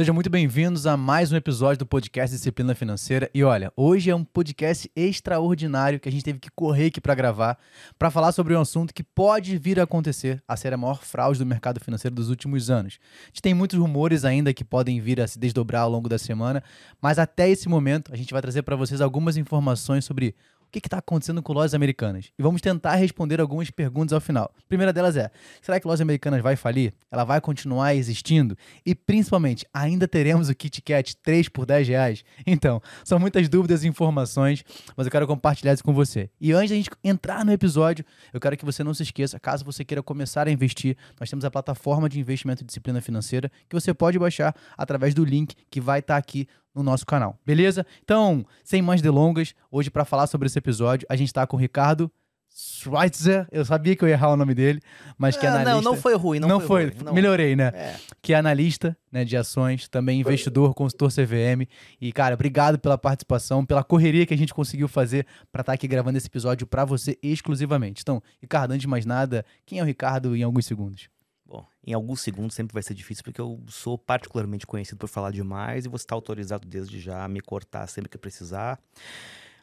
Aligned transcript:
Sejam 0.00 0.14
muito 0.14 0.30
bem-vindos 0.30 0.86
a 0.86 0.96
mais 0.96 1.30
um 1.30 1.36
episódio 1.36 1.80
do 1.80 1.84
podcast 1.84 2.34
Disciplina 2.34 2.74
Financeira. 2.74 3.30
E 3.34 3.44
olha, 3.44 3.70
hoje 3.76 4.08
é 4.08 4.16
um 4.16 4.24
podcast 4.24 4.90
extraordinário 4.96 6.00
que 6.00 6.08
a 6.08 6.12
gente 6.12 6.24
teve 6.24 6.38
que 6.38 6.48
correr 6.48 6.86
aqui 6.86 7.02
para 7.02 7.14
gravar, 7.14 7.58
para 7.98 8.10
falar 8.10 8.32
sobre 8.32 8.56
um 8.56 8.60
assunto 8.62 8.94
que 8.94 9.02
pode 9.02 9.58
vir 9.58 9.78
a 9.78 9.82
acontecer, 9.82 10.42
a 10.48 10.56
ser 10.56 10.72
a 10.72 10.76
maior 10.78 11.04
fraude 11.04 11.38
do 11.38 11.44
mercado 11.44 11.80
financeiro 11.80 12.14
dos 12.14 12.30
últimos 12.30 12.70
anos. 12.70 12.98
A 13.24 13.26
gente 13.26 13.42
tem 13.42 13.52
muitos 13.52 13.78
rumores 13.78 14.24
ainda 14.24 14.54
que 14.54 14.64
podem 14.64 14.98
vir 15.02 15.20
a 15.20 15.28
se 15.28 15.38
desdobrar 15.38 15.82
ao 15.82 15.90
longo 15.90 16.08
da 16.08 16.16
semana, 16.16 16.64
mas 16.98 17.18
até 17.18 17.50
esse 17.50 17.68
momento 17.68 18.10
a 18.10 18.16
gente 18.16 18.32
vai 18.32 18.40
trazer 18.40 18.62
para 18.62 18.76
vocês 18.76 19.02
algumas 19.02 19.36
informações 19.36 20.06
sobre 20.06 20.34
que 20.70 20.78
está 20.78 20.98
acontecendo 20.98 21.42
com 21.42 21.52
lojas 21.52 21.74
americanas. 21.74 22.30
E 22.38 22.42
vamos 22.42 22.60
tentar 22.60 22.94
responder 22.94 23.40
algumas 23.40 23.70
perguntas 23.70 24.12
ao 24.12 24.20
final. 24.20 24.52
A 24.56 24.68
primeira 24.68 24.92
delas 24.92 25.16
é: 25.16 25.30
será 25.60 25.80
que 25.80 25.86
lojas 25.86 26.00
americanas 26.00 26.42
vai 26.42 26.56
falir? 26.56 26.92
Ela 27.10 27.24
vai 27.24 27.40
continuar 27.40 27.94
existindo? 27.94 28.56
E 28.84 28.94
principalmente, 28.94 29.66
ainda 29.72 30.06
teremos 30.06 30.48
o 30.48 30.54
Kit 30.54 30.80
Kat 30.82 31.16
3 31.16 31.48
por 31.48 31.66
10 31.66 31.88
reais? 31.88 32.24
Então, 32.46 32.82
são 33.04 33.18
muitas 33.18 33.48
dúvidas 33.48 33.84
e 33.84 33.88
informações, 33.88 34.64
mas 34.96 35.06
eu 35.06 35.10
quero 35.10 35.26
compartilhar 35.26 35.72
isso 35.72 35.84
com 35.84 35.94
você. 35.94 36.28
E 36.40 36.52
antes 36.52 36.70
da 36.70 36.76
gente 36.76 36.90
entrar 37.02 37.44
no 37.44 37.52
episódio, 37.52 38.04
eu 38.32 38.40
quero 38.40 38.56
que 38.56 38.64
você 38.64 38.82
não 38.82 38.92
se 38.92 39.02
esqueça, 39.02 39.38
caso 39.38 39.64
você 39.64 39.84
queira 39.84 40.02
começar 40.02 40.48
a 40.48 40.50
investir, 40.50 40.96
nós 41.18 41.30
temos 41.30 41.44
a 41.44 41.50
plataforma 41.50 42.08
de 42.08 42.18
investimento 42.18 42.62
e 42.62 42.66
disciplina 42.66 43.00
financeira 43.00 43.50
que 43.68 43.74
você 43.74 43.94
pode 43.94 44.18
baixar 44.18 44.54
através 44.76 45.14
do 45.14 45.24
link 45.24 45.54
que 45.70 45.80
vai 45.80 46.00
estar 46.00 46.16
aqui 46.16 46.48
no 46.74 46.82
nosso 46.82 47.04
canal, 47.04 47.38
beleza? 47.44 47.86
Então, 48.02 48.44
sem 48.62 48.80
mais 48.80 49.02
delongas, 49.02 49.54
hoje 49.70 49.90
para 49.90 50.04
falar 50.04 50.26
sobre 50.26 50.46
esse 50.46 50.58
episódio, 50.58 51.06
a 51.10 51.16
gente 51.16 51.28
está 51.28 51.46
com 51.46 51.56
o 51.56 51.60
Ricardo 51.60 52.10
Schweitzer, 52.52 53.46
eu 53.52 53.64
sabia 53.64 53.94
que 53.94 54.04
eu 54.04 54.08
ia 54.08 54.14
errar 54.14 54.32
o 54.32 54.36
nome 54.36 54.54
dele, 54.54 54.80
mas 55.16 55.36
que 55.36 55.46
é 55.46 55.48
analista... 55.48 55.74
Não, 55.74 55.82
não 55.82 55.96
foi 55.96 56.14
ruim, 56.16 56.40
não, 56.40 56.48
não 56.48 56.60
foi, 56.60 56.90
foi 56.90 57.04
ruim, 57.04 57.14
melhorei, 57.14 57.54
né? 57.54 57.70
É. 57.74 57.96
Que 58.20 58.34
é 58.34 58.36
analista 58.36 58.96
né, 59.10 59.24
de 59.24 59.36
ações, 59.36 59.88
também 59.88 60.20
investidor, 60.20 60.74
consultor 60.74 61.10
CVM. 61.10 61.66
E, 62.00 62.12
cara, 62.12 62.34
obrigado 62.34 62.78
pela 62.78 62.98
participação, 62.98 63.64
pela 63.64 63.84
correria 63.84 64.26
que 64.26 64.34
a 64.34 64.36
gente 64.36 64.52
conseguiu 64.52 64.88
fazer 64.88 65.26
para 65.52 65.60
estar 65.60 65.72
tá 65.72 65.74
aqui 65.74 65.86
gravando 65.86 66.18
esse 66.18 66.26
episódio 66.26 66.66
para 66.66 66.84
você 66.84 67.16
exclusivamente. 67.22 68.02
Então, 68.02 68.22
Ricardo, 68.40 68.72
antes 68.72 68.82
de 68.82 68.88
mais 68.88 69.06
nada, 69.06 69.44
quem 69.64 69.78
é 69.78 69.82
o 69.82 69.86
Ricardo 69.86 70.36
em 70.36 70.42
alguns 70.42 70.66
segundos? 70.66 71.08
Bom, 71.50 71.66
em 71.84 71.92
alguns 71.92 72.20
segundos 72.20 72.54
sempre 72.54 72.72
vai 72.72 72.80
ser 72.80 72.94
difícil, 72.94 73.24
porque 73.24 73.40
eu 73.40 73.60
sou 73.66 73.98
particularmente 73.98 74.64
conhecido 74.64 74.98
por 74.98 75.08
falar 75.08 75.32
demais 75.32 75.84
e 75.84 75.88
você 75.88 76.04
está 76.04 76.14
autorizado 76.14 76.64
desde 76.68 77.00
já 77.00 77.24
a 77.24 77.28
me 77.28 77.40
cortar 77.40 77.88
sempre 77.88 78.08
que 78.08 78.16
precisar. 78.16 78.80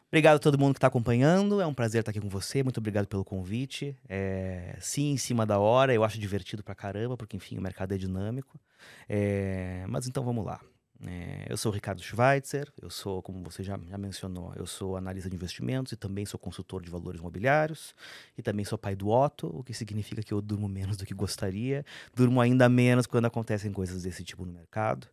Obrigado 0.08 0.36
a 0.36 0.38
todo 0.38 0.58
mundo 0.58 0.74
que 0.74 0.78
está 0.78 0.88
acompanhando. 0.88 1.62
É 1.62 1.66
um 1.66 1.72
prazer 1.72 2.00
estar 2.00 2.10
aqui 2.10 2.20
com 2.20 2.28
você. 2.28 2.62
Muito 2.62 2.76
obrigado 2.76 3.06
pelo 3.06 3.24
convite. 3.24 3.96
É, 4.06 4.76
sim, 4.80 5.12
em 5.12 5.16
cima 5.16 5.46
da 5.46 5.58
hora. 5.58 5.94
Eu 5.94 6.04
acho 6.04 6.18
divertido 6.18 6.62
pra 6.62 6.74
caramba, 6.74 7.16
porque, 7.16 7.38
enfim, 7.38 7.56
o 7.56 7.62
mercado 7.62 7.94
é 7.94 7.96
dinâmico. 7.96 8.60
É, 9.08 9.86
mas 9.88 10.06
então 10.06 10.22
vamos 10.22 10.44
lá. 10.44 10.60
É, 11.06 11.46
eu 11.48 11.56
sou 11.56 11.70
o 11.70 11.74
Ricardo 11.74 12.02
Schweitzer, 12.02 12.72
eu 12.82 12.90
sou, 12.90 13.22
como 13.22 13.42
você 13.44 13.62
já, 13.62 13.78
já, 13.88 13.96
mencionou, 13.96 14.52
eu 14.56 14.66
sou 14.66 14.96
analista 14.96 15.30
de 15.30 15.36
investimentos 15.36 15.92
e 15.92 15.96
também 15.96 16.26
sou 16.26 16.40
consultor 16.40 16.82
de 16.82 16.90
valores 16.90 17.20
imobiliários 17.20 17.94
e 18.36 18.42
também 18.42 18.64
sou 18.64 18.76
pai 18.76 18.96
do 18.96 19.08
Otto, 19.08 19.46
o 19.46 19.62
que 19.62 19.72
significa 19.72 20.22
que 20.22 20.34
eu 20.34 20.40
durmo 20.40 20.68
menos 20.68 20.96
do 20.96 21.06
que 21.06 21.14
gostaria, 21.14 21.84
durmo 22.14 22.40
ainda 22.40 22.68
menos 22.68 23.06
quando 23.06 23.26
acontecem 23.26 23.72
coisas 23.72 24.02
desse 24.02 24.24
tipo 24.24 24.44
no 24.44 24.52
mercado. 24.52 25.06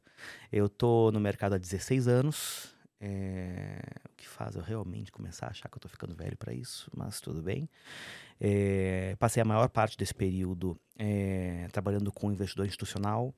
Eu 0.51 0.67
tô 0.67 1.11
no 1.11 1.19
mercado 1.19 1.53
há 1.53 1.57
16 1.57 2.07
anos, 2.07 2.73
é, 2.99 3.79
o 4.11 4.15
que 4.15 4.27
faz 4.27 4.55
eu 4.55 4.63
realmente 4.63 5.11
começar 5.11 5.47
a 5.47 5.49
achar 5.49 5.69
que 5.69 5.77
eu 5.77 5.81
tô 5.81 5.87
ficando 5.87 6.15
velho 6.15 6.35
para 6.35 6.51
isso, 6.51 6.89
mas 6.95 7.21
tudo 7.21 7.43
bem. 7.43 7.69
É, 8.39 9.15
passei 9.19 9.41
a 9.41 9.45
maior 9.45 9.69
parte 9.69 9.97
desse 9.97 10.15
período 10.15 10.79
é, 10.97 11.67
trabalhando 11.71 12.11
com 12.11 12.31
investidor 12.31 12.65
institucional, 12.65 13.35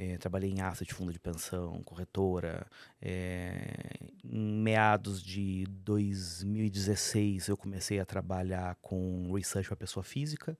é, 0.00 0.16
trabalhei 0.16 0.48
em 0.48 0.60
asset, 0.60 0.94
fundo 0.94 1.12
de 1.12 1.18
pensão, 1.18 1.82
corretora. 1.82 2.64
É, 3.02 3.98
em 4.24 4.52
meados 4.62 5.20
de 5.20 5.66
2016, 5.70 7.48
eu 7.48 7.56
comecei 7.56 7.98
a 7.98 8.04
trabalhar 8.04 8.76
com 8.80 9.32
research 9.34 9.66
para 9.66 9.76
pessoa 9.76 10.04
física. 10.04 10.56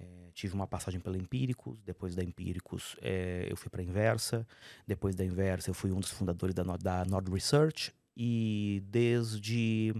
É, 0.00 0.30
tive 0.34 0.54
uma 0.54 0.66
passagem 0.66 0.98
pela 0.98 1.16
Empíricos. 1.16 1.78
Depois 1.84 2.16
da 2.16 2.24
Empíricos, 2.24 2.96
eu 3.48 3.56
fui 3.56 3.70
para 3.70 3.82
a 3.82 3.84
Inversa. 3.84 4.44
Depois 4.84 5.14
da 5.14 5.24
Inversa, 5.24 5.70
eu 5.70 5.74
fui 5.74 5.92
um 5.92 6.00
dos 6.00 6.10
fundadores 6.10 6.52
da, 6.52 6.64
da 6.76 7.04
Nord 7.04 7.30
Research. 7.30 7.94
E 8.16 8.82
desde 8.88 9.94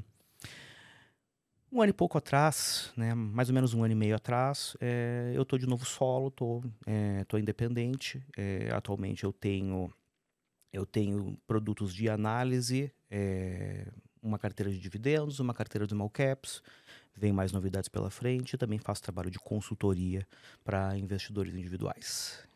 um 1.73 1.81
ano 1.81 1.91
e 1.91 1.95
pouco 1.95 2.19
atrás, 2.19 2.93
né, 2.97 3.15
mais 3.15 3.49
ou 3.49 3.55
menos 3.55 3.73
um 3.73 3.83
ano 3.83 3.93
e 3.93 3.97
meio 3.97 4.15
atrás, 4.15 4.77
é, 4.79 5.33
eu 5.35 5.43
estou 5.43 5.59
de 5.59 5.67
novo 5.67 5.87
solo, 5.87 6.29
estou 6.29 6.63
é, 6.87 7.25
tô 7.25 7.39
independente. 7.39 8.23
É, 8.37 8.71
atualmente 8.73 9.25
eu 9.25 9.33
tenho, 9.33 9.91
eu 10.71 10.85
tenho 10.85 11.39
produtos 11.47 11.95
de 11.95 12.11
análise, 12.11 12.93
é, 13.11 13.87
uma 14.23 14.39
carteira 14.39 14.71
de 14.71 14.79
dividendos, 14.79 15.41
uma 15.41 15.55
carteira 15.55 15.87
de 15.87 15.95
caps, 16.13 16.63
vem 17.17 17.33
mais 17.33 17.53
novidades 17.53 17.89
pela 17.89 18.11
frente. 18.11 18.59
Também 18.59 18.79
faço 18.79 19.03
trabalho 19.03 19.31
de 19.31 19.39
consultoria 19.39 20.27
para 20.63 20.97
investidores 20.99 21.55
individuais. 21.55 22.47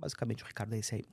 É, 0.00 0.10
basicamente 0.10 0.42
o 0.42 0.46
Ricardo 0.46 0.74
é 0.74 0.78
esse 0.78 0.94
aí. 0.94 1.04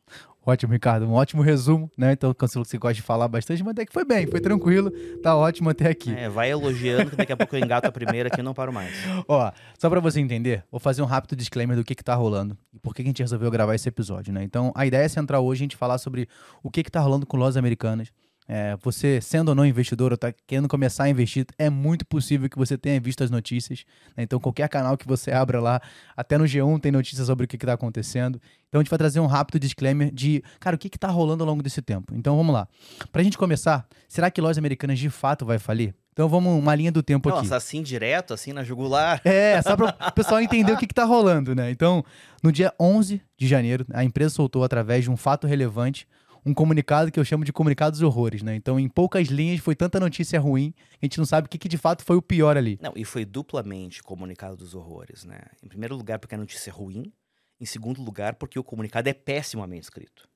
Ótimo, 0.46 0.72
Ricardo. 0.72 1.06
Um 1.06 1.14
ótimo 1.14 1.42
resumo, 1.42 1.92
né? 1.98 2.14
Então, 2.14 2.34
cancelo 2.34 2.64
que 2.64 2.72
você 2.72 2.78
gosta 2.78 2.96
de 2.96 3.02
falar 3.02 3.28
bastante, 3.28 3.62
mas 3.64 3.72
até 3.72 3.86
que 3.86 3.92
foi 3.92 4.06
bem, 4.06 4.26
foi 4.28 4.40
tranquilo, 4.40 4.92
tá 5.22 5.36
ótimo 5.36 5.70
até 5.70 5.90
aqui. 5.90 6.14
É, 6.14 6.30
vai 6.30 6.50
elogiando, 6.50 7.12
que 7.12 7.18
daqui 7.18 7.34
a 7.34 7.38
pouco 7.38 7.56
eu 7.56 7.64
engato 7.64 7.88
a 7.88 7.92
primeira 7.92 8.30
aqui 8.30 8.40
e 8.40 8.44
não 8.44 8.54
paro 8.54 8.72
mais. 8.72 8.94
Ó, 9.28 9.52
só 9.78 9.90
para 9.90 10.00
você 10.00 10.20
entender, 10.20 10.64
vou 10.72 10.80
fazer 10.80 11.02
um 11.02 11.06
rápido 11.06 11.36
disclaimer 11.36 11.76
do 11.76 11.84
que 11.84 11.94
que 11.94 12.04
tá 12.04 12.16
rolando 12.16 12.58
e 12.74 12.80
por 12.80 12.96
que, 12.96 13.04
que 13.04 13.10
a 13.10 13.12
gente 13.12 13.22
resolveu 13.22 13.52
gravar 13.52 13.76
esse 13.76 13.90
episódio, 13.90 14.34
né? 14.34 14.44
Então, 14.44 14.72
a 14.74 14.86
ideia 14.86 15.04
é 15.04 15.10
central 15.10 15.46
hoje 15.46 15.62
a 15.62 15.66
gente 15.66 15.76
falar 15.76 15.98
sobre 15.98 16.30
o 16.64 16.72
que 16.72 16.84
que 16.84 16.92
tá 16.92 17.00
rolando 17.02 17.26
com 17.26 17.36
lojas 17.36 17.58
americanas, 17.58 18.12
é, 18.48 18.78
você, 18.82 19.20
sendo 19.20 19.50
ou 19.50 19.56
não 19.56 19.66
investidor, 19.66 20.12
ou 20.12 20.16
está 20.16 20.34
querendo 20.46 20.68
começar 20.68 21.04
a 21.04 21.10
investir, 21.10 21.46
é 21.58 21.70
muito 21.70 22.06
possível 22.06 22.50
que 22.50 22.58
você 22.58 22.78
tenha 22.78 23.00
visto 23.00 23.24
as 23.24 23.30
notícias. 23.30 23.84
Né? 24.16 24.24
Então, 24.24 24.40
qualquer 24.40 24.70
canal 24.70 24.98
que 24.98 25.06
você 25.06 25.32
abra 25.32 25.60
lá, 25.60 25.82
até 26.16 26.38
no 26.38 26.46
G1 26.46 26.80
tem 26.80 26.92
notícias 26.92 27.28
sobre 27.28 27.46
o 27.46 27.48
que 27.48 27.58
está 27.58 27.74
acontecendo. 27.74 28.40
Então, 28.70 28.80
a 28.80 28.84
gente 28.84 28.90
vai 28.90 28.98
trazer 28.98 29.20
um 29.20 29.26
rápido 29.26 29.60
disclaimer 29.60 30.12
de, 30.14 30.42
cara, 30.60 30.76
o 30.76 30.80
que 30.80 30.88
está 30.88 31.10
rolando 31.10 31.44
ao 31.44 31.50
longo 31.50 31.62
desse 31.62 31.82
tempo. 31.82 32.14
Então, 32.16 32.38
vamos 32.38 32.54
lá. 32.54 32.68
Para 33.12 33.22
a 33.22 33.24
gente 33.24 33.38
começar, 33.38 33.86
será 34.08 34.32
que 34.32 34.40
lojas 34.40 34.58
americanas 34.58 34.98
de 34.98 35.10
fato 35.10 35.46
vai 35.46 35.60
falir? 35.60 35.94
Então 36.18 36.28
vamos 36.28 36.52
uma 36.52 36.74
linha 36.74 36.92
do 36.92 37.04
tempo 37.04 37.30
Nossa, 37.30 37.42
aqui. 37.42 37.48
Nossa, 37.48 37.58
assim 37.58 37.84
direto, 37.84 38.34
assim 38.34 38.52
na 38.52 38.64
jugular. 38.64 39.22
É, 39.24 39.62
só 39.62 39.78
para 39.78 39.96
o 40.08 40.12
pessoal 40.14 40.42
entender 40.42 40.72
o 40.72 40.78
que 40.78 40.86
está 40.86 41.04
rolando, 41.04 41.54
né? 41.54 41.70
Então, 41.70 42.04
no 42.42 42.52
dia 42.52 42.74
11 42.80 43.22
de 43.38 43.48
janeiro, 43.48 43.86
a 43.94 44.04
empresa 44.04 44.34
soltou 44.34 44.64
através 44.64 45.04
de 45.04 45.12
um 45.12 45.16
fato 45.16 45.46
relevante 45.46 46.08
um 46.48 46.54
comunicado 46.54 47.12
que 47.12 47.20
eu 47.20 47.26
chamo 47.26 47.44
de 47.44 47.52
comunicados 47.52 48.02
horrores, 48.02 48.42
né? 48.42 48.56
Então, 48.56 48.80
em 48.80 48.88
poucas 48.88 49.28
linhas, 49.28 49.60
foi 49.60 49.76
tanta 49.76 50.00
notícia 50.00 50.40
ruim, 50.40 50.74
a 51.02 51.06
gente 51.06 51.18
não 51.18 51.26
sabe 51.26 51.48
o 51.48 51.50
que, 51.50 51.58
que 51.58 51.68
de 51.68 51.78
fato 51.78 52.04
foi 52.04 52.16
o 52.16 52.22
pior 52.22 52.56
ali. 52.56 52.80
Não, 52.82 52.94
e 52.96 53.04
foi 53.04 53.26
duplamente 53.26 54.02
comunicado 54.02 54.56
dos 54.56 54.74
horrores, 54.74 55.26
né? 55.26 55.42
Em 55.62 55.68
primeiro 55.68 55.96
lugar, 55.96 56.20
porque 56.20 56.36
a 56.36 56.38
notícia 56.38 56.70
é 56.70 56.74
ruim. 56.74 57.12
Em 57.60 57.66
segundo 57.66 58.02
lugar, 58.04 58.36
porque 58.36 58.60
o 58.60 58.64
comunicado 58.64 59.10
é 59.10 59.14
pessimamente 59.14 59.84
escrito. 59.84 60.30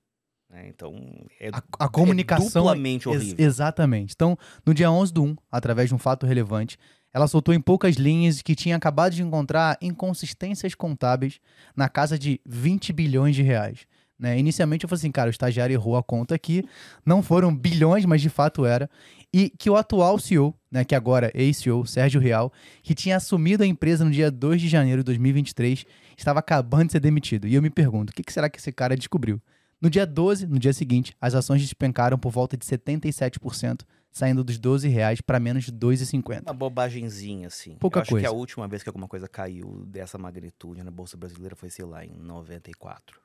Né? 0.50 0.68
Então, 0.68 0.94
é, 1.40 1.50
a, 1.50 1.86
a 1.86 1.88
comunicação 1.88 2.64
é 2.64 2.66
duplamente 2.66 3.08
horrível. 3.08 3.36
Ex 3.38 3.40
exatamente. 3.40 4.14
Então, 4.16 4.38
no 4.66 4.74
dia 4.74 4.92
11 4.92 5.14
do 5.14 5.24
1, 5.24 5.36
através 5.52 5.88
de 5.88 5.96
um 5.96 6.00
fato 6.00 6.26
relevante, 6.26 6.78
ela 7.14 7.28
soltou 7.28 7.54
em 7.54 7.62
poucas 7.62 7.96
linhas 7.96 8.42
que 8.42 8.56
tinha 8.56 8.76
acabado 8.76 9.14
de 9.14 9.22
encontrar 9.22 9.78
inconsistências 9.82 10.74
contábeis 10.74 11.40
na 11.76 11.88
casa 11.88 12.18
de 12.18 12.42
20 12.46 12.92
bilhões 12.92 13.36
de 13.36 13.44
reais. 13.44 13.86
Né? 14.22 14.38
Inicialmente 14.38 14.86
eu 14.86 14.90
falei 14.90 15.00
assim, 15.00 15.12
cara, 15.12 15.30
o 15.30 15.32
estagiário 15.32 15.74
errou 15.74 15.98
a 15.98 16.04
conta 16.04 16.36
aqui, 16.36 16.64
não 17.04 17.24
foram 17.24 17.54
bilhões, 17.54 18.06
mas 18.06 18.22
de 18.22 18.30
fato 18.30 18.64
era. 18.68 18.88
E 19.34 19.50
que 19.50 19.68
o 19.68 19.76
atual 19.76 20.20
CEO, 20.20 20.54
né, 20.70 20.86
que 20.86 20.94
agora 20.94 21.32
é 21.34 21.42
ex-CEO, 21.42 21.88
Sérgio 21.88 22.22
Real, 22.22 22.54
que 22.84 22.94
tinha 22.94 23.18
assumido 23.18 23.64
a 23.64 23.66
empresa 23.66 24.06
no 24.06 24.12
dia 24.12 24.30
2 24.30 24.62
de 24.62 24.68
janeiro 24.68 25.02
de 25.02 25.06
2023, 25.06 25.86
estava 26.16 26.40
acabando 26.40 26.86
de 26.86 26.92
ser 26.92 27.00
demitido. 27.00 27.48
E 27.48 27.56
eu 27.56 27.62
me 27.64 27.72
pergunto, 27.72 28.12
o 28.12 28.14
que, 28.14 28.22
que 28.22 28.32
será 28.32 28.48
que 28.48 28.60
esse 28.60 28.72
cara 28.72 28.96
descobriu? 28.96 29.42
No 29.82 29.90
dia 29.90 30.06
12, 30.06 30.46
no 30.46 30.60
dia 30.60 30.74
seguinte, 30.74 31.16
as 31.20 31.34
ações 31.34 31.60
despencaram 31.60 32.16
por 32.16 32.32
volta 32.32 32.56
de 32.56 32.64
77%, 32.64 33.82
saindo 34.12 34.44
dos 34.44 34.60
12 34.60 34.88
reais 34.88 35.20
para 35.20 35.40
menos 35.40 35.64
de 35.64 35.72
2,50. 35.72 36.44
Uma 36.44 36.54
bobagemzinha, 36.54 37.48
assim. 37.48 37.76
Pouca 37.80 37.98
Eu 37.98 38.02
acho 38.04 38.12
coisa. 38.12 38.28
que 38.28 38.32
a 38.32 38.38
última 38.38 38.68
vez 38.68 38.84
que 38.84 38.90
alguma 38.90 39.08
coisa 39.08 39.28
caiu 39.28 39.84
dessa 39.88 40.20
magnitude 40.20 40.84
na 40.84 40.92
Bolsa 40.92 41.18
Brasileira 41.18 41.56
foi, 41.56 41.72
sei 41.72 41.86
lá, 41.86 42.06
em 42.06 42.14
94. 42.14 43.20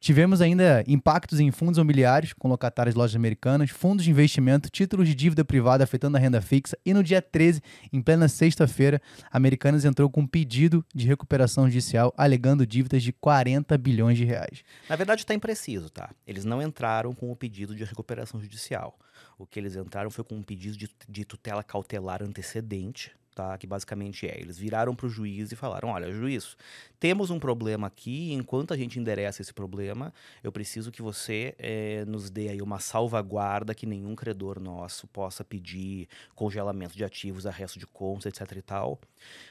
Tivemos 0.00 0.40
ainda 0.40 0.84
impactos 0.86 1.40
em 1.40 1.50
fundos 1.50 1.76
imobiliários, 1.76 2.32
com 2.32 2.48
de 2.48 2.96
lojas 2.96 3.16
americanas, 3.16 3.70
fundos 3.70 4.04
de 4.04 4.10
investimento, 4.10 4.70
títulos 4.70 5.08
de 5.08 5.14
dívida 5.14 5.44
privada 5.44 5.82
afetando 5.82 6.16
a 6.16 6.20
renda 6.20 6.40
fixa. 6.40 6.78
E 6.86 6.94
no 6.94 7.02
dia 7.02 7.20
13, 7.20 7.60
em 7.92 8.00
plena 8.00 8.28
sexta-feira, 8.28 9.02
Americanas 9.30 9.84
entrou 9.84 10.08
com 10.08 10.20
um 10.20 10.26
pedido 10.26 10.86
de 10.94 11.06
recuperação 11.06 11.64
judicial 11.64 12.14
alegando 12.16 12.64
dívidas 12.64 13.02
de 13.02 13.12
40 13.12 13.76
bilhões 13.76 14.16
de 14.16 14.24
reais. 14.24 14.62
Na 14.88 14.94
verdade, 14.94 15.22
está 15.22 15.34
impreciso, 15.34 15.90
tá? 15.90 16.10
Eles 16.24 16.44
não 16.44 16.62
entraram 16.62 17.12
com 17.12 17.32
o 17.32 17.36
pedido 17.36 17.74
de 17.74 17.82
recuperação 17.82 18.40
judicial. 18.40 18.96
O 19.36 19.46
que 19.46 19.58
eles 19.58 19.74
entraram 19.74 20.10
foi 20.10 20.24
com 20.24 20.36
um 20.36 20.42
pedido 20.42 20.76
de, 20.76 20.88
de 21.08 21.24
tutela 21.24 21.64
cautelar 21.64 22.22
antecedente, 22.22 23.10
tá? 23.38 23.56
Que 23.56 23.68
basicamente 23.68 24.26
é, 24.26 24.36
eles 24.40 24.58
viraram 24.58 24.96
para 24.96 25.06
o 25.06 25.08
juiz 25.08 25.52
e 25.52 25.56
falaram, 25.56 25.90
olha, 25.90 26.10
juiz, 26.10 26.56
temos 26.98 27.30
um 27.30 27.38
problema 27.38 27.86
aqui, 27.86 28.32
enquanto 28.32 28.74
a 28.74 28.76
gente 28.76 28.98
endereça 28.98 29.40
esse 29.40 29.54
problema, 29.54 30.12
eu 30.42 30.50
preciso 30.50 30.90
que 30.90 31.00
você 31.00 31.54
é, 31.56 32.04
nos 32.04 32.30
dê 32.30 32.48
aí 32.48 32.60
uma 32.60 32.80
salvaguarda 32.80 33.76
que 33.76 33.86
nenhum 33.86 34.16
credor 34.16 34.58
nosso 34.58 35.06
possa 35.06 35.44
pedir 35.44 36.08
congelamento 36.34 36.96
de 36.96 37.04
ativos, 37.04 37.46
arresto 37.46 37.78
de 37.78 37.86
contas, 37.86 38.26
etc 38.26 38.56
e 38.56 38.62
tal, 38.62 38.98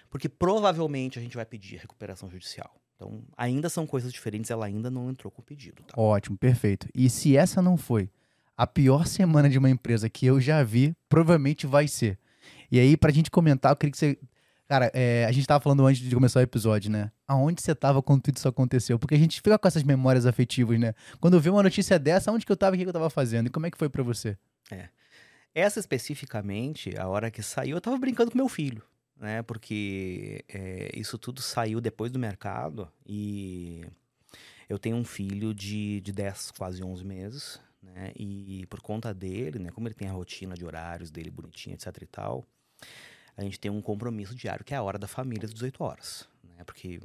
porque 0.09 0.27
provavelmente 0.27 1.17
a 1.17 1.21
gente 1.21 1.37
vai 1.37 1.45
pedir 1.45 1.77
recuperação 1.77 2.29
judicial. 2.29 2.75
Então, 2.97 3.21
ainda 3.37 3.69
são 3.69 3.87
coisas 3.87 4.11
diferentes, 4.11 4.51
ela 4.51 4.65
ainda 4.65 4.91
não 4.91 5.09
entrou 5.09 5.31
com 5.31 5.41
o 5.41 5.45
pedido. 5.45 5.81
Tá? 5.83 5.93
Ótimo, 5.95 6.37
perfeito. 6.37 6.89
E 6.93 7.09
se 7.09 7.37
essa 7.37 7.61
não 7.61 7.77
foi 7.77 8.09
a 8.57 8.67
pior 8.67 9.07
semana 9.07 9.49
de 9.49 9.57
uma 9.57 9.69
empresa 9.69 10.09
que 10.09 10.25
eu 10.25 10.41
já 10.41 10.61
vi, 10.61 10.93
provavelmente 11.07 11.65
vai 11.65 11.87
ser. 11.87 12.19
E 12.71 12.79
aí, 12.79 12.97
pra 12.97 13.11
gente 13.11 13.31
comentar, 13.31 13.71
eu 13.71 13.75
queria 13.75 13.91
que 13.91 13.97
você. 13.97 14.17
Cara, 14.67 14.91
é, 14.93 15.25
a 15.25 15.31
gente 15.31 15.47
tava 15.47 15.63
falando 15.63 15.85
antes 15.85 16.01
de 16.01 16.13
começar 16.13 16.39
o 16.39 16.43
episódio, 16.43 16.91
né? 16.91 17.09
Aonde 17.25 17.61
você 17.61 17.73
tava 17.73 18.01
quando 18.01 18.21
tudo 18.21 18.35
isso 18.35 18.47
aconteceu? 18.47 18.99
Porque 18.99 19.15
a 19.15 19.17
gente 19.17 19.37
fica 19.37 19.57
com 19.57 19.67
essas 19.67 19.83
memórias 19.83 20.25
afetivas, 20.25 20.77
né? 20.77 20.93
Quando 21.21 21.35
eu 21.35 21.39
vi 21.39 21.49
uma 21.49 21.63
notícia 21.63 21.97
dessa, 21.97 22.31
onde 22.31 22.45
que 22.45 22.51
eu 22.51 22.57
tava 22.57 22.75
e 22.75 22.79
o 22.79 22.83
que 22.83 22.89
eu 22.89 22.93
tava 22.93 23.09
fazendo? 23.09 23.47
E 23.47 23.49
como 23.49 23.65
é 23.65 23.71
que 23.71 23.77
foi 23.77 23.87
para 23.87 24.03
você? 24.03 24.37
É. 24.69 24.89
Essa 25.55 25.79
especificamente, 25.79 26.93
a 26.97 27.07
hora 27.07 27.31
que 27.31 27.41
saiu, 27.41 27.77
eu 27.77 27.81
tava 27.81 27.97
brincando 27.97 28.29
com 28.29 28.37
meu 28.37 28.49
filho 28.49 28.83
né? 29.19 29.41
Porque 29.43 30.43
é, 30.47 30.91
isso 30.95 31.17
tudo 31.17 31.41
saiu 31.41 31.81
depois 31.81 32.11
do 32.11 32.19
mercado 32.19 32.91
e 33.05 33.85
eu 34.69 34.77
tenho 34.77 34.95
um 34.95 35.03
filho 35.03 35.53
de, 35.53 36.01
de 36.01 36.11
10, 36.11 36.51
quase 36.51 36.83
11 36.83 37.05
meses, 37.05 37.59
né? 37.81 38.11
E 38.15 38.65
por 38.69 38.81
conta 38.81 39.13
dele, 39.13 39.59
né? 39.59 39.71
Como 39.71 39.87
ele 39.87 39.95
tem 39.95 40.07
a 40.07 40.13
rotina 40.13 40.55
de 40.55 40.65
horários 40.65 41.11
dele 41.11 41.31
bonitinha, 41.31 41.75
etc 41.75 42.01
e 42.01 42.05
tal, 42.05 42.45
a 43.35 43.43
gente 43.43 43.59
tem 43.59 43.69
um 43.69 43.81
compromisso 43.81 44.35
diário 44.35 44.65
que 44.65 44.73
é 44.73 44.77
a 44.77 44.83
hora 44.83 44.97
da 44.97 45.07
família 45.07 45.45
às 45.45 45.53
18 45.53 45.83
horas, 45.83 46.27
né? 46.43 46.63
Porque 46.65 46.99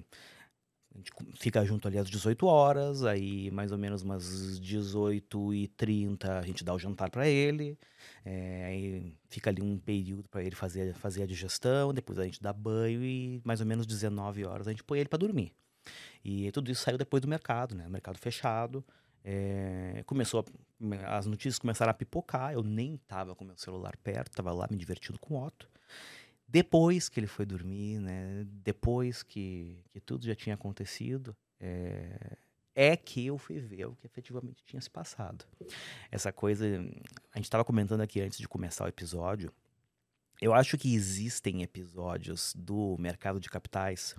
a 0.95 0.99
gente 0.99 1.11
fica 1.35 1.65
junto 1.65 1.89
ali 1.89 1.99
às 1.99 2.09
18 2.09 2.47
horas, 2.47 3.05
aí 3.05 3.51
mais 3.51 3.73
ou 3.73 3.79
menos 3.79 4.03
umas 4.03 4.61
18 4.61 5.55
e 5.55 5.69
30 5.69 6.39
a 6.39 6.43
gente 6.43 6.63
dá 6.63 6.75
o 6.75 6.79
jantar 6.79 7.11
para 7.11 7.27
ele, 7.29 7.79
é, 8.25 8.65
aí 8.67 9.15
fica 9.29 9.51
ali 9.51 9.63
um 9.63 9.79
período 9.79 10.29
para 10.29 10.43
ele 10.43 10.55
fazer, 10.55 10.95
fazer 10.95 11.23
a 11.23 11.27
digestão, 11.27 11.95
depois 11.95 12.19
a 12.19 12.25
gente 12.25 12.43
dá 12.43 12.53
banho 12.53 13.03
e 13.03 13.41
mais 13.45 13.61
ou 13.61 13.67
menos 13.67 13.87
19 13.87 14.45
horas 14.45 14.67
a 14.67 14.71
gente 14.71 14.85
põe 14.85 14.99
ele 14.99 15.09
para 15.09 15.19
dormir. 15.19 15.53
E 16.25 16.51
tudo 16.53 16.71
isso 16.71 16.83
saiu 16.83 16.99
depois 16.99 17.21
do 17.21 17.29
mercado, 17.29 17.75
né? 17.75 17.89
Mercado 17.89 18.17
fechado. 18.19 18.85
É, 19.25 20.03
começou 20.07 20.41
a, 20.41 21.17
as 21.17 21.27
notícias 21.27 21.59
começaram 21.59 21.91
a 21.91 21.95
pipocar. 21.95 22.53
Eu 22.53 22.63
nem 22.63 22.97
tava 23.07 23.35
com 23.35 23.45
meu 23.45 23.57
celular 23.57 23.97
perto, 23.97 24.37
tava 24.37 24.53
lá 24.53 24.67
me 24.71 24.77
divertindo 24.77 25.19
com 25.19 25.35
o 25.35 25.45
Otto. 25.45 25.69
Depois 26.47 27.09
que 27.09 27.19
ele 27.19 27.27
foi 27.27 27.47
dormir, 27.47 27.99
né? 27.99 28.45
Depois 28.47 29.23
que, 29.23 29.83
que 29.91 30.01
tudo 30.01 30.27
já 30.27 30.35
tinha 30.35 30.55
acontecido, 30.55 31.35
é, 31.59 32.37
é 32.75 32.97
que 32.97 33.27
eu 33.27 33.39
fui 33.39 33.59
ver 33.59 33.87
o 33.87 33.95
que 33.95 34.07
efetivamente 34.07 34.63
tinha 34.65 34.81
se 34.81 34.91
passado. 34.91 35.47
Essa 36.11 36.33
coisa, 36.33 36.67
a 37.33 37.39
gente 37.39 37.45
estava 37.45 37.65
comentando 37.65 38.03
aqui 38.03 38.21
antes 38.21 38.39
de 38.39 38.49
começar 38.49 38.85
o 38.85 38.89
episódio. 38.89 39.53
Eu 40.41 40.53
acho 40.53 40.77
que 40.77 40.95
existem 40.95 41.63
episódios 41.63 42.53
do 42.55 42.97
mercado 42.99 43.39
de 43.39 43.49
capitais 43.49 44.15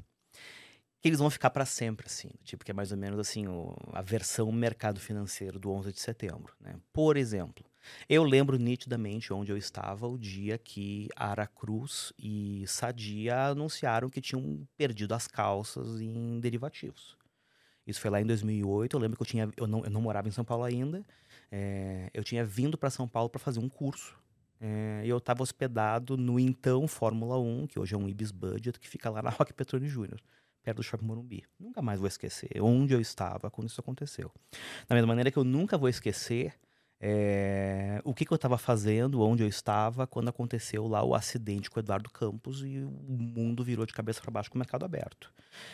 que 1.03 1.09
eles 1.09 1.19
vão 1.19 1.29
ficar 1.29 1.49
para 1.49 1.65
sempre, 1.65 2.07
assim. 2.07 2.29
Tipo, 2.45 2.63
que 2.63 2.71
é 2.71 2.73
mais 2.73 2.93
ou 2.93 2.97
menos 2.97 3.19
assim, 3.19 3.45
o, 3.45 3.75
a 3.91 4.01
versão 4.01 4.49
mercado 4.53 5.01
financeiro 5.01 5.59
do 5.59 5.69
11 5.69 5.91
de 5.91 5.99
setembro, 5.99 6.55
né? 6.61 6.77
Por 6.93 7.17
exemplo, 7.17 7.65
eu 8.07 8.23
lembro 8.23 8.57
nitidamente 8.57 9.33
onde 9.33 9.51
eu 9.51 9.57
estava 9.57 10.07
o 10.07 10.17
dia 10.17 10.57
que 10.57 11.09
Aracruz 11.13 12.13
e 12.17 12.63
Sadia 12.67 13.47
anunciaram 13.47 14.09
que 14.09 14.21
tinham 14.21 14.65
perdido 14.77 15.13
as 15.13 15.27
calças 15.27 15.99
em 15.99 16.39
derivativos. 16.39 17.17
Isso 17.85 17.99
foi 17.99 18.09
lá 18.09 18.21
em 18.21 18.25
2008. 18.25 18.95
Eu 18.95 19.01
lembro 19.01 19.17
que 19.17 19.23
eu 19.23 19.27
tinha, 19.27 19.51
eu 19.57 19.67
não, 19.67 19.83
eu 19.83 19.91
não 19.91 20.01
morava 20.01 20.29
em 20.29 20.31
São 20.31 20.45
Paulo 20.45 20.63
ainda. 20.63 21.03
É, 21.51 22.09
eu 22.13 22.23
tinha 22.23 22.45
vindo 22.45 22.77
para 22.77 22.89
São 22.89 23.09
Paulo 23.09 23.29
para 23.29 23.39
fazer 23.39 23.59
um 23.59 23.67
curso. 23.67 24.17
É, 24.61 25.01
e 25.03 25.09
eu 25.09 25.17
estava 25.17 25.43
hospedado 25.43 26.15
no 26.15 26.39
então 26.39 26.87
Fórmula 26.87 27.37
1, 27.37 27.67
que 27.67 27.77
hoje 27.77 27.93
é 27.93 27.97
um 27.97 28.07
Ibis 28.07 28.31
Budget, 28.31 28.79
que 28.79 28.87
fica 28.87 29.09
lá 29.09 29.21
na 29.21 29.29
Rock 29.37 29.51
Petrone 29.51 29.89
Júnior, 29.89 30.21
perto 30.63 30.77
do 30.77 30.83
Shopping 30.83 31.05
Morumbi. 31.05 31.43
Nunca 31.59 31.81
mais 31.81 31.99
vou 31.99 32.07
esquecer 32.07 32.49
onde 32.61 32.93
eu 32.93 33.01
estava 33.01 33.51
quando 33.51 33.67
isso 33.67 33.79
aconteceu. 33.79 34.31
Da 34.87 34.95
mesma 34.95 35.07
maneira 35.07 35.29
que 35.29 35.37
eu 35.37 35.43
nunca 35.43 35.77
vou 35.77 35.89
esquecer 35.89 36.55
é, 37.05 37.99
o 38.05 38.13
que, 38.13 38.23
que 38.25 38.31
eu 38.31 38.37
estava 38.37 38.57
fazendo, 38.57 39.21
onde 39.21 39.43
eu 39.43 39.47
estava, 39.49 40.07
quando 40.07 40.29
aconteceu 40.29 40.87
lá 40.87 41.03
o 41.03 41.13
acidente 41.13 41.69
com 41.69 41.77
o 41.77 41.81
Eduardo 41.81 42.09
Campos 42.09 42.63
e 42.63 42.79
o 42.79 42.89
mundo 42.89 43.61
virou 43.61 43.85
de 43.85 43.91
cabeça 43.91 44.21
para 44.21 44.31
baixo 44.31 44.49
com 44.49 44.55
o 44.55 44.59
mercado 44.59 44.85
aberto. 44.85 45.29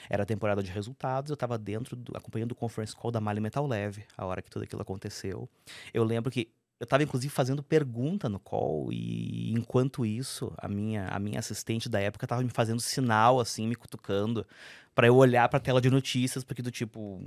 Era 0.10 0.26
temporada 0.26 0.64
de 0.64 0.72
resultados, 0.72 1.30
eu 1.30 1.36
estava 1.36 1.56
dentro, 1.56 1.96
do, 1.96 2.18
acompanhando 2.18 2.54
o 2.54 2.56
conference 2.56 2.96
call 2.96 3.12
da 3.12 3.22
Mali 3.22 3.40
Metal 3.40 3.66
Leve, 3.68 4.06
a 4.18 4.26
hora 4.26 4.42
que 4.42 4.50
tudo 4.50 4.64
aquilo 4.64 4.82
aconteceu. 4.82 5.48
Eu 5.94 6.04
lembro 6.04 6.32
que 6.32 6.52
eu 6.80 6.86
estava 6.86 7.04
inclusive 7.04 7.32
fazendo 7.32 7.62
pergunta 7.62 8.30
no 8.30 8.40
call 8.40 8.92
e 8.92 9.52
enquanto 9.52 10.06
isso, 10.06 10.54
a 10.58 10.68
minha, 10.68 11.08
a 11.08 11.20
minha 11.20 11.40
assistente 11.40 11.90
da 11.90 12.00
época 12.00 12.26
estava 12.26 12.42
me 12.42 12.50
fazendo 12.50 12.80
sinal 12.80 13.40
assim, 13.40 13.68
me 13.68 13.76
cutucando 13.76 14.48
para 14.96 15.08
eu 15.08 15.16
olhar 15.16 15.48
para 15.50 15.58
a 15.58 15.62
tela 15.62 15.82
de 15.82 15.90
notícias, 15.90 16.44
porque 16.44 16.62
do 16.62 16.72
tipo, 16.72 17.22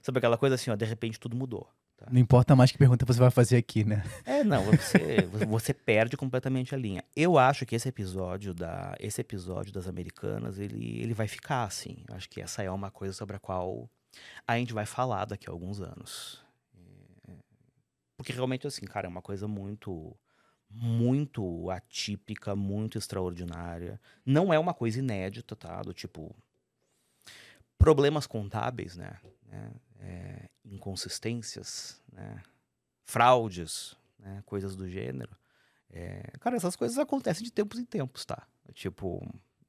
sabe 0.00 0.18
aquela 0.18 0.38
coisa 0.38 0.54
assim, 0.54 0.70
ó, 0.70 0.76
de 0.76 0.84
repente 0.86 1.20
tudo 1.20 1.36
mudou. 1.36 1.68
Tá. 1.98 2.06
Não 2.10 2.20
importa 2.20 2.54
mais 2.54 2.70
que 2.70 2.78
pergunta 2.78 3.04
você 3.04 3.18
vai 3.18 3.30
fazer 3.30 3.56
aqui, 3.56 3.84
né? 3.84 4.04
É, 4.24 4.44
não, 4.44 4.64
você, 4.64 5.28
você 5.46 5.74
perde 5.74 6.16
completamente 6.16 6.74
a 6.74 6.78
linha. 6.78 7.02
Eu 7.14 7.36
acho 7.36 7.66
que 7.66 7.74
esse 7.74 7.88
episódio 7.88 8.54
da 8.54 8.94
esse 9.00 9.20
episódio 9.20 9.72
das 9.72 9.88
americanas, 9.88 10.58
ele, 10.58 11.02
ele 11.02 11.12
vai 11.12 11.26
ficar 11.26 11.64
assim. 11.64 12.04
Eu 12.08 12.14
acho 12.14 12.30
que 12.30 12.40
essa 12.40 12.62
é 12.62 12.70
uma 12.70 12.90
coisa 12.90 13.12
sobre 13.12 13.36
a 13.36 13.40
qual 13.40 13.90
a 14.46 14.56
gente 14.56 14.72
vai 14.72 14.86
falar 14.86 15.24
daqui 15.24 15.50
a 15.50 15.52
alguns 15.52 15.80
anos. 15.80 16.47
Porque 18.18 18.32
realmente 18.32 18.66
assim, 18.66 18.84
cara, 18.84 19.06
é 19.06 19.08
uma 19.08 19.22
coisa 19.22 19.46
muito 19.46 20.14
muito 20.68 21.70
atípica, 21.70 22.54
muito 22.54 22.98
extraordinária. 22.98 23.98
Não 24.26 24.52
é 24.52 24.58
uma 24.58 24.74
coisa 24.74 24.98
inédita, 24.98 25.56
tá? 25.56 25.80
Do 25.80 25.94
tipo 25.94 26.34
problemas 27.78 28.26
contábeis, 28.26 28.96
né? 28.96 29.18
É, 29.50 29.70
é, 30.00 30.48
inconsistências, 30.64 32.02
né? 32.12 32.42
fraudes, 33.06 33.96
né? 34.18 34.42
coisas 34.44 34.76
do 34.76 34.88
gênero. 34.88 35.34
É, 35.90 36.32
cara, 36.40 36.56
essas 36.56 36.76
coisas 36.76 36.98
acontecem 36.98 37.44
de 37.44 37.52
tempos 37.52 37.78
em 37.78 37.84
tempos, 37.84 38.26
tá? 38.26 38.46
Tipo, 38.74 39.24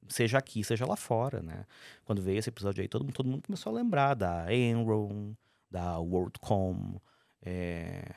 seja 0.08 0.38
aqui, 0.38 0.62
seja 0.62 0.84
lá 0.84 0.96
fora, 0.96 1.40
né? 1.40 1.64
Quando 2.04 2.20
veio 2.20 2.38
esse 2.38 2.50
episódio 2.50 2.82
aí, 2.82 2.88
todo 2.88 3.04
mundo, 3.04 3.14
todo 3.14 3.28
mundo 3.28 3.46
começou 3.46 3.72
a 3.72 3.76
lembrar 3.76 4.14
da 4.14 4.52
Enron, 4.52 5.34
da 5.70 5.98
WorldCom, 5.98 7.00
é... 7.40 8.16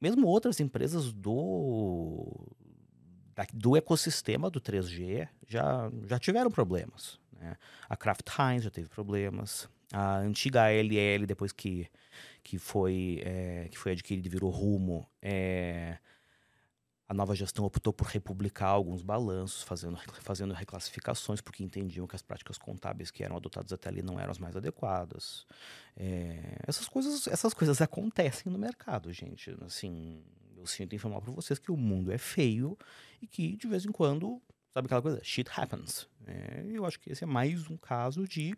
mesmo 0.00 0.26
outras 0.26 0.60
empresas 0.60 1.12
do 1.12 2.54
do 3.52 3.76
ecossistema 3.76 4.48
do 4.48 4.60
3G 4.60 5.28
já, 5.46 5.90
já 6.06 6.18
tiveram 6.18 6.50
problemas. 6.50 7.20
Né? 7.32 7.56
A 7.88 7.96
Kraft 7.96 8.26
Heinz 8.38 8.64
já 8.64 8.70
teve 8.70 8.88
problemas. 8.88 9.68
A 9.92 10.18
antiga 10.18 10.62
ALL, 10.64 11.26
depois 11.26 11.52
que, 11.52 11.86
que, 12.42 12.58
foi, 12.58 13.20
é, 13.24 13.68
que 13.70 13.78
foi 13.78 13.92
adquirida 13.92 14.26
e 14.26 14.30
virou 14.30 14.50
rumo, 14.50 15.06
é, 15.20 15.98
a 17.08 17.14
nova 17.14 17.34
gestão 17.34 17.64
optou 17.64 17.92
por 17.92 18.08
republicar 18.08 18.68
alguns 18.68 19.00
balanços, 19.00 19.62
fazendo, 19.62 19.96
fazendo 20.20 20.52
reclassificações, 20.52 21.40
porque 21.40 21.62
entendiam 21.62 22.06
que 22.06 22.16
as 22.16 22.22
práticas 22.22 22.58
contábeis 22.58 23.10
que 23.12 23.22
eram 23.22 23.36
adotadas 23.36 23.72
até 23.72 23.88
ali 23.88 24.02
não 24.02 24.18
eram 24.18 24.32
as 24.32 24.38
mais 24.38 24.56
adequadas. 24.56 25.46
É, 25.96 26.58
essas, 26.66 26.88
coisas, 26.88 27.28
essas 27.28 27.54
coisas 27.54 27.80
acontecem 27.80 28.50
no 28.50 28.58
mercado, 28.58 29.12
gente. 29.12 29.56
Assim, 29.64 30.24
eu 30.56 30.66
sinto 30.66 30.96
informar 30.96 31.20
para 31.20 31.30
vocês 31.30 31.60
que 31.60 31.70
o 31.70 31.76
mundo 31.76 32.10
é 32.10 32.18
feio 32.18 32.76
e 33.22 33.26
que, 33.26 33.56
de 33.56 33.68
vez 33.68 33.84
em 33.84 33.92
quando, 33.92 34.42
sabe 34.74 34.86
aquela 34.86 35.02
coisa? 35.02 35.20
Shit 35.22 35.48
happens. 35.54 36.08
É, 36.26 36.64
eu 36.68 36.84
acho 36.84 36.98
que 36.98 37.12
esse 37.12 37.22
é 37.22 37.26
mais 37.26 37.70
um 37.70 37.76
caso 37.76 38.26
de 38.26 38.56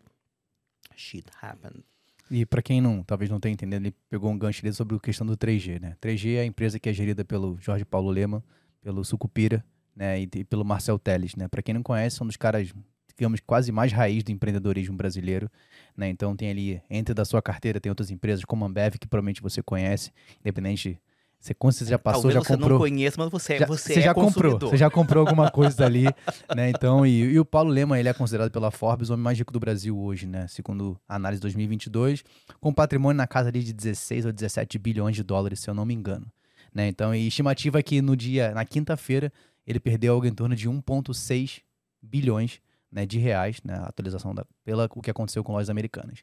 shit 0.95 1.29
happened. 1.39 1.83
E 2.31 2.45
para 2.45 2.61
quem 2.61 2.79
não, 2.79 3.03
talvez 3.03 3.29
não 3.29 3.39
tenha 3.39 3.53
entendido, 3.53 3.83
ele 3.83 3.95
pegou 4.09 4.29
um 4.29 4.37
gancho 4.37 4.63
ali 4.63 4.73
sobre 4.73 4.95
a 4.95 4.99
questão 4.99 5.25
do 5.25 5.35
3G, 5.35 5.81
né? 5.81 5.95
3G 5.99 6.35
é 6.35 6.41
a 6.41 6.45
empresa 6.45 6.79
que 6.79 6.87
é 6.87 6.93
gerida 6.93 7.25
pelo 7.25 7.57
Jorge 7.59 7.83
Paulo 7.83 8.09
Lema, 8.11 8.43
pelo 8.81 9.03
Sucupira, 9.03 9.65
né, 9.95 10.21
e, 10.21 10.29
e 10.35 10.43
pelo 10.43 10.63
Marcel 10.63 10.99
Teles, 10.99 11.35
né? 11.35 11.47
Para 11.47 11.61
quem 11.61 11.73
não 11.73 11.83
conhece, 11.83 12.17
são 12.17 12.27
dos 12.27 12.37
caras, 12.37 12.71
digamos, 13.17 13.39
quase 13.39 13.71
mais 13.71 13.91
raiz 13.91 14.23
do 14.23 14.31
empreendedorismo 14.31 14.95
brasileiro, 14.95 15.49
né? 15.97 16.07
Então 16.07 16.35
tem 16.35 16.49
ali, 16.51 16.81
entre 16.89 17.13
da 17.13 17.25
sua 17.25 17.41
carteira, 17.41 17.79
tem 17.79 17.89
outras 17.89 18.11
empresas 18.11 18.45
como 18.45 18.63
a 18.63 18.67
Ambev, 18.67 18.97
que 18.99 19.07
provavelmente 19.07 19.41
você 19.41 19.63
conhece, 19.63 20.11
independente 20.39 20.99
você, 21.39 21.55
você 21.57 21.85
já 21.85 21.97
passou, 21.97 22.23
Talvez 22.23 22.33
já 22.33 22.41
você 22.41 22.53
comprou. 22.53 22.71
não 22.71 22.79
conhece, 22.79 23.17
mas 23.17 23.29
você, 23.29 23.57
já, 23.57 23.65
você, 23.65 23.93
você 23.93 23.99
é 23.99 24.03
já 24.03 24.13
consumidor. 24.13 24.51
comprou, 24.51 24.69
você 24.71 24.77
já 24.77 24.89
comprou 24.89 25.25
alguma 25.25 25.49
coisa 25.49 25.75
dali, 25.75 26.03
né? 26.53 26.69
Então, 26.69 27.05
e, 27.05 27.21
e, 27.21 27.39
o 27.39 27.45
Paulo 27.45 27.69
Lema, 27.69 27.97
ele 27.97 28.09
é 28.09 28.13
considerado 28.13 28.51
pela 28.51 28.69
Forbes 28.71 29.09
o 29.09 29.13
homem 29.13 29.23
mais 29.23 29.37
rico 29.37 29.53
do 29.53 29.59
Brasil 29.59 29.97
hoje, 29.97 30.27
né? 30.27 30.47
Segundo 30.47 30.99
a 31.07 31.15
análise 31.15 31.41
2022, 31.41 32.23
com 32.59 32.73
patrimônio 32.73 33.15
na 33.15 33.25
casa 33.25 33.47
ali 33.47 33.63
de 33.63 33.71
16 33.71 34.25
ou 34.25 34.33
17 34.33 34.77
bilhões 34.77 35.15
de 35.15 35.23
dólares, 35.23 35.61
se 35.61 35.69
eu 35.69 35.73
não 35.73 35.85
me 35.85 35.93
engano, 35.93 36.27
né? 36.73 36.89
Então, 36.89 37.15
e 37.15 37.27
estimativa 37.27 37.79
é 37.79 37.83
que 37.83 38.01
no 38.01 38.17
dia, 38.17 38.53
na 38.53 38.65
quinta-feira, 38.65 39.31
ele 39.65 39.79
perdeu 39.79 40.13
algo 40.13 40.25
em 40.25 40.33
torno 40.33 40.55
de 40.55 40.69
1,6 40.69 41.61
bilhões 42.01 42.59
né, 42.91 43.05
de 43.05 43.19
reais, 43.19 43.61
né, 43.63 43.75
a 43.75 43.83
atualização 43.83 44.33
da, 44.33 44.45
pela 44.63 44.89
o 44.93 45.01
que 45.01 45.11
aconteceu 45.11 45.43
com 45.43 45.53
lojas 45.53 45.69
americanas. 45.69 46.19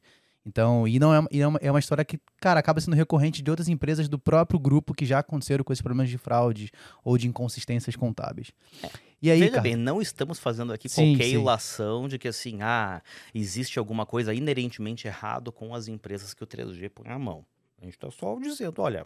Então, 0.46 0.86
e 0.86 1.00
não 1.00 1.12
é, 1.12 1.26
e 1.32 1.42
é, 1.42 1.46
uma, 1.46 1.58
é 1.60 1.70
uma 1.72 1.80
história 1.80 2.04
que, 2.04 2.20
cara, 2.40 2.60
acaba 2.60 2.80
sendo 2.80 2.94
recorrente 2.94 3.42
de 3.42 3.50
outras 3.50 3.68
empresas 3.68 4.08
do 4.08 4.16
próprio 4.16 4.60
grupo 4.60 4.94
que 4.94 5.04
já 5.04 5.18
aconteceram 5.18 5.64
com 5.64 5.72
esses 5.72 5.82
problemas 5.82 6.08
de 6.08 6.16
fraude 6.16 6.70
ou 7.02 7.18
de 7.18 7.26
inconsistências 7.26 7.96
contábeis. 7.96 8.52
É. 8.80 8.88
E 9.20 9.28
aí, 9.28 9.40
Veja 9.40 9.50
cara, 9.50 9.62
bem, 9.62 9.74
não 9.74 10.00
estamos 10.00 10.38
fazendo 10.38 10.72
aqui 10.72 10.88
sim, 10.88 11.14
qualquer 11.14 11.24
sim. 11.24 11.40
ilação 11.40 12.06
de 12.06 12.16
que 12.16 12.28
assim, 12.28 12.62
ah, 12.62 13.02
existe 13.34 13.76
alguma 13.76 14.06
coisa 14.06 14.32
inerentemente 14.32 15.08
errado 15.08 15.50
com 15.50 15.74
as 15.74 15.88
empresas 15.88 16.32
que 16.32 16.44
o 16.44 16.46
3G 16.46 16.90
põe 16.90 17.08
na 17.08 17.18
mão. 17.18 17.44
A 17.80 17.84
gente 17.84 17.94
está 17.94 18.08
só 18.10 18.38
dizendo, 18.38 18.80
olha, 18.80 19.04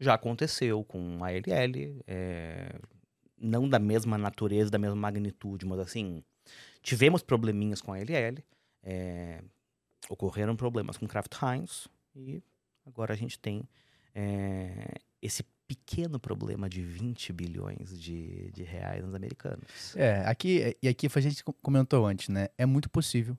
já 0.00 0.14
aconteceu 0.14 0.82
com 0.84 1.18
a 1.22 1.28
ALL, 1.28 2.02
é, 2.06 2.76
não 3.38 3.68
da 3.68 3.78
mesma 3.78 4.16
natureza, 4.16 4.70
da 4.70 4.78
mesma 4.78 4.96
magnitude, 4.96 5.66
mas 5.66 5.80
assim, 5.80 6.22
tivemos 6.80 7.22
probleminhas 7.22 7.82
com 7.82 7.92
a 7.92 7.96
ALL, 7.96 8.38
é, 8.82 9.42
ocorreram 10.08 10.56
problemas 10.56 10.96
com 10.96 11.06
Kraft 11.06 11.32
Heinz 11.42 11.88
e 12.14 12.42
agora 12.84 13.12
a 13.12 13.16
gente 13.16 13.38
tem 13.38 13.68
é, 14.14 14.94
esse 15.20 15.44
pequeno 15.66 16.18
problema 16.18 16.68
de 16.68 16.82
20 16.82 17.32
bilhões 17.32 17.98
de, 18.00 18.50
de 18.52 18.62
reais 18.62 19.04
nos 19.04 19.14
americanos. 19.14 19.96
É, 19.96 20.20
aqui, 20.26 20.76
e 20.80 20.88
aqui 20.88 21.08
a 21.12 21.20
gente 21.20 21.42
comentou 21.60 22.06
antes, 22.06 22.28
né? 22.28 22.48
É 22.56 22.64
muito 22.64 22.88
possível 22.88 23.36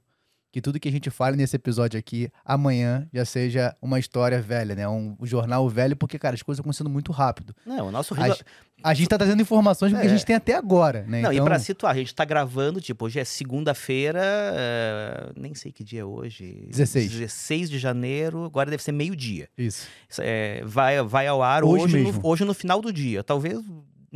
que 0.51 0.61
tudo 0.61 0.79
que 0.79 0.87
a 0.87 0.91
gente 0.91 1.09
fale 1.09 1.35
nesse 1.35 1.55
episódio 1.55 1.99
aqui, 1.99 2.29
amanhã 2.45 3.07
já 3.13 3.25
seja 3.25 3.75
uma 3.81 3.99
história 3.99 4.41
velha, 4.41 4.75
né? 4.75 4.87
Um, 4.87 5.15
jornal 5.23 5.67
velho, 5.69 5.95
porque, 5.95 6.17
cara, 6.17 6.35
as 6.35 6.41
coisas 6.41 6.59
estão 6.59 6.69
acontecendo 6.69 6.89
muito 6.89 7.11
rápido. 7.11 7.55
Não, 7.65 7.87
o 7.87 7.91
nosso 7.91 8.13
A, 8.15 8.91
a 8.91 8.93
gente 8.93 9.09
tá 9.09 9.17
trazendo 9.17 9.41
informações 9.41 9.93
é. 9.93 9.99
que 9.99 10.07
a 10.07 10.09
gente 10.09 10.25
tem 10.25 10.35
até 10.35 10.55
agora, 10.55 11.03
né? 11.07 11.21
Não, 11.21 11.31
então... 11.31 11.45
e 11.45 11.47
pra 11.47 11.59
situar, 11.59 11.93
a 11.93 11.97
gente 11.97 12.13
tá 12.13 12.23
gravando, 12.23 12.79
tipo, 12.79 13.05
hoje 13.05 13.19
é 13.19 13.25
segunda-feira, 13.25 14.21
é... 14.23 15.31
nem 15.35 15.53
sei 15.53 15.71
que 15.71 15.83
dia 15.83 16.01
é 16.01 16.05
hoje. 16.05 16.67
16. 16.69 17.11
16 17.11 17.69
de 17.69 17.79
janeiro, 17.79 18.43
agora 18.45 18.69
deve 18.69 18.83
ser 18.83 18.91
meio-dia. 18.91 19.49
Isso. 19.57 19.87
É, 20.19 20.61
vai, 20.65 21.01
vai 21.03 21.27
ao 21.27 21.41
ar 21.41 21.63
hoje, 21.63 21.83
hoje, 21.83 22.01
no, 22.03 22.19
hoje 22.23 22.45
no 22.45 22.53
final 22.53 22.81
do 22.81 22.93
dia. 22.93 23.23
Talvez 23.23 23.59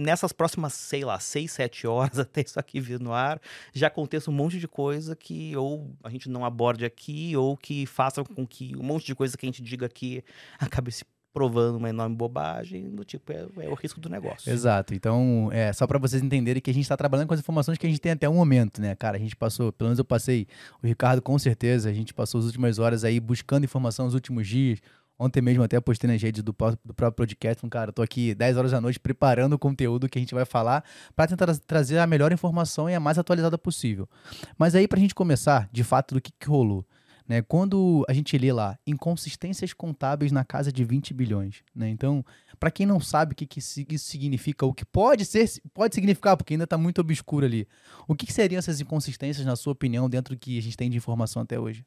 nessas 0.01 0.34
próximas, 0.34 0.74
sei 0.74 1.05
lá, 1.05 1.20
seis, 1.20 1.51
sete 1.51 1.88
horas 1.88 2.17
até 2.20 2.41
isso 2.41 2.60
aqui 2.60 2.79
vir 2.79 3.00
no 3.00 3.13
ar, 3.13 3.39
já 3.74 3.88
aconteça 3.88 4.29
um 4.29 4.34
monte 4.34 4.60
de 4.60 4.67
coisa 4.67 5.15
que 5.15 5.55
ou 5.55 5.91
a 6.03 6.10
gente 6.10 6.29
não 6.29 6.43
aborde 6.43 6.86
aqui, 6.86 7.36
ou 7.36 7.55
que 7.55 7.86
faça 7.86 8.24
com 8.24 8.46
que 8.46 8.75
um 8.75 8.84
monte 8.84 9.05
de 9.05 9.15
coisa 9.15 9.38
que 9.38 9.46
a 9.46 9.50
gente 9.50 9.62
diga 9.62 9.86
aqui 9.86 10.24
acabe 10.60 10.91
se 10.91 11.05
provando 11.34 11.77
uma 11.77 11.89
enorme 11.89 12.15
bobagem, 12.15 12.89
do 12.89 13.05
tipo, 13.05 13.31
é, 13.31 13.48
é 13.60 13.70
o 13.70 13.74
risco 13.74 14.00
do 14.00 14.10
negócio. 14.10 14.51
Exato. 14.51 14.93
Então, 14.93 15.50
é 15.51 15.72
só 15.72 15.88
para 15.88 15.98
vocês 15.98 16.22
entenderem 16.22 16.62
que 16.62 16.70
a 16.70 16.74
gente 16.74 16.84
está 16.84 16.98
trabalhando 16.98 17.27
com 17.27 17.34
as 17.34 17.39
informações 17.39 17.77
que 17.77 17.88
a 17.88 17.89
gente 17.89 18.01
tem 18.01 18.12
até 18.12 18.27
o 18.27 18.34
momento, 18.34 18.81
né, 18.81 18.96
cara? 18.96 19.15
A 19.15 19.20
gente 19.20 19.36
passou, 19.36 19.72
pelo 19.72 19.88
menos 19.88 20.00
eu 20.00 20.05
passei, 20.05 20.46
o 20.84 20.88
Ricardo 20.88 21.22
com 21.22 21.38
certeza, 21.39 21.89
a 21.89 21.93
gente 21.93 22.13
passou 22.13 22.39
as 22.39 22.46
últimas 22.46 22.79
horas 22.79 23.03
aí 23.03 23.20
buscando 23.20 23.63
informação 23.63 24.05
nos 24.05 24.13
últimos 24.13 24.48
dias, 24.48 24.79
Ontem 25.22 25.40
mesmo 25.40 25.62
até 25.62 25.80
postei 25.80 26.10
nas 26.10 26.20
redes 26.20 26.42
do, 26.42 26.51
do 26.51 26.94
próprio 26.96 27.12
podcast, 27.12 27.63
um 27.63 27.70
cara, 27.70 27.92
tô 27.92 28.01
aqui 28.01 28.34
10 28.34 28.58
horas 28.58 28.72
da 28.72 28.82
noite 28.82 29.00
preparando 29.00 29.54
o 29.54 29.60
conteúdo 29.60 30.10
que 30.10 30.18
a 30.18 30.22
gente 30.22 30.34
vai 30.34 30.46
falar 30.46 30.84
para 31.16 31.28
tentar 31.28 31.56
trazer 31.60 32.00
a 32.00 32.08
melhor 32.08 32.32
informação 32.32 32.90
e 32.90 32.96
a 32.96 33.00
mais 33.00 33.20
atualizada 33.20 33.56
possível. 33.56 34.10
Mas 34.58 34.74
aí 34.74 34.88
pra 34.88 35.00
gente 35.00 35.13
começar, 35.13 35.70
de 35.72 35.84
fato, 35.84 36.16
do 36.16 36.22
que, 36.22 36.32
que 36.32 36.48
rolou. 36.48 36.84
Né? 37.28 37.44
Quando 37.44 38.04
a 38.10 38.13
gente 38.13 38.36
lê 38.36 38.51
lá 38.51 38.80
inconsistências 38.86 39.74
contábeis 39.74 40.32
na 40.32 40.44
casa 40.44 40.72
de 40.72 40.84
20 40.84 41.13
bilhões, 41.13 41.62
né? 41.75 41.88
Então, 41.88 42.25
para 42.60 42.72
quem 42.72 42.88
não 42.88 43.00
sabe 43.00 43.34
o 43.34 43.36
que, 43.36 43.46
que 43.46 43.60
isso 43.60 43.86
significa, 44.00 44.66
o 44.66 44.74
que 44.74 44.84
pode 44.84 45.24
ser, 45.24 45.48
pode 45.72 45.94
significar, 45.94 46.36
porque 46.36 46.56
ainda 46.56 46.63
está 46.63 46.80
muito 46.80 47.00
obscuro 47.00 47.46
ali. 47.46 47.68
O 48.08 48.16
que, 48.16 48.25
que, 48.25 48.34
seriam 48.34 48.58
essas 48.58 48.82
inconsistências, 48.82 49.46
na 49.46 49.56
sua 49.56 49.72
opinião, 49.72 50.10
dentro 50.10 50.34
do 50.34 50.40
que 50.40 50.58
a 50.58 50.62
gente 50.63 50.75
tem 50.75 50.90
de 50.90 50.98
informação 50.98 51.44
até 51.44 51.60
hoje? 51.60 51.86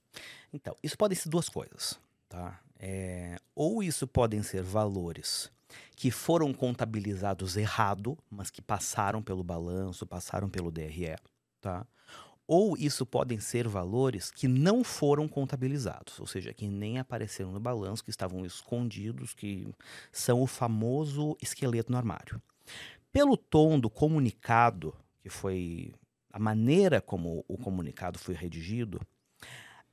Então, 0.52 0.76
isso 0.80 0.96
pode 0.96 1.16
ser 1.16 1.28
duas 1.28 1.48
coisas, 1.48 1.98
tá? 2.28 2.60
É, 2.78 3.38
ou 3.54 3.82
isso 3.82 4.06
podem 4.06 4.42
ser 4.42 4.62
valores 4.62 5.50
que 5.96 6.10
foram 6.10 6.52
contabilizados 6.52 7.56
errado, 7.56 8.18
mas 8.30 8.50
que 8.50 8.60
passaram 8.60 9.22
pelo 9.22 9.42
balanço, 9.42 10.06
passaram 10.06 10.48
pelo 10.48 10.70
DRE, 10.70 11.16
tá? 11.60 11.86
Ou 12.46 12.76
isso 12.76 13.06
podem 13.06 13.40
ser 13.40 13.66
valores 13.66 14.30
que 14.30 14.46
não 14.46 14.84
foram 14.84 15.26
contabilizados, 15.26 16.20
ou 16.20 16.26
seja, 16.26 16.52
que 16.52 16.68
nem 16.68 16.98
apareceram 16.98 17.52
no 17.52 17.60
balanço, 17.60 18.04
que 18.04 18.10
estavam 18.10 18.44
escondidos, 18.44 19.32
que 19.32 19.66
são 20.12 20.42
o 20.42 20.46
famoso 20.46 21.36
esqueleto 21.40 21.90
no 21.90 21.96
armário. 21.96 22.40
Pelo 23.10 23.36
tom 23.36 23.80
do 23.80 23.88
comunicado, 23.88 24.94
que 25.22 25.30
foi 25.30 25.94
a 26.30 26.38
maneira 26.38 27.00
como 27.00 27.44
o 27.48 27.56
comunicado 27.56 28.18
foi 28.18 28.34
redigido, 28.34 29.00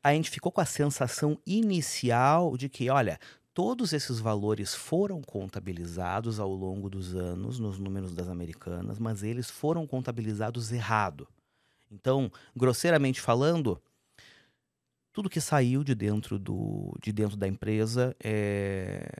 a 0.03 0.13
gente 0.13 0.29
ficou 0.29 0.51
com 0.51 0.61
a 0.61 0.65
sensação 0.65 1.37
inicial 1.45 2.57
de 2.57 2.67
que, 2.67 2.89
olha, 2.89 3.19
todos 3.53 3.93
esses 3.93 4.19
valores 4.19 4.73
foram 4.73 5.21
contabilizados 5.21 6.39
ao 6.39 6.51
longo 6.51 6.89
dos 6.89 7.15
anos 7.15 7.59
nos 7.59 7.77
números 7.77 8.13
das 8.13 8.27
americanas, 8.27 8.97
mas 8.97 9.23
eles 9.23 9.49
foram 9.49 9.85
contabilizados 9.85 10.71
errado. 10.71 11.27
Então, 11.91 12.31
grosseiramente 12.55 13.19
falando, 13.19 13.81
tudo 15.11 15.29
que 15.29 15.41
saiu 15.41 15.83
de 15.83 15.93
dentro, 15.93 16.39
do, 16.39 16.97
de 17.01 17.11
dentro 17.11 17.35
da 17.35 17.47
empresa 17.47 18.15
é, 18.23 19.11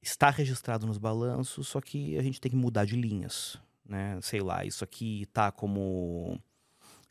está 0.00 0.30
registrado 0.30 0.86
nos 0.86 0.98
balanços, 0.98 1.68
só 1.68 1.80
que 1.80 2.16
a 2.16 2.22
gente 2.22 2.40
tem 2.40 2.50
que 2.50 2.56
mudar 2.56 2.86
de 2.86 2.96
linhas. 2.96 3.58
Né? 3.84 4.18
Sei 4.22 4.40
lá, 4.40 4.64
isso 4.64 4.82
aqui 4.82 5.22
está 5.22 5.52
como 5.52 6.40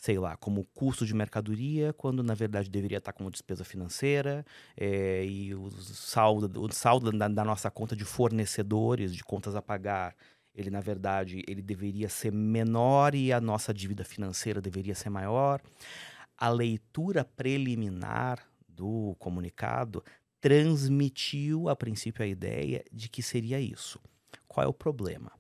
sei 0.06 0.20
lá, 0.20 0.38
como 0.38 0.66
custo 0.66 1.04
de 1.04 1.16
mercadoria, 1.16 1.92
quando 1.92 2.22
na 2.22 2.36
verdade 2.36 2.70
deveria 2.70 3.00
estar 3.00 3.12
como 3.12 3.32
despesa 3.32 3.64
financeira, 3.66 4.46
é, 4.78 5.26
e 5.26 5.56
o 5.56 5.72
saldo, 5.72 6.62
o 6.64 6.72
saldo 6.72 7.12
da, 7.12 7.28
da, 7.28 7.44
nossa 7.44 7.72
conta 7.72 7.96
de 7.96 8.06
fornecedores, 8.06 9.16
de 9.16 9.24
contas 9.24 9.56
a 9.56 9.64
pagar, 9.64 10.16
ele 10.54 10.70
na 10.70 10.80
verdade 10.80 11.44
ele 11.48 11.60
deveria 11.60 12.08
ser 12.08 12.32
menor 12.32 13.16
e 13.16 13.34
a 13.34 13.42
nossa 13.42 13.74
dívida 13.74 14.04
financeira 14.04 14.62
deveria 14.62 14.94
ser 14.94 15.10
maior. 15.10 15.60
A 16.38 16.50
leitura 16.50 17.26
preliminar 17.26 18.48
do 18.70 19.16
comunicado 19.18 20.04
transmitiu 20.40 21.68
a 21.68 21.76
princípio 21.76 22.24
a 22.24 22.28
ideia 22.28 22.86
de 22.92 23.10
que 23.10 23.24
seria 23.24 23.60
isso. 23.60 24.00
Qual 24.48 24.64
é 24.64 24.68
o 24.68 24.74
problema? 24.74 25.32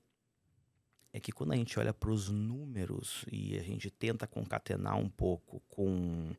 É 1.16 1.20
que 1.22 1.32
quando 1.32 1.54
a 1.54 1.56
gente 1.56 1.80
olha 1.80 1.94
para 1.94 2.10
os 2.12 2.30
números 2.30 3.24
e 3.32 3.58
a 3.58 3.64
gente 3.64 3.90
tenta 3.90 4.28
concatenar 4.28 4.98
um 4.98 5.08
pouco 5.08 5.62
com 5.70 6.36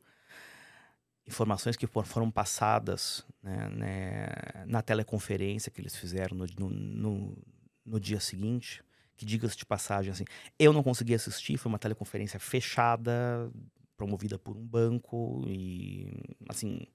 informações 1.26 1.76
que 1.76 1.86
foram 1.86 2.30
passadas 2.30 3.24
né, 3.42 3.70
né, 3.70 4.26
na 4.66 4.82
teleconferência 4.82 5.72
que 5.72 5.80
eles 5.80 5.96
fizeram 5.96 6.36
no, 6.36 6.68
no, 6.68 7.38
no 7.86 7.98
dia 7.98 8.20
seguinte, 8.20 8.84
que 9.16 9.24
diga-se 9.24 9.56
de 9.56 9.64
passagem, 9.64 10.12
assim, 10.12 10.24
eu 10.58 10.74
não 10.74 10.82
consegui 10.82 11.14
assistir, 11.14 11.56
foi 11.56 11.70
uma 11.72 11.78
teleconferência 11.78 12.38
fechada, 12.38 13.50
promovida 13.96 14.38
por 14.38 14.58
um 14.58 14.66
banco 14.66 15.42
e, 15.46 16.22
assim, 16.50 16.86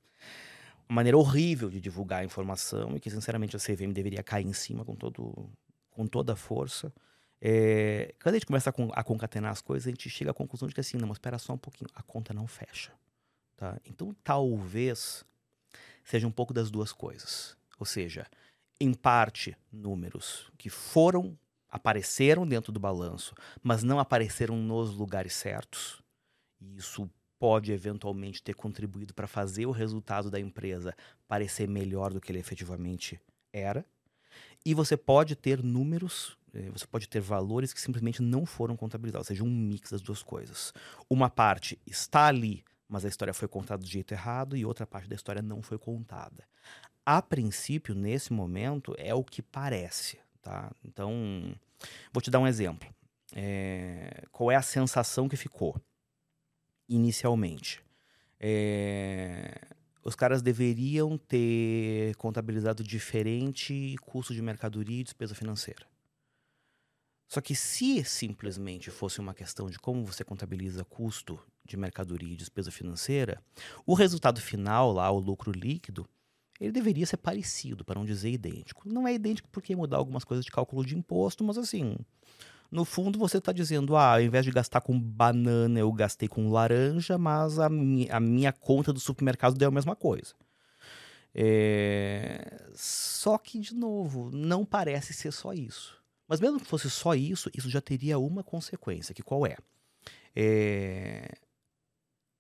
uma 0.88 0.98
maneira 0.98 1.18
horrível 1.18 1.68
de 1.68 1.82
divulgar 1.82 2.22
a 2.22 2.26
informação 2.26 2.96
e 2.96 3.00
que, 3.00 3.10
sinceramente, 3.10 3.56
a 3.56 3.60
CVM 3.60 3.92
deveria 3.92 4.22
cair 4.22 4.46
em 4.46 4.54
cima 4.54 4.86
com, 4.86 4.96
todo, 4.96 5.50
com 5.90 6.06
toda 6.06 6.34
a 6.34 6.36
força. 6.36 6.94
É, 7.42 8.14
quando 8.22 8.36
a 8.36 8.38
gente 8.38 8.46
começa 8.46 8.70
a, 8.70 8.74
a, 9.00 9.04
concatenar 9.04 9.52
as 9.52 9.62
coisas, 9.62 9.88
a 9.88 9.90
gente 9.90 10.10
chega 10.10 10.30
à 10.30 10.34
conclusão 10.34 10.68
de 10.68 10.76
que 10.76 10.80
assim, 10.80 10.98
não, 10.98 11.08
mas 11.08 11.16
espera 11.16 11.40
só 11.40 11.54
um 11.54 11.58
pouquinho, 11.58 11.90
a 11.96 12.04
conta 12.04 12.34
não 12.34 12.46
fecha. 12.46 12.92
Tá? 13.58 13.80
Então, 13.86 14.16
talvez 14.24 15.26
seja 16.04 16.28
um 16.28 16.32
pouco 16.32 16.54
das 16.54 16.70
duas 16.70 16.94
coisas. 16.94 17.58
Ou 17.80 17.86
seja, 17.86 18.28
em 18.80 18.94
parte, 18.94 19.58
números 19.72 20.52
que 20.58 20.70
foram, 20.70 21.38
apareceram 21.70 22.48
dentro 22.48 22.72
do 22.72 22.80
balanço, 22.80 23.34
mas 23.64 23.82
não 23.82 24.00
apareceram 24.00 24.56
nos 24.58 24.94
lugares 24.96 25.34
certos. 25.34 26.02
E 26.60 26.78
isso 26.78 27.10
pode 27.40 27.72
eventualmente 27.72 28.44
ter 28.44 28.54
contribuído 28.54 29.16
para 29.16 29.28
fazer 29.28 29.66
o 29.66 29.72
resultado 29.72 30.30
da 30.30 30.40
empresa 30.40 30.96
parecer 31.28 31.68
melhor 31.68 32.14
do 32.14 32.22
que 32.22 32.32
ele 32.32 32.38
efetivamente 32.38 33.20
era. 33.52 33.84
E 34.64 34.76
você 34.76 34.96
pode 34.96 35.36
ter 35.36 35.64
números 35.64 36.38
você 36.74 36.86
pode 36.86 37.08
ter 37.08 37.22
valores 37.22 37.74
que 37.74 37.79
simplesmente 37.79 38.22
não 38.22 38.46
foram 38.46 38.75
contabilizados, 38.75 39.29
ou 39.29 39.36
seja, 39.36 39.43
um 39.43 39.50
mix 39.50 39.91
das 39.91 40.01
duas 40.01 40.22
coisas. 40.22 40.74
Uma 41.10 41.29
parte 41.29 41.79
está 41.86 42.25
ali, 42.27 42.63
mas 42.88 43.05
a 43.05 43.08
história 43.08 43.34
foi 43.34 43.48
contada 43.48 43.81
do 43.81 43.88
jeito 43.88 44.13
errado, 44.13 44.58
e 44.58 44.65
outra 44.65 44.86
parte 44.86 45.08
da 45.08 45.15
história 45.15 45.41
não 45.41 45.62
foi 45.62 45.77
contada. 45.77 46.46
A 47.05 47.22
princípio, 47.22 47.96
nesse 47.96 48.34
momento, 48.34 48.93
é 48.98 49.13
o 49.13 49.24
que 49.24 49.41
parece. 49.41 50.20
Tá? 50.41 50.72
Então, 50.84 51.55
vou 52.12 52.22
te 52.22 52.29
dar 52.29 52.39
um 52.39 52.48
exemplo. 52.48 52.93
É, 53.34 54.24
qual 54.31 54.51
é 54.51 54.55
a 54.55 54.62
sensação 54.62 55.29
que 55.29 55.38
ficou 55.38 55.79
inicialmente? 56.89 57.81
É, 58.39 59.62
os 60.03 60.15
caras 60.15 60.41
deveriam 60.41 61.17
ter 61.17 62.15
contabilizado 62.15 62.84
diferente 62.84 63.96
custo 64.01 64.34
de 64.34 64.41
mercadoria 64.41 65.00
e 65.00 65.03
despesa 65.03 65.34
financeira. 65.34 65.91
Só 67.32 67.40
que 67.40 67.56
se 67.56 68.04
simplesmente 68.04 68.92
fosse 68.92 69.22
uma 69.22 69.34
questão 69.34 69.70
de 69.70 69.80
como 69.80 70.04
você 70.04 70.22
contabiliza 70.22 70.84
custo 70.84 71.40
de 71.64 71.78
mercadoria 71.78 72.34
e 72.34 72.36
despesa 72.36 72.70
financeira, 72.70 73.42
o 73.86 73.94
resultado 73.94 74.42
final 74.42 74.92
lá, 74.92 75.10
o 75.10 75.18
lucro 75.18 75.50
líquido, 75.50 76.06
ele 76.60 76.74
deveria 76.74 77.06
ser 77.06 77.16
parecido, 77.16 77.86
para 77.86 77.98
não 77.98 78.06
dizer 78.06 78.32
idêntico. 78.32 78.84
Não 78.86 79.08
é 79.08 79.14
idêntico 79.14 79.48
porque 79.50 79.74
mudar 79.74 79.96
algumas 79.96 80.26
coisas 80.26 80.44
de 80.44 80.52
cálculo 80.52 80.86
de 80.86 80.98
imposto, 80.98 81.42
mas 81.42 81.58
assim, 81.58 81.96
no 82.70 82.84
fundo 82.84 83.18
você 83.18 83.38
está 83.38 83.54
dizendo, 83.54 83.96
ah, 83.96 84.16
ao 84.16 84.22
invés 84.22 84.44
de 84.44 84.52
gastar 84.52 84.82
com 84.82 85.00
banana, 85.00 85.80
eu 85.80 85.90
gastei 85.94 86.28
com 86.28 86.52
laranja, 86.52 87.18
mas 87.18 87.60
a, 87.60 87.70
mi 87.70 88.10
a 88.12 88.20
minha 88.20 88.52
conta 88.52 88.92
do 88.92 89.00
supermercado 89.00 89.58
deu 89.58 89.70
a 89.70 89.72
mesma 89.72 89.96
coisa. 89.96 90.36
É... 91.34 92.68
Só 92.76 93.38
que, 93.38 93.58
de 93.58 93.74
novo, 93.74 94.30
não 94.34 94.66
parece 94.66 95.14
ser 95.14 95.32
só 95.32 95.54
isso. 95.54 96.00
Mas 96.32 96.40
mesmo 96.40 96.62
que 96.62 96.66
fosse 96.66 96.90
só 96.90 97.14
isso, 97.14 97.52
isso 97.54 97.70
já 97.70 97.82
teria 97.82 98.18
uma 98.18 98.42
consequência, 98.42 99.14
que 99.14 99.22
qual 99.22 99.46
é? 99.46 99.58
é... 100.34 101.30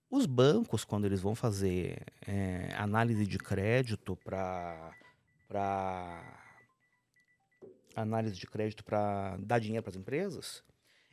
Os 0.09 0.25
bancos, 0.25 0.85
quando 0.85 1.03
eles 1.03 1.19
vão 1.19 1.35
fazer 1.35 2.01
é, 2.25 2.73
análise 2.77 3.27
de 3.27 3.37
crédito 3.37 4.15
para 4.23 4.95
análise 7.93 8.37
de 8.37 8.47
crédito 8.47 8.81
para 8.81 9.35
dar 9.35 9.59
dinheiro 9.59 9.83
para 9.83 9.89
as 9.89 9.97
empresas, 9.97 10.63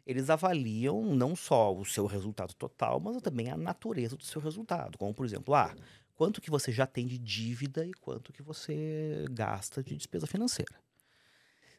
eles 0.06 0.30
avaliam 0.30 1.02
não 1.16 1.34
só 1.34 1.74
o 1.74 1.84
seu 1.84 2.06
resultado 2.06 2.54
total, 2.54 3.00
mas 3.00 3.20
também 3.20 3.50
a 3.50 3.56
natureza 3.56 4.16
do 4.16 4.22
seu 4.22 4.40
resultado. 4.40 4.96
Como, 4.96 5.12
por 5.12 5.26
exemplo, 5.26 5.52
ah, 5.52 5.74
quanto 6.14 6.40
que 6.40 6.48
você 6.48 6.70
já 6.70 6.86
tem 6.86 7.08
de 7.08 7.18
dívida 7.18 7.84
e 7.84 7.92
quanto 7.92 8.32
que 8.32 8.40
você 8.40 9.24
gasta 9.32 9.82
de 9.82 9.96
despesa 9.96 10.28
financeira. 10.28 10.78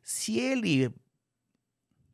Se 0.03 0.37
ele 0.37 0.93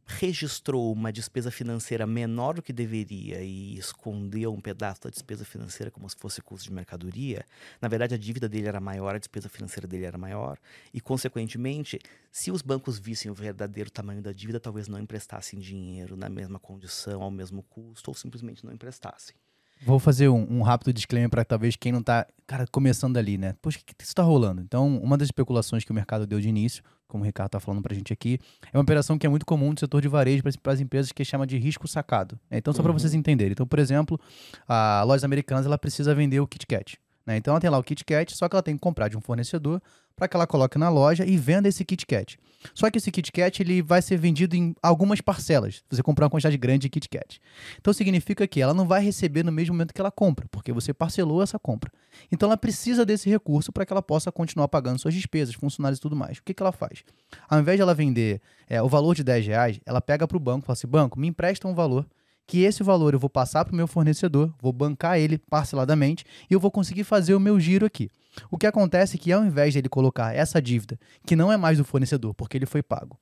registrou 0.05 0.93
uma 0.93 1.11
despesa 1.11 1.49
financeira 1.49 2.05
menor 2.05 2.53
do 2.53 2.61
que 2.61 2.71
deveria 2.71 3.41
e 3.41 3.75
escondeu 3.77 4.53
um 4.53 4.61
pedaço 4.61 5.01
da 5.01 5.09
despesa 5.09 5.43
financeira 5.43 5.89
como 5.89 6.07
se 6.07 6.15
fosse 6.15 6.41
custo 6.41 6.69
de 6.69 6.73
mercadoria, 6.73 7.43
na 7.81 7.87
verdade 7.87 8.13
a 8.13 8.17
dívida 8.17 8.47
dele 8.47 8.67
era 8.67 8.79
maior, 8.79 9.15
a 9.15 9.19
despesa 9.19 9.49
financeira 9.49 9.87
dele 9.87 10.05
era 10.05 10.17
maior, 10.17 10.59
e 10.93 11.01
consequentemente, 11.01 11.99
se 12.31 12.51
os 12.51 12.61
bancos 12.61 12.99
vissem 12.99 13.31
o 13.31 13.33
verdadeiro 13.33 13.89
tamanho 13.89 14.21
da 14.21 14.31
dívida, 14.31 14.59
talvez 14.59 14.87
não 14.87 14.99
emprestassem 14.99 15.59
dinheiro 15.59 16.15
na 16.15 16.29
mesma 16.29 16.59
condição, 16.59 17.23
ao 17.23 17.31
mesmo 17.31 17.63
custo, 17.63 18.11
ou 18.11 18.15
simplesmente 18.15 18.63
não 18.63 18.73
emprestassem. 18.73 19.35
Vou 19.81 19.99
fazer 19.99 20.29
um, 20.29 20.47
um 20.49 20.61
rápido 20.61 20.93
disclaimer 20.93 21.29
para 21.29 21.43
talvez 21.43 21.75
quem 21.75 21.91
não 21.91 21.99
está, 21.99 22.25
cara, 22.47 22.65
começando 22.67 23.17
ali, 23.17 23.37
né? 23.37 23.55
Poxa, 23.61 23.77
o 23.77 23.83
que, 23.83 23.93
que 23.93 24.03
isso 24.03 24.11
está 24.11 24.23
rolando? 24.23 24.61
Então, 24.61 24.97
uma 24.99 25.17
das 25.17 25.27
especulações 25.27 25.83
que 25.83 25.91
o 25.91 25.93
mercado 25.93 26.25
deu 26.25 26.39
de 26.39 26.47
início, 26.47 26.81
como 27.07 27.23
o 27.23 27.25
Ricardo 27.25 27.49
está 27.49 27.59
falando 27.59 27.81
para 27.81 27.93
a 27.93 27.95
gente 27.95 28.11
aqui, 28.11 28.39
é 28.71 28.77
uma 28.77 28.83
operação 28.83 29.17
que 29.17 29.25
é 29.25 29.29
muito 29.29 29.45
comum 29.45 29.71
no 29.71 29.79
setor 29.79 30.01
de 30.01 30.07
varejo 30.07 30.43
para 30.61 30.73
as 30.73 30.79
empresas 30.79 31.11
que 31.11 31.23
chama 31.23 31.45
de 31.45 31.57
risco 31.57 31.87
sacado. 31.87 32.39
Né? 32.49 32.57
Então, 32.57 32.73
só 32.73 32.81
para 32.81 32.91
uhum. 32.91 32.99
vocês 32.99 33.13
entenderem. 33.13 33.51
Então, 33.51 33.67
por 33.67 33.79
exemplo, 33.79 34.19
a 34.67 35.03
Lojas 35.03 35.23
Americanas 35.23 35.65
ela 35.65 35.77
precisa 35.77 36.13
vender 36.15 36.39
o 36.39 36.47
KitKat. 36.47 36.97
Né? 37.25 37.37
Então 37.37 37.53
ela 37.53 37.59
tem 37.61 37.69
lá 37.69 37.77
o 37.77 37.83
Kit 37.83 38.05
Kat, 38.05 38.35
só 38.35 38.47
que 38.47 38.55
ela 38.55 38.63
tem 38.63 38.75
que 38.75 38.81
comprar 38.81 39.07
de 39.07 39.17
um 39.17 39.21
fornecedor 39.21 39.81
para 40.15 40.27
que 40.27 40.35
ela 40.35 40.47
coloque 40.47 40.77
na 40.77 40.89
loja 40.89 41.25
e 41.25 41.35
venda 41.37 41.67
esse 41.67 41.83
Kit 41.83 42.05
Kat. 42.05 42.37
Só 42.73 42.89
que 42.89 42.97
esse 42.97 43.11
Kit 43.11 43.31
Kat 43.31 43.61
ele 43.61 43.81
vai 43.81 44.01
ser 44.01 44.17
vendido 44.17 44.55
em 44.55 44.75
algumas 44.81 45.21
parcelas. 45.21 45.83
Você 45.89 46.01
comprar 46.01 46.25
uma 46.25 46.29
quantidade 46.29 46.57
grande 46.57 46.81
de 46.81 46.89
Kit 46.89 47.09
Kat. 47.09 47.41
Então 47.79 47.93
significa 47.93 48.47
que 48.47 48.61
ela 48.61 48.73
não 48.73 48.87
vai 48.87 49.03
receber 49.03 49.43
no 49.43 49.51
mesmo 49.51 49.73
momento 49.73 49.93
que 49.93 49.99
ela 49.99 50.11
compra, 50.11 50.47
porque 50.49 50.71
você 50.71 50.93
parcelou 50.93 51.41
essa 51.41 51.59
compra. 51.59 51.91
Então 52.31 52.47
ela 52.47 52.57
precisa 52.57 53.05
desse 53.05 53.29
recurso 53.29 53.71
para 53.71 53.85
que 53.85 53.91
ela 53.91 54.01
possa 54.01 54.31
continuar 54.31 54.67
pagando 54.67 54.99
suas 54.99 55.13
despesas, 55.13 55.55
funcionários 55.55 55.99
e 55.99 56.01
tudo 56.01 56.15
mais. 56.15 56.37
O 56.37 56.43
que, 56.43 56.53
que 56.53 56.63
ela 56.63 56.71
faz? 56.71 57.03
Ao 57.49 57.59
invés 57.59 57.77
de 57.77 57.81
ela 57.81 57.93
vender 57.93 58.41
é, 58.69 58.81
o 58.81 58.87
valor 58.87 59.15
de 59.15 59.23
10 59.23 59.47
reais, 59.47 59.79
ela 59.85 60.01
pega 60.01 60.27
para 60.27 60.37
o 60.37 60.39
banco 60.39 60.65
e 60.65 60.67
fala 60.67 60.73
assim: 60.73 60.87
banco, 60.87 61.19
me 61.19 61.27
empresta 61.27 61.67
um 61.67 61.75
valor 61.75 62.05
que 62.47 62.63
esse 62.63 62.83
valor 62.83 63.13
eu 63.13 63.19
vou 63.19 63.29
passar 63.29 63.65
para 63.65 63.73
o 63.73 63.75
meu 63.75 63.87
fornecedor, 63.87 64.53
vou 64.61 64.71
bancar 64.71 65.17
ele 65.17 65.37
parceladamente 65.37 66.25
e 66.49 66.53
eu 66.53 66.59
vou 66.59 66.71
conseguir 66.71 67.03
fazer 67.03 67.33
o 67.33 67.39
meu 67.39 67.59
giro 67.59 67.85
aqui. 67.85 68.09
O 68.51 68.57
que 68.57 68.67
acontece 68.67 69.15
é 69.15 69.19
que 69.19 69.31
ao 69.31 69.45
invés 69.45 69.73
de 69.73 69.79
ele 69.79 69.89
colocar 69.89 70.35
essa 70.35 70.61
dívida, 70.61 70.99
que 71.25 71.35
não 71.35 71.51
é 71.51 71.57
mais 71.57 71.77
do 71.77 71.85
fornecedor, 71.85 72.33
porque 72.33 72.57
ele 72.57 72.65
foi 72.65 72.83
pago, 72.83 73.17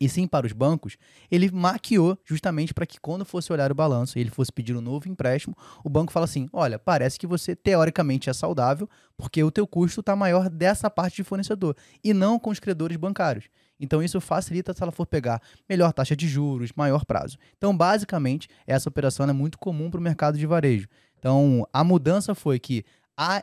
e 0.00 0.08
sim 0.08 0.26
para 0.26 0.46
os 0.46 0.52
bancos, 0.52 0.96
ele 1.30 1.50
maquiou 1.50 2.18
justamente 2.24 2.74
para 2.74 2.86
que 2.86 3.00
quando 3.00 3.24
fosse 3.24 3.52
olhar 3.52 3.70
o 3.70 3.74
balanço 3.74 4.18
e 4.18 4.20
ele 4.20 4.30
fosse 4.30 4.52
pedir 4.52 4.76
um 4.76 4.80
novo 4.80 5.08
empréstimo, 5.08 5.56
o 5.84 5.88
banco 5.88 6.12
fala 6.12 6.24
assim: 6.24 6.48
olha, 6.52 6.78
parece 6.78 7.18
que 7.18 7.26
você 7.26 7.54
teoricamente 7.54 8.28
é 8.28 8.32
saudável, 8.32 8.88
porque 9.16 9.42
o 9.42 9.50
teu 9.50 9.66
custo 9.66 10.00
está 10.00 10.16
maior 10.16 10.48
dessa 10.50 10.90
parte 10.90 11.16
de 11.16 11.24
fornecedor 11.24 11.76
e 12.02 12.12
não 12.12 12.38
com 12.38 12.50
os 12.50 12.58
credores 12.58 12.96
bancários. 12.96 13.44
Então 13.78 14.02
isso 14.02 14.20
facilita 14.20 14.72
se 14.72 14.82
ela 14.82 14.92
for 14.92 15.06
pegar 15.06 15.40
melhor 15.68 15.92
taxa 15.92 16.14
de 16.14 16.28
juros, 16.28 16.72
maior 16.74 17.04
prazo. 17.04 17.36
Então, 17.56 17.76
basicamente, 17.76 18.48
essa 18.66 18.88
operação 18.88 19.28
é 19.28 19.32
muito 19.32 19.58
comum 19.58 19.90
para 19.90 19.98
o 19.98 20.02
mercado 20.02 20.38
de 20.38 20.46
varejo. 20.46 20.88
Então, 21.18 21.66
a 21.72 21.82
mudança 21.82 22.34
foi 22.34 22.58
que 22.58 22.84
a, 23.16 23.42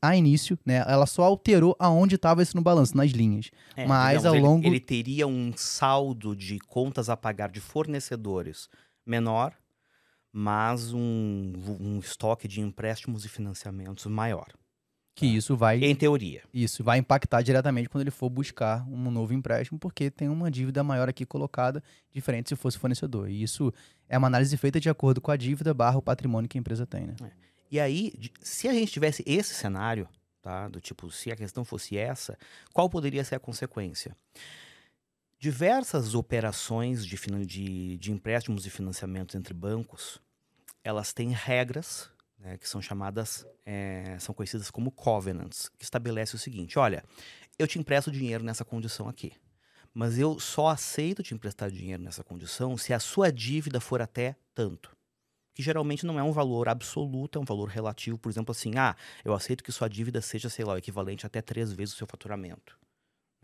a 0.00 0.16
início, 0.16 0.58
né, 0.64 0.84
ela 0.86 1.06
só 1.06 1.24
alterou 1.24 1.76
aonde 1.78 2.14
estava 2.14 2.42
isso 2.42 2.56
no 2.56 2.62
balanço, 2.62 2.96
nas 2.96 3.10
linhas. 3.10 3.50
É, 3.76 3.86
Mas 3.86 4.22
digamos, 4.22 4.38
ao 4.38 4.50
longo. 4.50 4.66
Ele, 4.66 4.76
ele 4.76 4.80
teria 4.80 5.26
um 5.26 5.52
saldo 5.54 6.34
de 6.34 6.58
contas 6.58 7.08
a 7.08 7.16
pagar 7.16 7.50
de 7.50 7.60
fornecedores 7.60 8.68
menor, 9.04 9.54
mas 10.32 10.92
um, 10.92 11.52
um 11.80 11.98
estoque 11.98 12.46
de 12.46 12.60
empréstimos 12.60 13.24
e 13.24 13.28
financiamentos 13.28 14.06
maior. 14.06 14.46
Que 15.18 15.26
isso 15.26 15.56
vai. 15.56 15.82
Em 15.82 15.96
teoria. 15.96 16.44
Isso 16.54 16.84
vai 16.84 16.98
impactar 16.98 17.42
diretamente 17.42 17.88
quando 17.88 18.02
ele 18.02 18.10
for 18.12 18.30
buscar 18.30 18.86
um 18.88 19.10
novo 19.10 19.34
empréstimo, 19.34 19.76
porque 19.76 20.12
tem 20.12 20.28
uma 20.28 20.48
dívida 20.48 20.84
maior 20.84 21.08
aqui 21.08 21.26
colocada, 21.26 21.82
diferente 22.12 22.50
se 22.50 22.54
fosse 22.54 22.78
fornecedor. 22.78 23.28
E 23.28 23.42
isso 23.42 23.74
é 24.08 24.16
uma 24.16 24.28
análise 24.28 24.56
feita 24.56 24.78
de 24.78 24.88
acordo 24.88 25.20
com 25.20 25.32
a 25.32 25.36
dívida 25.36 25.74
barra 25.74 25.98
o 25.98 26.02
patrimônio 26.02 26.48
que 26.48 26.56
a 26.56 26.60
empresa 26.60 26.86
tem, 26.86 27.08
né? 27.08 27.16
É. 27.20 27.30
E 27.68 27.80
aí, 27.80 28.12
se 28.40 28.68
a 28.68 28.72
gente 28.72 28.92
tivesse 28.92 29.24
esse 29.26 29.54
cenário, 29.54 30.08
tá? 30.40 30.68
Do 30.68 30.80
tipo, 30.80 31.10
se 31.10 31.32
a 31.32 31.36
questão 31.36 31.64
fosse 31.64 31.98
essa, 31.98 32.38
qual 32.72 32.88
poderia 32.88 33.24
ser 33.24 33.34
a 33.34 33.40
consequência? 33.40 34.16
Diversas 35.36 36.14
operações 36.14 37.04
de, 37.04 37.16
de, 37.44 37.98
de 37.98 38.12
empréstimos 38.12 38.66
e 38.66 38.70
financiamentos 38.70 39.34
entre 39.34 39.52
bancos, 39.52 40.20
elas 40.84 41.12
têm 41.12 41.32
regras 41.32 42.08
né, 42.38 42.56
que 42.56 42.68
são 42.68 42.80
chamadas, 42.80 43.46
é, 43.66 44.16
são 44.18 44.34
conhecidas 44.34 44.70
como 44.70 44.90
covenants, 44.90 45.68
que 45.76 45.84
estabelece 45.84 46.34
o 46.34 46.38
seguinte: 46.38 46.78
olha, 46.78 47.04
eu 47.58 47.66
te 47.66 47.78
empresto 47.78 48.10
dinheiro 48.10 48.44
nessa 48.44 48.64
condição 48.64 49.08
aqui, 49.08 49.32
mas 49.92 50.18
eu 50.18 50.38
só 50.38 50.68
aceito 50.68 51.22
te 51.22 51.34
emprestar 51.34 51.70
dinheiro 51.70 52.02
nessa 52.02 52.22
condição 52.22 52.76
se 52.76 52.92
a 52.92 53.00
sua 53.00 53.32
dívida 53.32 53.80
for 53.80 54.00
até 54.00 54.36
tanto. 54.54 54.96
Que 55.54 55.62
geralmente 55.62 56.06
não 56.06 56.20
é 56.20 56.22
um 56.22 56.30
valor 56.30 56.68
absoluto, 56.68 57.36
é 57.36 57.42
um 57.42 57.44
valor 57.44 57.68
relativo. 57.68 58.16
Por 58.16 58.30
exemplo, 58.30 58.52
assim, 58.52 58.76
ah, 58.76 58.94
eu 59.24 59.34
aceito 59.34 59.64
que 59.64 59.72
sua 59.72 59.88
dívida 59.88 60.20
seja, 60.20 60.48
sei 60.48 60.64
lá, 60.64 60.74
o 60.74 60.78
equivalente 60.78 61.26
até 61.26 61.42
três 61.42 61.72
vezes 61.72 61.94
o 61.94 61.98
seu 61.98 62.06
faturamento. 62.06 62.78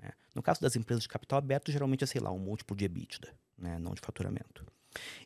Né? 0.01 0.13
No 0.33 0.41
caso 0.41 0.61
das 0.61 0.77
empresas 0.77 1.03
de 1.03 1.09
capital 1.09 1.41
aberto, 1.41 1.73
geralmente 1.73 2.05
é, 2.05 2.07
sei 2.07 2.21
lá, 2.21 2.31
um 2.31 2.39
múltiplo 2.39 2.77
de 2.77 2.85
EBITDA, 2.85 3.35
né? 3.59 3.81
não 3.81 3.95
de 3.95 4.01
faturamento. 4.01 4.65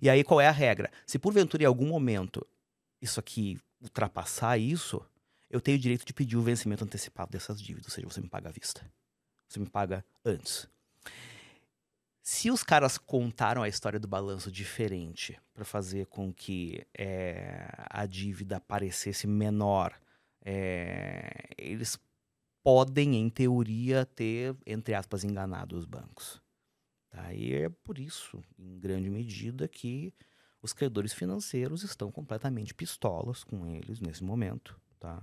E 0.01 0.09
aí 0.09 0.25
qual 0.25 0.41
é 0.41 0.49
a 0.49 0.51
regra? 0.51 0.91
Se 1.07 1.19
porventura 1.19 1.63
em 1.63 1.67
algum 1.67 1.87
momento 1.87 2.47
isso 3.01 3.21
aqui 3.21 3.59
ultrapassar 3.81 4.59
isso, 4.59 5.05
eu 5.51 5.61
tenho 5.61 5.79
o 5.79 5.81
direito 5.81 6.05
de 6.05 6.13
pedir 6.13 6.37
o 6.37 6.43
vencimento 6.43 6.85
antecipado 6.85 7.31
dessas 7.31 7.61
dívidas, 7.61 7.87
ou 7.87 7.95
seja, 7.95 8.09
você 8.09 8.21
me 8.21 8.29
paga 8.29 8.49
à 8.49 8.53
vista. 8.53 8.85
Você 9.49 9.59
me 9.59 9.69
paga 9.69 10.05
antes. 10.25 10.69
Se 12.23 12.51
os 12.51 12.63
caras 12.63 12.99
contaram 12.99 13.63
a 13.63 13.69
história 13.69 13.99
do 13.99 14.07
balanço 14.07 14.53
diferente 14.53 15.41
para 15.55 15.65
fazer 15.65 16.07
com 16.07 16.31
que 16.31 16.87
é, 16.97 17.67
a 17.89 18.05
dívida 18.05 18.61
parecesse 18.61 19.27
menor, 19.27 19.99
é, 20.45 21.49
eles 21.57 21.99
podem, 22.63 23.17
em 23.17 23.31
teoria, 23.31 24.05
ter, 24.05 24.55
entre 24.67 24.95
aspas, 24.95 25.25
enganado 25.25 25.75
os 25.75 25.87
bancos. 25.87 26.43
Tá? 27.09 27.33
E 27.33 27.55
é 27.55 27.71
por 27.71 27.99
isso, 27.99 28.45
em 28.59 28.79
grande 28.79 29.09
medida, 29.09 29.67
que 29.67 30.13
os 30.62 30.73
credores 30.73 31.12
financeiros 31.12 31.83
estão 31.83 32.11
completamente 32.11 32.75
pistolas 32.75 33.44
com 33.44 33.66
eles 33.66 34.01
nesse 34.01 34.25
momento, 34.25 34.79
tá? 34.99 35.21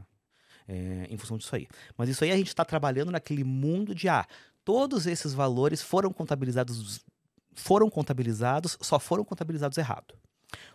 É, 0.67 1.07
em 1.09 1.17
função 1.17 1.37
disso 1.37 1.55
aí. 1.55 1.67
Mas 1.97 2.09
isso 2.09 2.23
aí 2.23 2.31
a 2.31 2.37
gente 2.37 2.47
está 2.47 2.65
trabalhando 2.65 3.11
naquele 3.11 3.43
mundo 3.43 3.93
de 3.93 4.09
ah, 4.09 4.25
todos 4.63 5.05
esses 5.05 5.33
valores 5.33 5.81
foram 5.81 6.11
contabilizados, 6.11 7.05
foram 7.53 7.89
contabilizados, 7.89 8.77
só 8.81 8.97
foram 8.97 9.23
contabilizados 9.23 9.77
errado. 9.77 10.15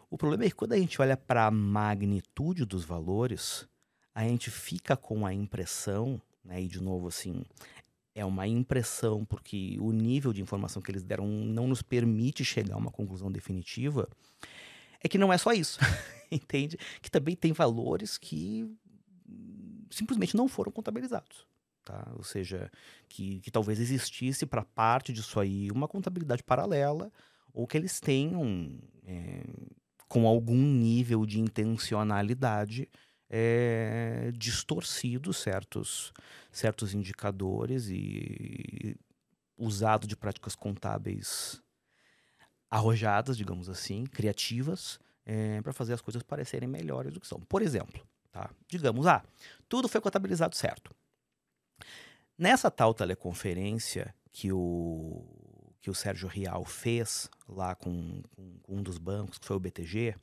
O 0.09 0.17
problema 0.17 0.45
é 0.45 0.49
que 0.49 0.55
quando 0.55 0.73
a 0.73 0.79
gente 0.79 1.01
olha 1.01 1.17
para 1.17 1.47
a 1.47 1.51
magnitude 1.51 2.65
dos 2.65 2.85
valores, 2.85 3.67
a 4.15 4.23
gente 4.23 4.51
fica 4.51 4.97
com 4.97 5.25
a 5.25 5.33
impressão, 5.33 6.21
né, 6.45 6.63
e 6.63 6.69
de 6.69 6.81
novo 6.81 7.09
assim, 7.09 7.45
é 8.15 8.25
uma 8.25 8.47
impressão, 8.47 9.25
porque 9.25 9.77
o 9.81 9.93
nível 9.93 10.33
de 10.33 10.43
informação 10.43 10.83
que 10.83 10.91
eles 10.91 11.03
deram 11.03 11.27
não 11.27 11.67
nos 11.67 11.83
permite 11.83 12.45
chegar 12.45 12.75
a 12.75 12.79
uma 12.79 12.91
conclusão 12.91 13.31
definitiva, 13.31 14.09
é 15.03 15.09
que 15.09 15.19
não 15.19 15.33
é 15.33 15.39
só 15.39 15.53
isso, 15.53 15.79
entende? 16.31 16.77
Que 17.01 17.11
também 17.11 17.35
tem 17.37 17.53
valores 17.53 18.19
que 18.19 18.69
simplesmente 19.91 20.37
não 20.37 20.49
foram 20.49 20.73
contabilizados. 20.73 21.47
Tá? 21.85 22.13
Ou 22.17 22.23
seja, 22.23 22.71
que, 23.09 23.41
que 23.41 23.51
talvez 23.51 23.81
existisse 23.81 24.45
para 24.45 24.63
parte 24.63 25.13
disso 25.13 25.41
aí 25.41 25.71
uma 25.71 25.89
contabilidade 25.89 26.43
paralela, 26.43 27.11
ou 27.53 27.67
que 27.67 27.77
eles 27.77 28.01
tenham, 28.01 28.79
é, 29.05 29.43
com 30.09 30.27
algum 30.27 30.63
nível 30.63 31.25
de 31.25 31.41
intencionalidade, 31.41 32.89
é, 33.31 34.33
distorcido 34.35 35.33
certos, 35.33 36.13
certos 36.51 36.93
indicadores 36.93 37.89
e 37.89 38.97
usado 39.57 40.07
de 40.07 40.17
práticas 40.17 40.57
contábeis 40.57 41.63
arrojadas, 42.69 43.37
digamos 43.37 43.69
assim, 43.69 44.05
criativas, 44.05 44.99
é, 45.25 45.63
para 45.63 45.73
fazer 45.73 45.93
as 45.93 46.01
coisas 46.01 46.23
parecerem 46.23 46.69
melhores 46.69 47.13
do 47.13 47.21
que 47.21 47.27
são. 47.27 47.41
Por 47.41 47.63
exemplo, 47.63 48.05
tá? 48.33 48.51
digamos, 48.67 49.07
ah, 49.07 49.23
tudo 49.69 49.89
foi 49.89 50.01
contabilizado 50.01 50.57
certo. 50.57 50.95
Nessa 52.37 52.71
tal 52.71 52.95
teleconferência 52.95 54.15
que 54.33 54.51
o, 54.53 55.25
que 55.81 55.91
o 55.91 55.95
Sérgio 55.95 56.29
Rial 56.29 56.65
fez 56.65 57.29
lá 57.47 57.75
com, 57.75 58.23
com, 58.35 58.59
com 58.61 58.77
um 58.77 58.83
dos 58.83 58.99
bancos, 58.99 59.39
que 59.39 59.47
foi 59.47 59.57
o 59.57 59.61
BTG, 59.61 60.17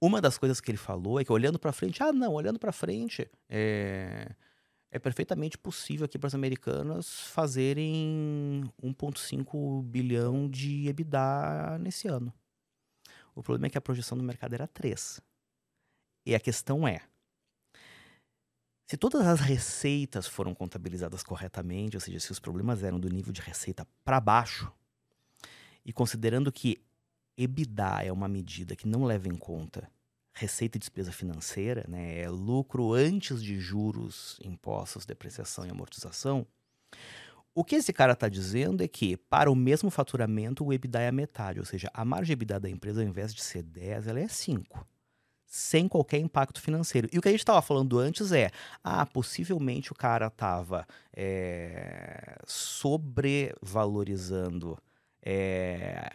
uma 0.00 0.20
das 0.20 0.38
coisas 0.38 0.60
que 0.60 0.70
ele 0.70 0.78
falou 0.78 1.20
é 1.20 1.24
que 1.24 1.32
olhando 1.32 1.58
para 1.58 1.72
frente, 1.72 2.02
ah, 2.02 2.12
não, 2.12 2.32
olhando 2.32 2.58
para 2.58 2.72
frente, 2.72 3.30
é, 3.48 4.34
é 4.90 4.98
perfeitamente 4.98 5.56
possível 5.56 6.04
aqui 6.04 6.18
para 6.18 6.26
as 6.26 6.34
americanas 6.34 7.20
fazerem 7.28 8.64
1,5 8.82 9.82
bilhão 9.84 10.48
de 10.48 10.88
EBITDA 10.88 11.78
nesse 11.78 12.08
ano. 12.08 12.32
O 13.34 13.42
problema 13.42 13.66
é 13.66 13.70
que 13.70 13.78
a 13.78 13.82
projeção 13.82 14.18
do 14.18 14.24
mercado 14.24 14.54
era 14.54 14.66
3. 14.66 15.20
E 16.26 16.34
a 16.34 16.40
questão 16.40 16.86
é: 16.86 17.00
se 18.86 18.96
todas 18.96 19.26
as 19.26 19.40
receitas 19.40 20.26
foram 20.26 20.54
contabilizadas 20.54 21.22
corretamente, 21.22 21.96
ou 21.96 22.00
seja, 22.00 22.20
se 22.20 22.30
os 22.30 22.38
problemas 22.38 22.82
eram 22.82 23.00
do 23.00 23.08
nível 23.08 23.32
de 23.32 23.40
receita 23.40 23.86
para 24.04 24.20
baixo, 24.20 24.70
e 25.84 25.92
considerando 25.92 26.52
que 26.52 26.78
EBITDA 27.36 28.04
é 28.04 28.12
uma 28.12 28.28
medida 28.28 28.76
que 28.76 28.86
não 28.86 29.04
leva 29.04 29.28
em 29.28 29.36
conta 29.36 29.90
receita 30.34 30.78
e 30.78 30.80
despesa 30.80 31.12
financeira, 31.12 31.84
né, 31.86 32.20
é 32.20 32.28
lucro 32.28 32.94
antes 32.94 33.42
de 33.42 33.60
juros, 33.60 34.40
impostos, 34.42 35.04
depreciação 35.04 35.66
e 35.66 35.70
amortização, 35.70 36.46
o 37.54 37.62
que 37.62 37.76
esse 37.76 37.92
cara 37.92 38.14
está 38.14 38.30
dizendo 38.30 38.82
é 38.82 38.88
que, 38.88 39.14
para 39.16 39.50
o 39.50 39.54
mesmo 39.54 39.90
faturamento, 39.90 40.64
o 40.64 40.72
EBITDA 40.72 41.00
é 41.00 41.08
a 41.08 41.12
metade, 41.12 41.60
ou 41.60 41.66
seja, 41.66 41.90
a 41.92 42.02
margem 42.02 42.32
EBITDA 42.32 42.60
da 42.60 42.70
empresa, 42.70 43.02
ao 43.02 43.06
invés 43.06 43.34
de 43.34 43.42
ser 43.42 43.62
10, 43.62 44.06
ela 44.06 44.20
é 44.20 44.28
5, 44.28 44.88
sem 45.44 45.86
qualquer 45.86 46.18
impacto 46.18 46.62
financeiro. 46.62 47.10
E 47.12 47.18
o 47.18 47.20
que 47.20 47.28
a 47.28 47.30
gente 47.30 47.40
estava 47.40 47.60
falando 47.60 47.98
antes 47.98 48.32
é, 48.32 48.50
ah, 48.82 49.04
possivelmente 49.04 49.92
o 49.92 49.94
cara 49.94 50.28
estava 50.28 50.86
é, 51.14 52.38
sobrevalorizando 52.46 54.78
é, 55.22 56.08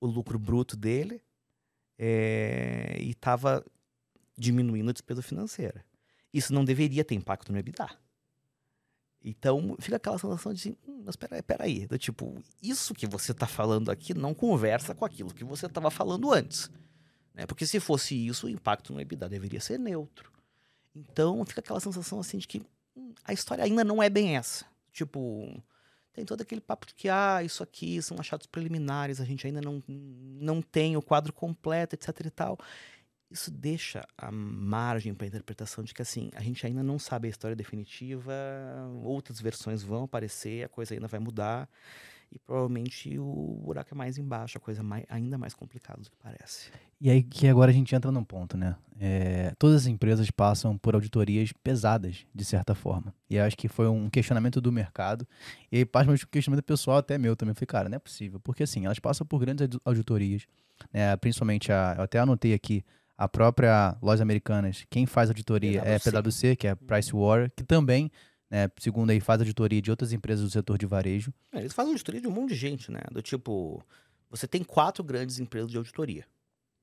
o 0.00 0.06
lucro 0.06 0.38
bruto 0.38 0.76
dele 0.76 1.22
é, 1.98 2.96
e 2.98 3.10
estava 3.10 3.64
diminuindo 4.36 4.88
a 4.90 4.92
despesa 4.92 5.20
financeira. 5.20 5.84
Isso 6.32 6.54
não 6.54 6.64
deveria 6.64 7.04
ter 7.04 7.14
impacto 7.14 7.52
no 7.52 7.58
EBITDA. 7.58 7.88
Então 9.22 9.76
fica 9.78 9.96
aquela 9.96 10.18
sensação 10.18 10.54
de 10.54 10.70
hum, 10.88 11.02
mas 11.04 11.14
peraí, 11.14 11.42
peraí. 11.42 11.86
Do 11.86 11.98
tipo, 11.98 12.42
isso 12.62 12.94
que 12.94 13.06
você 13.06 13.32
está 13.32 13.46
falando 13.46 13.90
aqui 13.90 14.14
não 14.14 14.32
conversa 14.32 14.94
com 14.94 15.04
aquilo 15.04 15.34
que 15.34 15.44
você 15.44 15.66
estava 15.66 15.90
falando 15.90 16.32
antes. 16.32 16.70
Né? 17.34 17.44
Porque 17.46 17.66
se 17.66 17.78
fosse 17.78 18.14
isso, 18.14 18.46
o 18.46 18.50
impacto 18.50 18.92
no 18.92 19.00
EBITDA 19.00 19.28
deveria 19.28 19.60
ser 19.60 19.78
neutro. 19.78 20.32
Então 20.94 21.44
fica 21.44 21.60
aquela 21.60 21.80
sensação 21.80 22.18
assim 22.18 22.38
de 22.38 22.48
que 22.48 22.62
hum, 22.96 23.12
a 23.24 23.32
história 23.32 23.62
ainda 23.62 23.84
não 23.84 24.02
é 24.02 24.08
bem 24.08 24.36
essa. 24.36 24.64
Tipo, 24.90 25.62
tem 26.12 26.24
todo 26.24 26.40
aquele 26.40 26.60
papo 26.60 26.86
de 26.86 26.94
que, 26.94 27.08
ah, 27.08 27.42
isso 27.42 27.62
aqui 27.62 28.00
são 28.02 28.18
achados 28.18 28.46
preliminares, 28.46 29.20
a 29.20 29.24
gente 29.24 29.46
ainda 29.46 29.60
não, 29.60 29.82
não 29.86 30.60
tem 30.60 30.96
o 30.96 31.02
quadro 31.02 31.32
completo, 31.32 31.94
etc 31.94 32.08
e 32.26 32.30
tal. 32.30 32.58
Isso 33.30 33.50
deixa 33.50 34.04
a 34.18 34.30
margem 34.32 35.14
para 35.14 35.26
interpretação 35.26 35.84
de 35.84 35.94
que, 35.94 36.02
assim, 36.02 36.30
a 36.34 36.42
gente 36.42 36.66
ainda 36.66 36.82
não 36.82 36.98
sabe 36.98 37.28
a 37.28 37.30
história 37.30 37.54
definitiva, 37.54 38.32
outras 39.04 39.40
versões 39.40 39.82
vão 39.84 40.04
aparecer, 40.04 40.64
a 40.64 40.68
coisa 40.68 40.94
ainda 40.94 41.06
vai 41.06 41.20
mudar. 41.20 41.68
E 42.32 42.38
provavelmente 42.38 43.18
o 43.18 43.60
buraco 43.64 43.92
é 43.92 43.96
mais 43.96 44.16
embaixo, 44.16 44.56
a 44.56 44.60
coisa 44.60 44.82
mais, 44.82 45.04
ainda 45.08 45.36
mais 45.36 45.52
complicada 45.52 46.00
do 46.00 46.08
que 46.08 46.16
parece. 46.22 46.70
E 47.00 47.10
aí 47.10 47.22
que 47.22 47.48
agora 47.48 47.70
a 47.70 47.74
gente 47.74 47.94
entra 47.94 48.12
num 48.12 48.22
ponto, 48.22 48.56
né? 48.56 48.76
É, 49.00 49.52
todas 49.58 49.82
as 49.82 49.86
empresas 49.86 50.30
passam 50.30 50.78
por 50.78 50.94
auditorias 50.94 51.52
pesadas, 51.52 52.26
de 52.32 52.44
certa 52.44 52.74
forma. 52.74 53.12
E 53.28 53.38
acho 53.38 53.56
que 53.56 53.66
foi 53.66 53.88
um 53.88 54.08
questionamento 54.08 54.60
do 54.60 54.70
mercado. 54.70 55.26
E 55.72 55.84
particularmente 55.84 56.26
um 56.26 56.28
questionamento 56.30 56.64
pessoal, 56.64 56.98
até 56.98 57.18
meu 57.18 57.34
também. 57.34 57.50
Eu 57.50 57.56
falei, 57.56 57.66
cara, 57.66 57.88
não 57.88 57.96
é 57.96 57.98
possível. 57.98 58.38
Porque 58.38 58.62
assim, 58.62 58.84
elas 58.84 58.98
passam 58.98 59.26
por 59.26 59.40
grandes 59.40 59.66
auditorias, 59.84 60.46
né? 60.92 61.16
principalmente 61.16 61.72
a. 61.72 61.94
Eu 61.98 62.04
até 62.04 62.18
anotei 62.18 62.54
aqui 62.54 62.84
a 63.20 63.28
própria 63.28 63.96
Lojas 64.00 64.22
Americanas, 64.22 64.86
quem 64.88 65.04
faz 65.04 65.28
auditoria 65.28 65.82
PwC. 65.82 65.90
é 65.90 65.96
a 65.96 66.00
PwC, 66.00 66.56
que 66.56 66.66
é 66.66 66.70
a 66.70 66.76
Price 66.76 67.12
Water, 67.12 67.52
que 67.54 67.62
também 67.62 68.10
né, 68.50 68.68
segundo 68.78 69.10
aí, 69.10 69.20
faz 69.20 69.40
auditoria 69.40 69.80
de 69.80 69.90
outras 69.90 70.12
empresas 70.12 70.44
do 70.44 70.50
setor 70.50 70.76
de 70.76 70.84
varejo. 70.84 71.32
É, 71.52 71.60
eles 71.60 71.72
fazem 71.72 71.92
auditoria 71.92 72.20
de 72.20 72.26
um 72.26 72.32
monte 72.32 72.48
de 72.50 72.56
gente, 72.56 72.90
né? 72.90 73.00
Do 73.12 73.22
tipo, 73.22 73.80
você 74.28 74.48
tem 74.48 74.64
quatro 74.64 75.04
grandes 75.04 75.38
empresas 75.38 75.70
de 75.70 75.76
auditoria. 75.76 76.26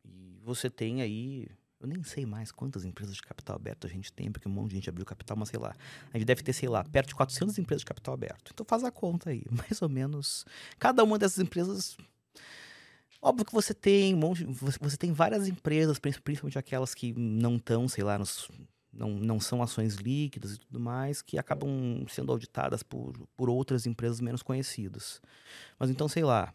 E 0.05 0.39
você 0.43 0.69
tem 0.69 1.01
aí. 1.01 1.47
Eu 1.79 1.87
nem 1.87 2.01
sei 2.03 2.25
mais 2.25 2.51
quantas 2.51 2.85
empresas 2.85 3.15
de 3.15 3.21
capital 3.21 3.55
aberto 3.55 3.85
a 3.85 3.89
gente 3.89 4.11
tem, 4.11 4.31
porque 4.31 4.47
um 4.47 4.51
monte 4.51 4.69
de 4.69 4.75
gente 4.77 4.89
abriu 4.89 5.05
capital, 5.05 5.37
mas 5.37 5.49
sei 5.49 5.59
lá. 5.59 5.75
A 6.11 6.17
gente 6.17 6.25
deve 6.25 6.41
ter, 6.41 6.53
sei 6.53 6.69
lá, 6.69 6.83
perto 6.83 7.09
de 7.09 7.15
400 7.15 7.59
empresas 7.59 7.81
de 7.81 7.85
capital 7.85 8.13
aberto. 8.13 8.51
Então 8.53 8.65
faz 8.67 8.83
a 8.83 8.89
conta 8.89 9.29
aí, 9.29 9.43
mais 9.51 9.81
ou 9.81 9.89
menos. 9.89 10.45
Cada 10.79 11.03
uma 11.03 11.19
dessas 11.19 11.39
empresas. 11.39 11.97
Óbvio 13.21 13.45
que 13.45 13.53
você 13.53 13.73
tem 13.73 14.13
um 14.13 14.17
monte, 14.17 14.45
você 14.45 14.95
tem 14.95 15.11
várias 15.11 15.47
empresas, 15.47 15.99
principalmente 15.99 16.57
aquelas 16.57 16.93
que 16.95 17.13
não 17.13 17.57
estão, 17.57 17.87
sei 17.87 18.03
lá, 18.03 18.17
nos 18.17 18.47
não, 18.97 19.11
não 19.11 19.39
são 19.39 19.61
ações 19.61 19.95
líquidas 19.95 20.53
e 20.53 20.57
tudo 20.57 20.79
mais, 20.79 21.21
que 21.21 21.37
acabam 21.37 22.03
sendo 22.09 22.31
auditadas 22.31 22.81
por, 22.81 23.13
por 23.35 23.49
outras 23.49 23.85
empresas 23.85 24.19
menos 24.19 24.41
conhecidas. 24.41 25.21
Mas 25.79 25.89
então, 25.89 26.07
sei 26.07 26.23
lá, 26.23 26.53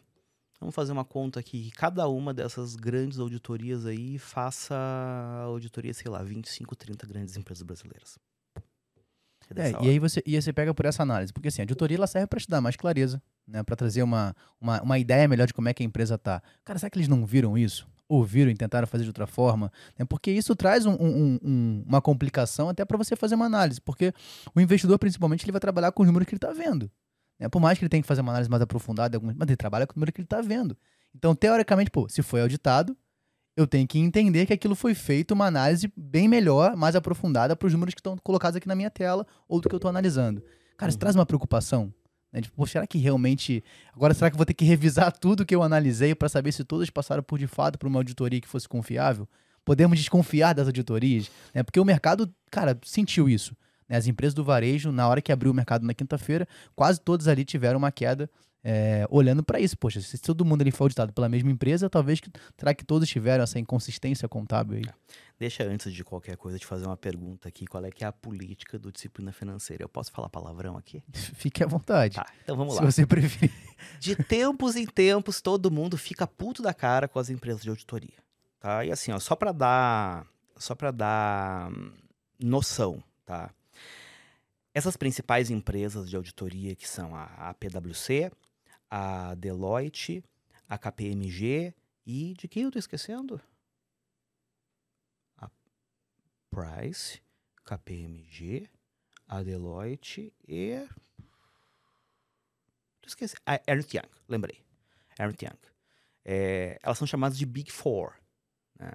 vamos 0.59 0.75
fazer 0.75 0.91
uma 0.91 1.05
conta 1.05 1.39
aqui, 1.39 1.71
cada 1.71 2.07
uma 2.07 2.33
dessas 2.33 2.75
grandes 2.75 3.17
auditorias 3.17 3.85
aí 3.85 4.19
faça 4.19 4.75
auditoria, 5.45 5.93
sei 5.93 6.11
lá, 6.11 6.21
25, 6.21 6.75
30 6.75 7.07
grandes 7.07 7.37
empresas 7.37 7.63
brasileiras. 7.63 8.19
É, 9.55 9.71
e 9.85 9.89
aí 9.89 9.99
você, 9.99 10.23
e 10.25 10.35
aí 10.35 10.41
você 10.41 10.51
pega 10.51 10.73
por 10.73 10.85
essa 10.85 11.03
análise, 11.03 11.31
porque 11.31 11.47
assim, 11.47 11.61
a 11.61 11.63
auditoria 11.63 11.97
ela 11.97 12.07
serve 12.07 12.27
para 12.27 12.39
te 12.39 12.49
dar 12.49 12.61
mais 12.61 12.75
clareza, 12.75 13.21
né, 13.47 13.61
para 13.61 13.75
trazer 13.75 14.01
uma, 14.01 14.35
uma, 14.59 14.81
uma 14.81 14.99
ideia 14.99 15.27
melhor 15.27 15.47
de 15.47 15.53
como 15.53 15.69
é 15.69 15.73
que 15.73 15.83
a 15.83 15.85
empresa 15.85 16.17
tá. 16.17 16.41
Cara, 16.63 16.79
será 16.79 16.89
que 16.89 16.97
eles 16.97 17.07
não 17.07 17.25
viram 17.25 17.57
isso? 17.57 17.87
Ouviram 18.07 18.51
e 18.51 18.55
tentaram 18.55 18.87
fazer 18.87 19.03
de 19.03 19.09
outra 19.09 19.25
forma, 19.25 19.71
né? 19.97 20.05
porque 20.05 20.31
isso 20.31 20.55
traz 20.55 20.85
um, 20.85 20.93
um, 20.93 21.39
um, 21.43 21.83
uma 21.87 22.01
complicação 22.01 22.69
até 22.69 22.85
para 22.85 22.97
você 22.97 23.15
fazer 23.15 23.35
uma 23.35 23.45
análise, 23.45 23.81
porque 23.81 24.13
o 24.55 24.61
investidor, 24.61 24.99
principalmente, 24.99 25.43
ele 25.43 25.51
vai 25.51 25.61
trabalhar 25.61 25.91
com 25.91 26.03
os 26.03 26.07
números 26.07 26.27
que 26.27 26.33
ele 26.33 26.37
está 26.37 26.51
vendo. 26.51 26.91
Né? 27.39 27.49
Por 27.49 27.59
mais 27.59 27.77
que 27.77 27.83
ele 27.83 27.89
tenha 27.89 28.01
que 28.01 28.07
fazer 28.07 28.21
uma 28.21 28.31
análise 28.31 28.49
mais 28.49 28.61
aprofundada, 28.61 29.19
mas 29.19 29.47
ele 29.47 29.55
trabalha 29.55 29.87
com 29.87 29.93
o 29.93 29.95
número 29.97 30.11
que 30.11 30.21
ele 30.21 30.25
está 30.25 30.41
vendo. 30.41 30.77
Então, 31.15 31.35
teoricamente, 31.35 31.91
pô, 31.91 32.07
se 32.09 32.21
foi 32.21 32.41
auditado, 32.41 32.95
eu 33.55 33.67
tenho 33.67 33.87
que 33.87 33.99
entender 33.99 34.45
que 34.45 34.53
aquilo 34.53 34.75
foi 34.75 34.95
feito 34.95 35.31
uma 35.31 35.45
análise 35.45 35.91
bem 35.95 36.27
melhor, 36.27 36.75
mais 36.75 36.95
aprofundada 36.95 37.55
para 37.55 37.67
os 37.67 37.73
números 37.73 37.93
que 37.93 37.99
estão 37.99 38.17
colocados 38.17 38.57
aqui 38.57 38.67
na 38.67 38.75
minha 38.75 38.89
tela 38.89 39.25
ou 39.47 39.61
do 39.61 39.69
que 39.69 39.75
eu 39.75 39.77
estou 39.77 39.89
analisando. 39.89 40.43
Cara, 40.77 40.89
isso 40.89 40.97
uhum. 40.97 40.99
traz 40.99 41.15
uma 41.15 41.25
preocupação 41.25 41.93
né? 42.33 42.41
Tipo, 42.41 42.55
pô, 42.55 42.65
será 42.65 42.87
que 42.87 42.97
realmente. 42.97 43.63
Agora, 43.93 44.13
será 44.13 44.29
que 44.29 44.33
eu 44.33 44.37
vou 44.37 44.45
ter 44.45 44.55
que 44.55 44.65
revisar 44.65 45.11
tudo 45.15 45.45
que 45.45 45.55
eu 45.55 45.61
analisei 45.61 46.15
para 46.15 46.27
saber 46.27 46.51
se 46.51 46.63
todas 46.63 46.89
passaram 46.89 47.21
por 47.21 47.37
de 47.37 47.45
fato 47.45 47.77
por 47.77 47.87
uma 47.87 47.99
auditoria 47.99 48.41
que 48.41 48.47
fosse 48.47 48.67
confiável? 48.67 49.29
Podemos 49.63 49.97
desconfiar 49.99 50.53
das 50.53 50.67
auditorias? 50.67 51.29
Né? 51.53 51.63
Porque 51.63 51.79
o 51.79 51.85
mercado, 51.85 52.33
cara, 52.49 52.77
sentiu 52.83 53.29
isso. 53.29 53.55
Né? 53.87 53.95
As 53.95 54.07
empresas 54.07 54.33
do 54.33 54.43
varejo, 54.43 54.91
na 54.91 55.07
hora 55.07 55.21
que 55.21 55.31
abriu 55.31 55.51
o 55.51 55.53
mercado 55.53 55.85
na 55.85 55.93
quinta-feira, 55.93 56.47
quase 56.75 56.99
todas 56.99 57.27
ali 57.27 57.45
tiveram 57.45 57.77
uma 57.77 57.91
queda 57.91 58.29
é, 58.63 59.05
olhando 59.09 59.43
para 59.43 59.59
isso. 59.59 59.77
Poxa, 59.77 59.99
se 59.99 60.17
todo 60.17 60.45
mundo 60.45 60.61
ali 60.61 60.71
foi 60.71 60.85
auditado 60.85 61.11
pela 61.11 61.27
mesma 61.27 61.51
empresa, 61.51 61.89
talvez 61.89 62.19
que, 62.19 62.31
será 62.57 62.73
que 62.73 62.85
todos 62.85 63.09
tiveram 63.09 63.43
essa 63.43 63.59
inconsistência 63.59 64.27
contábil 64.29 64.77
aí? 64.77 64.83
Deixa 65.37 65.63
antes 65.63 65.91
de 65.91 66.03
qualquer 66.03 66.37
coisa 66.37 66.57
te 66.57 66.65
fazer 66.65 66.85
uma 66.85 66.95
pergunta 66.95 67.49
aqui, 67.49 67.65
qual 67.65 67.83
é 67.83 67.91
que 67.91 68.03
é 68.03 68.07
a 68.07 68.11
política 68.13 68.79
do 68.79 68.91
disciplina 68.91 69.33
financeira? 69.33 69.83
Eu 69.83 69.89
posso 69.89 70.11
falar 70.11 70.29
palavrão 70.29 70.77
aqui? 70.77 71.03
Fique 71.11 71.61
à 71.61 71.67
vontade. 71.67 72.15
Tá, 72.15 72.25
então 72.43 72.55
vamos 72.55 72.75
se 72.75 72.81
lá. 72.81 72.89
Se 72.89 72.95
você 72.95 73.05
preferir. 73.05 73.53
De 73.99 74.15
tempos 74.15 74.77
em 74.77 74.85
tempos, 74.85 75.41
todo 75.41 75.69
mundo 75.69 75.97
fica 75.97 76.25
puto 76.25 76.61
da 76.61 76.73
cara 76.73 77.07
com 77.07 77.19
as 77.19 77.29
empresas 77.29 77.61
de 77.61 77.69
auditoria, 77.69 78.17
tá? 78.59 78.85
E 78.85 78.91
assim, 78.91 79.11
ó, 79.11 79.19
só 79.19 79.35
para 79.35 79.51
dar, 79.51 80.25
só 80.55 80.73
para 80.73 80.91
dar 80.91 81.69
noção, 82.39 83.03
tá? 83.25 83.51
Essas 84.73 84.95
principais 84.95 85.51
empresas 85.51 86.09
de 86.09 86.15
auditoria 86.15 86.73
que 86.75 86.87
são 86.87 87.15
a, 87.15 87.49
a 87.49 87.53
PwC, 87.53 88.31
a 88.95 89.33
Deloitte, 89.33 90.23
a 90.69 90.77
KPMG 90.77 91.73
e 92.05 92.35
de 92.35 92.47
quem 92.47 92.61
eu 92.61 92.69
estou 92.69 92.79
esquecendo? 92.79 93.41
A 95.35 95.49
Price, 96.51 97.19
KPMG, 97.65 98.69
a 99.27 99.41
Deloitte 99.41 100.31
e. 100.47 100.87
Esqueci. 103.03 103.35
A 103.47 103.59
Ernst 103.65 103.91
Young, 103.95 104.07
lembrei. 104.27 104.63
Ernst 105.17 105.41
Young. 105.41 105.57
é, 106.23 106.77
elas 106.83 106.99
são 106.99 107.07
chamadas 107.07 107.35
de 107.35 107.47
Big 107.47 107.71
Four. 107.71 108.13
Né? 108.77 108.93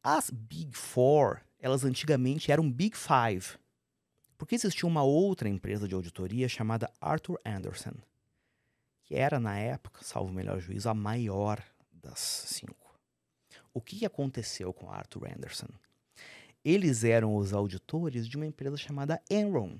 As 0.00 0.30
Big 0.30 0.76
Four, 0.76 1.40
elas 1.58 1.82
antigamente 1.82 2.52
eram 2.52 2.70
Big 2.70 2.96
Five, 2.96 3.58
porque 4.38 4.54
existia 4.54 4.88
uma 4.88 5.02
outra 5.02 5.48
empresa 5.48 5.88
de 5.88 5.94
auditoria 5.96 6.48
chamada 6.48 6.88
Arthur 7.00 7.40
Anderson, 7.44 7.94
era, 9.14 9.38
na 9.38 9.58
época, 9.58 10.00
salvo 10.02 10.30
o 10.30 10.34
melhor 10.34 10.60
juízo, 10.60 10.88
a 10.88 10.94
maior 10.94 11.62
das 11.92 12.18
cinco. 12.18 12.98
O 13.72 13.80
que 13.80 14.04
aconteceu 14.04 14.72
com 14.72 14.90
Arthur 14.90 15.28
Anderson? 15.34 15.68
Eles 16.64 17.04
eram 17.04 17.36
os 17.36 17.52
auditores 17.52 18.26
de 18.26 18.36
uma 18.36 18.46
empresa 18.46 18.76
chamada 18.76 19.20
Enron, 19.28 19.78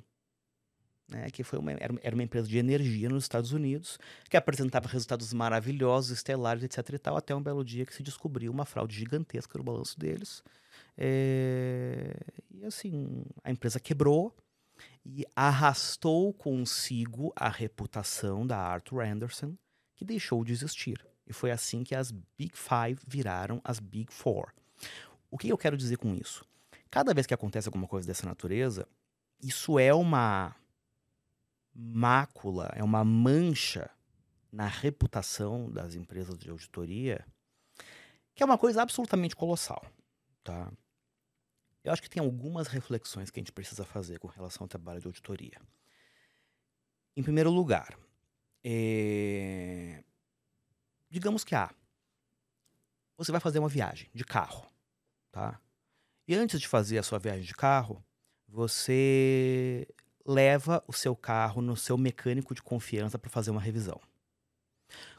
né, 1.09 1.31
que 1.31 1.43
foi 1.43 1.59
uma, 1.59 1.73
era 1.73 2.15
uma 2.15 2.23
empresa 2.23 2.49
de 2.49 2.59
energia 2.59 3.09
nos 3.09 3.25
Estados 3.25 3.53
Unidos, 3.53 3.99
que 4.29 4.37
apresentava 4.37 4.89
resultados 4.89 5.33
maravilhosos, 5.33 6.11
estelares, 6.11 6.63
etc. 6.63 6.91
e 6.95 6.99
tal, 6.99 7.17
até 7.17 7.35
um 7.35 7.43
belo 7.43 7.65
dia 7.65 7.85
que 7.87 7.95
se 7.95 8.03
descobriu 8.03 8.51
uma 8.51 8.65
fraude 8.65 8.97
gigantesca 8.97 9.59
no 9.59 9.65
balanço 9.65 9.99
deles. 9.99 10.43
É... 10.97 12.17
E 12.51 12.65
assim, 12.65 13.25
a 13.43 13.51
empresa 13.51 13.79
quebrou 13.79 14.35
e 15.05 15.27
arrastou 15.37 16.33
consigo 16.33 17.33
a 17.37 17.49
reputação 17.49 18.47
da 18.47 18.59
Arthur 18.59 19.03
Anderson, 19.03 19.57
que 19.95 20.05
deixou 20.05 20.45
de 20.45 20.53
existir. 20.53 21.05
E 21.27 21.33
foi 21.33 21.51
assim 21.51 21.85
que 21.85 21.95
as 21.95 22.11
Big 22.11 22.53
Five 22.55 23.01
viraram 23.07 23.61
as 23.65 23.79
Big 23.79 24.13
Four. 24.13 24.53
O 25.31 25.39
que 25.39 25.49
eu 25.49 25.59
quero 25.59 25.77
dizer 25.77 25.97
com 25.97 26.15
isso? 26.15 26.45
Cada 26.91 27.13
vez 27.13 27.27
que 27.27 27.35
acontece 27.35 27.69
alguma 27.69 27.89
coisa 27.89 28.07
dessa 28.07 28.27
natureza, 28.27 28.87
isso 29.43 29.79
é 29.79 29.93
uma 29.93 30.55
mácula, 31.75 32.73
é 32.75 32.85
uma 32.85 33.05
mancha 33.05 33.91
na 34.53 34.69
reputação 34.69 35.71
das 35.71 35.95
empresas 35.95 36.39
de 36.39 36.49
auditoria, 36.49 37.27
que 38.35 38.43
é 38.43 38.47
uma 38.47 38.57
coisa 38.57 38.83
absolutamente 38.83 39.35
colossal, 39.35 39.85
tá? 40.45 40.71
Eu 41.85 41.93
acho 41.93 42.03
que 42.03 42.09
tem 42.09 42.23
algumas 42.23 42.67
reflexões 42.67 43.31
que 43.31 43.39
a 43.39 43.43
gente 43.43 43.53
precisa 43.53 43.85
fazer 43.85 44.19
com 44.19 44.27
relação 44.27 44.65
ao 44.65 44.69
trabalho 44.69 45.01
de 45.01 45.07
auditoria. 45.07 45.61
Em 47.15 47.23
primeiro 47.23 47.51
lugar, 47.51 47.97
é... 48.65 50.03
digamos 51.11 51.45
que 51.45 51.55
ah, 51.55 51.73
você 53.17 53.31
vai 53.31 53.41
fazer 53.41 53.59
uma 53.59 53.69
viagem 53.69 54.09
de 54.15 54.25
carro, 54.25 54.67
tá? 55.31 55.61
E 56.27 56.35
antes 56.35 56.59
de 56.59 56.67
fazer 56.67 56.97
a 56.97 57.03
sua 57.03 57.19
viagem 57.19 57.45
de 57.45 57.55
carro, 57.55 58.03
você 58.49 59.87
leva 60.25 60.83
o 60.89 60.93
seu 60.93 61.15
carro 61.15 61.61
no 61.61 61.77
seu 61.77 61.99
mecânico 61.99 62.55
de 62.55 62.63
confiança 62.63 63.19
para 63.19 63.31
fazer 63.31 63.51
uma 63.51 63.61
revisão. 63.61 64.01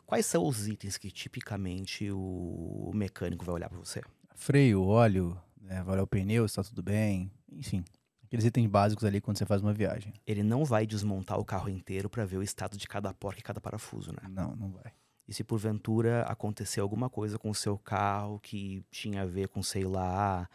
Quais 0.06 0.26
são 0.26 0.46
os 0.46 0.68
itens 0.68 0.98
que 0.98 1.12
tipicamente 1.12 2.10
o 2.12 2.92
mecânico 2.94 3.46
vai 3.46 3.56
olhar 3.56 3.70
para 3.70 3.78
você? 3.78 4.02
Freio, 4.36 4.84
óleo, 4.84 5.40
né, 5.66 5.84
o 6.02 6.08
pneu, 6.08 6.48
se 6.48 6.60
está 6.60 6.64
tudo 6.64 6.84
bem, 6.84 7.32
enfim. 7.52 7.84
Aqueles 8.24 8.46
itens 8.46 8.68
básicos 8.68 9.04
ali 9.04 9.22
quando 9.22 9.38
você 9.38 9.46
faz 9.46 9.62
uma 9.62 9.74
viagem. 9.74 10.14
Ele 10.26 10.44
não 10.44 10.66
vai 10.66 10.86
desmontar 10.86 11.40
o 11.40 11.46
carro 11.46 11.70
inteiro 11.70 12.10
para 12.10 12.26
ver 12.26 12.38
o 12.38 12.44
estado 12.44 12.78
de 12.78 12.88
cada 12.88 13.14
porca 13.14 13.40
e 13.40 13.44
cada 13.44 13.62
parafuso, 13.62 14.12
né? 14.12 14.28
Não, 14.30 14.56
não 14.56 14.72
vai. 14.72 14.92
E 15.28 15.34
se 15.34 15.44
porventura 15.44 16.24
acontecer 16.24 16.80
alguma 16.80 17.10
coisa 17.10 17.38
com 17.38 17.50
o 17.50 17.56
seu 17.56 17.78
carro 17.78 18.40
que 18.40 18.84
tinha 18.92 19.24
a 19.24 19.26
ver 19.26 19.48
com, 19.48 19.62
sei 19.62 19.84
lá, 19.84 20.48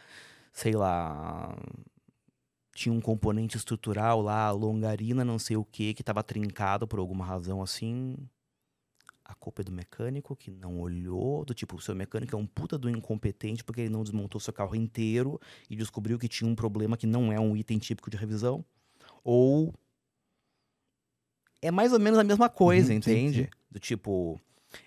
sei 0.53 0.73
lá, 0.73 1.55
tinha 2.73 2.93
um 2.93 3.01
componente 3.01 3.57
estrutural 3.57 4.21
lá, 4.21 4.49
longarina, 4.51 5.25
não 5.25 5.37
sei 5.37 5.57
o 5.57 5.65
que, 5.65 5.93
que 5.93 6.01
estava 6.01 6.23
trincado 6.23 6.87
por 6.87 6.99
alguma 6.99 7.25
razão 7.25 7.61
assim. 7.61 8.15
A 9.31 9.35
culpa 9.35 9.61
é 9.61 9.63
do 9.63 9.71
mecânico 9.71 10.35
que 10.35 10.51
não 10.51 10.81
olhou, 10.81 11.45
do 11.45 11.53
tipo, 11.53 11.77
o 11.77 11.81
seu 11.81 11.95
mecânico 11.95 12.35
é 12.35 12.37
um 12.37 12.45
puta 12.45 12.77
do 12.77 12.89
incompetente 12.89 13.63
porque 13.63 13.79
ele 13.79 13.89
não 13.89 14.03
desmontou 14.03 14.41
seu 14.41 14.51
carro 14.51 14.75
inteiro 14.75 15.39
e 15.69 15.75
descobriu 15.75 16.19
que 16.19 16.27
tinha 16.27 16.49
um 16.49 16.53
problema 16.53 16.97
que 16.97 17.07
não 17.07 17.31
é 17.31 17.39
um 17.39 17.55
item 17.55 17.79
típico 17.79 18.09
de 18.09 18.17
revisão. 18.17 18.63
Ou 19.23 19.73
é 21.61 21.71
mais 21.71 21.93
ou 21.93 21.99
menos 21.99 22.19
a 22.19 22.25
mesma 22.25 22.49
coisa, 22.49 22.91
uhum, 22.91 22.97
entende? 22.97 23.37
Sim, 23.37 23.43
sim. 23.45 23.49
Do 23.71 23.79
tipo, 23.79 24.37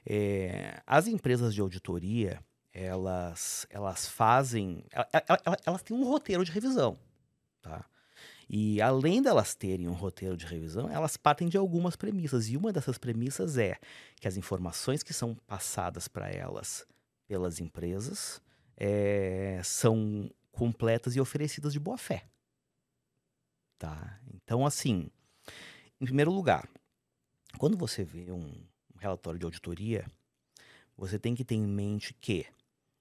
é, 0.05 0.83
as 0.87 1.07
empresas 1.07 1.55
de 1.55 1.63
auditoria, 1.63 2.39
elas, 2.71 3.67
elas 3.71 4.07
fazem, 4.07 4.85
elas, 4.93 5.61
elas 5.65 5.83
têm 5.83 5.97
um 5.97 6.05
roteiro 6.05 6.45
de 6.45 6.53
revisão. 6.53 6.99
Tá? 7.63 7.87
E 8.49 8.81
além 8.81 9.23
delas 9.23 9.55
terem 9.55 9.89
um 9.89 9.93
roteiro 9.93 10.37
de 10.37 10.47
revisão, 10.47 10.89
elas 10.89 11.17
partem 11.17 11.49
de 11.49 11.57
algumas 11.57 11.97
premissas. 11.97 12.49
E 12.49 12.57
uma 12.57 12.73
dessas 12.73 12.99
premissas 12.99 13.57
é 13.57 13.79
que 14.17 14.29
as 14.29 14.37
informações 14.37 15.03
que 15.03 15.13
são 15.13 15.35
passadas 15.47 16.09
para 16.09 16.31
elas 16.31 16.87
pelas 17.27 17.59
empresas 17.59 18.41
é, 18.77 19.61
são 19.65 20.31
completas 20.53 21.17
e 21.17 21.21
oferecidas 21.21 21.73
de 21.73 21.81
boa 21.81 21.97
fé. 21.97 22.27
Tá? 23.79 24.21
Então, 24.35 24.65
assim, 24.65 25.11
em 26.01 26.05
primeiro 26.05 26.31
lugar, 26.31 26.69
quando 27.59 27.77
você 27.77 28.05
vê 28.05 28.31
um 28.31 28.53
relatório 28.99 29.39
de 29.39 29.45
auditoria, 29.45 30.07
você 30.97 31.19
tem 31.19 31.35
que 31.35 31.45
ter 31.45 31.57
em 31.57 31.67
mente 31.67 32.15
que 32.15 32.47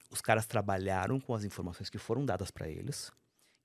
os 0.10 0.22
caras 0.22 0.46
trabalharam 0.46 1.20
com 1.20 1.34
as 1.34 1.44
informações 1.44 1.90
que 1.90 1.98
foram 1.98 2.26
dadas 2.26 2.52
para 2.52 2.70
eles, 2.70 3.12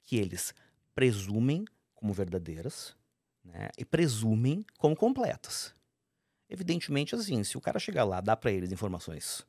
que 0.04 0.16
eles 0.16 0.54
presumem 0.98 1.64
como 1.94 2.12
verdadeiras 2.12 2.96
né, 3.44 3.68
e 3.78 3.84
presumem 3.84 4.66
como 4.78 4.96
completas. 4.96 5.72
Evidentemente, 6.50 7.14
assim, 7.14 7.44
se 7.44 7.56
o 7.56 7.60
cara 7.60 7.78
chegar 7.78 8.02
lá, 8.02 8.20
dá 8.20 8.34
para 8.34 8.50
eles 8.50 8.72
informações 8.72 9.46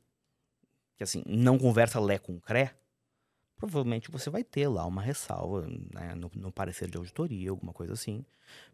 que, 0.95 1.01
assim, 1.01 1.23
não 1.25 1.57
conversa 1.57 1.99
lé 1.99 2.19
com 2.19 2.39
cré, 2.39 2.75
provavelmente 3.55 4.11
você 4.11 4.29
vai 4.29 4.43
ter 4.43 4.67
lá 4.67 4.85
uma 4.85 5.01
ressalva 5.01 5.65
né, 5.91 6.13
no, 6.13 6.29
no 6.35 6.51
parecer 6.51 6.87
de 6.87 6.97
auditoria, 6.97 7.49
alguma 7.49 7.73
coisa 7.73 7.93
assim. 7.93 8.23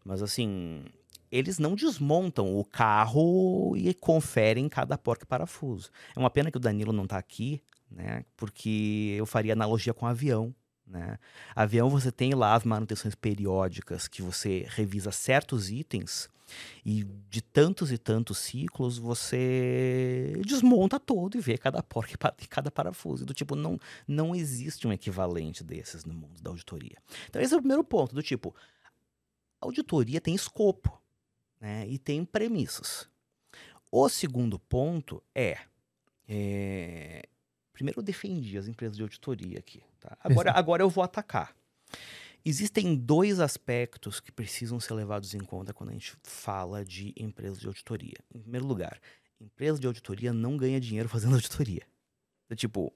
Mas, 0.04 0.20
assim, 0.20 0.84
eles 1.30 1.58
não 1.58 1.74
desmontam 1.74 2.58
o 2.58 2.62
carro 2.62 3.74
e 3.74 3.94
conferem 3.94 4.68
cada 4.68 4.98
porca 4.98 5.24
e 5.24 5.26
parafuso. 5.26 5.90
É 6.14 6.18
uma 6.18 6.28
pena 6.28 6.50
que 6.50 6.58
o 6.58 6.60
Danilo 6.60 6.92
não 6.92 7.04
está 7.04 7.16
aqui, 7.16 7.62
né? 7.90 8.22
Porque 8.36 9.14
eu 9.16 9.24
faria 9.24 9.54
analogia 9.54 9.94
com 9.94 10.04
avião. 10.04 10.54
Né? 10.86 11.18
Avião 11.54 11.90
você 11.90 12.12
tem 12.12 12.34
lá 12.34 12.54
as 12.54 12.64
manutenções 12.64 13.14
periódicas 13.14 14.06
que 14.06 14.22
você 14.22 14.66
revisa 14.68 15.10
certos 15.10 15.70
itens 15.70 16.28
e 16.84 17.02
de 17.28 17.42
tantos 17.42 17.90
e 17.90 17.98
tantos 17.98 18.38
ciclos 18.38 18.98
você 18.98 20.40
desmonta 20.46 21.00
todo 21.00 21.36
e 21.36 21.40
vê 21.40 21.58
cada 21.58 21.82
porca 21.82 22.14
e 22.40 22.46
cada 22.46 22.70
parafuso. 22.70 23.26
Do 23.26 23.34
tipo, 23.34 23.56
não, 23.56 23.78
não 24.06 24.34
existe 24.34 24.86
um 24.86 24.92
equivalente 24.92 25.64
desses 25.64 26.04
no 26.04 26.14
mundo 26.14 26.40
da 26.40 26.50
auditoria. 26.50 26.98
Então 27.28 27.42
esse 27.42 27.52
é 27.52 27.56
o 27.56 27.60
primeiro 27.60 27.82
ponto, 27.82 28.14
do 28.14 28.22
tipo, 28.22 28.54
auditoria 29.60 30.20
tem 30.20 30.34
escopo 30.34 31.00
né? 31.60 31.86
e 31.88 31.98
tem 31.98 32.24
premissas. 32.24 33.08
O 33.90 34.08
segundo 34.08 34.58
ponto 34.58 35.22
é, 35.34 35.58
é 36.28 37.28
Primeiro 37.76 38.00
eu 38.00 38.02
defendi 38.02 38.56
as 38.56 38.66
empresas 38.66 38.96
de 38.96 39.02
auditoria 39.02 39.58
aqui. 39.58 39.82
Tá? 40.00 40.16
Agora, 40.24 40.50
agora 40.52 40.82
eu 40.82 40.88
vou 40.88 41.04
atacar. 41.04 41.54
Existem 42.42 42.96
dois 42.96 43.38
aspectos 43.38 44.18
que 44.18 44.32
precisam 44.32 44.80
ser 44.80 44.94
levados 44.94 45.34
em 45.34 45.40
conta 45.40 45.74
quando 45.74 45.90
a 45.90 45.92
gente 45.92 46.14
fala 46.22 46.82
de 46.82 47.12
empresas 47.18 47.60
de 47.60 47.66
auditoria. 47.66 48.16
Em 48.34 48.40
primeiro 48.40 48.66
lugar, 48.66 48.98
empresa 49.38 49.78
de 49.78 49.86
auditoria 49.86 50.32
não 50.32 50.56
ganha 50.56 50.80
dinheiro 50.80 51.06
fazendo 51.06 51.34
auditoria. 51.36 51.82
É 52.48 52.54
tipo, 52.54 52.90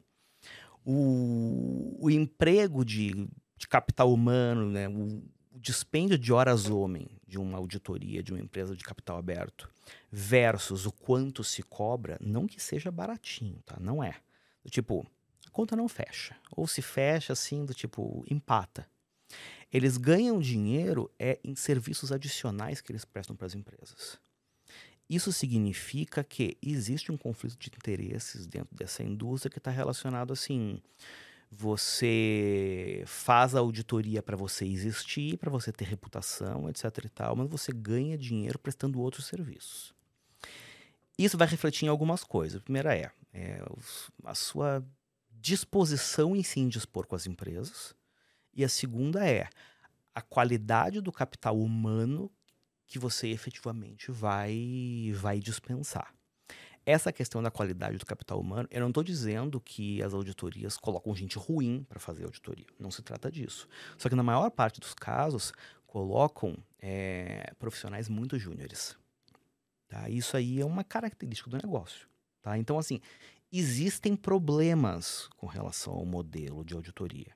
o, 0.83 1.99
o 2.01 2.11
emprego 2.11 2.83
de, 2.83 3.29
de 3.59 3.69
capital 3.69 4.11
humano, 4.11 4.71
né, 4.71 4.89
o, 4.89 5.23
o 5.53 5.61
dispêndio 5.61 6.17
de 6.17 6.33
horas 6.33 6.71
homem 6.71 7.07
de 7.27 7.39
uma 7.39 7.59
auditoria, 7.59 8.23
de 8.23 8.33
uma 8.33 8.41
empresa 8.41 8.75
de 8.75 8.83
capital 8.83 9.19
aberto, 9.19 9.69
versus 10.11 10.87
o 10.87 10.93
quanto 10.93 11.45
se 11.45 11.63
cobra, 11.63 12.17
não 12.19 12.47
que 12.47 12.63
seja 12.63 12.91
baratinho, 12.91 13.61
tá? 13.67 13.77
Não 13.79 14.03
é. 14.03 14.15
Do 14.63 14.71
tipo, 14.71 15.07
a 15.47 15.51
conta 15.51 15.75
não 15.77 15.89
fecha. 15.89 16.37
Ou 16.57 16.67
se 16.67 16.83
fecha 16.83 17.33
assim, 17.33 17.65
do 17.65 17.75
tipo, 17.75 18.25
empata. 18.31 18.87
Eles 19.73 19.97
ganham 19.97 20.41
dinheiro 20.41 21.11
é 21.19 21.39
em 21.45 21.55
serviços 21.55 22.11
adicionais 22.11 22.81
que 22.81 22.91
eles 22.91 23.05
prestam 23.05 23.37
para 23.37 23.47
as 23.47 23.55
empresas. 23.55 24.19
Isso 25.09 25.33
significa 25.33 26.23
que 26.23 26.57
existe 26.63 27.11
um 27.11 27.17
conflito 27.17 27.59
de 27.59 27.69
interesses 27.69 28.47
dentro 28.47 28.75
dessa 28.77 29.03
indústria 29.03 29.51
que 29.51 29.59
está 29.59 29.71
relacionado 29.71 30.33
assim. 30.33 30.81
Você 31.51 33.03
faz 33.07 33.57
a 33.57 33.59
auditoria 33.59 34.23
para 34.23 34.37
você 34.37 34.65
existir, 34.65 35.37
para 35.37 35.51
você 35.51 35.73
ter 35.73 35.85
reputação, 35.85 36.69
etc 36.69 36.85
e 37.05 37.09
tal, 37.09 37.35
mas 37.35 37.49
você 37.51 37.73
ganha 37.73 38.17
dinheiro 38.17 38.57
prestando 38.57 39.01
outros 39.01 39.27
serviços. 39.27 39.93
Isso 41.19 41.37
vai 41.37 41.49
refletir 41.49 41.87
em 41.87 41.89
algumas 41.89 42.23
coisas. 42.23 42.61
A 42.61 42.65
primeira 42.65 42.97
é, 42.97 43.11
é 43.33 43.63
a 44.25 44.35
sua 44.35 44.85
disposição 45.31 46.37
em 46.37 46.43
se 46.43 46.61
indispor 46.61 47.07
com 47.07 47.17
as 47.17 47.27
empresas. 47.27 47.95
E 48.53 48.65
a 48.65 48.69
segunda 48.69 49.27
é 49.27 49.49
a 50.15 50.21
qualidade 50.21 51.01
do 51.01 51.13
capital 51.13 51.59
humano 51.59 52.31
que 52.87 52.99
você 52.99 53.29
efetivamente 53.29 54.11
vai, 54.11 55.13
vai 55.15 55.39
dispensar. 55.39 56.13
essa 56.85 57.13
questão 57.13 57.41
da 57.41 57.51
qualidade 57.51 57.99
do 57.99 58.07
capital 58.07 58.41
humano, 58.41 58.67
eu 58.71 58.81
não 58.81 58.89
estou 58.89 59.05
dizendo 59.05 59.61
que 59.61 60.03
as 60.03 60.13
auditorias 60.13 60.77
colocam 60.77 61.15
gente 61.15 61.39
ruim 61.39 61.85
para 61.89 62.01
fazer 62.01 62.25
auditoria. 62.25 62.67
Não 62.81 62.91
se 62.91 63.01
trata 63.01 63.31
disso. 63.31 63.69
Só 63.97 64.09
que 64.09 64.17
na 64.17 64.23
maior 64.25 64.51
parte 64.51 64.81
dos 64.81 64.93
casos, 64.93 65.53
colocam 65.87 66.57
é, 66.81 67.53
profissionais 67.59 68.09
muito 68.09 68.39
júniores. 68.39 68.97
Tá? 69.89 70.09
Isso 70.09 70.37
aí 70.37 70.61
é 70.61 70.65
uma 70.65 70.85
característica 70.85 71.51
do 71.51 71.57
negócio. 71.57 72.10
Tá? 72.43 72.57
Então, 72.59 72.79
assim, 72.79 73.01
existem 73.53 74.17
problemas 74.17 75.29
com 75.37 75.47
relação 75.47 75.95
ao 75.95 76.07
modelo 76.07 76.65
de 76.65 76.75
auditoria. 76.75 77.35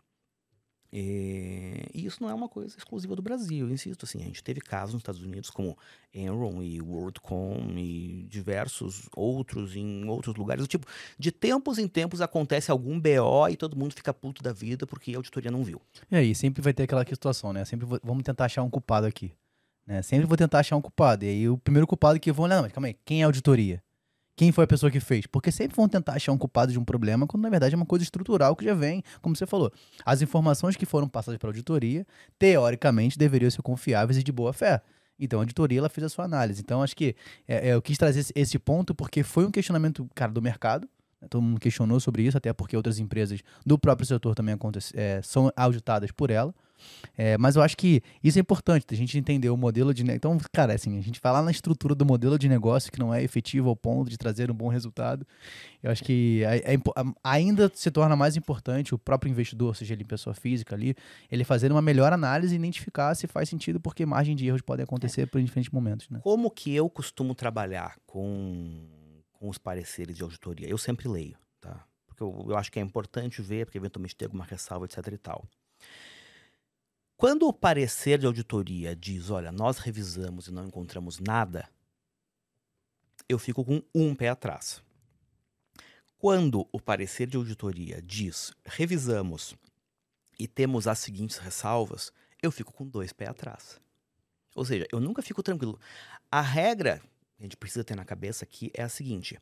É, 0.97 1.89
e 1.93 2.07
isso 2.07 2.23
não 2.23 2.31
é 2.31 2.35
uma 2.35 2.49
coisa 2.49 2.79
exclusiva 2.79 3.17
do 3.17 3.23
Brasil, 3.23 3.69
insisto. 3.69 4.05
Assim, 4.05 4.23
a 4.23 4.27
gente 4.27 4.45
teve 4.45 4.61
casos 4.61 4.95
nos 4.95 5.01
Estados 5.01 5.25
Unidos 5.25 5.51
como 5.51 5.77
Enron 6.15 6.63
e 6.63 6.81
WorldCom 6.81 7.75
e 7.77 8.25
diversos 8.31 9.09
outros 9.17 9.75
em 9.75 10.09
outros 10.09 10.37
lugares. 10.37 10.69
Tipo, 10.69 10.87
de 11.19 11.33
tempos 11.33 11.79
em 11.79 11.89
tempos 11.89 12.21
acontece 12.21 12.71
algum 12.71 13.01
BO 13.01 13.49
e 13.51 13.57
todo 13.57 13.77
mundo 13.77 13.93
fica 13.93 14.15
puto 14.15 14.41
da 14.41 14.53
vida 14.53 14.87
porque 14.87 15.13
a 15.13 15.17
auditoria 15.17 15.51
não 15.51 15.65
viu. 15.65 15.83
E 16.09 16.15
aí, 16.15 16.33
sempre 16.33 16.63
vai 16.63 16.73
ter 16.73 16.85
aquela 16.85 17.05
situação, 17.05 17.53
né? 17.53 17.65
Sempre 17.65 17.89
vamos 18.01 18.23
tentar 18.23 18.45
achar 18.45 18.63
um 18.63 18.71
culpado 18.71 19.05
aqui. 19.05 19.33
Né? 19.85 20.01
Sempre 20.01 20.27
vou 20.27 20.37
tentar 20.37 20.61
achar 20.61 20.77
um 20.77 20.81
culpado. 20.81 21.25
E 21.25 21.29
aí, 21.29 21.49
o 21.49 21.59
primeiro 21.59 21.89
culpado 21.89 22.21
que 22.21 22.31
vão 22.31 22.45
olhar, 22.45 22.55
não, 22.55 22.63
mas 22.63 22.73
calma 22.73 22.87
aí, 22.87 22.97
quem 23.05 23.21
é 23.21 23.25
a 23.25 23.27
auditoria? 23.27 23.83
Quem 24.37 24.53
foi 24.53 24.65
a 24.65 24.67
pessoa 24.67 24.91
que 24.91 25.01
fez. 25.01 25.27
Porque 25.27 25.51
sempre 25.51 25.77
vão 25.77 25.89
tentar 25.89 26.15
achar 26.15 26.33
um 26.33 26.39
culpado 26.39 26.73
de 26.73 26.79
um 26.79 26.85
problema, 26.85 27.27
quando 27.27 27.43
na 27.43 27.51
verdade 27.51 27.75
é 27.75 27.77
uma 27.77 27.87
coisa 27.87 28.03
estrutural 28.03 28.57
que 28.57 28.65
já 28.65 28.75
vem, 28.75 29.03
como 29.23 29.37
você 29.37 29.47
falou. 29.47 29.73
As 30.05 30.23
informações 30.23 30.77
que 30.77 30.87
foram 30.87 31.09
passadas 31.09 31.39
para 31.39 31.49
a 31.49 31.51
auditoria, 31.51 32.07
teoricamente, 32.39 33.19
deveriam 33.19 33.51
ser 33.51 33.63
confiáveis 33.63 34.19
e 34.19 34.23
de 34.23 34.33
boa 34.33 34.53
fé. 34.53 34.83
Então 35.19 35.39
a 35.39 35.43
auditoria 35.43 35.79
ela 35.79 35.89
fez 35.89 36.05
a 36.05 36.09
sua 36.09 36.25
análise. 36.25 36.61
Então 36.61 36.83
acho 36.83 36.97
que 36.97 37.15
é, 37.47 37.71
é 37.71 37.75
eu 37.75 37.83
quis 37.83 37.97
trazer 37.97 38.27
esse, 38.35 38.59
ponto 38.59 38.95
porque 38.95 39.23
foi 39.23 39.45
um 39.45 39.51
questionamento, 39.51 40.09
cara, 40.15 40.33
do 40.33 40.43
mercado. 40.43 40.89
Né? 41.21 41.29
Todo 41.29 41.43
mundo 41.43 41.61
questionou 41.61 42.01
sobre 42.01 42.23
isso, 42.23 42.37
até 42.37 42.53
porque 42.53 42.77
outras 42.77 42.99
empresas 42.99 43.41
do 43.65 43.79
próprio 43.79 44.07
setor 44.07 44.35
também 44.35 44.57
é, 44.95 45.21
são 45.23 45.51
auditadas 45.57 46.11
por 46.11 46.31
ela. 46.31 46.55
É, 47.17 47.39
mas 47.39 47.57
eu 47.57 47.63
acho 47.63 47.77
que 47.77 48.03
isso 48.23 48.39
é 48.39 48.41
importante, 48.41 48.87
a 48.91 48.97
gente 48.97 49.17
entender 49.17 49.49
o 49.49 49.57
modelo 49.57 49.95
de. 49.95 50.03
Então, 50.11 50.37
cara, 50.53 50.75
assim, 50.75 50.99
a 50.99 51.01
gente 51.01 51.21
vai 51.23 51.33
lá 51.33 51.43
na 51.43 51.51
estrutura 51.51 51.95
do 51.95 52.05
modelo 52.05 52.39
de 52.39 52.49
negócio 52.49 52.91
que 52.91 52.99
não 52.99 53.15
é 53.15 53.23
efetivo 53.23 53.69
ao 53.69 53.77
ponto 53.77 54.11
de 54.11 54.19
trazer 54.19 54.51
um 54.51 54.55
bom 54.55 54.69
resultado. 54.69 55.27
Eu 55.83 55.91
acho 55.91 56.03
que 56.03 56.43
é, 56.45 56.75
é, 56.75 56.79
ainda 57.23 57.71
se 57.75 57.91
torna 57.91 58.17
mais 58.17 58.37
importante 58.37 58.95
o 58.95 58.99
próprio 58.99 59.31
investidor, 59.31 59.77
seja 59.77 59.95
ele 59.95 60.05
pessoa 60.05 60.35
física 60.35 60.75
ali, 60.75 60.95
ele 61.31 61.45
fazer 61.45 61.71
uma 61.71 61.83
melhor 61.83 62.13
análise 62.13 62.55
e 62.55 62.59
identificar 62.59 63.15
se 63.15 63.27
faz 63.27 63.49
sentido, 63.49 63.79
porque 63.79 64.05
margem 64.05 64.35
de 64.35 64.47
erros 64.47 64.63
podem 64.63 64.85
acontecer 64.85 65.23
é. 65.23 65.27
por 65.27 65.41
diferentes 65.41 65.73
momentos. 65.73 66.09
Né? 66.09 66.21
Como 66.23 66.51
que 66.51 66.75
eu 66.75 66.89
costumo 66.91 67.35
trabalhar 67.35 67.97
com, 68.07 68.87
com 69.33 69.49
os 69.49 69.59
pareceres 69.59 70.17
de 70.17 70.23
auditoria? 70.23 70.69
Eu 70.69 70.79
sempre 70.79 71.07
leio, 71.09 71.37
tá? 71.61 71.85
Porque 72.07 72.23
eu, 72.23 72.47
eu 72.49 72.57
acho 72.57 72.73
que 72.73 72.79
é 72.79 72.83
importante 72.83 73.43
ver, 73.43 73.67
porque 73.67 73.79
eventualmente 73.79 74.17
tem 74.17 74.27
alguma 74.27 74.45
ressalva, 74.45 74.87
etc 74.87 75.07
e 75.13 75.19
tal. 75.19 75.45
Quando 77.17 77.47
o 77.47 77.53
parecer 77.53 78.19
de 78.19 78.27
auditoria 78.27 78.95
diz, 78.95 79.31
olha, 79.31 79.53
nós 79.53 79.79
revisamos 79.79 80.49
e 80.49 80.53
não 80.53 80.67
encontramos 80.67 81.21
nada, 81.21 81.69
eu 83.29 83.39
fico 83.39 83.65
com 83.65 83.83
um 83.95 84.15
pé 84.15 84.29
atrás. 84.29 84.83
Quando 86.19 86.69
o 86.73 86.81
parecer 86.81 87.27
de 87.29 87.37
auditoria 87.37 88.03
diz, 88.03 88.53
revisamos 88.65 89.55
e 90.39 90.49
temos 90.49 90.89
as 90.89 90.99
seguintes 90.99 91.39
ressalvas, 91.39 92.13
eu 92.43 92.51
fico 92.51 92.73
com 92.73 92.87
dois 92.87 93.13
pés 93.13 93.31
atrás. 93.31 93.81
Ou 94.55 94.65
seja, 94.65 94.87
eu 94.93 95.01
nunca 95.01 95.23
fico 95.23 95.43
tranquilo. 95.43 95.79
A 96.31 96.41
regra 96.41 97.01
que 97.37 97.43
a 97.43 97.43
gente 97.45 97.57
precisa 97.57 97.85
ter 97.85 97.95
na 97.95 98.05
cabeça 98.05 98.45
aqui 98.45 98.71
é 98.75 98.83
a 98.83 98.89
seguinte: 98.89 99.39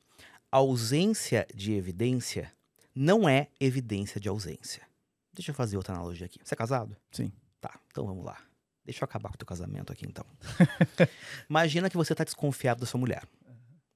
ausência 0.50 1.46
de 1.54 1.72
evidência 1.72 2.52
não 2.94 3.28
é 3.28 3.48
evidência 3.58 4.20
de 4.20 4.28
ausência. 4.28 4.86
Deixa 5.32 5.50
eu 5.50 5.54
fazer 5.54 5.76
outra 5.76 5.94
analogia 5.94 6.26
aqui. 6.26 6.38
Você 6.42 6.54
é 6.54 6.56
casado? 6.56 6.96
Sim. 7.10 7.32
Tá, 7.62 7.80
então 7.86 8.04
vamos 8.04 8.24
lá. 8.24 8.36
Deixa 8.84 9.02
eu 9.02 9.04
acabar 9.04 9.28
com 9.28 9.36
o 9.36 9.38
teu 9.38 9.46
casamento 9.46 9.92
aqui, 9.92 10.04
então. 10.04 10.26
Imagina 11.48 11.88
que 11.88 11.96
você 11.96 12.12
tá 12.12 12.24
desconfiado 12.24 12.80
da 12.80 12.86
sua 12.86 12.98
mulher. 12.98 13.24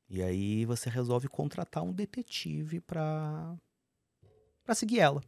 E 0.09 0.22
aí 0.22 0.64
você 0.64 0.88
resolve 0.88 1.29
contratar 1.29 1.83
um 1.83 1.92
detetive 1.92 2.81
pra, 2.81 3.57
pra 4.64 4.74
seguir 4.76 5.00
ela. 5.00 5.20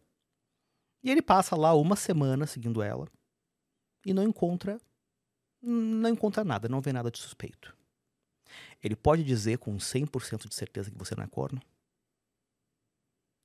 E 1.02 1.10
ele 1.10 1.20
passa 1.20 1.56
lá 1.56 1.74
uma 1.74 1.96
semana 1.96 2.46
seguindo 2.46 2.80
ela 2.80 3.08
e 4.06 4.14
não 4.14 4.22
encontra 4.22 4.80
não 5.60 6.10
encontra 6.10 6.44
nada, 6.44 6.68
não 6.68 6.80
vê 6.80 6.92
nada 6.92 7.10
de 7.10 7.18
suspeito. 7.18 7.76
Ele 8.80 8.94
pode 8.94 9.24
dizer 9.24 9.58
com 9.58 9.76
100% 9.76 10.48
de 10.48 10.54
certeza 10.54 10.88
que 10.88 10.96
você 10.96 11.16
não 11.16 11.24
é 11.24 11.26
corno? 11.26 11.60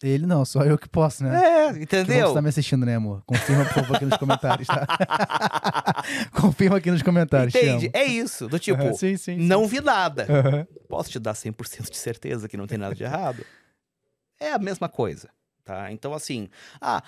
Ele 0.03 0.25
não, 0.25 0.43
só 0.43 0.63
eu 0.63 0.77
que 0.77 0.89
posso, 0.89 1.23
né? 1.23 1.41
É, 1.41 1.69
entendeu? 1.69 2.27
Você 2.27 2.33
tá 2.33 2.41
me 2.41 2.49
assistindo, 2.49 2.85
né, 2.85 2.95
amor? 2.95 3.23
Confirma, 3.25 3.63
por 3.63 3.73
favor, 3.73 3.95
aqui 3.95 4.05
nos 4.05 4.17
comentários, 4.17 4.67
tá? 4.67 6.03
Confirma 6.35 6.77
aqui 6.77 6.91
nos 6.91 7.01
comentários. 7.01 7.55
Entende? 7.55 7.89
É 7.93 8.03
isso. 8.03 8.49
Do 8.49 8.59
tipo, 8.59 8.83
uhum, 8.83 8.93
sim, 8.93 9.15
sim, 9.15 9.37
não 9.37 9.63
sim. 9.63 9.69
vi 9.69 9.81
nada. 9.81 10.27
Uhum. 10.29 10.65
Posso 10.89 11.09
te 11.09 11.19
dar 11.19 11.33
100% 11.33 11.89
de 11.89 11.95
certeza 11.95 12.49
que 12.49 12.57
não 12.57 12.67
tem 12.67 12.77
nada 12.77 12.93
de 12.93 13.03
errado? 13.03 13.45
É 14.41 14.51
a 14.51 14.59
mesma 14.59 14.89
coisa. 14.89 15.29
Tá? 15.63 15.89
Então, 15.93 16.13
assim. 16.13 16.49
Ah, 16.82 17.02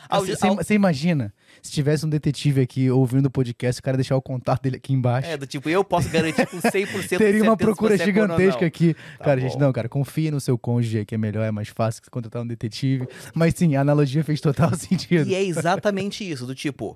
você, 0.57 0.73
imagina 0.73 1.33
se 1.61 1.71
tivesse 1.71 2.05
um 2.05 2.09
detetive 2.09 2.61
aqui 2.61 2.89
ouvindo 2.89 3.25
o 3.25 3.29
podcast, 3.29 3.81
o 3.81 3.83
cara 3.83 3.97
deixar 3.97 4.15
o 4.15 4.21
contato 4.21 4.61
dele 4.61 4.77
aqui 4.77 4.93
embaixo. 4.93 5.27
É, 5.27 5.35
do 5.35 5.45
tipo, 5.45 5.69
eu 5.69 5.83
posso 5.83 6.07
garantir 6.09 6.47
com 6.47 6.57
100% 6.59 7.17
Teria 7.19 7.43
uma 7.43 7.57
procura 7.57 7.95
é 7.95 7.97
gigantesca 7.97 8.65
aqui. 8.65 8.93
Tá 8.93 9.25
cara, 9.25 9.41
bom. 9.41 9.47
gente, 9.47 9.59
não, 9.59 9.73
cara, 9.73 9.89
confia 9.89 10.31
no 10.31 10.39
seu 10.39 10.57
cônjuge 10.57 11.03
que 11.03 11.15
é 11.15 11.17
melhor, 11.17 11.43
é 11.43 11.51
mais 11.51 11.67
fácil 11.67 12.01
que 12.01 12.09
contratar 12.09 12.43
um 12.43 12.47
detetive. 12.47 13.05
Mas 13.33 13.53
sim, 13.57 13.75
a 13.75 13.81
analogia 13.81 14.23
fez 14.23 14.39
total 14.39 14.73
sentido. 14.79 15.27
E 15.27 15.35
é 15.35 15.43
exatamente 15.43 16.29
isso, 16.29 16.45
do 16.45 16.55
tipo, 16.55 16.95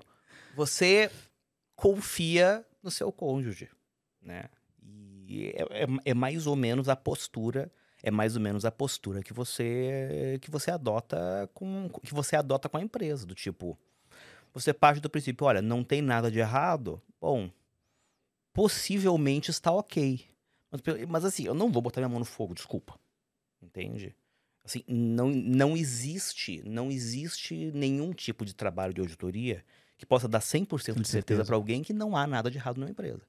você 0.56 1.10
confia 1.76 2.64
no 2.82 2.90
seu 2.90 3.12
cônjuge, 3.12 3.68
né? 4.22 4.44
E 5.28 5.48
é, 5.48 5.82
é, 5.82 5.86
é 6.06 6.14
mais 6.14 6.46
ou 6.46 6.56
menos 6.56 6.88
a 6.88 6.96
postura 6.96 7.70
é 8.02 8.10
mais 8.10 8.36
ou 8.36 8.42
menos 8.42 8.64
a 8.64 8.70
postura 8.70 9.22
que 9.22 9.32
você 9.32 10.38
que 10.40 10.50
você 10.50 10.70
adota 10.70 11.48
com 11.54 11.88
que 12.02 12.14
você 12.14 12.36
adota 12.36 12.68
com 12.68 12.76
a 12.76 12.82
empresa, 12.82 13.26
do 13.26 13.34
tipo, 13.34 13.78
você 14.52 14.72
parte 14.72 15.00
do 15.00 15.10
princípio, 15.10 15.46
olha, 15.46 15.62
não 15.62 15.84
tem 15.84 16.02
nada 16.02 16.30
de 16.30 16.38
errado. 16.38 17.00
Bom, 17.20 17.50
possivelmente 18.52 19.50
está 19.50 19.70
OK. 19.70 20.24
Mas, 20.70 20.80
mas 21.08 21.24
assim, 21.24 21.44
eu 21.44 21.54
não 21.54 21.70
vou 21.70 21.82
botar 21.82 22.00
minha 22.00 22.08
mão 22.08 22.18
no 22.18 22.24
fogo, 22.24 22.54
desculpa. 22.54 22.98
Entende? 23.62 24.14
Assim, 24.64 24.84
não, 24.86 25.28
não 25.30 25.76
existe, 25.76 26.62
não 26.64 26.90
existe 26.90 27.70
nenhum 27.74 28.12
tipo 28.12 28.44
de 28.44 28.54
trabalho 28.54 28.92
de 28.92 29.00
auditoria 29.00 29.64
que 29.96 30.06
possa 30.06 30.28
dar 30.28 30.40
100% 30.40 31.00
de 31.00 31.08
certeza 31.08 31.44
para 31.44 31.56
alguém 31.56 31.82
que 31.82 31.92
não 31.92 32.16
há 32.16 32.26
nada 32.26 32.50
de 32.50 32.58
errado 32.58 32.80
na 32.80 32.88
empresa. 32.88 33.22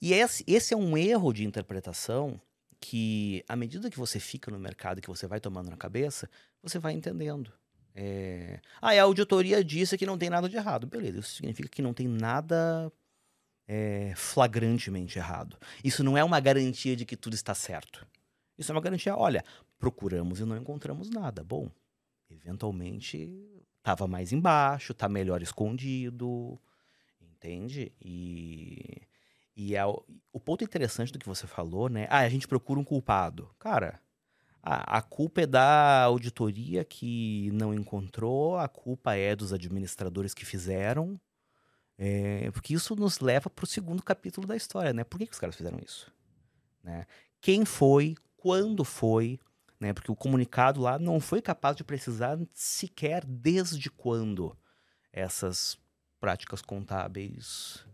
E 0.00 0.12
esse, 0.12 0.44
esse 0.46 0.72
é 0.72 0.76
um 0.76 0.96
erro 0.96 1.32
de 1.32 1.44
interpretação 1.44 2.40
que 2.88 3.44
à 3.48 3.56
medida 3.56 3.90
que 3.90 3.98
você 3.98 4.20
fica 4.20 4.48
no 4.48 4.60
mercado, 4.60 5.00
que 5.00 5.08
você 5.08 5.26
vai 5.26 5.40
tomando 5.40 5.68
na 5.68 5.76
cabeça, 5.76 6.30
você 6.62 6.78
vai 6.78 6.92
entendendo. 6.92 7.52
É... 7.92 8.60
Ah, 8.80 8.92
a 8.92 9.02
auditoria 9.02 9.64
disse 9.64 9.98
que 9.98 10.06
não 10.06 10.16
tem 10.16 10.30
nada 10.30 10.48
de 10.48 10.56
errado. 10.56 10.86
Beleza, 10.86 11.18
isso 11.18 11.34
significa 11.34 11.68
que 11.68 11.82
não 11.82 11.92
tem 11.92 12.06
nada 12.06 12.92
é, 13.66 14.12
flagrantemente 14.14 15.18
errado. 15.18 15.58
Isso 15.82 16.04
não 16.04 16.16
é 16.16 16.22
uma 16.22 16.38
garantia 16.38 16.94
de 16.94 17.04
que 17.04 17.16
tudo 17.16 17.34
está 17.34 17.56
certo. 17.56 18.06
Isso 18.56 18.70
é 18.70 18.74
uma 18.74 18.80
garantia, 18.80 19.16
olha, 19.16 19.44
procuramos 19.80 20.38
e 20.38 20.44
não 20.44 20.56
encontramos 20.56 21.10
nada. 21.10 21.42
Bom, 21.42 21.68
eventualmente 22.30 23.44
estava 23.78 24.06
mais 24.06 24.32
embaixo, 24.32 24.92
está 24.92 25.08
melhor 25.08 25.42
escondido, 25.42 26.56
entende? 27.20 27.92
E 28.00 29.02
e 29.56 29.74
é 29.74 29.84
o, 29.86 30.04
o 30.32 30.38
ponto 30.38 30.62
interessante 30.62 31.10
do 31.10 31.18
que 31.18 31.26
você 31.26 31.46
falou, 31.46 31.88
né? 31.88 32.06
Ah, 32.10 32.18
a 32.18 32.28
gente 32.28 32.46
procura 32.46 32.78
um 32.78 32.84
culpado. 32.84 33.50
Cara, 33.58 33.98
a, 34.62 34.98
a 34.98 35.02
culpa 35.02 35.40
é 35.40 35.46
da 35.46 36.02
auditoria 36.02 36.84
que 36.84 37.50
não 37.52 37.72
encontrou, 37.72 38.58
a 38.58 38.68
culpa 38.68 39.14
é 39.14 39.34
dos 39.34 39.54
administradores 39.54 40.34
que 40.34 40.44
fizeram. 40.44 41.18
É, 41.96 42.50
porque 42.50 42.74
isso 42.74 42.94
nos 42.94 43.20
leva 43.20 43.48
para 43.48 43.64
o 43.64 43.66
segundo 43.66 44.02
capítulo 44.02 44.46
da 44.46 44.54
história, 44.54 44.92
né? 44.92 45.02
Por 45.04 45.18
que, 45.18 45.26
que 45.26 45.32
os 45.32 45.38
caras 45.38 45.56
fizeram 45.56 45.78
isso? 45.78 46.12
Né? 46.84 47.06
Quem 47.40 47.64
foi, 47.64 48.14
quando 48.36 48.84
foi, 48.84 49.40
né? 49.80 49.94
Porque 49.94 50.12
o 50.12 50.16
comunicado 50.16 50.82
lá 50.82 50.98
não 50.98 51.18
foi 51.18 51.40
capaz 51.40 51.74
de 51.74 51.82
precisar 51.82 52.38
sequer 52.52 53.24
desde 53.24 53.88
quando 53.88 54.54
essas 55.10 55.78
práticas 56.20 56.60
contábeis 56.60 57.86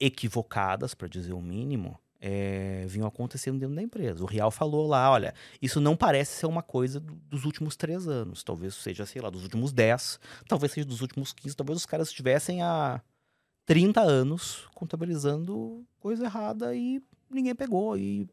equivocadas, 0.00 0.94
para 0.94 1.06
dizer 1.06 1.34
o 1.34 1.42
mínimo, 1.42 1.98
é, 2.20 2.84
vinham 2.86 3.06
acontecendo 3.06 3.58
dentro 3.58 3.74
da 3.74 3.82
empresa. 3.82 4.22
O 4.22 4.26
Real 4.26 4.50
falou 4.50 4.86
lá, 4.86 5.10
olha, 5.10 5.34
isso 5.60 5.80
não 5.80 5.96
parece 5.96 6.38
ser 6.38 6.46
uma 6.46 6.62
coisa 6.62 7.00
dos 7.00 7.44
últimos 7.44 7.76
três 7.76 8.06
anos. 8.08 8.42
Talvez 8.42 8.74
seja, 8.74 9.06
sei 9.06 9.22
lá, 9.22 9.30
dos 9.30 9.42
últimos 9.42 9.72
dez, 9.72 10.18
talvez 10.46 10.72
seja 10.72 10.86
dos 10.86 11.00
últimos 11.00 11.32
quinze, 11.32 11.56
talvez 11.56 11.78
os 11.78 11.86
caras 11.86 12.08
estivessem 12.08 12.62
há 12.62 13.00
30 13.64 14.00
anos 14.00 14.68
contabilizando 14.74 15.86
coisa 15.98 16.24
errada 16.24 16.74
e 16.74 17.02
ninguém 17.30 17.54
pegou. 17.54 17.96
E, 17.96 18.28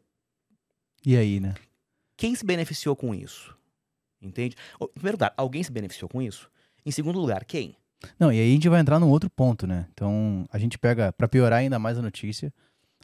e 1.05 1.15
aí, 1.15 1.39
né? 1.39 1.55
Quem 2.18 2.36
se 2.36 2.45
beneficiou 2.45 2.95
com 2.95 3.13
isso? 3.13 3.55
Entende? 4.22 4.55
Em 4.82 4.88
primeiro 4.88 5.15
lugar, 5.18 5.34
alguém 5.38 5.63
se 5.63 5.72
beneficiou 5.72 6.09
com 6.09 6.22
isso? 6.22 6.49
Em 6.86 6.91
segundo 6.91 7.20
lugar, 7.20 7.45
quem? 7.45 7.78
Não, 8.20 8.32
e 8.32 8.39
aí 8.39 8.50
a 8.50 8.54
gente 8.54 8.70
vai 8.70 8.80
entrar 8.80 9.00
num 9.00 9.10
outro 9.10 9.30
ponto, 9.30 9.66
né? 9.66 9.88
Então, 9.93 10.45
a 10.52 10.58
gente 10.58 10.78
pega, 10.78 11.12
para 11.12 11.28
piorar 11.28 11.60
ainda 11.60 11.80
mais 11.80 11.98
a 11.98 12.02
notícia, 12.02 12.54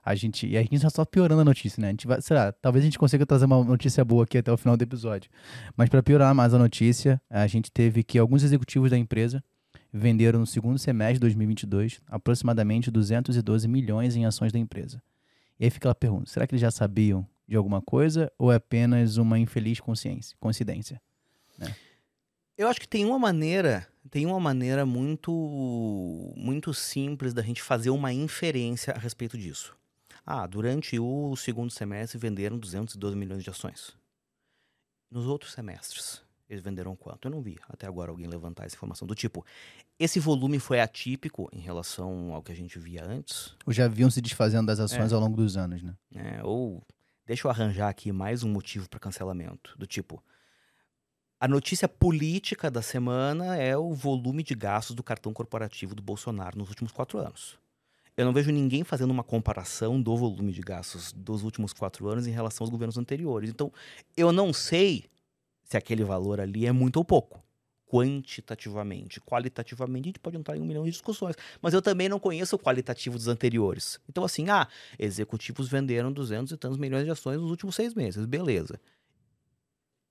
a 0.04 0.14
gente. 0.16 0.48
E 0.48 0.58
a 0.58 0.62
gente 0.62 0.80
tá 0.80 0.90
só 0.90 1.06
piorando 1.06 1.42
a 1.42 1.46
notícia, 1.46 1.82
né? 1.82 1.88
A 1.88 1.92
gente 1.92 2.08
vai, 2.08 2.22
será, 2.22 2.52
talvez 2.52 2.84
a 2.84 2.86
gente 2.86 3.00
consiga 3.00 3.26
trazer 3.26 3.46
uma 3.46 3.64
notícia 3.64 4.04
boa 4.04 4.24
aqui 4.24 4.38
até 4.38 4.52
o 4.52 4.58
final 4.58 4.76
do 4.76 4.82
episódio. 4.82 5.32
Mas 5.76 5.90
para 5.90 6.04
piorar 6.04 6.34
mais 6.36 6.54
a 6.54 6.60
notícia, 6.60 7.22
a 7.30 7.48
gente 7.48 7.72
teve 7.72 8.04
que 8.04 8.20
alguns 8.20 8.44
executivos 8.44 8.92
da 8.92 8.98
empresa 8.98 9.44
venderam 9.92 10.40
no 10.40 10.48
segundo 10.48 10.80
semestre 10.80 11.16
de 11.16 11.20
2022 11.22 12.02
aproximadamente 12.08 12.90
212 12.90 13.68
milhões 13.68 14.16
em 14.16 14.26
ações 14.26 14.52
da 14.52 14.60
empresa. 14.60 15.02
E 15.60 15.66
aí 15.66 15.70
fica 15.70 15.90
a 15.90 15.96
pergunta: 15.96 16.30
será 16.30 16.46
que 16.46 16.54
eles 16.54 16.62
já 16.62 16.72
sabiam 16.72 17.26
de 17.48 17.56
alguma 17.56 17.82
coisa 17.82 18.32
ou 18.38 18.52
é 18.52 18.56
apenas 18.56 19.18
uma 19.18 19.40
infeliz 19.40 19.80
consciência, 19.80 20.36
coincidência? 20.40 21.02
Né? 21.58 21.74
Eu 22.58 22.68
acho 22.68 22.80
que 22.80 22.88
tem 22.88 23.06
uma 23.06 23.20
maneira, 23.20 23.88
tem 24.14 24.28
uma 24.28 24.40
maneira 24.40 24.86
muito 24.86 25.32
muito 26.38 26.72
simples 26.72 27.34
da 27.34 27.42
gente 27.42 27.64
fazer 27.64 27.90
uma 27.90 28.14
inferência 28.14 28.94
a 28.94 29.00
respeito 29.00 29.36
disso. 29.36 29.76
Ah, 30.24 30.46
durante 30.46 31.00
o 31.00 31.36
segundo 31.36 31.72
semestre 31.72 32.20
venderam 32.20 32.60
212 32.60 33.16
milhões 33.16 33.44
de 33.44 33.50
ações. 33.50 33.98
Nos 35.10 35.26
outros 35.26 35.52
semestres, 35.52 36.22
eles 36.48 36.64
venderam 36.64 36.96
quanto? 36.96 37.28
Eu 37.28 37.32
não 37.32 37.42
vi 37.42 37.58
até 37.68 37.88
agora 37.88 38.12
alguém 38.12 38.28
levantar 38.28 38.66
essa 38.66 38.76
informação. 38.76 39.08
Do 39.08 39.16
tipo, 39.16 39.44
esse 39.98 40.20
volume 40.20 40.60
foi 40.60 40.80
atípico 40.80 41.50
em 41.52 41.60
relação 41.60 42.32
ao 42.36 42.44
que 42.44 42.52
a 42.52 42.56
gente 42.56 42.78
via 42.78 43.04
antes? 43.04 43.56
Ou 43.66 43.74
já 43.74 43.88
vinham 43.88 44.12
se 44.12 44.22
desfazendo 44.22 44.68
das 44.68 44.80
ações 44.80 45.12
É. 45.12 45.16
ao 45.16 45.22
longo 45.22 45.36
dos 45.36 45.58
anos, 45.58 45.82
né? 45.82 45.96
É, 46.16 46.44
ou 46.44 46.86
deixa 47.26 47.48
eu 47.48 47.52
arranjar 47.52 47.90
aqui 47.90 48.12
mais 48.12 48.44
um 48.44 48.50
motivo 48.50 48.88
para 48.88 49.00
cancelamento. 49.00 49.76
Do 49.76 49.88
tipo, 49.88 50.24
a 51.44 51.48
notícia 51.50 51.90
política 51.90 52.72
da 52.72 52.82
semana 52.82 53.58
é 53.58 53.76
o 53.76 53.92
volume 53.92 54.44
de 54.44 54.56
gastos 54.56 54.96
do 54.96 55.04
cartão 55.04 55.34
corporativo 55.34 55.94
do 55.94 56.02
Bolsonaro 56.02 56.58
nos 56.58 56.70
últimos 56.70 56.94
quatro 56.94 57.20
anos. 57.20 57.60
Eu 58.16 58.24
não 58.24 58.32
vejo 58.32 58.50
ninguém 58.50 58.86
fazendo 58.86 59.12
uma 59.12 59.26
comparação 59.26 60.02
do 60.02 60.16
volume 60.16 60.54
de 60.54 60.62
gastos 60.62 61.12
dos 61.12 61.44
últimos 61.44 61.74
quatro 61.74 62.08
anos 62.08 62.28
em 62.28 62.32
relação 62.32 62.64
aos 62.64 62.70
governos 62.70 62.98
anteriores. 62.98 63.50
Então, 63.50 63.74
eu 64.16 64.32
não 64.32 64.54
sei 64.54 65.04
se 65.66 65.76
aquele 65.76 66.06
valor 66.06 66.40
ali 66.40 66.66
é 66.66 66.72
muito 66.72 66.96
ou 66.96 67.04
pouco. 67.04 67.44
Quantitativamente. 67.86 69.20
Qualitativamente, 69.20 70.06
a 70.06 70.10
gente 70.12 70.20
pode 70.20 70.38
entrar 70.38 70.56
em 70.56 70.62
um 70.62 70.66
milhão 70.66 70.86
de 70.86 70.92
discussões. 70.92 71.36
Mas 71.62 71.74
eu 71.74 71.82
também 71.82 72.08
não 72.08 72.22
conheço 72.22 72.56
o 72.56 72.60
qualitativo 72.60 73.18
dos 73.18 73.28
anteriores. 73.28 74.00
Então, 74.08 74.24
assim, 74.24 74.50
ah, 74.50 74.66
executivos 74.98 75.68
venderam 75.68 76.10
200 76.10 76.54
e 76.54 76.58
tantos 76.58 76.78
milhões 76.78 77.04
de 77.04 77.12
ações 77.12 77.42
nos 77.42 77.52
últimos 77.52 77.76
seis 77.76 77.94
meses. 77.94 78.26
Beleza. 78.26 78.80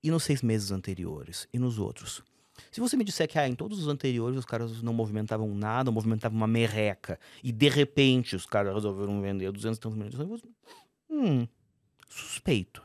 E 0.02 0.10
nos 0.10 0.24
seis 0.24 0.42
meses 0.42 0.70
anteriores? 0.70 1.48
E 1.52 1.58
nos 1.58 1.78
outros? 1.78 2.22
Se 2.70 2.80
você 2.80 2.96
me 2.96 3.04
disser 3.04 3.28
que 3.28 3.38
ah, 3.38 3.48
em 3.48 3.54
todos 3.54 3.78
os 3.78 3.88
anteriores 3.88 4.38
os 4.38 4.44
caras 4.44 4.82
não 4.82 4.92
movimentavam 4.92 5.54
nada, 5.54 5.90
movimentavam 5.90 6.36
uma 6.36 6.46
merreca, 6.46 7.18
e 7.42 7.52
de 7.52 7.68
repente 7.68 8.36
os 8.36 8.46
caras 8.46 8.74
resolveram 8.74 9.20
vender 9.20 9.50
200 9.50 9.78
e 9.78 9.80
tantos 9.80 9.96
milhões 9.96 10.40
de 10.40 10.48
hum, 11.10 11.46
suspeito. 12.08 12.82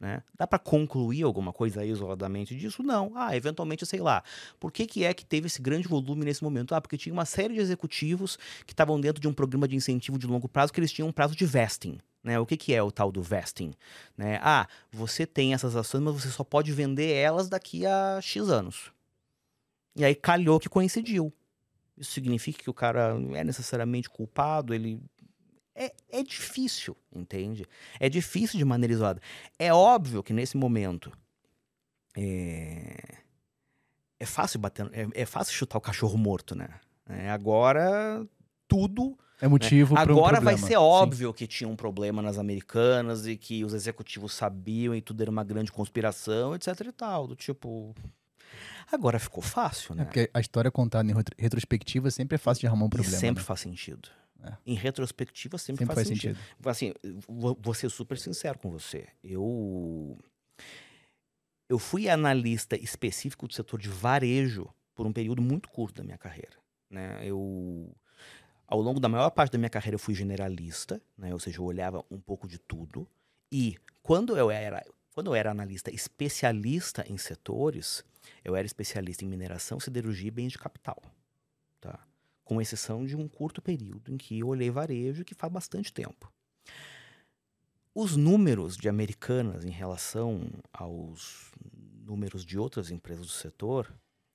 Né? 0.00 0.22
Dá 0.36 0.46
para 0.46 0.58
concluir 0.58 1.22
alguma 1.22 1.52
coisa 1.52 1.84
isoladamente 1.84 2.54
disso? 2.54 2.82
Não. 2.82 3.12
Ah, 3.14 3.34
eventualmente, 3.34 3.86
sei 3.86 4.00
lá. 4.00 4.22
Por 4.60 4.70
que, 4.70 4.86
que 4.86 5.04
é 5.04 5.14
que 5.14 5.24
teve 5.24 5.46
esse 5.46 5.62
grande 5.62 5.88
volume 5.88 6.24
nesse 6.24 6.42
momento? 6.42 6.74
Ah, 6.74 6.80
porque 6.80 6.98
tinha 6.98 7.12
uma 7.12 7.24
série 7.24 7.54
de 7.54 7.60
executivos 7.60 8.38
que 8.66 8.72
estavam 8.72 9.00
dentro 9.00 9.20
de 9.20 9.28
um 9.28 9.32
programa 9.32 9.66
de 9.66 9.76
incentivo 9.76 10.18
de 10.18 10.26
longo 10.26 10.48
prazo 10.48 10.72
que 10.72 10.80
eles 10.80 10.92
tinham 10.92 11.08
um 11.08 11.12
prazo 11.12 11.34
de 11.34 11.46
vesting. 11.46 11.98
Né? 12.24 12.40
O 12.40 12.46
que, 12.46 12.56
que 12.56 12.72
é 12.72 12.82
o 12.82 12.90
tal 12.90 13.12
do 13.12 13.22
vesting? 13.22 13.74
Né? 14.16 14.40
Ah, 14.42 14.66
você 14.90 15.26
tem 15.26 15.52
essas 15.52 15.76
ações, 15.76 16.02
mas 16.02 16.14
você 16.14 16.30
só 16.30 16.42
pode 16.42 16.72
vender 16.72 17.12
elas 17.12 17.50
daqui 17.50 17.84
a 17.84 18.18
X 18.22 18.48
anos. 18.48 18.90
E 19.94 20.02
aí 20.02 20.14
calhou 20.14 20.58
que 20.58 20.68
coincidiu. 20.68 21.30
Isso 21.98 22.12
significa 22.12 22.62
que 22.62 22.70
o 22.70 22.74
cara 22.74 23.14
não 23.14 23.36
é 23.36 23.44
necessariamente 23.44 24.08
culpado, 24.08 24.72
ele. 24.74 25.00
É, 25.74 25.92
é 26.08 26.22
difícil, 26.22 26.96
entende? 27.14 27.66
É 28.00 28.08
difícil 28.08 28.58
de 28.58 28.64
maneira 28.64 28.94
isolada. 28.94 29.20
É 29.58 29.72
óbvio 29.72 30.22
que 30.22 30.32
nesse 30.32 30.56
momento. 30.56 31.12
É, 32.16 33.18
é 34.18 34.26
fácil 34.26 34.58
bater. 34.58 34.88
É, 34.92 35.22
é 35.22 35.26
fácil 35.26 35.52
chutar 35.52 35.76
o 35.78 35.80
cachorro 35.80 36.16
morto, 36.16 36.54
né? 36.54 36.80
É, 37.06 37.28
agora 37.30 38.26
tudo 38.66 39.16
É 39.40 39.48
motivo 39.48 39.94
um 39.94 39.98
Agora 39.98 40.40
vai 40.40 40.54
problema. 40.54 40.66
ser 40.68 40.76
óbvio 40.76 41.34
que 41.34 41.46
tinha 41.46 41.68
um 41.68 41.76
problema 41.76 42.22
nas 42.22 42.38
americanas 42.38 43.26
e 43.26 43.36
que 43.36 43.64
os 43.64 43.74
executivos 43.74 44.32
sabiam 44.32 44.94
e 44.94 45.00
tudo 45.02 45.20
era 45.22 45.30
uma 45.30 45.42
grande 45.44 45.72
conspiração, 45.72 46.54
etc 46.54 46.68
e 46.86 46.92
tal. 46.92 47.26
Do 47.26 47.34
tipo. 47.36 47.94
Agora 48.90 49.18
ficou 49.18 49.42
fácil, 49.42 49.88
Sim. 49.88 49.94
né? 49.96 50.02
É 50.02 50.04
porque 50.04 50.30
a 50.32 50.40
história 50.40 50.70
contada 50.70 51.10
em 51.10 51.14
retro- 51.14 51.34
retrospectiva 51.38 52.10
sempre 52.10 52.36
é 52.36 52.38
fácil 52.38 52.60
de 52.62 52.66
arrumar 52.68 52.84
um 52.84 52.88
E 52.88 52.90
problema. 52.90 53.16
sempre 53.18 53.42
né? 53.42 53.46
faz 53.46 53.60
sentido. 53.60 54.08
É. 54.42 54.52
Em 54.66 54.74
retrospectiva, 54.74 55.56
sempre, 55.58 55.80
Sempre 55.80 55.94
faz, 55.94 56.06
faz 56.06 56.08
sentido. 56.18 56.36
sentido. 56.36 56.68
Assim, 56.68 56.92
vou, 57.26 57.58
vou 57.60 57.72
ser 57.74 57.88
super 57.90 58.18
sincero 58.18 58.58
com 58.58 58.70
você. 58.70 59.06
Eu. 59.22 60.16
Eu 61.68 61.78
fui 61.78 62.08
analista 62.08 62.76
específico 62.76 63.48
do 63.48 63.54
setor 63.54 63.80
de 63.80 63.88
varejo 63.88 64.68
por 64.94 65.06
um 65.06 65.12
período 65.12 65.40
muito 65.42 65.68
curto 65.70 65.96
da 65.96 66.04
minha 66.04 66.18
carreira. 66.18 66.52
Né? 66.90 67.18
Eu. 67.22 67.90
Ao 68.66 68.80
longo 68.80 68.98
da 68.98 69.08
maior 69.08 69.30
parte 69.30 69.52
da 69.52 69.58
minha 69.58 69.70
carreira, 69.70 69.94
eu 69.94 69.98
fui 69.98 70.14
generalista, 70.14 71.00
né? 71.16 71.32
ou 71.32 71.38
seja, 71.38 71.58
eu 71.58 71.64
olhava 71.64 72.04
um 72.10 72.20
pouco 72.20 72.48
de 72.48 72.58
tudo. 72.58 73.06
E 73.52 73.76
quando 74.02 74.36
eu 74.36 74.50
era, 74.50 74.84
quando 75.12 75.28
eu 75.28 75.34
era 75.34 75.50
analista 75.50 75.90
especialista 75.90 77.04
em 77.08 77.18
setores, 77.18 78.04
eu 78.42 78.56
era 78.56 78.66
especialista 78.66 79.24
em 79.24 79.28
mineração, 79.28 79.78
siderurgia 79.78 80.28
e 80.28 80.30
bens 80.30 80.52
de 80.52 80.58
capital. 80.58 81.02
Tá? 81.80 82.00
Com 82.42 82.60
exceção 82.60 83.04
de 83.04 83.14
um 83.14 83.28
curto 83.28 83.60
período 83.60 84.12
em 84.12 84.16
que 84.16 84.38
eu 84.38 84.48
olhei 84.48 84.70
varejo, 84.70 85.24
que 85.24 85.34
faz 85.34 85.52
bastante 85.52 85.92
tempo. 85.92 86.32
Os 87.94 88.16
números 88.16 88.76
de 88.76 88.88
Americanas 88.88 89.64
em 89.64 89.70
relação 89.70 90.50
aos 90.72 91.52
números 92.04 92.44
de 92.44 92.58
outras 92.58 92.90
empresas 92.90 93.26
do 93.26 93.32
setor, 93.32 93.92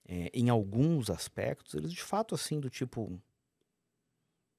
eh, 0.07 0.31
em 0.33 0.49
alguns 0.49 1.09
aspectos, 1.09 1.73
eles 1.73 1.91
de 1.91 2.01
fato 2.01 2.33
assim 2.33 2.59
do 2.59 2.69
tipo 2.69 3.21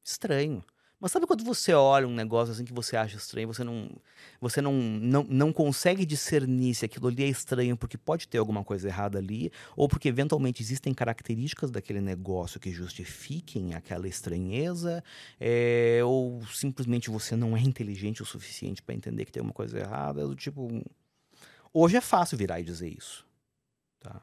estranho. 0.04 0.62
Mas 1.00 1.12
sabe 1.12 1.26
quando 1.26 1.42
você 1.42 1.72
olha 1.72 2.06
um 2.06 2.14
negócio 2.14 2.52
assim 2.52 2.62
que 2.62 2.74
você 2.74 2.94
acha 2.94 3.16
estranho, 3.16 3.48
você 3.48 3.64
não 3.64 3.90
você 4.38 4.60
não, 4.60 4.74
não, 4.74 5.24
não 5.24 5.52
consegue 5.52 6.04
discernir 6.04 6.74
se 6.74 6.84
aquilo 6.84 7.08
ali 7.08 7.24
é 7.24 7.26
estranho 7.26 7.74
porque 7.74 7.96
pode 7.96 8.28
ter 8.28 8.36
alguma 8.36 8.62
coisa 8.62 8.86
errada 8.86 9.18
ali, 9.18 9.50
ou 9.74 9.88
porque 9.88 10.08
eventualmente 10.08 10.62
existem 10.62 10.92
características 10.92 11.70
daquele 11.70 12.02
negócio 12.02 12.60
que 12.60 12.70
justifiquem 12.70 13.74
aquela 13.74 14.06
estranheza, 14.06 15.02
é, 15.40 16.00
ou 16.04 16.44
simplesmente 16.52 17.08
você 17.08 17.34
não 17.34 17.56
é 17.56 17.60
inteligente 17.60 18.22
o 18.22 18.26
suficiente 18.26 18.82
para 18.82 18.94
entender 18.94 19.24
que 19.24 19.32
tem 19.32 19.42
uma 19.42 19.54
coisa 19.54 19.78
errada, 19.78 20.26
do 20.28 20.36
tipo. 20.36 20.68
Hoje 21.72 21.96
é 21.96 22.00
fácil 22.02 22.36
virar 22.36 22.60
e 22.60 22.64
dizer 22.64 22.88
isso. 22.88 23.24
Tá? 24.00 24.20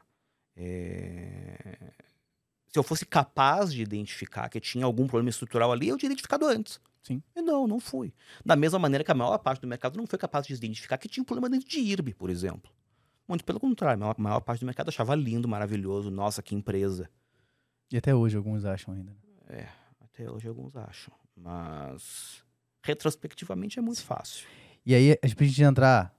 É, 0.56 1.94
Se 2.68 2.78
eu 2.78 2.84
fosse 2.84 3.06
capaz 3.06 3.74
de 3.74 3.82
identificar 3.82 4.50
que 4.50 4.60
tinha 4.60 4.86
algum 4.86 5.08
problema 5.08 5.30
estrutural 5.30 5.72
ali, 5.72 5.88
eu 5.88 5.98
tinha 5.98 6.08
identificado 6.08 6.46
antes. 6.46 6.80
Sim. 7.02 7.24
E 7.36 7.42
não, 7.42 7.66
não 7.66 7.80
fui. 7.80 8.14
Da 8.46 8.56
mesma 8.56 8.78
maneira 8.78 9.04
que 9.04 9.12
a 9.12 9.16
maior 9.16 9.38
parte 9.38 9.62
do 9.62 9.68
mercado 9.68 9.98
não 9.98 10.06
foi 10.06 10.20
capaz 10.20 10.46
de 10.46 10.54
identificar 10.54 10.98
que 10.98 11.08
tinha 11.08 11.22
um 11.22 11.26
problema 11.26 11.50
dentro 11.50 11.68
de 11.70 11.80
IRB, 11.80 12.14
por 12.14 12.30
exemplo. 12.30 12.70
Muito 13.28 13.46
pelo 13.46 13.60
contrário, 13.60 14.04
a 14.04 14.16
maior, 14.18 14.42
parte 14.42 14.62
do 14.62 14.66
mercado 14.66 14.90
achava 14.90 15.16
lindo, 15.16 15.48
maravilhoso, 15.48 16.10
nossa, 16.12 16.42
que 16.42 16.56
empresa. 16.56 17.10
E 17.92 17.98
até 17.98 18.14
hoje 18.14 18.36
alguns 18.36 18.66
acham 18.66 18.94
ainda. 18.94 19.12
né? 19.12 19.18
É, 19.50 19.68
até 20.02 20.30
hoje 20.30 20.48
alguns 20.48 20.76
acham. 20.76 21.14
Mas 21.36 22.44
retrospectivamente 22.84 23.80
é 23.80 23.82
muito 23.82 24.04
fácil. 24.04 24.46
E 24.86 24.96
aí, 24.96 25.18
a 25.22 25.28
gente 25.28 25.62
entrar, 25.62 26.14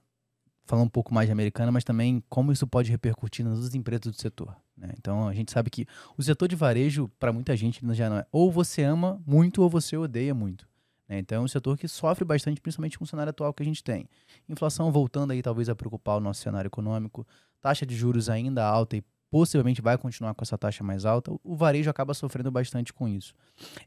falar 0.65 0.83
um 0.83 0.89
pouco 0.89 1.13
mais 1.13 1.27
de 1.27 1.31
americana, 1.31 1.71
mas 1.71 1.83
também 1.83 2.23
como 2.29 2.51
isso 2.51 2.67
pode 2.67 2.91
repercutir 2.91 3.43
nas 3.43 3.55
outras 3.55 3.73
empresas 3.73 4.01
do 4.01 4.13
setor. 4.13 4.55
Né? 4.79 4.93
Então, 4.97 5.27
a 5.27 5.33
gente 5.33 5.51
sabe 5.51 5.69
que 5.69 5.85
o 6.17 6.23
setor 6.23 6.47
de 6.47 6.55
varejo, 6.55 7.09
para 7.19 7.33
muita 7.33 7.55
gente, 7.55 7.81
já 7.93 8.09
não 8.09 8.17
é 8.17 8.25
ou 8.31 8.51
você 8.51 8.83
ama 8.83 9.21
muito 9.25 9.61
ou 9.61 9.69
você 9.69 9.97
odeia 9.97 10.33
muito. 10.33 10.67
né? 11.07 11.19
Então, 11.19 11.41
é 11.41 11.41
um 11.45 11.47
setor 11.47 11.77
que 11.77 11.87
sofre 11.87 12.23
bastante, 12.23 12.61
principalmente 12.61 12.97
com 12.97 13.03
o 13.03 13.07
cenário 13.07 13.29
atual 13.31 13.53
que 13.53 13.61
a 13.61 13.65
gente 13.65 13.83
tem. 13.83 14.07
Inflação 14.47 14.91
voltando 14.91 15.31
aí, 15.31 15.41
talvez, 15.41 15.67
a 15.69 15.75
preocupar 15.75 16.17
o 16.17 16.19
nosso 16.19 16.41
cenário 16.41 16.67
econômico, 16.69 17.27
taxa 17.61 17.85
de 17.85 17.95
juros 17.95 18.29
ainda 18.29 18.65
alta 18.65 18.95
e 18.95 19.03
possivelmente 19.31 19.81
vai 19.81 19.97
continuar 19.97 20.33
com 20.33 20.43
essa 20.43 20.57
taxa 20.57 20.83
mais 20.83 21.05
alta, 21.05 21.31
o 21.43 21.55
varejo 21.55 21.89
acaba 21.89 22.15
sofrendo 22.15 22.49
bastante 22.49 22.91
com 22.91 23.07
isso. 23.07 23.35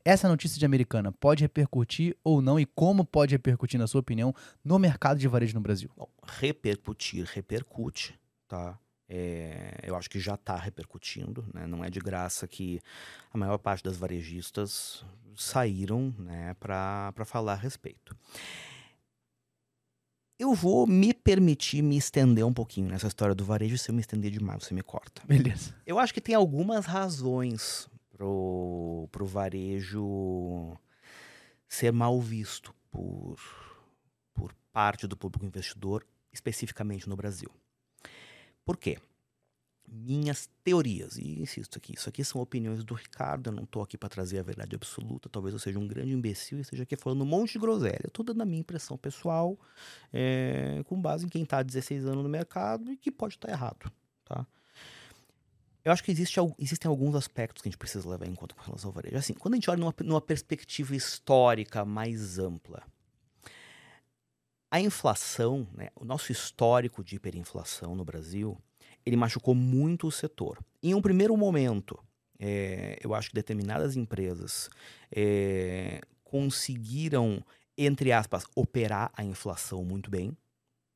Essa 0.05 0.29
notícia 0.29 0.57
de 0.59 0.65
americana 0.65 1.11
pode 1.11 1.43
repercutir 1.43 2.17
ou 2.23 2.41
não 2.41 2.61
e 2.61 2.67
como 2.67 3.05
pode 3.05 3.35
repercutir, 3.35 3.79
na 3.79 3.89
sua 3.89 4.01
opinião, 4.01 4.33
no 4.65 4.79
mercado 4.79 5.19
de 5.19 5.27
varejo 5.27 5.55
no 5.55 5.61
Brasil? 5.61 5.91
Bom, 5.97 6.09
repercutir, 6.39 7.25
repercute, 7.25 8.15
tá? 8.47 8.79
É, 9.15 9.81
eu 9.83 9.95
acho 9.95 10.09
que 10.09 10.19
já 10.19 10.37
está 10.37 10.57
repercutindo, 10.57 11.45
né? 11.53 11.67
Não 11.67 11.85
é 11.85 11.91
de 11.91 12.01
graça 12.01 12.49
que 12.49 12.81
a 13.31 13.37
maior 13.37 13.59
parte 13.59 13.85
das 13.85 13.99
varejistas 13.99 15.05
saíram, 15.37 16.15
né, 16.19 16.55
para 16.55 17.13
falar 17.27 17.53
a 17.53 17.57
respeito. 17.57 18.17
Eu 20.39 20.55
vou 20.55 20.87
me 20.87 21.13
permitir 21.13 21.83
me 21.83 21.99
estender 21.99 22.45
um 22.47 22.55
pouquinho 22.55 22.89
nessa 22.89 23.07
história 23.07 23.35
do 23.35 23.45
varejo. 23.45 23.77
Se 23.77 23.91
eu 23.91 23.95
me 23.95 24.01
estender 24.01 24.31
demais, 24.31 24.65
você 24.65 24.73
me 24.73 24.83
corta. 24.83 25.21
Beleza. 25.27 25.75
Eu 25.87 25.99
acho 25.99 26.15
que 26.15 26.21
tem 26.21 26.35
algumas 26.35 26.87
razões 26.87 27.89
pro, 28.11 29.07
pro 29.13 29.27
varejo 29.27 30.75
ser 31.69 31.93
mal 31.93 32.19
visto 32.19 32.75
por, 32.91 33.37
por 34.33 34.55
parte 34.73 35.07
do 35.07 35.19
público 35.19 35.45
investidor, 35.45 36.05
especificamente 36.33 37.09
no 37.09 37.15
Brasil. 37.15 37.51
Por 38.65 38.77
quê? 38.77 38.99
minhas 39.93 40.49
teorias. 40.65 41.19
E 41.19 41.41
insisto 41.41 41.77
aqui, 41.77 41.95
isso 41.95 42.09
aqui 42.09 42.25
são 42.25 42.41
opiniões 42.41 42.83
do 42.83 42.95
Ricardo, 42.95 43.49
eu 43.49 43.53
não 43.53 43.65
estou 43.65 43.83
aqui 43.83 43.99
para 43.99 44.09
trazer 44.09 44.39
a 44.39 44.43
verdade 44.43 44.75
absoluta, 44.75 45.29
talvez 45.29 45.53
eu 45.53 45.59
seja 45.59 45.79
um 45.79 45.87
grande 45.87 46.13
imbecil 46.13 46.59
e 46.59 46.63
esteja 46.63 46.83
aqui 46.83 46.97
falando 46.97 47.23
um 47.23 47.27
monte 47.27 47.53
de 47.53 47.59
groselha. 47.59 48.09
Tudo 48.13 48.33
na 48.35 48.45
minha 48.45 48.61
impressão 48.61 48.97
pessoal, 48.97 49.59
é, 50.13 50.83
com 50.87 51.01
base 51.01 51.27
em 51.27 51.29
quem 51.29 51.43
está 51.43 51.59
há 51.59 51.63
16 51.63 52.07
anos 52.07 52.23
no 52.23 52.29
mercado 52.29 52.91
e 52.91 52.97
que 52.97 53.11
pode 53.11 53.35
estar 53.35 53.49
tá 53.49 53.55
errado. 53.55 53.93
Tá? 54.25 54.47
Eu 55.85 55.93
acho 55.93 56.03
que 56.03 56.13
existe, 56.13 56.39
existem 56.59 56.89
alguns 56.89 57.15
aspectos 57.15 57.61
que 57.61 57.69
a 57.69 57.71
gente 57.71 57.79
precisa 57.79 58.09
levar 58.09 58.27
em 58.27 58.35
conta 58.35 58.55
com 58.55 58.63
relação 58.63 58.89
ao 58.89 58.95
varejo. 58.95 59.17
Assim, 59.17 59.35
quando 59.35 59.55
a 59.55 59.57
gente 59.57 59.69
olha 59.69 59.81
numa, 59.81 59.95
numa 60.01 60.21
perspectiva 60.21 60.95
histórica 60.95 61.85
mais 61.85 62.39
ampla, 62.39 62.83
a 64.73 64.81
inflação, 64.81 65.69
né, 65.75 65.91
o 65.95 66.03
nosso 66.03 66.33
histórico 66.33 67.05
de 67.05 67.17
hiperinflação 67.17 67.95
no 67.95 68.07
Brasil, 68.07 68.59
ele 69.05 69.17
machucou 69.19 69.55
muito 69.55 70.07
o 70.07 70.11
setor. 70.11 70.59
Em 70.83 70.95
um 70.95 71.03
primeiro 71.03 71.37
momento, 71.37 71.99
é, 72.39 72.99
eu 73.05 73.15
acho 73.15 73.29
que 73.29 73.35
determinadas 73.35 73.97
empresas 73.97 74.71
é, 75.15 76.01
conseguiram, 76.25 77.45
entre 77.77 78.13
aspas, 78.13 78.45
operar 78.57 79.13
a 79.15 79.23
inflação 79.23 79.85
muito 79.85 80.11
bem. 80.11 80.35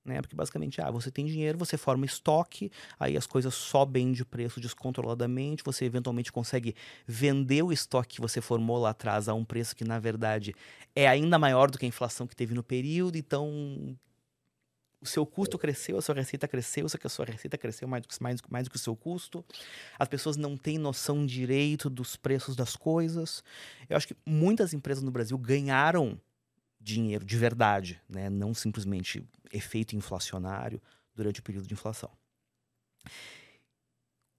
Né? 0.06 0.22
Porque 0.22 0.36
basicamente, 0.36 0.80
ah, 0.80 0.90
você 0.90 1.10
tem 1.10 1.26
dinheiro, 1.26 1.58
você 1.58 1.76
forma 1.76 2.06
estoque, 2.06 2.70
aí 2.98 3.16
as 3.16 3.26
coisas 3.26 3.52
sobem 3.52 4.12
de 4.12 4.24
preço 4.24 4.60
descontroladamente, 4.60 5.64
você 5.64 5.84
eventualmente 5.84 6.30
consegue 6.30 6.74
vender 7.06 7.62
o 7.62 7.72
estoque 7.72 8.14
que 8.14 8.20
você 8.20 8.40
formou 8.40 8.78
lá 8.78 8.90
atrás 8.90 9.28
a 9.28 9.34
um 9.34 9.44
preço 9.44 9.74
que, 9.74 9.84
na 9.84 9.98
verdade, 9.98 10.54
é 10.94 11.08
ainda 11.08 11.38
maior 11.38 11.70
do 11.70 11.76
que 11.76 11.84
a 11.84 11.88
inflação 11.88 12.26
que 12.26 12.36
teve 12.36 12.54
no 12.54 12.62
período, 12.62 13.18
então 13.18 13.96
o 15.00 15.06
seu 15.06 15.26
custo 15.26 15.58
cresceu, 15.58 15.98
a 15.98 16.02
sua 16.02 16.14
receita 16.14 16.46
cresceu, 16.46 16.88
só 16.88 16.96
que 16.96 17.06
a 17.06 17.10
sua 17.10 17.24
receita 17.24 17.58
cresceu 17.58 17.86
mais 17.88 18.02
do 18.02 18.08
que, 18.08 18.22
mais, 18.22 18.40
mais 18.48 18.64
do 18.64 18.70
que 18.70 18.76
o 18.76 18.80
seu 18.80 18.94
custo. 18.96 19.44
As 19.98 20.08
pessoas 20.08 20.36
não 20.36 20.56
têm 20.56 20.78
noção 20.78 21.26
direito 21.26 21.90
dos 21.90 22.16
preços 22.16 22.56
das 22.56 22.76
coisas. 22.76 23.42
Eu 23.88 23.96
acho 23.96 24.08
que 24.08 24.16
muitas 24.24 24.72
empresas 24.72 25.02
no 25.02 25.10
Brasil 25.10 25.36
ganharam 25.36 26.18
dinheiro 26.80 27.24
de 27.24 27.36
verdade, 27.36 28.00
né? 28.08 28.28
não 28.28 28.54
simplesmente 28.54 29.26
efeito 29.52 29.96
inflacionário 29.96 30.80
durante 31.14 31.40
o 31.40 31.42
período 31.42 31.66
de 31.66 31.74
inflação. 31.74 32.10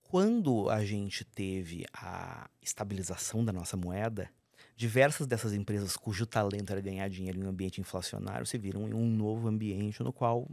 Quando 0.02 0.70
a 0.70 0.86
gente 0.86 1.26
teve 1.26 1.86
a 1.94 2.50
estabilização 2.62 3.44
da 3.44 3.52
nossa 3.52 3.76
moeda, 3.76 4.30
Diversas 4.78 5.26
dessas 5.26 5.54
empresas 5.54 5.98
cujo 5.98 6.28
talento 6.28 6.70
era 6.70 6.80
ganhar 6.80 7.10
dinheiro 7.10 7.40
em 7.40 7.44
um 7.44 7.50
ambiente 7.50 7.82
inflacionário 7.82 8.46
se 8.46 8.60
viram 8.60 8.88
em 8.88 8.94
um 8.94 9.08
novo 9.08 9.48
ambiente 9.48 10.04
no 10.04 10.14
qual 10.14 10.48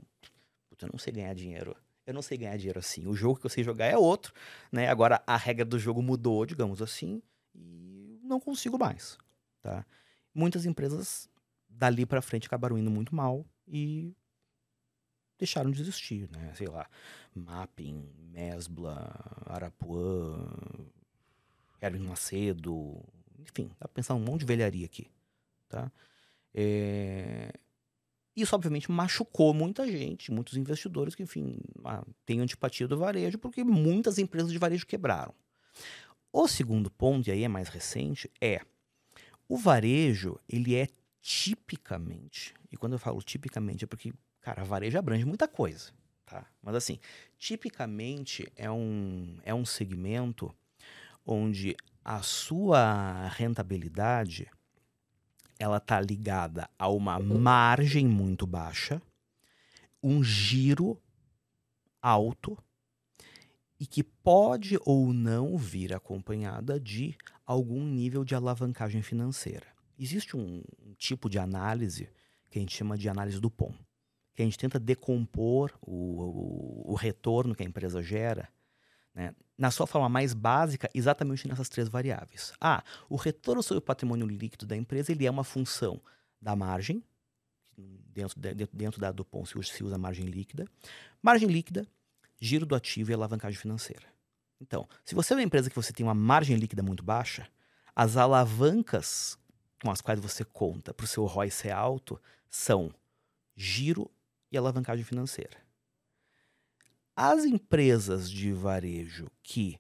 eu 0.80 0.89
não 0.91 0.99
sei 0.99 1.12
ganhar 1.12 1.35
dinheiro. 1.35 1.76
Eu 2.07 2.14
não 2.14 2.22
sei 2.22 2.39
ganhar 2.39 2.57
dinheiro 2.57 2.78
assim. 2.78 3.07
O 3.07 3.14
jogo 3.14 3.39
que 3.39 3.45
eu 3.45 3.51
sei 3.51 3.62
jogar 3.62 3.85
é 3.85 3.99
outro, 3.99 4.32
né? 4.72 4.89
Agora 4.89 5.22
a 5.26 5.37
regra 5.37 5.62
do 5.62 5.78
jogo 5.78 6.03
mudou, 6.03 6.47
digamos 6.47 6.80
assim, 6.80 7.22
e 7.55 8.18
não 8.22 8.41
consigo 8.41 8.78
mais, 8.78 9.18
tá? 9.61 9.85
Muitas 10.35 10.64
empresas 10.64 11.28
dali 11.76 12.06
para 12.06 12.22
frente 12.22 12.46
acabaram 12.46 12.78
indo 12.78 12.90
muito 12.90 13.14
mal 13.14 13.46
e 13.66 14.14
deixaram 15.38 15.70
de 15.70 15.80
existir, 15.80 16.28
né? 16.30 16.52
Sei 16.54 16.66
lá, 16.66 16.88
Mapping, 17.34 18.08
Mesbla, 18.30 19.14
Arapuã, 19.46 20.48
Erwin 21.80 22.06
Macedo, 22.06 23.02
enfim, 23.38 23.68
dá 23.78 23.86
pra 23.86 23.94
pensar 23.94 24.14
um 24.14 24.20
monte 24.20 24.40
de 24.40 24.46
velharia 24.46 24.86
aqui, 24.86 25.10
tá? 25.68 25.90
É... 26.54 27.52
Isso, 28.36 28.54
obviamente, 28.54 28.90
machucou 28.90 29.54
muita 29.54 29.86
gente, 29.86 30.32
muitos 30.32 30.56
investidores 30.56 31.14
que, 31.14 31.22
enfim, 31.22 31.56
ah, 31.84 32.04
têm 32.26 32.40
antipatia 32.40 32.88
do 32.88 32.98
varejo, 32.98 33.38
porque 33.38 33.62
muitas 33.62 34.18
empresas 34.18 34.50
de 34.50 34.58
varejo 34.58 34.86
quebraram. 34.86 35.32
O 36.32 36.48
segundo 36.48 36.90
ponto, 36.90 37.28
e 37.28 37.30
aí 37.30 37.44
é 37.44 37.48
mais 37.48 37.68
recente, 37.68 38.28
é 38.40 38.60
o 39.48 39.56
varejo, 39.56 40.36
ele 40.48 40.74
é 40.74 40.88
tipicamente, 41.24 42.52
e 42.70 42.76
quando 42.76 42.92
eu 42.92 42.98
falo 42.98 43.22
tipicamente 43.22 43.84
é 43.84 43.86
porque, 43.86 44.12
cara, 44.42 44.62
varejo 44.62 44.98
abrange 44.98 45.24
muita 45.24 45.48
coisa, 45.48 45.90
tá? 46.26 46.46
Mas 46.60 46.74
assim, 46.74 46.98
tipicamente 47.38 48.46
é 48.54 48.70
um, 48.70 49.38
é 49.42 49.54
um 49.54 49.64
segmento 49.64 50.54
onde 51.24 51.74
a 52.04 52.20
sua 52.20 53.26
rentabilidade 53.28 54.50
ela 55.58 55.78
está 55.78 55.98
ligada 55.98 56.68
a 56.78 56.88
uma 56.88 57.18
margem 57.18 58.06
muito 58.06 58.46
baixa, 58.46 59.00
um 60.02 60.22
giro 60.22 61.00
alto 62.02 62.58
e 63.80 63.86
que 63.86 64.02
pode 64.02 64.78
ou 64.84 65.10
não 65.10 65.56
vir 65.56 65.94
acompanhada 65.94 66.78
de 66.78 67.16
algum 67.46 67.82
nível 67.82 68.26
de 68.26 68.34
alavancagem 68.34 69.00
financeira. 69.00 69.73
Existe 69.99 70.36
um, 70.36 70.62
tipo 70.97 71.28
de 71.28 71.38
análise 71.38 72.09
que 72.51 72.59
a 72.59 72.61
gente 72.61 72.74
chama 72.74 72.97
de 72.97 73.09
análise 73.09 73.40
do 73.40 73.51
POM, 73.51 73.72
que 74.34 74.42
a 74.42 74.45
gente 74.45 74.59
tenta 74.59 74.78
decompor 74.78 75.72
o, 75.80 75.92
o, 75.92 76.92
o 76.92 76.95
retorno 76.95 77.55
que 77.55 77.62
a 77.62 77.66
empresa 77.66 78.03
gera 78.03 78.49
né, 79.14 79.34
na 79.57 79.70
sua 79.70 79.86
forma 79.86 80.09
mais 80.09 80.34
básica, 80.34 80.90
exatamente 80.92 81.47
nessas 81.47 81.68
três 81.68 81.88
variáveis. 81.88 82.53
Ah, 82.61 82.82
o 83.09 83.16
retorno 83.16 83.62
sobre 83.62 83.78
o 83.78 83.82
patrimônio 83.82 84.26
líquido 84.26 84.66
da 84.66 84.76
empresa 84.76 85.12
ele 85.12 85.26
é 85.26 85.30
uma 85.30 85.45
função 85.45 86.01
da 86.40 86.57
margem, 86.57 87.03
dentro, 87.76 88.38
de, 88.38 88.55
dentro 88.72 89.01
da, 89.01 89.11
do 89.12 89.24
PON 89.24 89.45
se 89.45 89.59
usa, 89.59 89.72
se 89.72 89.84
usa 89.84 89.99
margem 89.99 90.26
líquida, 90.26 90.66
margem 91.22 91.49
líquida, 91.49 91.86
giro 92.40 92.66
do 92.66 92.74
ativo 92.74 93.11
e 93.11 93.14
alavancagem 93.14 93.59
financeira. 93.59 94.07
Então, 94.61 94.88
se 95.05 95.14
você 95.14 95.32
é 95.32 95.36
uma 95.36 95.42
empresa 95.42 95.68
que 95.68 95.76
você 95.76 95.92
tem 95.92 96.05
uma 96.05 96.14
margem 96.14 96.57
líquida 96.57 96.82
muito 96.82 97.03
baixa, 97.03 97.49
as 97.95 98.16
alavancas 98.16 99.38
com 99.85 99.91
as 99.91 100.01
quais 100.01 100.18
você 100.18 100.47
conta 100.47 100.95
para 100.95 101.05
o 101.05 101.07
seu 101.07 101.26
ROI 101.26 101.51
ser 101.51 101.70
alto 101.70 102.18
são 102.49 102.91
giro 103.55 104.11
e 104.51 104.57
alavancagem 104.57 105.05
financeira. 105.05 105.59
As 107.14 107.45
empresas 107.45 108.30
de 108.30 108.51
varejo 108.51 109.30
que 109.43 109.78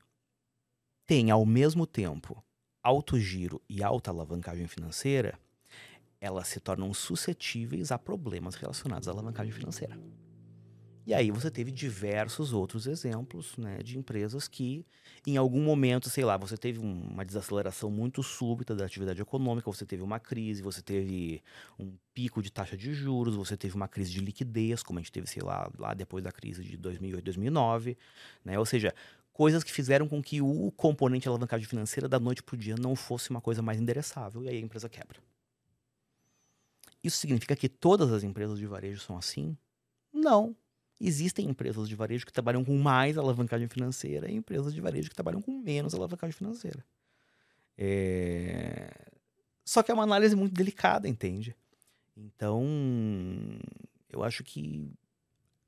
têm 1.06 1.30
ao 1.30 1.46
mesmo 1.46 1.86
tempo 1.86 2.44
alto 2.82 3.18
giro 3.18 3.62
e 3.66 3.82
alta 3.82 4.10
alavancagem 4.10 4.66
financeira, 4.66 5.40
elas 6.20 6.48
se 6.48 6.60
tornam 6.60 6.92
suscetíveis 6.92 7.90
a 7.90 7.98
problemas 7.98 8.56
relacionados 8.56 9.08
à 9.08 9.10
alavancagem 9.10 9.54
financeira. 9.54 9.98
E 11.06 11.12
aí 11.12 11.30
você 11.30 11.50
teve 11.50 11.70
diversos 11.70 12.52
outros 12.54 12.86
exemplos 12.86 13.56
né, 13.58 13.78
de 13.82 13.98
empresas 13.98 14.48
que, 14.48 14.86
em 15.26 15.36
algum 15.36 15.62
momento, 15.62 16.08
sei 16.08 16.24
lá, 16.24 16.36
você 16.38 16.56
teve 16.56 16.78
uma 16.78 17.24
desaceleração 17.24 17.90
muito 17.90 18.22
súbita 18.22 18.74
da 18.74 18.86
atividade 18.86 19.20
econômica, 19.20 19.70
você 19.70 19.84
teve 19.84 20.02
uma 20.02 20.18
crise, 20.18 20.62
você 20.62 20.80
teve 20.80 21.42
um 21.78 21.92
pico 22.14 22.42
de 22.42 22.50
taxa 22.50 22.74
de 22.76 22.94
juros, 22.94 23.36
você 23.36 23.54
teve 23.54 23.74
uma 23.76 23.86
crise 23.86 24.10
de 24.12 24.20
liquidez, 24.20 24.82
como 24.82 24.98
a 24.98 25.02
gente 25.02 25.12
teve, 25.12 25.26
sei 25.26 25.42
lá, 25.42 25.70
lá 25.78 25.92
depois 25.92 26.24
da 26.24 26.32
crise 26.32 26.64
de 26.64 26.76
2008, 26.78 27.24
2009, 27.24 27.98
né? 28.42 28.58
Ou 28.58 28.64
seja, 28.64 28.94
coisas 29.30 29.62
que 29.62 29.72
fizeram 29.72 30.08
com 30.08 30.22
que 30.22 30.40
o 30.40 30.72
componente 30.72 31.28
alavancagem 31.28 31.66
financeira 31.68 32.08
da 32.08 32.18
noite 32.18 32.42
para 32.42 32.54
o 32.54 32.58
dia 32.58 32.76
não 32.80 32.96
fosse 32.96 33.28
uma 33.28 33.42
coisa 33.42 33.60
mais 33.60 33.78
endereçável, 33.78 34.42
e 34.42 34.48
aí 34.48 34.56
a 34.56 34.60
empresa 34.60 34.88
quebra. 34.88 35.20
Isso 37.02 37.18
significa 37.18 37.54
que 37.54 37.68
todas 37.68 38.10
as 38.10 38.22
empresas 38.22 38.58
de 38.58 38.66
varejo 38.66 39.00
são 39.00 39.18
assim? 39.18 39.54
Não. 40.10 40.56
Existem 41.00 41.48
empresas 41.48 41.88
de 41.88 41.94
varejo 41.94 42.24
que 42.24 42.32
trabalham 42.32 42.64
com 42.64 42.76
mais 42.78 43.18
alavancagem 43.18 43.68
financeira 43.68 44.30
e 44.30 44.34
empresas 44.34 44.72
de 44.72 44.80
varejo 44.80 45.08
que 45.08 45.14
trabalham 45.14 45.42
com 45.42 45.52
menos 45.58 45.94
alavancagem 45.94 46.32
financeira. 46.32 46.84
É... 47.76 48.90
Só 49.64 49.82
que 49.82 49.90
é 49.90 49.94
uma 49.94 50.04
análise 50.04 50.36
muito 50.36 50.54
delicada, 50.54 51.08
entende? 51.08 51.56
Então, 52.16 52.64
eu 54.08 54.22
acho 54.22 54.44
que 54.44 54.92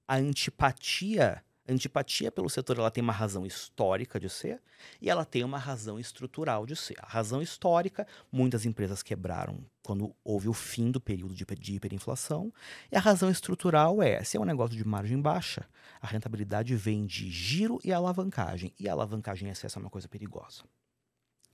a 0.06 0.16
antipatia 0.16 1.42
antipatia 1.68 2.30
pelo 2.30 2.48
setor 2.48 2.78
ela 2.78 2.90
tem 2.90 3.02
uma 3.02 3.12
razão 3.12 3.44
histórica 3.44 4.18
de 4.20 4.28
ser 4.28 4.60
e 5.00 5.10
ela 5.10 5.24
tem 5.24 5.44
uma 5.44 5.58
razão 5.58 5.98
estrutural 5.98 6.66
de 6.66 6.76
ser. 6.76 6.96
A 7.00 7.06
razão 7.06 7.42
histórica, 7.42 8.06
muitas 8.30 8.64
empresas 8.64 9.02
quebraram 9.02 9.58
quando 9.82 10.14
houve 10.24 10.48
o 10.48 10.52
fim 10.52 10.90
do 10.90 11.00
período 11.00 11.34
de, 11.34 11.74
hiperinflação. 11.74 12.52
E 12.90 12.96
a 12.96 13.00
razão 13.00 13.30
estrutural 13.30 14.02
é, 14.02 14.22
se 14.24 14.36
é 14.36 14.40
um 14.40 14.44
negócio 14.44 14.76
de 14.76 14.86
margem 14.86 15.20
baixa, 15.20 15.68
a 16.00 16.06
rentabilidade 16.06 16.74
vem 16.74 17.06
de 17.06 17.30
giro 17.30 17.80
e 17.84 17.92
alavancagem. 17.92 18.72
E 18.78 18.88
a 18.88 18.92
alavancagem 18.92 19.48
em 19.48 19.52
excesso 19.52 19.78
é 19.78 19.82
uma 19.82 19.90
coisa 19.90 20.08
perigosa. 20.08 20.62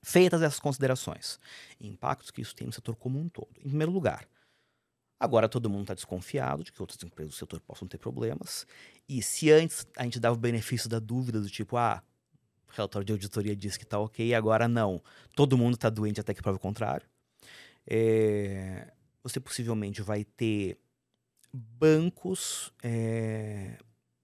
Feitas 0.04 0.42
essas 0.42 0.58
considerações, 0.58 1.38
impactos 1.80 2.32
que 2.32 2.40
isso 2.40 2.56
tem 2.56 2.66
no 2.66 2.72
setor 2.72 2.96
como 2.96 3.20
um 3.20 3.28
todo. 3.28 3.50
Em 3.60 3.68
primeiro 3.68 3.92
lugar, 3.92 4.26
Agora 5.22 5.48
todo 5.48 5.70
mundo 5.70 5.82
está 5.82 5.94
desconfiado 5.94 6.64
de 6.64 6.72
que 6.72 6.82
outras 6.82 7.00
empresas 7.00 7.32
do 7.32 7.38
setor 7.38 7.60
possam 7.60 7.86
ter 7.86 7.96
problemas. 7.96 8.66
E 9.08 9.22
se 9.22 9.52
antes 9.52 9.86
a 9.96 10.02
gente 10.02 10.18
dava 10.18 10.34
o 10.34 10.36
benefício 10.36 10.88
da 10.88 10.98
dúvida, 10.98 11.40
do 11.40 11.48
tipo, 11.48 11.76
ah, 11.76 12.02
o 12.68 12.72
relatório 12.72 13.06
de 13.06 13.12
auditoria 13.12 13.54
diz 13.54 13.76
que 13.76 13.84
está 13.84 14.00
ok, 14.00 14.34
agora 14.34 14.66
não. 14.66 15.00
Todo 15.36 15.56
mundo 15.56 15.74
está 15.74 15.88
doente 15.88 16.18
até 16.18 16.34
que 16.34 16.42
prova 16.42 16.56
o 16.56 16.60
contrário. 16.60 17.06
É, 17.86 18.92
você 19.22 19.38
possivelmente 19.38 20.02
vai 20.02 20.24
ter 20.24 20.76
bancos 21.52 22.72
é, 22.82 23.78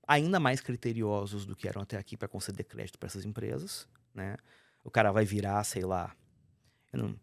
ainda 0.04 0.40
mais 0.40 0.60
criteriosos 0.60 1.46
do 1.46 1.54
que 1.54 1.68
eram 1.68 1.82
até 1.82 1.96
aqui 1.96 2.16
para 2.16 2.26
conceder 2.26 2.66
crédito 2.66 2.98
para 2.98 3.06
essas 3.06 3.24
empresas. 3.24 3.88
Né? 4.12 4.36
O 4.82 4.90
cara 4.90 5.12
vai 5.12 5.24
virar, 5.24 5.62
sei 5.62 5.84
lá, 5.84 6.12
não, 6.92 7.14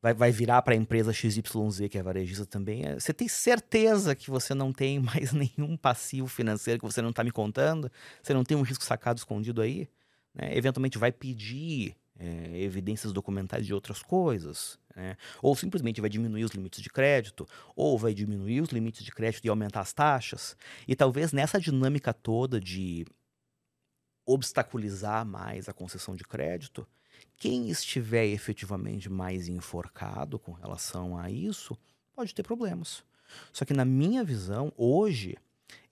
vai, 0.00 0.14
vai 0.14 0.30
virar 0.30 0.62
para 0.62 0.74
a 0.74 0.76
empresa 0.76 1.12
XYZ, 1.12 1.88
que 1.90 1.98
é 1.98 2.02
varejista 2.02 2.46
também. 2.46 2.84
É, 2.84 2.94
você 2.94 3.12
tem 3.12 3.28
certeza 3.28 4.14
que 4.14 4.30
você 4.30 4.54
não 4.54 4.72
tem 4.72 4.98
mais 5.00 5.32
nenhum 5.32 5.76
passivo 5.76 6.28
financeiro 6.28 6.80
que 6.80 6.86
você 6.86 7.02
não 7.02 7.10
está 7.10 7.24
me 7.24 7.30
contando? 7.30 7.90
Você 8.22 8.32
não 8.32 8.44
tem 8.44 8.56
um 8.56 8.62
risco 8.62 8.84
sacado 8.84 9.18
escondido 9.18 9.60
aí? 9.60 9.88
Né? 10.34 10.56
Eventualmente 10.56 10.98
vai 10.98 11.12
pedir 11.12 11.96
é, 12.18 12.60
evidências 12.60 13.12
documentais 13.12 13.66
de 13.66 13.74
outras 13.74 14.02
coisas. 14.02 14.78
Né? 14.94 15.16
Ou 15.42 15.54
simplesmente 15.54 16.00
vai 16.00 16.10
diminuir 16.10 16.44
os 16.44 16.52
limites 16.52 16.82
de 16.82 16.90
crédito, 16.90 17.46
ou 17.74 17.98
vai 17.98 18.14
diminuir 18.14 18.60
os 18.60 18.70
limites 18.70 19.04
de 19.04 19.12
crédito 19.12 19.44
e 19.44 19.48
aumentar 19.48 19.80
as 19.80 19.92
taxas. 19.92 20.56
E 20.86 20.94
talvez 20.96 21.32
nessa 21.32 21.60
dinâmica 21.60 22.12
toda 22.12 22.60
de 22.60 23.06
obstaculizar 24.26 25.24
mais 25.24 25.68
a 25.68 25.72
concessão 25.72 26.14
de 26.14 26.22
crédito, 26.22 26.86
quem 27.38 27.68
estiver 27.68 28.26
efetivamente 28.26 29.08
mais 29.08 29.48
enforcado 29.48 30.38
com 30.38 30.52
relação 30.52 31.16
a 31.16 31.30
isso 31.30 31.78
pode 32.14 32.34
ter 32.34 32.42
problemas. 32.42 33.04
Só 33.52 33.64
que 33.64 33.74
na 33.74 33.84
minha 33.84 34.24
visão, 34.24 34.72
hoje, 34.76 35.36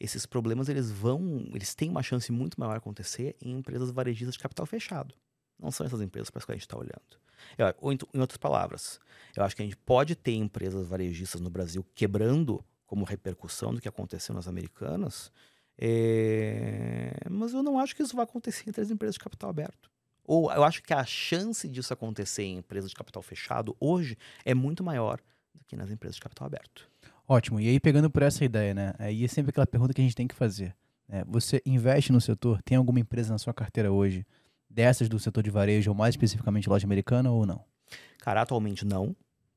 esses 0.01 0.27
problemas 0.27 0.69
eles 0.69 0.91
vão, 0.91 1.45
eles 1.55 1.75
têm 1.75 1.91
uma 1.91 2.03
chance 2.03 2.33
muito 2.33 2.59
maior 2.59 2.73
de 2.73 2.79
acontecer 2.79 3.37
em 3.41 3.53
empresas 3.53 3.91
varejistas 3.91 4.35
de 4.35 4.41
capital 4.41 4.67
fechado. 4.67 5.15
Não 5.59 5.71
são 5.71 5.87
essas 5.87 6.01
empresas 6.01 6.31
para 6.31 6.39
as 6.39 6.45
quais 6.45 6.57
a 6.57 6.59
gente 6.59 6.67
está 6.67 6.77
olhando. 6.77 7.27
Eu, 7.57 7.73
ou 7.81 7.93
em, 7.93 7.99
em 8.15 8.21
outras 8.21 8.39
palavras, 8.39 8.99
eu 9.37 9.45
acho 9.45 9.55
que 9.55 9.63
a 9.63 9.65
gente 9.65 9.77
pode 9.77 10.15
ter 10.17 10.33
empresas 10.33 10.87
varejistas 10.87 11.41
no 11.41 11.51
Brasil 11.51 11.85
quebrando 11.95 12.65
como 12.87 13.05
repercussão 13.05 13.75
do 13.75 13.81
que 13.81 13.89
aconteceu 13.89 14.35
nas 14.35 14.49
americanas, 14.49 15.33
é... 15.79 17.13
mas 17.31 17.53
eu 17.53 17.63
não 17.63 17.79
acho 17.79 17.95
que 17.95 18.03
isso 18.03 18.17
vai 18.17 18.25
acontecer 18.25 18.65
entre 18.69 18.81
as 18.81 18.91
empresas 18.91 19.15
de 19.15 19.21
capital 19.21 19.51
aberto. 19.51 19.91
Ou 20.27 20.53
eu 20.53 20.65
acho 20.65 20.83
que 20.83 20.93
a 20.93 21.05
chance 21.05 21.69
disso 21.69 21.93
acontecer 21.93 22.43
em 22.43 22.59
empresas 22.59 22.91
de 22.91 22.97
capital 22.97 23.23
fechado 23.23 23.77
hoje 23.79 24.19
é 24.45 24.55
muito 24.55 24.83
maior 24.83 25.21
do 25.55 25.65
que 25.65 25.77
nas 25.77 25.91
empresas 25.91 26.17
de 26.17 26.23
capital 26.23 26.47
aberto. 26.47 26.91
Ótimo. 27.29 27.61
E 27.61 27.69
aí, 27.69 27.81
pegando 27.81 28.11
por 28.11 28.23
essa 28.23 28.45
ideia, 28.45 28.73
né? 28.75 28.95
Aí 28.99 29.25
é 29.25 29.29
sempre 29.29 29.51
aquela 29.51 29.67
pergunta 29.67 29.93
que 29.93 30.01
a 30.01 30.05
gente 30.05 30.15
tem 30.15 30.29
que 30.29 30.35
fazer. 30.35 30.75
Né? 31.09 31.25
Você 31.27 31.63
investe 31.65 32.13
no 32.13 32.21
setor? 32.21 32.63
Tem 32.63 32.77
alguma 32.77 33.01
empresa 33.01 33.33
na 33.33 33.39
sua 33.39 33.55
carteira 33.55 33.93
hoje, 33.93 34.27
dessas 34.69 35.09
do 35.09 35.19
setor 35.19 35.43
de 35.43 35.51
varejo, 35.51 35.91
ou 35.91 35.97
mais 35.97 36.15
especificamente 36.15 36.69
loja 36.69 36.87
americana, 36.87 37.31
ou 37.31 37.47
não? 37.47 37.65
Cara, 38.19 38.43
atualmente 38.43 38.85
não. 38.85 39.15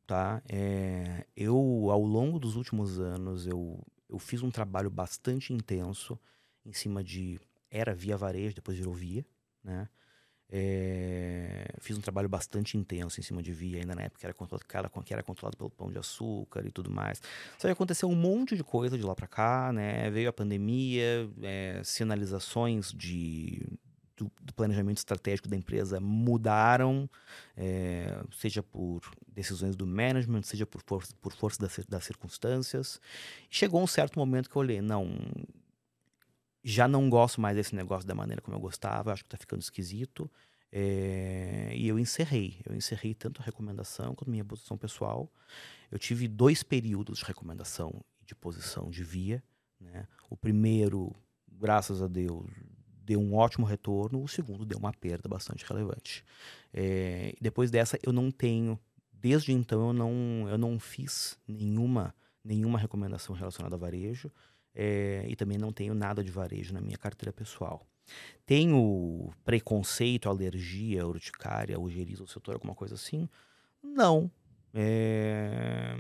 Tá? 0.08 0.42
É, 0.50 1.26
eu, 1.36 1.88
ao 1.92 2.04
longo 2.04 2.40
dos 2.40 2.56
últimos 2.56 3.00
anos, 3.00 3.46
eu, 3.46 3.80
eu 4.10 4.18
fiz 4.18 4.42
um 4.42 4.50
trabalho 4.50 4.90
bastante 4.90 5.54
intenso 5.54 6.20
em 6.66 6.74
cima 6.74 7.04
de. 7.04 7.40
Era 7.70 7.94
via 7.94 8.18
varejo, 8.18 8.56
depois 8.56 8.76
virou 8.76 8.94
via, 8.94 9.24
né? 9.64 9.88
É, 10.52 11.68
fiz 11.80 11.96
um 11.96 12.02
trabalho 12.02 12.28
bastante 12.28 12.76
intenso 12.76 13.20
em 13.20 13.24
cima 13.24 13.42
de 13.42 13.54
via, 13.54 13.80
ainda 13.80 13.94
na 13.94 14.02
época 14.04 14.20
que 14.20 14.26
era, 14.26 14.34
controlado, 14.34 15.04
que 15.06 15.14
era 15.14 15.22
controlado 15.22 15.56
pelo 15.56 15.70
pão 15.70 15.92
de 15.92 16.00
açúcar 16.00 16.66
e 16.66 16.72
tudo 16.72 16.90
mais. 16.90 17.22
Só 17.58 17.68
que 17.68 17.72
aconteceu 17.72 18.10
um 18.10 18.16
monte 18.16 18.56
de 18.56 18.64
coisa 18.64 18.98
de 18.98 19.04
lá 19.04 19.16
para 19.16 19.28
cá, 19.28 19.72
né? 19.72 20.10
Veio 20.10 20.30
a 20.30 20.34
pandemia, 20.34 21.30
é, 21.44 21.82
sinalizações 21.84 22.92
de, 22.92 23.62
do, 24.18 24.32
do, 24.42 24.54
planejamento 24.54 24.98
estratégico 24.98 25.48
da 25.48 25.56
empresa 25.56 26.00
mudaram, 26.00 27.08
é, 27.56 28.20
seja 28.36 28.64
por 28.64 29.02
decisões 29.28 29.76
do 29.76 29.86
management, 29.86 30.44
seja 30.44 30.66
por 30.66 30.82
força, 30.82 31.14
por 31.22 31.32
força 31.32 31.62
das, 31.62 31.80
das 31.88 32.04
circunstâncias. 32.04 33.00
Chegou 33.52 33.84
um 33.84 33.88
certo 33.88 34.18
momento 34.18 34.50
que 34.50 34.56
eu 34.56 34.62
olhei, 34.62 34.82
não, 34.82 35.10
já 36.64 36.88
não 36.88 37.10
gosto 37.10 37.40
mais 37.40 37.56
desse 37.56 37.76
negócio 37.76 38.08
da 38.08 38.16
maneira 38.16 38.42
como 38.42 38.56
eu 38.56 38.62
gostava, 38.62 39.14
acho 39.14 39.24
que 39.24 39.28
está 39.28 39.38
ficando 39.38 39.62
esquisito. 39.62 40.30
É, 40.72 41.72
e 41.76 41.88
eu 41.88 41.98
encerrei. 41.98 42.60
Eu 42.66 42.76
encerrei 42.76 43.14
tanto 43.14 43.42
a 43.42 43.46
recomendação 43.46 44.14
quanto 44.14 44.30
a 44.30 44.32
minha 44.32 44.46
posição 44.46 44.78
pessoal. 44.78 45.32
Eu 45.92 45.98
tive 45.98 46.28
dois 46.28 46.62
períodos 46.62 47.20
de 47.20 47.26
recomendação 47.26 48.04
e 48.22 48.26
de 48.26 48.36
posição 48.36 48.90
de 48.90 49.04
via. 49.04 49.44
Né? 49.80 50.08
O 50.30 50.38
primeiro, 50.38 51.16
graças 51.48 52.02
a 52.02 52.08
Deus, 52.08 52.46
deu 53.04 53.20
um 53.20 53.36
ótimo 53.36 53.66
retorno. 53.66 54.22
O 54.22 54.28
segundo 54.28 54.66
deu 54.66 54.78
uma 54.78 54.94
perda 54.94 55.28
bastante 55.28 55.66
relevante. 55.66 56.24
É, 56.74 57.34
depois 57.42 57.72
dessa, 57.72 57.98
eu 58.04 58.14
não 58.14 58.30
tenho. 58.30 58.80
Desde 59.12 59.52
então, 59.52 59.88
eu 59.88 59.94
não, 59.94 60.48
eu 60.48 60.58
não 60.58 60.80
fiz 60.80 61.38
nenhuma, 61.48 62.16
nenhuma 62.44 62.80
recomendação 62.80 63.36
relacionada 63.36 63.76
a 63.76 63.80
varejo 63.80 64.32
é, 64.82 65.26
e 65.28 65.36
também 65.36 65.58
não 65.58 65.74
tenho 65.74 65.94
nada 65.94 66.24
de 66.24 66.32
varejo 66.32 66.74
na 66.74 66.80
minha 66.80 66.98
carteira 66.98 67.34
pessoal. 67.34 67.86
Tenho 68.46 69.30
preconceito, 69.44 70.30
alergia, 70.30 71.06
urticária, 71.06 71.76
algeriza, 71.76 72.24
o 72.24 72.28
setor, 72.28 72.54
alguma 72.54 72.74
coisa 72.74 72.96
assim? 72.96 73.28
Não. 73.84 74.32
É... 74.74 75.98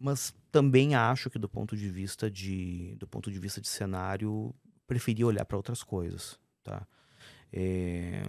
Mas 0.00 0.34
também 0.50 0.96
acho 0.96 1.30
que 1.30 1.38
do 1.38 1.48
ponto 1.48 1.76
de 1.76 1.88
vista 1.88 2.28
de, 2.28 2.96
do 2.96 3.06
ponto 3.06 3.30
de 3.30 3.38
vista 3.38 3.60
de 3.60 3.68
cenário, 3.68 4.52
preferi 4.84 5.24
olhar 5.24 5.44
para 5.44 5.56
outras 5.56 5.84
coisas, 5.84 6.40
tá? 6.64 6.84
É... 7.52 8.20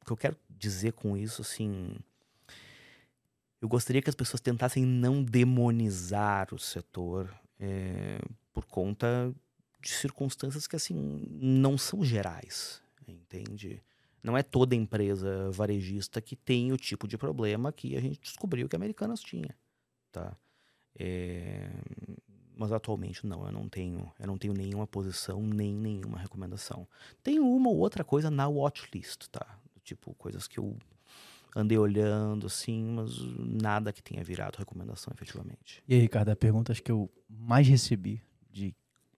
O 0.00 0.06
que 0.06 0.12
eu 0.12 0.16
quero 0.16 0.36
dizer 0.48 0.94
com 0.94 1.14
isso, 1.14 1.42
assim, 1.42 1.94
eu 3.60 3.68
gostaria 3.68 4.00
que 4.00 4.08
as 4.08 4.16
pessoas 4.16 4.40
tentassem 4.40 4.86
não 4.86 5.22
demonizar 5.22 6.54
o 6.54 6.58
setor 6.58 7.30
é, 7.58 8.18
por 8.52 8.64
conta 8.66 9.32
de 9.80 9.90
circunstâncias 9.90 10.66
que, 10.66 10.76
assim, 10.76 11.26
não 11.30 11.78
são 11.78 12.04
gerais, 12.04 12.82
entende? 13.06 13.82
Não 14.22 14.36
é 14.36 14.42
toda 14.42 14.74
empresa 14.74 15.50
varejista 15.52 16.20
que 16.20 16.34
tem 16.34 16.72
o 16.72 16.76
tipo 16.76 17.06
de 17.06 17.16
problema 17.16 17.72
que 17.72 17.96
a 17.96 18.00
gente 18.00 18.20
descobriu 18.20 18.68
que 18.68 18.74
Americanas 18.74 19.20
tinha, 19.20 19.56
tá? 20.10 20.36
É, 20.98 21.70
mas 22.56 22.72
atualmente 22.72 23.26
não, 23.26 23.44
eu 23.46 23.52
não 23.52 23.68
tenho, 23.68 24.10
eu 24.18 24.26
não 24.26 24.38
tenho 24.38 24.54
nenhuma 24.54 24.86
posição 24.86 25.42
nem 25.42 25.76
nenhuma 25.76 26.18
recomendação. 26.18 26.88
Tenho 27.22 27.46
uma 27.46 27.68
ou 27.68 27.76
outra 27.76 28.02
coisa 28.02 28.30
na 28.30 28.48
watchlist, 28.48 29.28
tá? 29.28 29.58
Tipo 29.84 30.14
coisas 30.14 30.48
que 30.48 30.58
eu 30.58 30.76
andei 31.56 31.78
olhando, 31.78 32.46
assim, 32.46 32.84
mas 32.84 33.18
nada 33.38 33.90
que 33.90 34.02
tenha 34.02 34.22
virado 34.22 34.58
recomendação 34.58 35.10
efetivamente. 35.16 35.82
E 35.88 35.94
aí, 35.94 36.00
Ricardo, 36.00 36.28
a 36.28 36.36
pergunta 36.36 36.74
que 36.74 36.92
eu 36.92 37.10
mais 37.26 37.66
recebi 37.66 38.20
de 38.50 38.74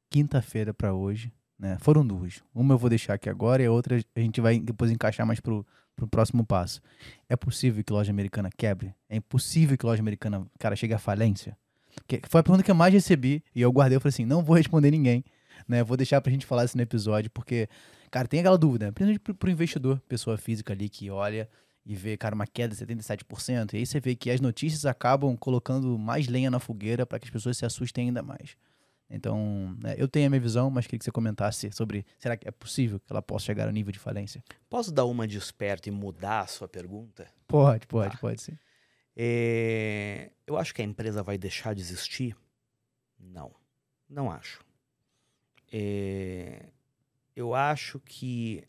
quinta-feira 0.09 0.73
para 0.73 0.95
hoje, 0.95 1.33
né, 1.59 1.77
foram 1.81 2.07
duas. 2.07 2.41
Uma 2.55 2.75
eu 2.75 2.79
vou 2.79 2.89
deixar 2.89 3.15
aqui 3.15 3.29
agora 3.29 3.61
e 3.61 3.67
a 3.67 3.73
outra 3.73 4.01
a 4.15 4.21
gente 4.21 4.41
vai 4.41 4.61
depois 4.61 4.93
encaixar 4.93 5.27
mais 5.27 5.41
pro, 5.41 5.67
pro 5.97 6.07
próximo 6.07 6.47
passo. 6.47 6.81
É 7.29 7.35
possível 7.35 7.83
que 7.83 7.93
loja 7.93 8.13
americana 8.13 8.49
quebre? 8.57 8.95
É 9.09 9.17
impossível 9.17 9.77
que 9.77 9.85
loja 9.85 10.01
americana, 10.01 10.47
cara, 10.61 10.77
chegue 10.77 10.95
à 10.95 10.99
falência? 10.99 11.59
Que 12.07 12.23
foi 12.29 12.41
a 12.41 12.45
pergunta 12.45 12.63
que 12.63 12.71
eu 12.71 12.77
mais 12.77 12.95
recebi 12.95 13.43
e 13.53 13.61
eu 13.61 13.73
guardei, 13.73 13.97
eu 13.97 14.01
falei 14.01 14.11
assim, 14.11 14.25
não 14.25 14.45
vou 14.45 14.55
responder 14.55 14.93
ninguém, 14.93 15.25
né, 15.67 15.83
vou 15.83 15.97
deixar 15.97 16.21
pra 16.21 16.31
gente 16.31 16.47
falar 16.47 16.65
isso 16.65 16.77
no 16.77 16.83
episódio, 16.85 17.29
porque, 17.33 17.69
cara, 18.13 18.29
tem 18.29 18.39
aquela 18.39 18.57
dúvida, 18.57 18.87
né? 18.87 18.93
principalmente 18.93 19.19
pro, 19.19 19.35
pro 19.35 19.51
investidor, 19.51 20.01
pessoa 20.09 20.39
física 20.39 20.73
ali 20.73 20.89
que 20.89 21.11
olha 21.11 21.49
e 21.89 21.95
vê, 21.95 22.19
cara, 22.19 22.35
uma 22.35 22.47
queda 22.47 22.77
de 22.77 22.85
77%. 22.85 23.73
E 23.73 23.79
aí 23.79 23.87
você 23.87 23.99
vê 23.99 24.15
que 24.15 24.31
as 24.31 24.43
notícias 24.43 24.85
acabam 24.85 25.35
colocando 25.35 25.99
mais 25.99 26.29
lenha 26.29 26.51
na 26.51 26.61
fogueira 26.61 27.07
para 27.07 27.19
que 27.19 27.25
as 27.25 27.31
pessoas 27.31 27.57
se 27.57 27.65
assustem 27.65 28.09
ainda 28.09 28.23
mais. 28.23 28.59
Então, 29.09 29.75
né, 29.83 29.95
eu 29.97 30.07
tenho 30.07 30.27
a 30.27 30.29
minha 30.29 30.41
visão, 30.41 30.69
mas 30.69 30.85
queria 30.85 30.99
que 30.99 31.07
você 31.07 31.11
comentasse 31.11 31.73
sobre 31.73 32.05
será 32.19 32.37
que 32.37 32.47
é 32.47 32.51
possível 32.51 33.01
que 33.01 33.11
ela 33.11 33.23
possa 33.23 33.47
chegar 33.47 33.65
ao 33.65 33.73
nível 33.73 33.91
de 33.91 33.99
falência? 33.99 34.45
Posso 34.69 34.93
dar 34.93 35.07
uma 35.07 35.27
de 35.27 35.39
esperto 35.39 35.89
e 35.89 35.91
mudar 35.91 36.41
a 36.41 36.47
sua 36.47 36.69
pergunta? 36.69 37.27
Pode, 37.47 37.87
pode, 37.87 38.13
tá. 38.13 38.19
pode 38.19 38.43
sim. 38.43 38.59
É... 39.17 40.31
Eu 40.47 40.59
acho 40.59 40.75
que 40.75 40.83
a 40.83 40.85
empresa 40.85 41.23
vai 41.23 41.39
deixar 41.39 41.75
de 41.75 41.81
existir? 41.81 42.37
Não, 43.19 43.51
não 44.07 44.31
acho. 44.31 44.63
É... 45.73 46.67
Eu 47.35 47.55
acho 47.55 47.99
que 48.01 48.63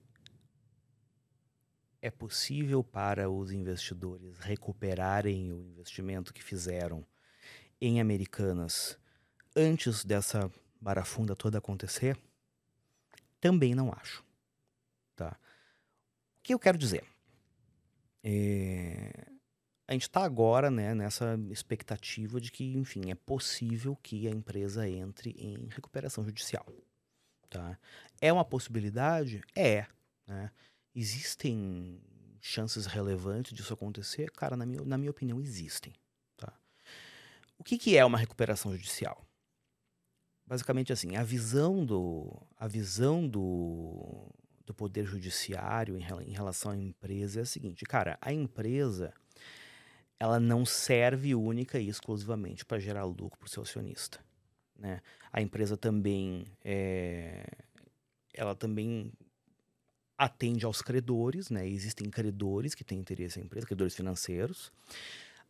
é 2.02 2.10
possível 2.10 2.84
para 2.84 3.30
os 3.30 3.52
investidores 3.52 4.38
recuperarem 4.40 5.52
o 5.52 5.62
investimento 5.62 6.34
que 6.34 6.44
fizeram 6.44 7.06
em 7.82 8.00
Americanas 8.00 8.98
antes 9.56 10.06
dessa 10.06 10.52
barafunda 10.80 11.36
toda 11.36 11.58
acontecer? 11.58 12.18
Também 13.40 13.76
não 13.76 13.92
acho. 13.92 14.24
Tá? 15.16 15.38
O 16.40 16.44
que 16.44 16.54
eu 16.54 16.60
quero 16.60 16.78
dizer? 16.78 17.04
É... 18.24 19.12
a 19.88 19.94
gente 19.94 20.04
está 20.04 20.24
agora 20.24 20.70
né, 20.70 20.94
nessa 20.94 21.40
expectativa 21.50 22.40
de 22.40 22.52
que, 22.52 22.76
enfim, 22.76 23.12
é 23.12 23.16
possível 23.16 23.96
que 24.02 24.28
a 24.28 24.32
empresa 24.32 24.88
entre 24.88 25.32
em 25.32 25.68
recuperação 25.70 26.24
judicial. 26.24 26.66
Tá? 27.50 27.78
É 28.22 28.32
uma 28.32 28.46
possibilidade? 28.46 29.42
É. 29.56 29.86
Né? 30.28 30.52
Existem 30.96 32.02
chances 32.42 32.86
relevantes 32.86 33.54
disso 33.54 33.74
acontecer? 33.74 34.32
Cara, 34.32 34.56
na 34.56 34.66
minha, 34.66 34.84
na 34.84 34.98
minha 34.98 35.12
opinião, 35.12 35.40
existem. 35.40 35.94
Tá? 36.38 36.54
O 37.58 37.64
que, 37.64 37.78
que 37.78 37.98
é 37.98 38.04
uma 38.04 38.18
recuperação 38.18 38.72
judicial? 38.72 39.26
Basicamente 40.46 40.92
assim, 40.92 41.16
a 41.16 41.24
visão 41.24 41.86
do, 41.86 42.42
a 42.58 42.68
visão 42.68 43.28
do, 43.28 44.28
do 44.66 44.74
poder 44.74 45.06
judiciário 45.06 45.96
em, 45.96 46.04
em 46.28 46.32
relação 46.32 46.72
à 46.72 46.76
empresa 46.76 47.40
é 47.40 47.44
a 47.44 47.46
seguinte, 47.46 47.86
cara, 47.86 48.18
a 48.20 48.34
empresa 48.34 49.14
ela 50.20 50.40
não 50.40 50.66
serve 50.66 51.34
única 51.36 51.80
e 51.80 51.88
exclusivamente 51.88 52.66
para 52.66 52.80
gerar 52.80 53.06
lucro 53.06 53.38
para 53.38 53.46
o 53.46 53.50
seu 53.50 53.64
acionista. 53.64 54.20
Né? 54.76 55.02
A 55.32 55.42
empresa 55.42 55.78
também 55.78 56.46
é, 56.64 57.46
ela 58.34 58.56
também 58.56 59.14
atende 60.20 60.66
aos 60.66 60.82
credores, 60.82 61.50
né? 61.50 61.66
Existem 61.66 62.10
credores 62.10 62.76
que 62.76 62.84
têm 62.84 63.00
interesse 63.00 63.40
na 63.40 63.46
empresa, 63.46 63.66
credores 63.66 63.96
financeiros. 63.96 64.70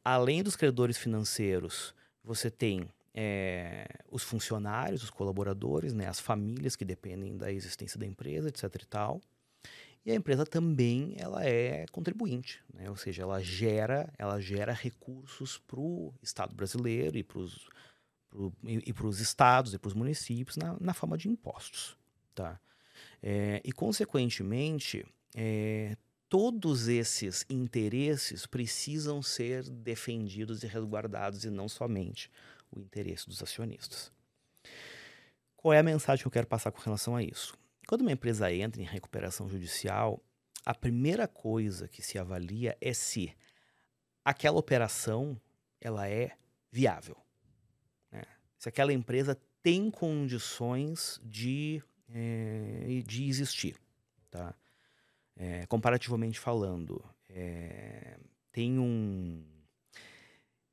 Além 0.05 0.43
dos 0.43 0.55
credores 0.55 0.95
financeiros, 0.95 1.95
você 2.23 2.51
tem 2.51 2.87
é, 3.11 3.87
os 4.11 4.21
funcionários, 4.21 5.01
os 5.01 5.09
colaboradores, 5.09 5.91
né? 5.91 6.07
As 6.07 6.19
famílias 6.19 6.75
que 6.75 6.85
dependem 6.85 7.35
da 7.35 7.51
existência 7.51 7.99
da 7.99 8.05
empresa, 8.05 8.47
etc. 8.47 8.63
e 8.75 8.85
tal. 8.85 9.19
E 10.05 10.11
a 10.11 10.15
empresa 10.15 10.45
também 10.45 11.15
ela 11.17 11.43
é 11.43 11.85
contribuinte, 11.91 12.63
né? 12.73 12.89
ou 12.89 12.95
seja, 12.95 13.23
ela 13.23 13.41
gera, 13.43 14.11
ela 14.17 14.39
gera 14.39 14.71
recursos 14.71 15.57
para 15.57 15.79
o 15.79 16.13
Estado 16.21 16.55
brasileiro 16.55 17.17
e 17.17 17.23
para 17.23 17.39
os 17.39 17.67
pro, 18.29 18.53
e, 18.63 18.81
e 18.87 18.93
os 19.03 19.19
estados 19.19 19.73
e 19.73 19.77
para 19.77 19.89
os 19.89 19.93
municípios 19.93 20.55
na, 20.55 20.77
na 20.79 20.93
forma 20.93 21.17
de 21.17 21.27
impostos. 21.27 21.97
Tá? 22.33 22.59
É, 23.21 23.61
e, 23.63 23.71
consequentemente, 23.71 25.05
é, 25.35 25.95
todos 26.29 26.87
esses 26.87 27.45
interesses 27.49 28.45
precisam 28.45 29.21
ser 29.21 29.63
defendidos 29.69 30.63
e 30.63 30.67
resguardados 30.67 31.43
e 31.43 31.49
não 31.49 31.67
somente 31.67 32.31
o 32.71 32.79
interesse 32.79 33.27
dos 33.27 33.41
acionistas. 33.41 34.11
Qual 35.57 35.73
é 35.73 35.79
a 35.79 35.83
mensagem 35.83 36.23
que 36.23 36.27
eu 36.27 36.31
quero 36.31 36.47
passar 36.47 36.71
com 36.71 36.81
relação 36.81 37.15
a 37.15 37.23
isso? 37.23 37.57
Quando 37.87 38.01
uma 38.01 38.11
empresa 38.11 38.53
entra 38.53 38.81
em 38.81 38.85
recuperação 38.85 39.49
judicial, 39.49 40.23
a 40.65 40.75
primeira 40.75 41.27
coisa 41.27 41.87
que 41.87 42.01
se 42.01 42.19
avalia 42.19 42.77
é 42.79 42.93
se 42.93 43.35
aquela 44.23 44.59
operação 44.59 45.39
ela 45.81 46.07
é 46.07 46.37
viável. 46.71 47.17
Né? 48.11 48.23
Se 48.57 48.69
aquela 48.69 48.93
empresa 48.93 49.37
tem 49.63 49.89
condições 49.89 51.19
de 51.23 51.81
é, 52.13 53.01
de 53.05 53.27
existir. 53.27 53.75
Tá? 54.29 54.53
É, 55.35 55.65
comparativamente 55.67 56.39
falando, 56.39 57.03
é, 57.29 58.17
tem 58.51 58.77
um 58.77 59.43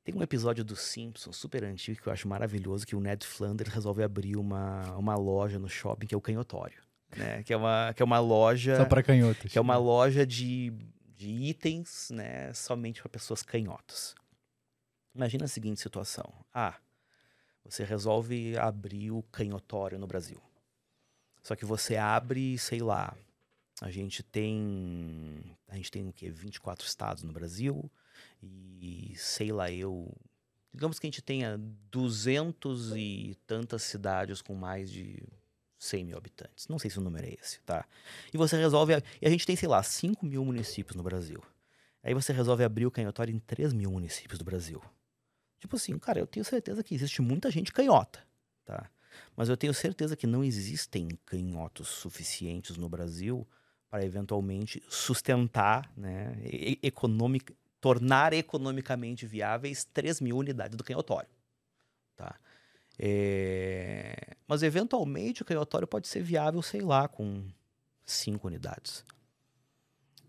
tem 0.02 0.14
um 0.14 0.22
episódio 0.22 0.64
dos 0.64 0.80
Simpsons 0.80 1.36
super 1.36 1.64
antigo 1.64 2.00
que 2.00 2.08
eu 2.08 2.12
acho 2.12 2.28
maravilhoso 2.28 2.86
que 2.86 2.94
o 2.94 3.00
Ned 3.00 3.26
Flanders 3.26 3.72
resolve 3.72 4.04
abrir 4.04 4.36
uma, 4.36 4.94
uma 4.96 5.16
loja 5.16 5.58
no 5.58 5.68
shopping 5.68 6.06
que 6.06 6.14
é 6.14 6.18
o 6.18 6.20
Canhotório, 6.20 6.80
né? 7.16 7.42
Que 7.42 7.52
é 7.52 7.56
uma 7.56 7.92
que 7.92 8.02
é 8.02 8.04
uma 8.04 8.20
loja 8.20 8.76
só 8.76 8.84
para 8.84 9.02
canhotos. 9.02 9.50
Que 9.50 9.58
é 9.58 9.60
uma 9.60 9.76
loja 9.76 10.24
de, 10.24 10.72
de 11.16 11.28
itens, 11.28 12.10
né, 12.10 12.52
somente 12.52 13.00
para 13.00 13.08
pessoas 13.08 13.42
canhotas. 13.42 14.14
Imagina 15.12 15.46
a 15.46 15.48
seguinte 15.48 15.80
situação: 15.80 16.32
ah, 16.54 16.76
você 17.64 17.82
resolve 17.82 18.56
abrir 18.58 19.10
o 19.10 19.24
canhotório 19.24 19.98
no 19.98 20.06
Brasil. 20.06 20.40
Só 21.46 21.54
que 21.54 21.64
você 21.64 21.96
abre, 21.96 22.58
sei 22.58 22.80
lá, 22.80 23.16
a 23.80 23.88
gente 23.88 24.20
tem. 24.20 25.44
A 25.68 25.76
gente 25.76 25.92
tem 25.92 26.08
o 26.08 26.12
quê? 26.12 26.28
24 26.28 26.84
estados 26.84 27.22
no 27.22 27.32
Brasil. 27.32 27.88
E 28.42 29.12
sei 29.16 29.52
lá, 29.52 29.70
eu. 29.70 30.12
Digamos 30.74 30.98
que 30.98 31.06
a 31.06 31.08
gente 31.08 31.22
tenha 31.22 31.56
200 31.92 32.96
e 32.96 33.38
tantas 33.46 33.84
cidades 33.84 34.42
com 34.42 34.56
mais 34.56 34.90
de 34.90 35.22
100 35.78 36.06
mil 36.06 36.18
habitantes. 36.18 36.66
Não 36.66 36.80
sei 36.80 36.90
se 36.90 36.98
o 36.98 37.00
número 37.00 37.24
é 37.24 37.34
esse, 37.40 37.60
tá? 37.60 37.86
E 38.34 38.36
você 38.36 38.56
resolve. 38.56 38.94
E 39.22 39.24
a 39.24 39.30
gente 39.30 39.46
tem, 39.46 39.54
sei 39.54 39.68
lá, 39.68 39.80
5 39.84 40.26
mil 40.26 40.44
municípios 40.44 40.96
no 40.96 41.02
Brasil. 41.04 41.40
Aí 42.02 42.12
você 42.12 42.32
resolve 42.32 42.64
abrir 42.64 42.86
o 42.86 42.90
canhotório 42.90 43.32
em 43.32 43.38
3 43.38 43.72
mil 43.72 43.92
municípios 43.92 44.36
do 44.36 44.44
Brasil. 44.44 44.82
Tipo 45.60 45.76
assim, 45.76 45.96
cara, 45.96 46.18
eu 46.18 46.26
tenho 46.26 46.44
certeza 46.44 46.82
que 46.82 46.92
existe 46.92 47.22
muita 47.22 47.52
gente 47.52 47.72
canhota, 47.72 48.26
tá? 48.64 48.90
Mas 49.36 49.48
eu 49.48 49.56
tenho 49.56 49.74
certeza 49.74 50.16
que 50.16 50.26
não 50.26 50.42
existem 50.42 51.08
canhotos 51.24 51.88
suficientes 51.88 52.76
no 52.76 52.88
Brasil 52.88 53.46
para 53.90 54.04
eventualmente 54.04 54.82
sustentar, 54.88 55.90
né, 55.96 56.36
economic, 56.82 57.54
tornar 57.80 58.32
economicamente 58.32 59.26
viáveis 59.26 59.84
3 59.84 60.20
mil 60.20 60.36
unidades 60.36 60.76
do 60.76 60.84
canhotório. 60.84 61.28
Tá? 62.16 62.34
É... 62.98 64.36
Mas 64.46 64.62
eventualmente 64.62 65.42
o 65.42 65.44
canhotório 65.44 65.86
pode 65.86 66.08
ser 66.08 66.22
viável, 66.22 66.62
sei 66.62 66.80
lá, 66.80 67.06
com 67.06 67.44
5 68.04 68.46
unidades. 68.46 69.04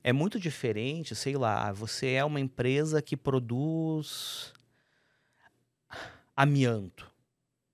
É 0.03 0.13
muito 0.13 0.39
diferente, 0.39 1.15
sei 1.15 1.35
lá, 1.35 1.71
você 1.71 2.11
é 2.11 2.23
uma 2.23 2.39
empresa 2.39 3.01
que 3.01 3.17
produz 3.17 4.53
amianto. 6.35 7.11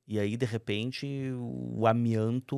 E 0.05 0.19
aí, 0.19 0.35
de 0.35 0.45
repente, 0.45 1.07
o 1.37 1.87
amianto 1.87 2.57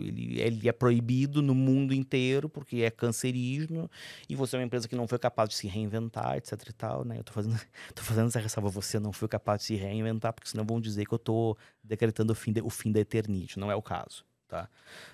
ele, 0.00 0.40
ele 0.40 0.68
é 0.68 0.72
proibido 0.72 1.40
no 1.40 1.54
mundo 1.54 1.94
inteiro 1.94 2.48
porque 2.48 2.78
é 2.78 2.90
cancerígeno 2.90 3.88
e 4.28 4.34
você 4.34 4.56
é 4.56 4.58
uma 4.58 4.64
empresa 4.64 4.88
que 4.88 4.96
não 4.96 5.06
foi 5.06 5.18
capaz 5.18 5.48
de 5.48 5.54
se 5.54 5.68
reinventar, 5.68 6.36
etc 6.36 6.52
e 6.68 6.72
tal, 6.72 7.04
né? 7.04 7.18
Eu 7.18 7.24
tô 7.24 7.32
fazendo, 7.32 7.54
tô 7.94 8.02
fazendo 8.02 8.26
essa 8.26 8.40
ressalva, 8.40 8.68
você 8.70 8.98
não 8.98 9.12
foi 9.12 9.28
capaz 9.28 9.60
de 9.60 9.66
se 9.66 9.74
reinventar 9.76 10.32
porque 10.32 10.48
senão 10.48 10.64
vão 10.64 10.80
dizer 10.80 11.06
que 11.06 11.14
eu 11.14 11.18
tô 11.18 11.56
decretando 11.82 12.32
o 12.32 12.36
fim, 12.36 12.52
de, 12.52 12.60
o 12.60 12.70
fim 12.70 12.90
da 12.90 12.98
eternite. 12.98 13.56
Não 13.56 13.70
é 13.70 13.76
o 13.76 13.82
caso, 13.82 14.24
tá? 14.48 14.68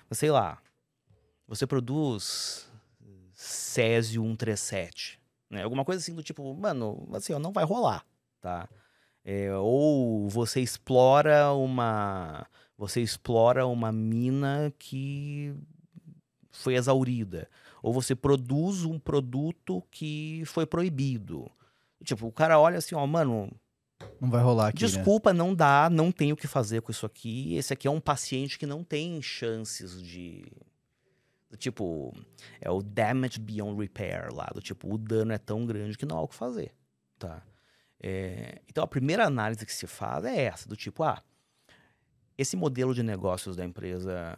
Mas 0.09 0.17
sei 0.17 0.31
lá, 0.31 0.59
você 1.47 1.67
produz 1.67 2.67
Césio 3.33 4.23
137, 4.23 5.21
né? 5.47 5.61
Alguma 5.61 5.85
coisa 5.85 6.01
assim 6.01 6.15
do 6.15 6.23
tipo, 6.23 6.55
mano, 6.55 7.07
assim, 7.13 7.33
ó, 7.33 7.39
não 7.39 7.51
vai 7.51 7.65
rolar, 7.65 8.03
tá? 8.39 8.67
É, 9.23 9.55
ou 9.55 10.27
você 10.29 10.61
explora 10.61 11.53
uma 11.53 12.47
você 12.77 12.99
explora 12.99 13.67
uma 13.67 13.91
mina 13.91 14.73
que 14.79 15.53
foi 16.49 16.73
exaurida, 16.73 17.47
ou 17.83 17.93
você 17.93 18.15
produz 18.15 18.83
um 18.83 18.97
produto 18.97 19.83
que 19.91 20.41
foi 20.47 20.65
proibido. 20.65 21.49
Tipo, 22.03 22.25
o 22.25 22.31
cara 22.31 22.59
olha 22.59 22.79
assim, 22.79 22.95
ó, 22.95 23.05
mano, 23.05 23.51
não 24.19 24.31
vai 24.31 24.41
rolar 24.41 24.69
aqui, 24.69 24.81
né? 24.83 24.89
Desculpa, 24.89 25.31
né? 25.31 25.37
não 25.37 25.53
dá, 25.53 25.89
não 25.91 26.11
tem 26.11 26.31
o 26.31 26.35
que 26.35 26.47
fazer 26.47 26.81
com 26.81 26.91
isso 26.91 27.05
aqui. 27.05 27.55
Esse 27.55 27.71
aqui 27.71 27.87
é 27.87 27.91
um 27.91 27.99
paciente 27.99 28.57
que 28.57 28.65
não 28.65 28.83
tem 28.83 29.21
chances 29.21 30.01
de 30.01 30.43
tipo, 31.57 32.15
é 32.59 32.71
o 32.71 32.81
damage 32.81 33.39
beyond 33.39 33.79
repair 33.79 34.33
lá, 34.33 34.49
do 34.53 34.61
tipo, 34.61 34.91
o 34.91 34.97
dano 34.97 35.33
é 35.33 35.37
tão 35.37 35.65
grande 35.65 35.97
que 35.97 36.05
não 36.05 36.17
há 36.17 36.21
o 36.21 36.27
que 36.27 36.35
fazer, 36.35 36.73
tá? 37.19 37.43
É, 38.03 38.61
então, 38.67 38.83
a 38.83 38.87
primeira 38.87 39.25
análise 39.25 39.65
que 39.65 39.73
se 39.73 39.85
faz 39.85 40.25
é 40.25 40.45
essa, 40.45 40.67
do 40.67 40.75
tipo, 40.75 41.03
ah, 41.03 41.21
esse 42.37 42.57
modelo 42.57 42.95
de 42.95 43.03
negócios 43.03 43.55
da 43.55 43.63
empresa 43.63 44.35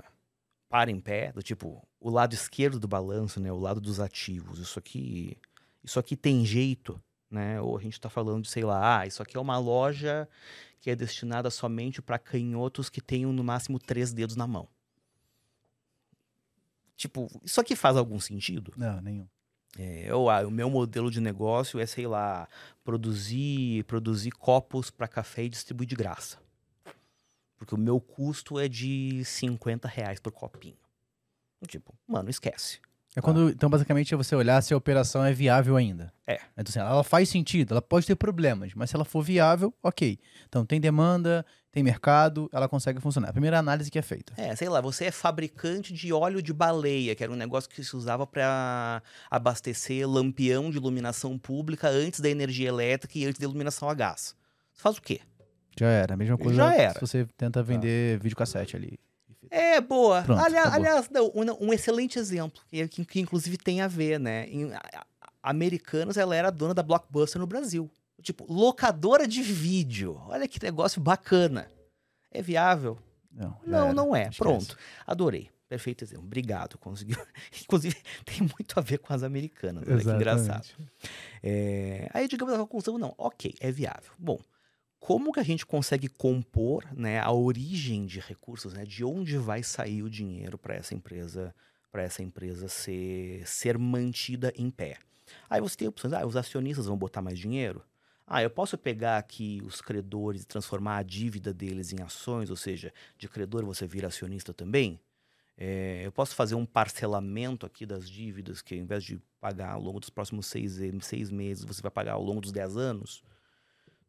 para 0.68 0.92
em 0.92 1.00
pé, 1.00 1.32
do 1.32 1.42
tipo, 1.42 1.88
o 2.00 2.10
lado 2.10 2.34
esquerdo 2.34 2.80
do 2.80 2.88
balanço, 2.88 3.40
né, 3.40 3.52
o 3.52 3.60
lado 3.60 3.80
dos 3.80 4.00
ativos, 4.00 4.60
isso 4.60 4.78
aqui, 4.78 5.38
isso 5.84 6.00
aqui 6.00 6.18
tem 6.18 6.46
jeito, 6.46 7.02
né? 7.30 7.62
Ou 7.62 7.78
a 7.78 7.82
gente 7.82 7.94
está 7.94 8.10
falando 8.10 8.44
de, 8.44 8.50
sei 8.50 8.64
lá, 8.64 9.00
ah, 9.00 9.08
isso 9.08 9.22
aqui 9.22 9.38
é 9.38 9.40
uma 9.40 9.58
loja 9.58 10.28
que 10.80 10.90
é 10.90 10.96
destinada 10.96 11.50
somente 11.50 12.02
para 12.02 12.20
canhotos 12.20 12.90
que 12.90 13.00
tenham 13.00 13.32
no 13.32 13.44
máximo 13.44 13.80
três 13.80 14.12
dedos 14.12 14.36
na 14.36 14.46
mão. 14.46 14.68
Tipo, 16.98 17.30
isso 17.44 17.62
aqui 17.62 17.76
faz 17.76 17.96
algum 17.96 18.20
sentido? 18.20 18.74
Não, 18.76 19.02
nenhum. 19.02 19.28
É, 19.78 20.06
eu, 20.08 20.30
ah, 20.30 20.46
o 20.46 20.52
meu 20.52 20.70
modelo 20.70 21.10
de 21.10 21.20
negócio 21.20 21.80
é, 21.80 21.86
sei 21.86 22.06
lá, 22.06 22.48
produzir, 22.84 23.84
produzir 23.86 24.32
copos 24.32 24.92
para 24.92 25.08
café 25.08 25.44
e 25.44 25.50
distribuir 25.50 25.88
de 25.88 25.96
graça. 25.96 26.38
Porque 27.58 27.74
o 27.74 27.78
meu 27.78 28.00
custo 28.00 28.60
é 28.60 28.68
de 28.68 29.24
50 29.24 29.88
reais 29.88 30.20
por 30.20 30.32
copinho. 30.32 30.78
Tipo, 31.68 31.94
mano, 32.08 32.30
esquece. 32.30 32.80
É 33.16 33.22
quando, 33.22 33.50
então, 33.50 33.70
basicamente, 33.70 34.14
é 34.14 34.18
você 34.18 34.36
olhar 34.36 34.62
se 34.62 34.74
a 34.74 34.78
operação 34.78 35.24
é 35.24 35.32
viável 35.32 35.78
ainda. 35.78 36.12
É. 36.26 36.40
Então, 36.58 36.66
assim, 36.68 36.80
ela 36.80 37.04
faz 37.04 37.30
sentido, 37.30 37.72
ela 37.72 37.82
pode 37.82 38.08
ter 38.08 38.16
problemas, 38.16 38.74
mas 38.74 38.90
se 38.90 38.96
ela 38.96 39.06
for 39.06 39.22
viável, 39.22 39.74
ok. 39.84 40.20
Então, 40.48 40.66
tem 40.66 40.82
demanda, 40.82 41.46
tem 41.74 41.82
mercado, 41.84 42.48
ela 42.54 42.70
consegue 42.70 43.02
funcionar. 43.02 43.30
A 43.30 43.32
primeira 43.34 43.58
análise 43.58 43.90
que 43.90 43.98
é 43.98 44.02
feita. 44.04 44.32
É, 44.38 44.56
sei 44.56 44.70
lá, 44.70 44.80
você 44.80 45.06
é 45.06 45.12
fabricante 45.12 45.92
de 45.92 46.14
óleo 46.14 46.40
de 46.42 46.54
baleia, 46.54 47.16
que 47.16 47.24
era 47.24 47.32
um 47.34 47.36
negócio 47.36 47.68
que 47.70 47.84
se 47.84 47.96
usava 47.96 48.28
para 48.28 49.02
abastecer 49.30 50.08
lampião 50.08 50.70
de 50.70 50.78
iluminação 50.78 51.38
pública 51.38 51.90
antes 51.90 52.20
da 52.20 52.30
energia 52.30 52.70
elétrica 52.70 53.18
e 53.18 53.26
antes 53.26 53.40
da 53.40 53.46
iluminação 53.46 53.90
a 53.90 53.94
gás. 53.96 54.36
Você 54.72 54.82
faz 54.84 54.98
o 54.98 55.02
quê? 55.02 55.20
Já 55.78 55.88
era. 55.90 56.14
A 56.14 56.18
mesma 56.18 56.38
coisa 56.38 56.56
Já 56.56 56.76
era. 56.76 56.94
se 56.94 57.02
você 57.02 57.28
tenta 57.36 57.64
vender 57.64 58.20
videocassete 58.20 58.76
ali. 58.76 59.00
É, 59.50 59.82
boa. 59.82 60.22
Pronto, 60.22 60.42
aliás, 60.42 60.74
aliás, 60.74 61.10
não, 61.10 61.26
um, 61.36 61.68
um 61.70 61.74
excelente 61.74 62.18
exemplo, 62.20 62.62
que, 62.68 62.88
que, 62.88 63.04
que 63.06 63.20
inclusive 63.20 63.58
tem 63.58 63.82
a 63.82 63.88
ver, 63.88 64.20
né? 64.20 64.48
Em 64.48 64.72
a- 64.74 64.78
a- 64.96 65.06
Americanos, 65.42 66.18
ela 66.18 66.36
era 66.36 66.50
dona 66.52 66.74
da 66.74 66.82
Blockbuster 66.84 67.40
no 67.42 67.48
Brasil. 67.48 67.90
Tipo, 68.24 68.52
locadora 68.52 69.28
de 69.28 69.42
vídeo. 69.44 70.20
Olha 70.28 70.48
que 70.48 70.62
negócio 70.64 71.00
bacana. 71.02 71.70
É 72.32 72.42
viável? 72.42 72.98
Não, 73.32 73.60
Não, 73.66 73.86
era. 73.86 73.94
não 73.94 74.16
é. 74.16 74.22
Esquece. 74.24 74.38
Pronto. 74.38 74.78
Adorei. 75.06 75.50
Perfeito 75.68 76.04
exemplo. 76.04 76.26
Obrigado. 76.26 76.78
Conseguiu. 76.78 77.18
Inclusive, 77.64 77.96
tem 78.26 78.42
muito 78.42 78.78
a 78.78 78.82
ver 78.82 79.00
com 79.00 79.14
as 79.14 79.24
americanas. 79.24 79.84
Olha 79.88 80.04
que 80.04 80.10
engraçado. 80.10 80.68
É, 81.42 82.10
Aí, 82.14 82.28
digamos, 82.28 82.54
a 82.54 82.58
conclusão, 82.60 82.98
não, 82.98 83.14
ok, 83.18 83.56
é 83.60 83.72
viável. 83.72 84.12
Bom, 84.18 84.40
como 85.00 85.34
que 85.34 85.40
a 85.40 85.44
gente 85.44 85.66
consegue 85.66 86.08
compor 86.08 86.86
né, 86.96 87.20
a 87.20 87.32
origem 87.32 88.06
de 88.06 88.20
recursos, 88.20 88.74
né, 88.74 88.86
de 88.86 89.04
onde 89.04 89.38
vai 89.38 89.62
sair 89.64 90.02
o 90.04 90.10
dinheiro 90.10 90.58
para 90.58 90.76
essa 90.76 90.94
empresa 90.94 91.54
para 91.92 92.02
essa 92.02 92.24
empresa 92.24 92.68
ser, 92.68 93.46
ser 93.46 93.78
mantida 93.78 94.52
em 94.56 94.70
pé? 94.70 94.98
Aí 95.50 95.62
você 95.62 95.76
tem 95.78 95.88
opções, 95.88 96.14
ah, 96.14 96.26
os 96.26 96.36
acionistas 96.36 96.86
vão 96.88 96.98
botar 96.98 97.22
mais 97.22 97.38
dinheiro? 97.38 97.84
Ah, 98.26 98.42
eu 98.42 98.50
posso 98.50 98.78
pegar 98.78 99.18
aqui 99.18 99.62
os 99.66 99.82
credores 99.82 100.44
e 100.44 100.48
transformar 100.48 100.98
a 100.98 101.04
dívida 101.04 101.54
deles 101.54 101.92
em 101.92 102.02
ações, 102.02 102.50
ou 102.50 102.56
seja, 102.56 102.94
de 103.18 103.28
credor 103.28 103.66
você 103.66 103.86
vira 103.86 104.08
acionista 104.08 104.54
também? 104.54 105.00
É, 105.58 106.02
eu 106.06 106.12
posso 106.12 106.34
fazer 106.34 106.56
um 106.56 106.66
parcelamento 106.66 107.66
aqui 107.66 107.86
das 107.86 108.10
dívidas 108.10 108.62
que 108.62 108.74
ao 108.74 108.80
invés 108.80 109.04
de 109.04 109.22
pagar 109.40 109.74
ao 109.74 109.82
longo 109.82 110.00
dos 110.00 110.10
próximos 110.10 110.48
seis, 110.48 110.80
seis 111.02 111.30
meses, 111.30 111.64
você 111.64 111.82
vai 111.82 111.92
pagar 111.92 112.14
ao 112.14 112.24
longo 112.24 112.42
dos 112.42 112.52
dez 112.52 112.76
anos? 112.76 113.22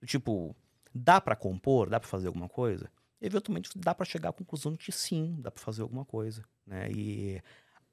Tipo, 0.07 0.55
dá 0.95 1.21
para 1.21 1.37
compor? 1.37 1.91
Dá 1.91 1.99
para 2.01 2.09
fazer 2.09 2.29
alguma 2.29 2.49
coisa? 2.49 2.91
Eventualmente 3.21 3.71
dá 3.77 3.95
para 3.95 4.07
chegar 4.07 4.31
à 4.31 4.33
conclusão 4.33 4.73
de 4.73 4.79
que 4.79 4.93
sim, 4.93 5.37
dá 5.41 5.51
para 5.51 5.63
fazer 5.63 5.83
alguma 5.83 6.05
coisa. 6.05 6.45
Né? 6.67 6.91
E 6.93 7.43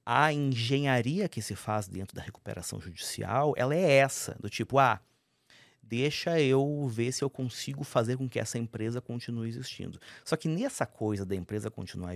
a 0.06 0.32
engenharia 0.32 1.28
que 1.28 1.42
se 1.42 1.56
faz 1.56 1.88
dentro 1.88 2.16
da 2.16 2.22
recuperação 2.22 2.80
judicial, 2.80 3.54
ela 3.58 3.76
é 3.76 3.98
essa, 3.98 4.36
do 4.40 4.50
tipo, 4.50 4.78
ah, 4.80 5.02
deixa 5.82 6.40
eu 6.40 6.88
ver 6.88 7.12
se 7.12 7.24
eu 7.24 7.30
consigo 7.30 7.84
fazer 7.84 8.18
com 8.18 8.30
que 8.30 8.40
essa 8.40 8.58
empresa 8.58 9.02
continue 9.02 9.48
existindo. 9.48 10.00
Só 10.24 10.38
que 10.38 10.48
nessa 10.48 10.86
coisa 10.86 11.26
da 11.26 11.36
empresa 11.36 11.70
continuar, 11.70 12.16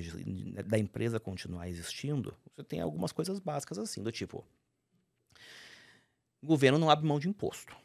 da 0.66 0.78
empresa 0.78 1.20
continuar 1.20 1.68
existindo, 1.68 2.34
você 2.55 2.63
tem 2.63 2.80
algumas 2.80 3.11
coisas 3.11 3.39
básicas 3.39 3.78
assim, 3.78 4.01
do 4.01 4.11
tipo, 4.11 4.45
o 6.41 6.47
governo 6.47 6.78
não 6.78 6.89
abre 6.89 7.07
mão 7.07 7.20
de 7.20 7.28
imposto. 7.28 7.76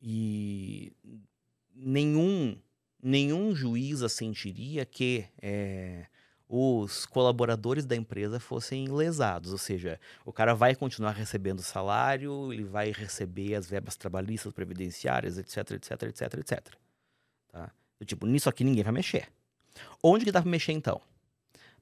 E 0.00 0.92
nenhum, 1.74 2.60
nenhum 3.02 3.54
juiz 3.54 4.02
assentiria 4.02 4.84
que 4.84 5.26
eh, 5.40 6.06
os 6.48 7.06
colaboradores 7.06 7.84
da 7.84 7.96
empresa 7.96 8.38
fossem 8.38 8.88
lesados. 8.88 9.52
Ou 9.52 9.58
seja, 9.58 9.98
o 10.24 10.32
cara 10.32 10.54
vai 10.54 10.74
continuar 10.74 11.12
recebendo 11.12 11.62
salário, 11.62 12.52
ele 12.52 12.64
vai 12.64 12.92
receber 12.92 13.54
as 13.54 13.68
verbas 13.68 13.96
trabalhistas, 13.96 14.52
previdenciárias, 14.52 15.38
etc, 15.38 15.72
etc, 15.72 16.02
etc, 16.02 16.34
etc. 16.34 16.74
Tá? 17.48 17.70
Do 17.98 18.04
Tipo, 18.04 18.26
nisso 18.26 18.48
aqui 18.48 18.64
ninguém 18.64 18.84
vai 18.84 18.92
mexer. 18.92 19.28
Onde 20.02 20.24
que 20.24 20.32
dá 20.32 20.42
pra 20.42 20.50
mexer 20.50 20.72
então? 20.72 21.00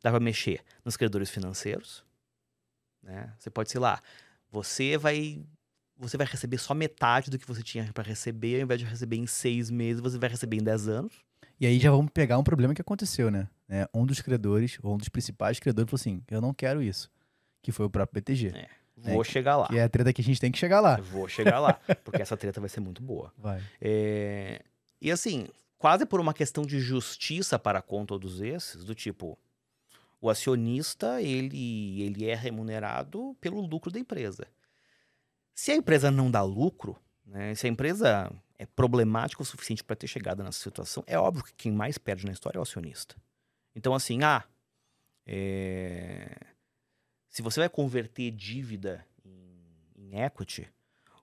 Dá 0.03 0.11
pra 0.11 0.21
mexer 0.21 0.63
nos 0.85 0.97
credores 0.97 1.31
financeiros. 1.31 2.05
Né? 3.03 3.33
Você 3.39 3.51
pode, 3.51 3.71
sei 3.71 3.81
lá, 3.81 4.01
você 4.51 4.97
vai 4.97 5.45
você 5.97 6.17
vai 6.17 6.27
receber 6.27 6.59
só 6.59 6.75
metade 6.75 7.31
do 7.31 7.39
que 7.39 7.47
você 7.47 7.63
tinha 7.63 7.89
para 7.93 8.03
receber, 8.03 8.57
ao 8.57 8.63
invés 8.63 8.81
de 8.81 8.87
receber 8.87 9.17
em 9.17 9.27
seis 9.27 9.71
meses, 9.71 10.03
você 10.03 10.19
vai 10.19 10.29
receber 10.29 10.57
em 10.57 10.63
dez 10.63 10.89
anos. 10.89 11.13
E 11.61 11.67
aí 11.67 11.79
já 11.79 11.93
vamos 11.93 12.11
pegar 12.13 12.39
um 12.39 12.43
problema 12.43 12.75
que 12.75 12.81
aconteceu, 12.81 13.31
né? 13.31 13.49
É, 13.75 13.89
um 13.95 14.05
dos 14.05 14.21
credores, 14.21 14.79
ou 14.83 14.95
um 14.95 14.99
dos 14.99 15.09
principais 15.09 15.59
credores, 15.59 15.89
falou 15.89 15.99
assim: 15.99 16.23
eu 16.31 16.43
não 16.43 16.53
quero 16.53 16.83
isso. 16.83 17.11
Que 17.63 17.73
foi 17.73 17.87
o 17.87 17.91
próprio 17.91 18.21
BTG. 18.21 18.49
É. 18.49 18.69
Vou 18.95 19.25
chegar 19.25 19.57
lá. 19.57 19.67
Que 19.67 19.79
é 19.79 19.83
a 19.83 19.89
treta 19.89 20.13
que 20.13 20.21
a 20.21 20.25
gente 20.25 20.39
tem 20.39 20.53
que 20.53 20.59
chegar 20.59 20.81
lá. 20.81 20.97
Vou 20.97 21.27
chegar 21.27 21.59
lá, 21.59 21.81
porque 22.05 22.21
essa 22.21 22.37
treta 22.37 22.61
vai 22.61 22.69
ser 22.69 22.81
muito 22.81 23.03
boa. 23.03 23.33
Vai. 23.39 23.63
É, 23.81 24.61
E 25.01 25.11
assim, 25.11 25.49
quase 25.79 26.05
por 26.05 26.21
uma 26.21 26.35
questão 26.35 26.65
de 26.65 26.79
justiça 26.81 27.59
para 27.59 27.81
com 27.81 28.05
todos 28.05 28.43
esses, 28.43 28.85
do 28.85 28.95
tipo, 28.95 29.39
o 30.21 30.29
acionista, 30.29 31.23
ele, 31.23 32.03
ele 32.03 32.27
é 32.27 32.35
remunerado 32.35 33.35
pelo 33.41 33.61
lucro 33.61 33.91
da 33.91 33.99
empresa. 33.99 34.47
Se 35.55 35.73
a 35.73 35.77
empresa 35.77 36.11
não 36.11 36.31
dá 36.31 36.43
lucro, 36.43 36.97
né, 37.27 37.55
se 37.55 37.67
a 37.67 37.71
empresa 37.71 38.31
é 38.59 38.67
problemática 38.67 39.43
o 39.43 39.47
suficiente 39.47 39.83
para 39.83 39.97
ter 39.97 40.07
chegado 40.07 40.45
nessa 40.45 40.61
situação, 40.61 41.03
é 41.07 41.19
óbvio 41.19 41.45
que 41.45 41.55
quem 41.55 41.73
mais 41.73 41.97
perde 41.97 42.27
na 42.27 42.33
história 42.33 42.59
é 42.59 42.61
o 42.61 42.63
acionista. 42.63 43.17
Então, 43.75 43.95
assim, 43.95 44.23
ah, 44.23 44.45
é, 45.27 46.37
se 47.29 47.43
você 47.43 47.61
vai 47.61 47.69
converter 47.69 48.31
dívida 48.31 49.07
em, 49.25 50.21
equity, 50.21 50.69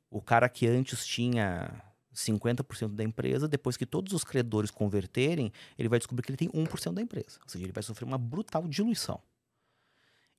o 0.09 0.19
cara 0.19 0.49
que 0.49 0.65
antes 0.65 1.05
tinha 1.05 1.83
50% 2.13 2.95
da 2.95 3.03
empresa, 3.03 3.47
depois 3.47 3.77
que 3.77 3.85
todos 3.85 4.13
os 4.13 4.23
credores 4.23 4.71
converterem, 4.71 5.51
ele 5.77 5.87
vai 5.87 5.99
descobrir 5.99 6.23
que 6.23 6.31
ele 6.31 6.37
tem 6.37 6.49
1% 6.49 6.93
da 6.93 7.01
empresa. 7.01 7.39
Ou 7.43 7.49
seja, 7.49 7.65
ele 7.65 7.71
vai 7.71 7.83
sofrer 7.83 8.05
uma 8.05 8.17
brutal 8.17 8.67
diluição. 8.67 9.21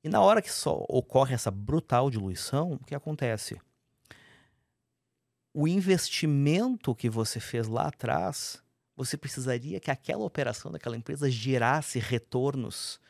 E 0.02 0.08
na 0.08 0.20
hora 0.20 0.42
que 0.42 0.50
só 0.50 0.84
ocorre 0.88 1.34
essa 1.34 1.50
brutal 1.50 2.10
diluição, 2.10 2.72
o 2.72 2.84
que 2.84 2.94
acontece? 2.94 3.60
O 5.52 5.68
investimento 5.68 6.94
que 6.94 7.08
você 7.08 7.38
fez 7.38 7.68
lá 7.68 7.88
atrás, 7.88 8.62
você 9.00 9.16
precisaria 9.16 9.80
que 9.80 9.90
aquela 9.90 10.22
operação 10.22 10.70
daquela 10.70 10.94
empresa 10.94 11.30
gerasse 11.30 11.98
retornos 11.98 13.00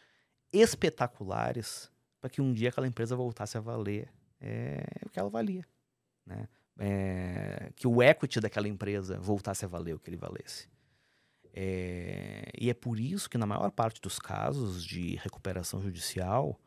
espetaculares 0.52 1.90
para 2.20 2.30
que 2.30 2.40
um 2.40 2.52
dia 2.52 2.68
aquela 2.68 2.86
empresa 2.86 3.16
voltasse 3.16 3.58
a 3.58 3.60
valer 3.60 4.08
é, 4.40 4.84
o 5.04 5.08
que 5.08 5.18
ela 5.18 5.28
valia. 5.28 5.66
Né? 6.24 6.48
É, 6.78 7.72
que 7.74 7.88
o 7.88 8.00
equity 8.00 8.38
daquela 8.38 8.68
empresa 8.68 9.18
voltasse 9.18 9.64
a 9.64 9.68
valer 9.68 9.96
o 9.96 9.98
que 9.98 10.08
ele 10.08 10.16
valesse. 10.16 10.68
É, 11.52 12.48
e 12.56 12.70
é 12.70 12.74
por 12.74 13.00
isso 13.00 13.28
que, 13.28 13.36
na 13.36 13.44
maior 13.44 13.72
parte 13.72 14.00
dos 14.00 14.20
casos 14.20 14.84
de 14.84 15.16
recuperação 15.16 15.82
judicial, 15.82 16.60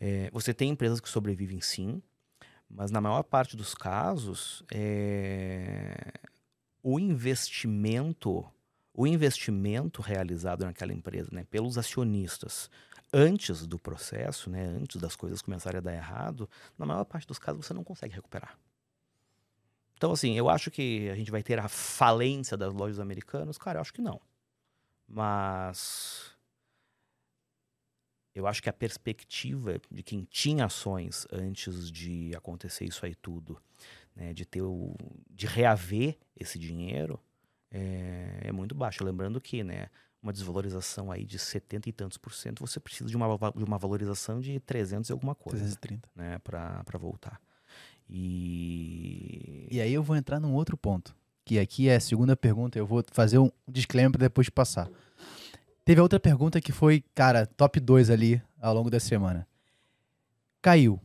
é, 0.00 0.30
você 0.32 0.54
tem 0.54 0.70
empresas 0.70 0.98
que 0.98 1.10
sobrevivem 1.10 1.60
sim, 1.60 2.02
mas 2.70 2.90
na 2.90 3.02
maior 3.02 3.22
parte 3.22 3.54
dos 3.54 3.74
casos, 3.74 4.64
é, 4.72 6.14
o 6.82 6.98
investimento, 6.98 8.50
o 8.94 9.06
investimento 9.06 10.02
realizado 10.02 10.64
naquela 10.64 10.92
empresa, 10.92 11.30
né, 11.32 11.44
pelos 11.44 11.78
acionistas, 11.78 12.70
antes 13.12 13.66
do 13.66 13.78
processo, 13.78 14.50
né, 14.50 14.64
antes 14.64 15.00
das 15.00 15.16
coisas 15.16 15.42
começarem 15.42 15.78
a 15.78 15.82
dar 15.82 15.94
errado, 15.94 16.48
na 16.78 16.86
maior 16.86 17.04
parte 17.04 17.26
dos 17.26 17.38
casos 17.38 17.66
você 17.66 17.74
não 17.74 17.84
consegue 17.84 18.14
recuperar. 18.14 18.58
Então, 19.96 20.12
assim, 20.12 20.36
eu 20.36 20.48
acho 20.48 20.70
que 20.70 21.08
a 21.10 21.14
gente 21.14 21.30
vai 21.30 21.42
ter 21.42 21.60
a 21.60 21.68
falência 21.68 22.56
das 22.56 22.74
lojas 22.74 22.98
americanas. 22.98 23.56
Cara, 23.56 23.78
eu 23.78 23.82
acho 23.82 23.94
que 23.94 24.02
não. 24.02 24.20
Mas 25.06 26.32
eu 28.34 28.46
acho 28.46 28.62
que 28.62 28.68
a 28.68 28.72
perspectiva 28.72 29.80
de 29.90 30.02
quem 30.02 30.24
tinha 30.24 30.64
ações 30.64 31.26
antes 31.30 31.90
de 31.90 32.34
acontecer 32.34 32.84
isso 32.84 33.04
aí 33.04 33.14
tudo, 33.14 33.60
né, 34.16 34.32
de 34.32 34.44
ter 34.44 34.62
o, 34.62 34.96
de 35.30 35.46
reaver 35.46 36.18
esse 36.34 36.58
dinheiro, 36.58 37.20
é, 37.72 38.40
é 38.44 38.52
muito 38.52 38.74
baixa. 38.74 39.02
Lembrando 39.02 39.40
que, 39.40 39.64
né, 39.64 39.88
uma 40.22 40.32
desvalorização 40.32 41.10
aí 41.10 41.24
de 41.24 41.38
70 41.38 41.88
e 41.88 41.92
tantos 41.92 42.18
por 42.18 42.32
cento, 42.32 42.60
você 42.64 42.78
precisa 42.78 43.08
de 43.08 43.16
uma, 43.16 43.26
de 43.56 43.64
uma 43.64 43.78
valorização 43.78 44.40
de 44.40 44.60
300 44.60 45.10
e 45.10 45.12
alguma 45.12 45.34
coisa, 45.34 45.58
330. 45.58 46.08
né, 46.14 46.38
para 46.38 46.98
voltar. 46.98 47.40
E 48.08 49.66
E 49.70 49.80
aí 49.80 49.92
eu 49.92 50.02
vou 50.02 50.14
entrar 50.16 50.38
num 50.38 50.52
outro 50.52 50.76
ponto. 50.76 51.14
Que 51.44 51.58
aqui 51.58 51.88
é 51.88 51.96
a 51.96 52.00
segunda 52.00 52.36
pergunta. 52.36 52.78
Eu 52.78 52.86
vou 52.86 53.02
fazer 53.10 53.38
um 53.38 53.50
disclaimer 53.66 54.12
para 54.12 54.20
depois 54.20 54.48
passar. 54.48 54.88
Teve 55.84 55.98
a 55.98 56.02
outra 56.02 56.20
pergunta 56.20 56.60
que 56.60 56.70
foi, 56.70 57.02
cara, 57.14 57.46
top 57.46 57.80
2 57.80 58.10
ali 58.10 58.40
ao 58.60 58.72
longo 58.72 58.88
da 58.88 59.00
semana. 59.00 59.46
Caiu. 60.60 61.00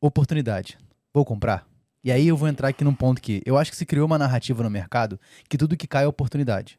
Oportunidade. 0.00 0.76
Vou 1.14 1.24
comprar? 1.24 1.68
E 2.06 2.12
aí 2.12 2.28
eu 2.28 2.36
vou 2.36 2.46
entrar 2.46 2.68
aqui 2.68 2.84
num 2.84 2.94
ponto 2.94 3.20
que 3.20 3.42
eu 3.44 3.58
acho 3.58 3.68
que 3.68 3.76
se 3.76 3.84
criou 3.84 4.06
uma 4.06 4.16
narrativa 4.16 4.62
no 4.62 4.70
mercado 4.70 5.18
que 5.48 5.58
tudo 5.58 5.76
que 5.76 5.88
cai 5.88 6.04
é 6.04 6.06
oportunidade. 6.06 6.78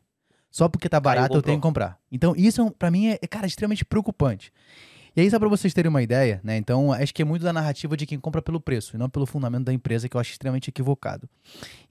Só 0.50 0.70
porque 0.70 0.88
tá 0.88 1.02
barato 1.02 1.36
eu 1.36 1.42
tenho 1.42 1.58
que 1.58 1.62
comprar. 1.62 2.00
Então 2.10 2.34
isso 2.38 2.62
é 2.62 2.72
pra 2.72 2.90
mim 2.90 3.08
é, 3.08 3.20
é, 3.22 3.28
cara, 3.28 3.46
extremamente 3.46 3.84
preocupante. 3.84 4.54
E 5.14 5.20
aí, 5.20 5.30
só 5.30 5.38
para 5.38 5.50
vocês 5.50 5.74
terem 5.74 5.90
uma 5.90 6.02
ideia, 6.02 6.40
né? 6.44 6.56
Então, 6.58 6.94
acho 6.94 7.14
que 7.14 7.24
é 7.24 7.26
muito 7.26 7.44
da 7.44 7.52
narrativa 7.52 7.98
de 7.98 8.06
quem 8.06 8.20
compra 8.20 8.40
pelo 8.40 8.62
preço 8.62 8.96
e 8.96 9.00
não 9.00 9.10
pelo 9.10 9.26
fundamento 9.26 9.66
da 9.66 9.74
empresa, 9.74 10.08
que 10.08 10.16
eu 10.16 10.22
acho 10.22 10.32
extremamente 10.32 10.70
equivocado. 10.70 11.28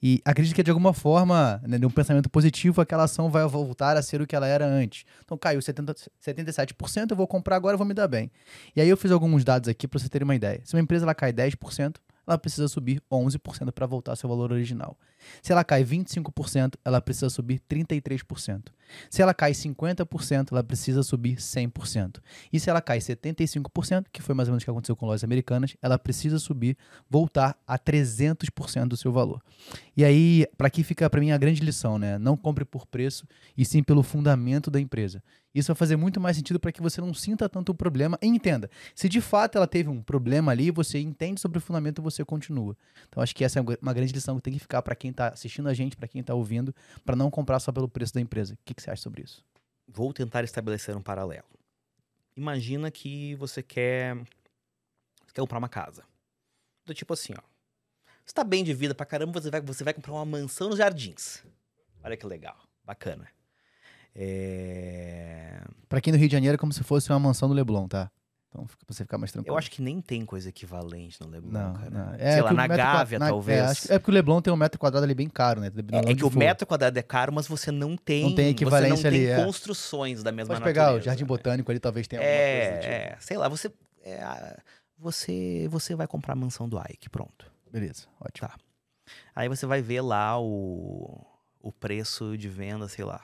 E 0.01 0.21
acredito 0.23 0.55
que, 0.55 0.63
de 0.63 0.71
alguma 0.71 0.93
forma, 0.93 1.61
né, 1.67 1.77
de 1.77 1.85
um 1.85 1.89
pensamento 1.89 2.29
positivo, 2.29 2.79
aquela 2.79 3.03
ação 3.03 3.29
vai 3.29 3.45
voltar 3.45 3.97
a 3.97 4.01
ser 4.01 4.21
o 4.21 4.25
que 4.25 4.33
ela 4.33 4.47
era 4.47 4.65
antes. 4.65 5.03
Então, 5.25 5.37
caiu 5.37 5.61
70, 5.61 5.93
77%, 6.25 7.11
eu 7.11 7.17
vou 7.17 7.27
comprar 7.27 7.57
agora, 7.57 7.73
eu 7.73 7.77
vou 7.77 7.85
me 7.85 7.93
dar 7.93 8.07
bem. 8.07 8.31
E 8.73 8.79
aí, 8.79 8.87
eu 8.87 8.95
fiz 8.95 9.11
alguns 9.11 9.43
dados 9.43 9.67
aqui 9.67 9.89
para 9.89 9.99
vocês 9.99 10.09
terem 10.09 10.23
uma 10.23 10.35
ideia. 10.35 10.61
Se 10.63 10.73
uma 10.73 10.81
empresa 10.81 11.03
ela 11.03 11.13
cai 11.13 11.33
10%, 11.33 11.97
ela 12.27 12.37
precisa 12.37 12.67
subir 12.67 13.01
11% 13.11 13.71
para 13.71 13.85
voltar 13.85 14.11
ao 14.11 14.15
seu 14.15 14.29
valor 14.29 14.51
original. 14.51 14.97
Se 15.41 15.51
ela 15.51 15.63
cai 15.63 15.83
25%, 15.83 16.75
ela 16.83 17.01
precisa 17.01 17.29
subir 17.29 17.61
33%. 17.69 18.71
Se 19.09 19.21
ela 19.21 19.33
cai 19.33 19.51
50%, 19.51 20.51
ela 20.51 20.63
precisa 20.63 21.03
subir 21.03 21.35
100%. 21.35 22.19
E 22.51 22.59
se 22.59 22.69
ela 22.69 22.81
cai 22.81 22.99
75%, 22.99 24.05
que 24.11 24.21
foi 24.21 24.33
mais 24.33 24.47
ou 24.47 24.53
menos 24.53 24.63
o 24.63 24.65
que 24.65 24.71
aconteceu 24.71 24.95
com 24.95 25.05
lojas 25.05 25.23
americanas, 25.23 25.75
ela 25.81 25.99
precisa 25.99 26.39
subir, 26.39 26.77
voltar 27.09 27.57
a 27.67 27.77
300% 27.77 28.87
do 28.87 28.97
seu 28.97 29.11
valor. 29.11 29.41
E 29.95 30.03
aí, 30.03 30.45
para 30.57 30.67
aqui 30.67 30.83
fica 30.83 31.09
para 31.09 31.19
mim 31.19 31.31
a 31.31 31.37
grande 31.37 31.61
lição, 31.61 31.97
né? 31.97 32.17
Não 32.17 32.37
compre 32.37 32.63
por 32.63 32.85
preço 32.85 33.27
e 33.57 33.65
sim 33.65 33.83
pelo 33.83 34.03
fundamento 34.03 34.71
da 34.71 34.79
empresa. 34.79 35.21
Isso 35.57 35.67
vai 35.67 35.75
fazer 35.75 35.95
muito 35.95 36.19
mais 36.19 36.37
sentido 36.37 36.59
para 36.59 36.71
que 36.71 36.81
você 36.81 37.01
não 37.01 37.15
sinta 37.15 37.49
tanto 37.49 37.71
o 37.71 37.75
problema 37.75 38.17
e 38.21 38.27
entenda. 38.27 38.69
Se 38.93 39.09
de 39.09 39.19
fato 39.19 39.57
ela 39.57 39.65
teve 39.65 39.89
um 39.89 40.03
problema 40.03 40.51
ali, 40.51 40.69
você 40.69 40.99
entende 40.99 41.41
sobre 41.41 41.57
o 41.57 41.61
fundamento 41.61 41.99
e 41.99 42.03
você 42.03 42.23
continua. 42.23 42.77
Então 43.09 43.23
acho 43.23 43.35
que 43.35 43.43
essa 43.43 43.59
é 43.59 43.63
uma 43.81 43.93
grande 43.93 44.13
lição 44.13 44.35
que 44.35 44.43
tem 44.43 44.53
que 44.53 44.59
ficar 44.59 44.83
para 44.83 44.95
quem 44.95 45.11
está 45.17 45.29
assistindo 45.29 45.67
a 45.67 45.73
gente, 45.73 45.97
para 45.97 46.07
quem 46.07 46.21
está 46.21 46.33
ouvindo, 46.33 46.73
para 47.03 47.15
não 47.15 47.31
comprar 47.31 47.59
só 47.59 47.71
pelo 47.71 47.89
preço 47.89 48.13
da 48.13 48.21
empresa. 48.21 48.53
O 48.53 48.57
que, 48.63 48.73
que 48.73 48.81
você 48.81 48.91
acha 48.91 49.01
sobre 49.01 49.23
isso? 49.23 49.43
Vou 49.87 50.13
tentar 50.13 50.43
estabelecer 50.43 50.95
um 50.95 51.01
paralelo. 51.01 51.47
Imagina 52.35 52.91
que 52.91 53.33
você 53.35 53.63
quer, 53.63 54.15
você 54.15 55.33
quer 55.33 55.41
comprar 55.41 55.57
uma 55.57 55.69
casa. 55.69 56.03
Do 56.85 56.93
tipo 56.93 57.13
assim, 57.13 57.33
ó. 57.35 57.41
Você 58.23 58.33
tá 58.33 58.43
bem 58.43 58.63
de 58.63 58.73
vida 58.73 58.93
pra 58.93 59.05
caramba, 59.05 59.41
você 59.41 59.49
vai, 59.49 59.61
você 59.61 59.83
vai 59.83 59.93
comprar 59.93 60.13
uma 60.13 60.25
mansão 60.25 60.69
nos 60.69 60.77
jardins. 60.77 61.43
Olha 62.03 62.15
que 62.15 62.25
legal, 62.25 62.57
bacana. 62.83 63.27
É... 64.13 65.61
Pra 65.87 66.01
quem 66.01 66.11
no 66.11 66.19
Rio 66.19 66.27
de 66.27 66.33
Janeiro 66.33 66.55
é 66.55 66.57
como 66.57 66.73
se 66.73 66.83
fosse 66.83 67.09
uma 67.09 67.19
mansão 67.19 67.47
no 67.47 67.55
Leblon, 67.55 67.87
tá? 67.87 68.11
Então, 68.49 68.65
pra 68.65 68.75
você 68.87 69.03
ficar 69.03 69.17
mais 69.17 69.31
tranquilo. 69.31 69.53
Eu 69.53 69.57
acho 69.57 69.69
que 69.69 69.81
nem 69.81 69.99
tem 70.01 70.25
coisa 70.25 70.49
equivalente 70.49 71.19
no 71.21 71.27
Leblon, 71.27 71.51
não, 71.51 71.73
cara. 71.73 71.89
Não. 71.89 72.13
É, 72.15 72.33
Sei 72.33 72.41
lá, 72.41 72.53
na 72.53 72.67
Gávea, 72.67 73.19
na, 73.19 73.27
talvez. 73.27 73.89
É, 73.89 73.95
é, 73.95 73.99
porque 73.99 74.11
o 74.11 74.13
Leblon 74.13 74.41
tem 74.41 74.53
um 74.53 74.57
metro 74.57 74.79
quadrado 74.79 75.03
ali 75.03 75.13
bem 75.13 75.27
caro, 75.27 75.59
né? 75.59 75.67
É, 75.67 76.11
é 76.11 76.15
que 76.15 76.23
o 76.23 76.31
metro 76.31 76.65
quadrado 76.65 76.97
é 76.97 77.01
caro, 77.01 77.33
mas 77.33 77.47
você 77.47 77.71
não 77.71 77.97
tem... 77.97 78.23
Não 78.23 78.35
tem 78.35 78.49
equivalência 78.49 78.95
você 78.95 79.09
não 79.09 79.17
ali, 79.17 79.25
tem 79.25 79.33
é. 79.33 79.45
construções 79.45 80.23
da 80.23 80.31
mesma 80.31 80.55
Pode 80.55 80.61
natureza. 80.61 80.87
pegar 80.87 80.97
o 80.97 81.01
Jardim 81.01 81.23
né? 81.23 81.27
Botânico 81.27 81.71
ali, 81.71 81.79
talvez 81.79 82.07
tenha 82.07 82.21
alguma 82.21 82.35
é, 82.35 82.71
coisa. 82.71 82.81
Tipo. 82.81 82.93
É, 82.93 83.17
sei 83.19 83.37
lá, 83.37 83.49
você... 83.49 83.71
É, 84.03 84.57
você, 84.97 85.67
você 85.69 85.95
vai 85.95 86.07
comprar 86.07 86.33
a 86.33 86.35
mansão 86.35 86.67
do 86.67 86.79
Ike, 86.79 87.09
pronto. 87.09 87.51
Beleza, 87.71 88.07
ótimo. 88.19 88.47
Tá. 88.47 88.55
Aí 89.35 89.47
você 89.47 89.65
vai 89.65 89.81
ver 89.81 90.01
lá 90.01 90.39
o, 90.39 91.25
o 91.61 91.71
preço 91.71 92.37
de 92.37 92.49
venda, 92.49 92.87
sei 92.87 93.05
lá. 93.05 93.23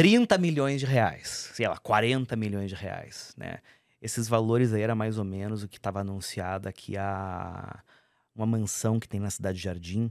30 0.00 0.38
milhões 0.38 0.80
de 0.80 0.86
reais, 0.86 1.50
sei 1.52 1.68
lá, 1.68 1.76
40 1.76 2.34
milhões 2.34 2.70
de 2.70 2.74
reais, 2.74 3.34
né? 3.36 3.58
Esses 4.00 4.28
valores 4.28 4.72
aí 4.72 4.80
era 4.80 4.94
mais 4.94 5.18
ou 5.18 5.24
menos 5.26 5.62
o 5.62 5.68
que 5.68 5.76
estava 5.76 6.00
anunciado 6.00 6.66
aqui 6.66 6.96
a 6.96 7.84
uma 8.34 8.46
mansão 8.46 8.98
que 8.98 9.06
tem 9.06 9.20
na 9.20 9.28
cidade 9.28 9.58
de 9.58 9.64
Jardim, 9.64 10.10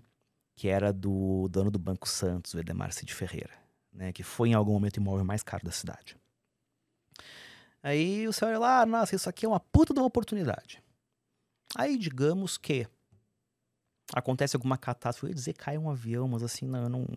que 0.56 0.68
era 0.68 0.94
do 0.94 1.48
dono 1.50 1.72
do 1.72 1.80
Banco 1.80 2.08
Santos, 2.08 2.54
o 2.54 2.60
Edemar 2.60 2.94
Cid 2.94 3.12
Ferreira, 3.16 3.50
né? 3.92 4.14
Que 4.14 4.22
foi 4.22 4.50
em 4.50 4.54
algum 4.54 4.74
momento 4.74 4.98
o 4.98 5.00
imóvel 5.00 5.26
mais 5.26 5.42
caro 5.42 5.66
da 5.66 5.72
cidade. 5.72 6.16
Aí 7.82 8.28
você 8.28 8.46
olha 8.46 8.60
lá, 8.60 8.86
nossa, 8.86 9.16
isso 9.16 9.28
aqui 9.28 9.44
é 9.44 9.50
uma 9.50 9.60
puta 9.60 9.92
de 9.92 10.00
uma 10.00 10.06
oportunidade. 10.06 10.84
Aí 11.76 11.98
digamos 11.98 12.60
que 12.60 12.86
acontece 14.14 14.56
alguma 14.56 14.78
catástrofe, 14.78 15.26
eu 15.26 15.30
ia 15.30 15.36
dizer 15.36 15.54
cai 15.54 15.80
um 15.80 15.90
avião, 15.90 16.28
mas 16.28 16.44
assim, 16.44 16.68
não, 16.68 16.84
eu 16.84 16.90
não. 16.90 17.08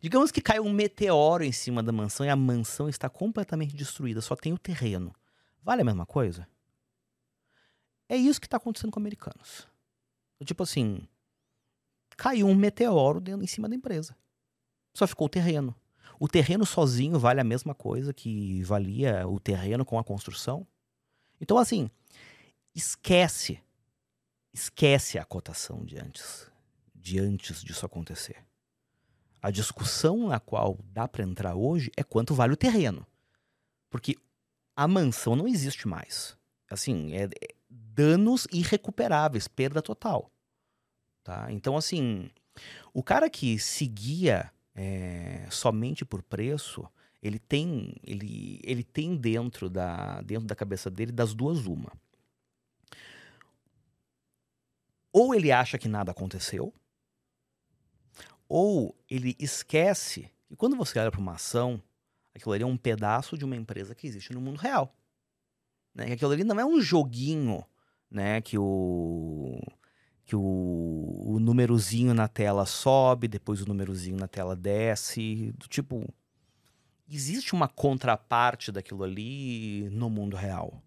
Digamos 0.00 0.30
que 0.30 0.40
cai 0.40 0.60
um 0.60 0.72
meteoro 0.72 1.44
em 1.44 1.52
cima 1.52 1.82
da 1.82 1.92
mansão 1.92 2.24
e 2.26 2.28
a 2.28 2.36
mansão 2.36 2.88
está 2.88 3.08
completamente 3.08 3.74
destruída, 3.74 4.20
só 4.20 4.36
tem 4.36 4.52
o 4.52 4.58
terreno. 4.58 5.14
Vale 5.62 5.82
a 5.82 5.84
mesma 5.84 6.06
coisa? 6.06 6.48
É 8.08 8.16
isso 8.16 8.40
que 8.40 8.46
está 8.46 8.56
acontecendo 8.56 8.90
com 8.90 8.98
americanos. 9.00 9.68
Tipo 10.44 10.62
assim, 10.62 11.06
caiu 12.16 12.46
um 12.46 12.54
meteoro 12.54 13.20
dentro, 13.20 13.44
em 13.44 13.46
cima 13.46 13.68
da 13.68 13.74
empresa. 13.74 14.16
Só 14.94 15.06
ficou 15.06 15.26
o 15.26 15.30
terreno. 15.30 15.74
O 16.18 16.26
terreno 16.26 16.66
sozinho 16.66 17.18
vale 17.18 17.40
a 17.40 17.44
mesma 17.44 17.74
coisa 17.74 18.12
que 18.12 18.62
valia 18.62 19.28
o 19.28 19.38
terreno 19.38 19.84
com 19.84 19.98
a 19.98 20.04
construção. 20.04 20.66
Então, 21.40 21.58
assim, 21.58 21.88
esquece, 22.74 23.60
esquece 24.52 25.18
a 25.18 25.24
cotação 25.24 25.84
de 25.84 25.96
antes, 25.98 26.50
de 26.94 27.20
antes 27.20 27.62
disso 27.62 27.86
acontecer. 27.86 28.47
A 29.40 29.50
discussão 29.50 30.28
na 30.28 30.40
qual 30.40 30.78
dá 30.92 31.06
para 31.06 31.24
entrar 31.24 31.54
hoje 31.54 31.90
é 31.96 32.02
quanto 32.02 32.34
vale 32.34 32.52
o 32.52 32.56
terreno. 32.56 33.06
Porque 33.88 34.16
a 34.74 34.86
mansão 34.88 35.36
não 35.36 35.46
existe 35.46 35.86
mais. 35.86 36.36
Assim, 36.70 37.14
é, 37.14 37.24
é 37.24 37.54
danos 37.68 38.46
irrecuperáveis, 38.52 39.48
perda 39.48 39.80
total. 39.80 40.30
Tá? 41.22 41.50
Então, 41.50 41.76
assim, 41.76 42.30
o 42.92 43.02
cara 43.02 43.28
que 43.28 43.58
seguia 43.58 44.52
é, 44.74 45.46
somente 45.50 46.04
por 46.04 46.22
preço, 46.22 46.88
ele 47.22 47.38
tem, 47.38 47.94
ele, 48.04 48.60
ele 48.62 48.84
tem 48.84 49.16
dentro 49.16 49.68
da, 49.68 50.20
dentro 50.22 50.46
da 50.46 50.54
cabeça 50.54 50.90
dele 50.90 51.12
das 51.12 51.34
duas 51.34 51.66
uma. 51.66 51.92
Ou 55.12 55.34
ele 55.34 55.50
acha 55.50 55.78
que 55.78 55.88
nada 55.88 56.12
aconteceu, 56.12 56.72
ou 58.48 58.96
ele 59.08 59.36
esquece 59.38 60.30
que 60.46 60.56
quando 60.56 60.76
você 60.76 60.98
olha 60.98 61.10
para 61.10 61.20
uma 61.20 61.34
ação, 61.34 61.82
aquilo 62.34 62.52
ali 62.52 62.62
é 62.62 62.66
um 62.66 62.76
pedaço 62.76 63.36
de 63.36 63.44
uma 63.44 63.56
empresa 63.56 63.94
que 63.94 64.06
existe 64.06 64.32
no 64.32 64.40
mundo 64.40 64.58
real. 64.58 64.96
Né? 65.94 66.12
Aquilo 66.12 66.32
ali 66.32 66.44
não 66.44 66.58
é 66.58 66.64
um 66.64 66.80
joguinho 66.80 67.64
né? 68.10 68.40
que 68.40 68.56
o 68.58 69.60
que 70.24 70.36
o, 70.36 71.22
o 71.24 71.40
númerozinho 71.40 72.12
na 72.12 72.28
tela 72.28 72.66
sobe, 72.66 73.26
depois 73.26 73.62
o 73.62 73.66
númerozinho 73.66 74.18
na 74.18 74.28
tela 74.28 74.54
desce, 74.54 75.52
do 75.56 75.66
tipo 75.66 76.06
existe 77.08 77.54
uma 77.54 77.66
contraparte 77.66 78.70
daquilo 78.70 79.02
ali 79.02 79.88
no 79.90 80.10
mundo 80.10 80.36
real. 80.36 80.82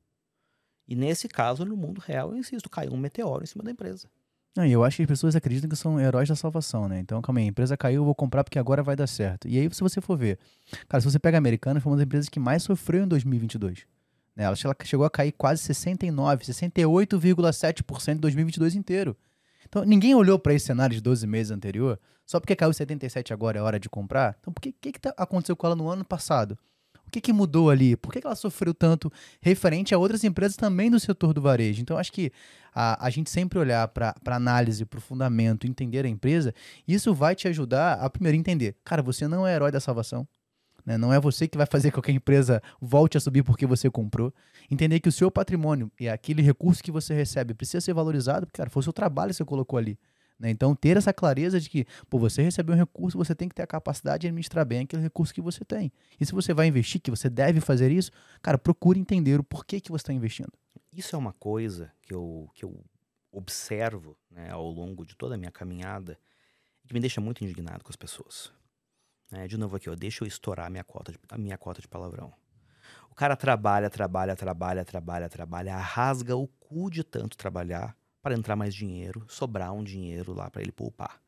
E 0.88 0.96
nesse 0.96 1.28
caso, 1.28 1.66
no 1.66 1.76
mundo 1.76 2.00
real, 2.00 2.32
eu 2.32 2.38
insisto, 2.38 2.70
caiu 2.70 2.94
um 2.94 2.98
meteoro 2.98 3.44
em 3.44 3.48
cima 3.48 3.64
da 3.64 3.72
empresa. 3.72 4.08
Não, 4.56 4.66
eu 4.66 4.84
acho 4.84 4.98
que 4.98 5.04
as 5.04 5.08
pessoas 5.08 5.36
acreditam 5.36 5.70
que 5.70 5.76
são 5.78 5.98
heróis 6.00 6.28
da 6.28 6.36
salvação, 6.36 6.88
né? 6.90 7.00
Então, 7.00 7.22
calma 7.22 7.40
aí, 7.40 7.46
a 7.46 7.50
empresa 7.50 7.78
caiu, 7.78 8.02
eu 8.02 8.06
vou 8.06 8.14
comprar 8.14 8.44
porque 8.44 8.60
agora 8.60 8.84
vai 8.84 8.98
dar 8.98 9.08
certo. 9.08 9.48
E 9.48 9.58
aí, 9.58 9.74
se 9.74 9.80
você 9.80 10.02
for 10.02 10.18
ver, 10.18 10.38
cara, 10.90 11.00
se 11.00 11.10
você 11.10 11.18
pega 11.18 11.38
a 11.38 11.40
Americana, 11.40 11.80
foi 11.80 11.90
uma 11.90 11.98
das 11.98 12.06
empresas 12.06 12.28
que 12.28 12.40
mais 12.40 12.62
sofreu 12.64 13.04
em 13.04 13.08
2022. 13.08 13.86
Né? 14.36 14.44
Ela 14.44 14.56
chegou 14.84 15.06
a 15.06 15.10
cair 15.10 15.32
quase 15.32 15.62
69, 15.62 16.44
68,7% 16.44 18.16
em 18.16 18.18
2022 18.18 18.76
inteiro. 18.76 19.16
Então, 19.68 19.86
ninguém 19.86 20.14
olhou 20.14 20.38
para 20.38 20.54
esse 20.54 20.66
cenário 20.66 20.94
de 20.94 21.02
12 21.02 21.26
meses 21.26 21.50
anterior, 21.50 21.98
só 22.26 22.38
porque 22.38 22.54
caiu 22.54 22.74
77 22.74 23.32
agora 23.32 23.58
é 23.58 23.62
hora 23.62 23.80
de 23.80 23.90
comprar. 23.90 24.36
Então, 24.42 24.54
o 24.56 24.60
que, 24.60 24.74
que, 24.74 24.92
que 24.92 25.00
tá, 25.00 25.14
aconteceu 25.16 25.56
com 25.56 25.66
ela 25.66 25.78
no 25.78 25.88
ano 25.88 26.04
passado? 26.04 26.58
O 27.12 27.20
que, 27.20 27.20
que 27.20 27.34
mudou 27.34 27.70
ali? 27.70 27.98
Por 27.98 28.14
que, 28.14 28.22
que 28.22 28.26
ela 28.26 28.38
sofreu 28.38 28.74
tanto 28.74 29.12
referente 29.42 29.94
a 29.94 29.98
outras 29.98 30.24
empresas 30.24 30.56
também 30.56 30.90
do 30.90 30.98
setor 30.98 31.34
do 31.34 31.42
varejo? 31.42 31.82
Então, 31.82 31.98
acho 31.98 32.10
que 32.10 32.32
a, 32.74 33.06
a 33.06 33.10
gente 33.10 33.30
sempre 33.30 33.60
olhar 33.60 33.86
para 33.90 34.16
análise, 34.28 34.86
para 34.86 34.98
o 34.98 35.02
fundamento, 35.02 35.68
entender 35.68 36.06
a 36.06 36.08
empresa, 36.08 36.56
isso 36.88 37.14
vai 37.14 37.36
te 37.36 37.50
ajudar 37.50 37.96
a 37.96 38.10
primeiro 38.10 38.38
entender. 38.38 38.78
Cara, 38.86 39.02
você 39.02 39.28
não 39.28 39.46
é 39.46 39.54
herói 39.54 39.74
da 39.74 39.82
salvação. 39.82 40.26
Né? 40.86 40.98
Não 40.98 41.12
é 41.12 41.20
você 41.20 41.50
que 41.50 41.58
vai 41.58 41.68
fazer 41.68 41.92
a 41.94 42.12
empresa 42.12 42.64
volte 42.80 43.18
a 43.18 43.20
subir 43.20 43.44
porque 43.44 43.66
você 43.66 43.90
comprou. 43.90 44.34
Entender 44.70 45.02
que 45.02 45.10
o 45.10 45.12
seu 45.12 45.30
patrimônio 45.30 45.92
e 46.00 46.08
aquele 46.08 46.42
recurso 46.42 46.82
que 46.82 46.92
você 46.92 47.14
recebe 47.14 47.54
precisa 47.54 47.82
ser 47.82 47.94
valorizado, 47.94 48.46
porque, 48.46 48.58
cara, 48.58 48.70
foi 48.70 48.80
o 48.80 48.84
seu 48.84 48.94
trabalho 48.94 49.32
que 49.32 49.36
você 49.36 49.44
colocou 49.44 49.78
ali. 49.78 50.00
Né? 50.42 50.50
Então, 50.50 50.74
ter 50.76 50.98
essa 50.98 51.14
clareza 51.14 51.60
de 51.60 51.70
que, 51.70 51.86
pô, 52.10 52.18
você 52.18 52.42
recebeu 52.42 52.74
um 52.74 52.78
recurso, 52.78 53.16
você 53.16 53.36
tem 53.36 53.48
que 53.48 53.54
ter 53.54 53.62
a 53.62 53.68
capacidade 53.68 54.22
de 54.22 54.28
administrar 54.28 54.66
bem 54.66 54.80
aquele 54.80 55.04
recurso 55.04 55.32
que 55.32 55.40
você 55.40 55.64
tem. 55.64 55.92
E 56.20 56.26
se 56.26 56.32
você 56.32 56.52
vai 56.52 56.66
investir, 56.66 57.00
que 57.00 57.12
você 57.12 57.30
deve 57.30 57.62
fazer 57.62 57.92
isso, 57.92 58.12
cara, 58.42 58.58
procure 58.58 59.00
entender 59.00 59.40
o 59.40 59.44
porquê 59.44 59.80
que 59.80 59.92
você 59.92 60.02
está 60.02 60.14
investindo. 60.14 60.52
Isso 60.92 61.16
é 61.16 61.20
uma 61.20 61.32
coisa 61.34 61.94
que 62.02 62.12
eu, 62.12 62.50
que 62.56 62.66
eu 62.66 62.84
observo 63.32 64.18
né, 64.32 64.50
ao 64.50 64.68
longo 64.68 65.06
de 65.06 65.16
toda 65.16 65.36
a 65.36 65.38
minha 65.38 65.52
caminhada 65.52 66.18
que 66.88 66.94
me 66.94 67.00
deixa 67.00 67.22
muito 67.22 67.44
indignado 67.44 67.84
com 67.84 67.92
as 67.92 67.96
pessoas. 67.96 68.52
É, 69.32 69.48
de 69.48 69.58
novo 69.58 69.76
aqui, 69.76 69.90
ó, 69.90 69.96
deixa 69.96 70.24
eu 70.24 70.28
estourar 70.28 70.66
a 70.66 70.70
minha, 70.72 70.84
cota 70.84 71.12
de, 71.12 71.20
a 71.30 71.38
minha 71.38 71.58
cota 71.58 71.80
de 71.80 71.88
palavrão. 71.88 72.34
O 73.12 73.16
cara 73.16 73.38
trabalha, 73.38 73.90
trabalha, 73.92 74.36
trabalha, 74.36 74.84
trabalha, 74.84 75.30
trabalha, 75.30 75.78
rasga 75.78 76.36
o 76.36 76.48
cu 76.48 76.90
de 76.90 77.04
tanto 77.04 77.38
trabalhar 77.38 77.96
para 78.22 78.36
entrar 78.36 78.56
mais 78.56 78.74
dinheiro, 78.74 79.26
sobrar 79.28 79.74
um 79.74 79.84
dinheiro 79.84 80.34
lá 80.34 80.50
para 80.50 80.62
ele 80.62 80.72
poupar. 80.72 81.20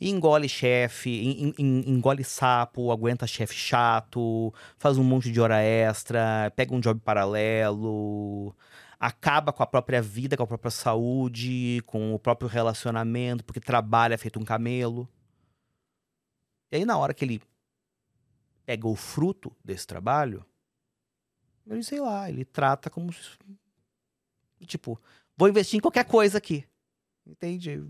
engole 0.00 0.46
chefe, 0.48 1.10
en- 1.10 1.54
en- 1.58 1.90
engole 1.90 2.22
sapo, 2.22 2.92
aguenta 2.92 3.26
chefe 3.26 3.54
chato, 3.54 4.52
faz 4.76 4.98
um 4.98 5.02
monte 5.04 5.32
de 5.32 5.40
hora 5.40 5.62
extra, 5.62 6.52
pega 6.54 6.74
um 6.74 6.80
job 6.80 7.00
paralelo, 7.00 8.54
acaba 8.98 9.52
com 9.54 9.62
a 9.62 9.66
própria 9.66 10.02
vida, 10.02 10.36
com 10.36 10.42
a 10.42 10.46
própria 10.46 10.70
saúde, 10.70 11.82
com 11.86 12.14
o 12.14 12.18
próprio 12.18 12.46
relacionamento, 12.48 13.42
porque 13.42 13.58
trabalha 13.58 14.18
feito 14.18 14.38
um 14.38 14.44
camelo. 14.44 15.08
E 16.70 16.76
aí, 16.76 16.84
na 16.84 16.98
hora 16.98 17.14
que 17.14 17.24
ele 17.24 17.42
pega 18.66 18.86
o 18.86 18.94
fruto 18.94 19.50
desse 19.64 19.86
trabalho, 19.86 20.44
ele, 21.66 21.82
sei 21.82 22.00
lá, 22.00 22.28
ele 22.28 22.44
trata 22.44 22.90
como. 22.90 23.10
Tipo, 24.66 25.00
vou 25.40 25.48
investir 25.48 25.78
em 25.78 25.80
qualquer 25.80 26.04
coisa 26.04 26.36
aqui. 26.38 26.64
Entende? 27.26 27.82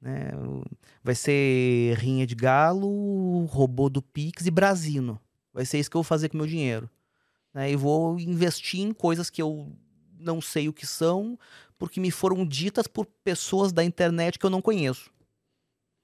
Né, 0.00 0.30
o- 0.36 0.64
Vai 1.02 1.14
ser 1.14 1.96
rinha 1.96 2.26
de 2.26 2.34
galo, 2.34 3.44
robô 3.46 3.88
do 3.88 4.02
Pix 4.02 4.44
e 4.46 4.50
Brasino. 4.50 5.18
Vai 5.54 5.64
ser 5.64 5.78
isso 5.78 5.90
que 5.90 5.96
eu 5.96 6.00
vou 6.02 6.04
fazer 6.04 6.28
com 6.28 6.34
o 6.36 6.38
meu 6.38 6.46
dinheiro. 6.46 6.88
Né, 7.54 7.70
E 7.72 7.76
vou 7.76 8.18
investir 8.20 8.80
em 8.80 8.92
coisas 8.92 9.30
que 9.30 9.40
eu 9.40 9.72
não 10.18 10.40
sei 10.40 10.68
o 10.68 10.72
que 10.72 10.86
são, 10.86 11.38
porque 11.78 11.98
me 12.00 12.10
foram 12.10 12.44
ditas 12.46 12.86
por 12.86 13.06
pessoas 13.24 13.72
da 13.72 13.82
internet 13.82 14.38
que 14.38 14.44
eu 14.44 14.50
não 14.50 14.60
conheço. 14.60 15.10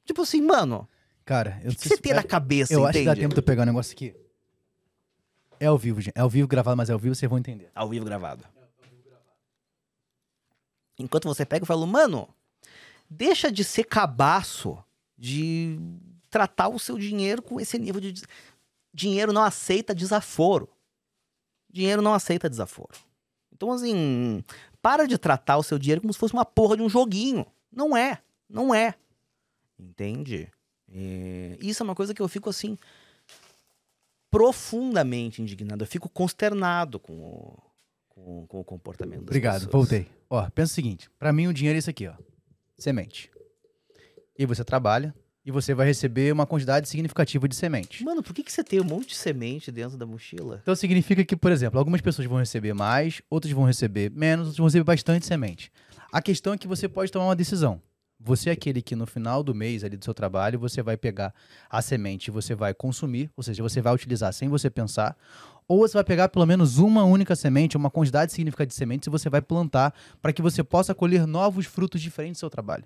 Tipo 0.07 0.23
assim, 0.23 0.41
mano, 0.41 0.89
Cara, 1.25 1.61
eu 1.63 1.71
o 1.73 1.75
que, 1.75 1.83
que 1.83 1.89
você 1.89 1.97
tem 1.99 2.15
na 2.15 2.23
cabeça, 2.23 2.73
Eu 2.73 2.85
acho 2.87 2.99
que 2.99 3.05
dá 3.05 3.13
entende? 3.13 3.21
tempo 3.25 3.35
de 3.35 3.41
eu 3.41 3.45
pegar 3.45 3.63
um 3.63 3.67
negócio 3.67 3.93
aqui. 3.93 4.15
É 5.61 5.67
ao 5.67 5.77
vivo, 5.79 6.01
gente. 6.01 6.15
É 6.17 6.21
ao 6.21 6.29
vivo 6.31 6.47
gravado, 6.49 6.77
mas 6.77 6.89
é 6.91 6.93
ao 6.93 6.99
vivo, 6.99 7.15
vocês 7.15 7.29
vão 7.29 7.39
entender. 7.39 7.71
Ao 7.75 7.89
vivo 7.89 8.05
gravado. 8.05 8.45
Enquanto 10.99 11.25
você 11.27 11.45
pega, 11.45 11.63
eu 11.63 11.67
falo, 11.67 11.87
mano, 11.87 12.29
deixa 13.09 13.51
de 13.51 13.65
ser 13.65 13.85
cabaço 13.85 14.83
de 15.17 15.79
tratar 16.31 16.69
o 16.69 16.79
seu 16.79 16.99
dinheiro 16.99 17.43
com 17.43 17.61
esse 17.61 17.79
nível 17.79 18.01
de. 18.01 18.23
Dinheiro 18.93 19.33
não 19.33 19.43
aceita 19.43 19.95
desaforo. 19.95 20.69
Dinheiro 21.71 22.01
não 22.01 22.15
aceita 22.15 22.49
desaforo. 22.49 22.95
Então, 23.53 23.73
assim, 23.73 24.45
para 24.81 25.07
de 25.07 25.19
tratar 25.19 25.57
o 25.57 25.63
seu 25.63 25.79
dinheiro 25.79 26.01
como 26.01 26.13
se 26.13 26.19
fosse 26.19 26.35
uma 26.35 26.45
porra 26.45 26.77
de 26.77 26.83
um 26.83 26.89
joguinho. 26.89 27.45
Não 27.73 27.97
é. 27.97 28.21
Não 28.49 28.73
é. 28.75 28.95
Entende? 29.79 30.49
É, 30.93 31.59
Isso 31.61 31.83
é 31.83 31.85
uma 31.85 31.95
coisa 31.95 32.15
que 32.15 32.23
eu 32.23 32.29
fico 32.29 32.49
assim. 32.51 32.79
Profundamente 34.31 35.41
indignado. 35.41 35.83
Eu 35.83 35.87
fico 35.87 36.09
consternado 36.09 36.99
com 36.99 37.13
o, 37.15 37.59
com, 38.09 38.47
com 38.47 38.61
o 38.61 38.65
comportamento 38.65 39.21
das 39.21 39.29
Obrigado, 39.29 39.67
pessoas. 39.67 39.73
voltei. 39.73 40.09
Ó, 40.35 40.51
pensa 40.51 40.73
o 40.73 40.75
seguinte: 40.75 41.09
pra 41.17 41.33
mim 41.33 41.47
o 41.47 41.55
dinheiro 41.55 41.77
é 41.77 41.79
isso 41.79 41.91
aqui, 41.91 42.09
ó. 42.09 42.15
Semente. 42.77 43.31
E 44.37 44.45
você 44.45 44.65
trabalha 44.65 45.15
e 45.47 45.53
você 45.53 45.73
vai 45.75 45.87
receber 45.87 46.33
uma 46.33 46.45
quantidade 46.45 46.89
significativa 46.89 47.47
de 47.47 47.55
semente. 47.55 48.03
Mano, 48.03 48.21
por 48.21 48.35
que, 48.35 48.43
que 48.43 48.51
você 48.51 48.65
tem 48.65 48.81
um 48.81 48.85
monte 48.85 49.09
de 49.09 49.15
semente 49.15 49.71
dentro 49.71 49.97
da 49.97 50.05
mochila? 50.05 50.59
Então 50.63 50.75
significa 50.75 51.25
que, 51.25 51.37
por 51.37 51.53
exemplo, 51.53 51.79
algumas 51.79 52.01
pessoas 52.01 52.27
vão 52.27 52.39
receber 52.39 52.75
mais, 52.75 53.23
outras 53.31 53.53
vão 53.53 53.65
receber 53.65 54.11
menos, 54.11 54.47
outras 54.47 54.59
vão 54.59 54.67
receber 54.67 54.85
bastante 54.85 55.25
semente. 55.25 55.71
A 56.11 56.21
questão 56.21 56.55
é 56.55 56.59
que 56.59 56.67
você 56.67 56.89
pode 56.89 57.13
tomar 57.13 57.27
uma 57.27 57.37
decisão. 57.37 57.81
Você 58.27 58.49
é 58.49 58.53
aquele 58.55 58.81
que 58.81 58.97
no 58.97 59.05
final 59.05 59.43
do 59.43 59.55
mês 59.55 59.85
ali 59.85 59.99
do 59.99 60.05
seu 60.05 60.15
trabalho, 60.15 60.59
você 60.59 60.83
vai 60.83 60.97
pegar 60.97 61.35
a 61.69 61.83
semente 61.83 62.29
e 62.29 62.31
você 62.31 62.55
vai 62.55 62.73
consumir, 62.73 63.31
ou 63.37 63.43
seja, 63.43 63.63
você 63.63 63.83
vai 63.83 63.95
utilizar 63.95 64.33
sem 64.33 64.49
você 64.49 64.71
pensar, 64.71 65.15
ou 65.69 65.81
você 65.81 65.93
vai 65.93 66.05
pegar 66.05 66.31
pelo 66.31 66.47
menos 66.47 66.79
uma 66.79 67.05
única 67.05 67.37
semente, 67.37 67.77
uma 67.77 67.91
quantidade 67.91 68.33
significativa 68.33 68.69
de 68.69 68.75
sementes 68.75 69.07
e 69.07 69.11
você 69.11 69.29
vai 69.29 69.43
plantar 69.43 69.93
para 70.23 70.33
que 70.33 70.41
você 70.41 70.65
possa 70.65 70.95
colher 70.95 71.27
novos 71.27 71.67
frutos 71.67 72.01
diferentes 72.01 72.39
do 72.39 72.41
seu 72.41 72.49
trabalho. 72.49 72.85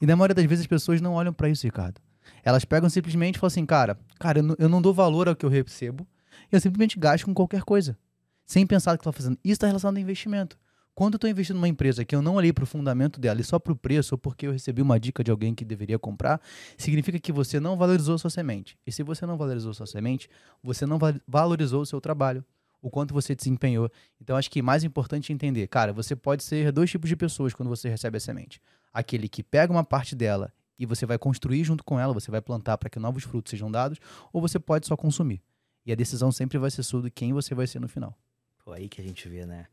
E 0.00 0.06
na 0.06 0.16
maioria 0.16 0.34
das 0.34 0.44
vezes 0.44 0.62
as 0.62 0.66
pessoas 0.66 1.00
não 1.00 1.12
olham 1.12 1.32
para 1.32 1.48
isso, 1.48 1.64
Ricardo. 1.64 2.00
Elas 2.42 2.64
pegam 2.64 2.90
simplesmente 2.90 3.36
e 3.36 3.38
falam 3.38 3.48
assim, 3.48 3.64
cara, 3.64 3.96
cara, 4.18 4.40
eu 4.58 4.68
não, 4.68 4.82
dou 4.82 4.92
valor 4.92 5.28
ao 5.28 5.36
que 5.36 5.46
eu 5.46 5.50
recebo, 5.50 6.04
eu 6.50 6.60
simplesmente 6.60 6.98
gasto 6.98 7.26
com 7.26 7.32
qualquer 7.32 7.62
coisa, 7.62 7.96
sem 8.44 8.66
pensar 8.66 8.94
o 8.94 8.98
que 8.98 9.02
estou 9.02 9.12
fazendo. 9.12 9.38
Isso 9.44 9.52
está 9.52 9.68
relacionado 9.68 9.96
ao 9.96 10.02
investimento. 10.02 10.58
Quando 10.98 11.14
eu 11.14 11.18
estou 11.18 11.30
investindo 11.30 11.54
numa 11.54 11.68
empresa 11.68 12.04
que 12.04 12.12
eu 12.12 12.20
não 12.20 12.34
olhei 12.34 12.52
para 12.52 12.64
o 12.64 12.66
fundamento 12.66 13.20
dela 13.20 13.40
e 13.40 13.44
só 13.44 13.56
para 13.56 13.72
o 13.72 13.76
preço, 13.76 14.16
ou 14.16 14.18
porque 14.18 14.48
eu 14.48 14.50
recebi 14.50 14.82
uma 14.82 14.98
dica 14.98 15.22
de 15.22 15.30
alguém 15.30 15.54
que 15.54 15.64
deveria 15.64 15.96
comprar, 15.96 16.40
significa 16.76 17.20
que 17.20 17.30
você 17.30 17.60
não 17.60 17.76
valorizou 17.76 18.18
sua 18.18 18.30
semente. 18.30 18.76
E 18.84 18.90
se 18.90 19.04
você 19.04 19.24
não 19.24 19.36
valorizou 19.36 19.72
sua 19.72 19.86
semente, 19.86 20.28
você 20.60 20.84
não 20.86 20.98
va- 20.98 21.14
valorizou 21.24 21.82
o 21.82 21.86
seu 21.86 22.00
trabalho, 22.00 22.44
o 22.82 22.90
quanto 22.90 23.14
você 23.14 23.32
desempenhou. 23.32 23.88
Então, 24.20 24.36
acho 24.36 24.50
que 24.50 24.60
mais 24.60 24.82
importante 24.82 25.30
é 25.30 25.34
entender, 25.36 25.68
cara, 25.68 25.92
você 25.92 26.16
pode 26.16 26.42
ser 26.42 26.72
dois 26.72 26.90
tipos 26.90 27.08
de 27.08 27.14
pessoas 27.14 27.54
quando 27.54 27.68
você 27.68 27.88
recebe 27.88 28.16
a 28.16 28.20
semente. 28.20 28.60
Aquele 28.92 29.28
que 29.28 29.44
pega 29.44 29.72
uma 29.72 29.84
parte 29.84 30.16
dela 30.16 30.52
e 30.76 30.84
você 30.84 31.06
vai 31.06 31.16
construir 31.16 31.62
junto 31.62 31.84
com 31.84 32.00
ela, 32.00 32.12
você 32.12 32.28
vai 32.28 32.40
plantar 32.40 32.76
para 32.76 32.90
que 32.90 32.98
novos 32.98 33.22
frutos 33.22 33.50
sejam 33.50 33.70
dados, 33.70 34.00
ou 34.32 34.40
você 34.40 34.58
pode 34.58 34.84
só 34.88 34.96
consumir. 34.96 35.40
E 35.86 35.92
a 35.92 35.94
decisão 35.94 36.32
sempre 36.32 36.58
vai 36.58 36.72
ser 36.72 36.82
sua 36.82 37.02
de 37.02 37.10
quem 37.12 37.32
você 37.32 37.54
vai 37.54 37.68
ser 37.68 37.78
no 37.78 37.86
final. 37.86 38.18
Pô, 38.64 38.72
aí 38.72 38.88
que 38.88 39.00
a 39.00 39.04
gente 39.04 39.28
vê, 39.28 39.46
né? 39.46 39.66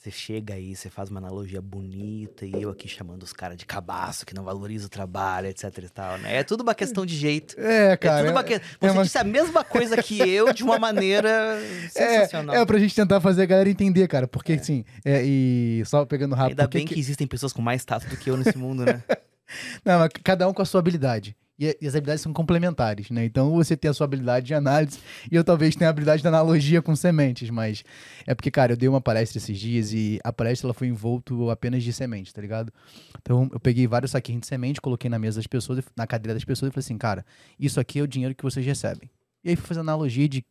Você 0.00 0.10
chega 0.10 0.54
aí, 0.54 0.74
você 0.74 0.88
faz 0.88 1.10
uma 1.10 1.20
analogia 1.20 1.60
bonita 1.60 2.46
e 2.46 2.52
eu 2.54 2.70
aqui 2.70 2.88
chamando 2.88 3.22
os 3.22 3.34
caras 3.34 3.58
de 3.58 3.66
cabaço, 3.66 4.24
que 4.24 4.34
não 4.34 4.42
valoriza 4.42 4.86
o 4.86 4.88
trabalho, 4.88 5.46
etc 5.48 5.64
e 5.76 5.88
tal, 5.90 6.16
né? 6.16 6.36
É 6.36 6.42
tudo 6.42 6.62
uma 6.62 6.74
questão 6.74 7.04
de 7.04 7.14
jeito. 7.14 7.54
É, 7.60 7.92
é 7.92 7.96
tudo 7.96 8.30
uma 8.30 8.42
que... 8.42 8.58
Você 8.80 8.90
uma- 8.92 9.02
disse 9.02 9.18
a 9.18 9.24
mesma 9.24 9.62
coisa 9.62 10.02
que 10.02 10.18
eu 10.18 10.54
de 10.54 10.62
uma 10.64 10.78
maneira 10.78 11.58
sensacional. 11.92 12.56
É, 12.56 12.62
é 12.62 12.64
pra 12.64 12.78
gente 12.78 12.94
tentar 12.94 13.20
fazer 13.20 13.42
a 13.42 13.44
galera 13.46 13.68
entender, 13.68 14.08
cara. 14.08 14.26
Porque, 14.26 14.54
assim, 14.54 14.86
é, 15.04 15.22
e 15.22 15.82
só 15.84 16.06
pegando 16.06 16.34
rápido. 16.34 16.52
Ainda 16.52 16.62
por 16.62 16.70
que 16.70 16.78
bem 16.78 16.86
que... 16.86 16.98
existem 16.98 17.26
pessoas 17.26 17.52
com 17.52 17.60
mais 17.60 17.84
tato 17.84 18.08
do 18.08 18.16
que 18.16 18.30
eu 18.30 18.38
nesse 18.38 18.56
mundo, 18.56 18.86
né? 18.86 19.04
Não, 19.84 19.98
mas 19.98 20.08
cada 20.24 20.48
um 20.48 20.54
com 20.54 20.62
a 20.62 20.64
sua 20.64 20.78
habilidade. 20.78 21.36
E, 21.60 21.76
e 21.78 21.86
as 21.86 21.94
habilidades 21.94 22.22
são 22.22 22.32
complementares, 22.32 23.10
né? 23.10 23.24
Então 23.26 23.52
você 23.52 23.76
tem 23.76 23.90
a 23.90 23.92
sua 23.94 24.06
habilidade 24.06 24.46
de 24.46 24.54
análise 24.54 24.98
e 25.30 25.36
eu 25.36 25.44
talvez 25.44 25.76
tenha 25.76 25.88
a 25.88 25.90
habilidade 25.90 26.22
de 26.22 26.28
analogia 26.28 26.80
com 26.80 26.96
sementes, 26.96 27.50
mas 27.50 27.84
é 28.26 28.34
porque, 28.34 28.50
cara, 28.50 28.72
eu 28.72 28.76
dei 28.78 28.88
uma 28.88 29.00
palestra 29.00 29.36
esses 29.36 29.58
dias 29.58 29.92
e 29.92 30.18
a 30.24 30.32
palestra 30.32 30.66
ela 30.68 30.74
foi 30.74 30.86
envolto 30.88 31.50
apenas 31.50 31.82
de 31.84 31.92
semente, 31.92 32.32
tá 32.32 32.40
ligado? 32.40 32.72
Então 33.20 33.48
eu 33.52 33.60
peguei 33.60 33.86
vários 33.86 34.12
saquinhos 34.12 34.40
de 34.40 34.46
semente, 34.46 34.80
coloquei 34.80 35.10
na 35.10 35.18
mesa 35.18 35.38
das 35.38 35.46
pessoas, 35.46 35.84
na 35.94 36.06
cadeira 36.06 36.32
das 36.32 36.44
pessoas 36.44 36.70
e 36.70 36.72
falei 36.72 36.80
assim, 36.84 36.96
cara, 36.96 37.26
isso 37.58 37.78
aqui 37.78 37.98
é 37.98 38.02
o 38.02 38.08
dinheiro 38.08 38.34
que 38.34 38.42
vocês 38.42 38.64
recebem. 38.64 39.10
E 39.44 39.50
aí 39.50 39.56
fui 39.56 39.66
fazer 39.66 39.80
analogia 39.80 40.26
de 40.28 40.42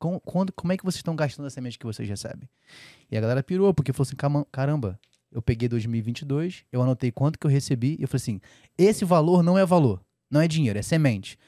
com- 0.00 0.18
quando, 0.20 0.52
como 0.52 0.72
é 0.72 0.76
que 0.76 0.82
vocês 0.84 0.96
estão 0.98 1.14
gastando 1.14 1.46
a 1.46 1.50
semente 1.50 1.78
que 1.78 1.86
vocês 1.86 2.08
recebem. 2.08 2.48
E 3.10 3.16
a 3.16 3.20
galera 3.20 3.42
pirou, 3.42 3.72
porque 3.72 3.92
falou 3.92 4.06
assim, 4.06 4.16
"Cama- 4.16 4.46
caramba, 4.50 4.98
eu 5.32 5.40
peguei 5.40 5.68
2022, 5.68 6.64
eu 6.72 6.82
anotei 6.82 7.10
quanto 7.12 7.38
que 7.38 7.46
eu 7.46 7.50
recebi 7.50 7.96
e 7.98 8.02
eu 8.02 8.08
falei 8.08 8.16
assim, 8.22 8.40
esse 8.76 9.04
valor 9.04 9.42
não 9.42 9.56
é 9.58 9.64
valor, 9.64 10.00
não 10.30 10.40
é 10.40 10.48
dinheiro, 10.48 10.78
é 10.78 10.82
semente. 10.82 11.38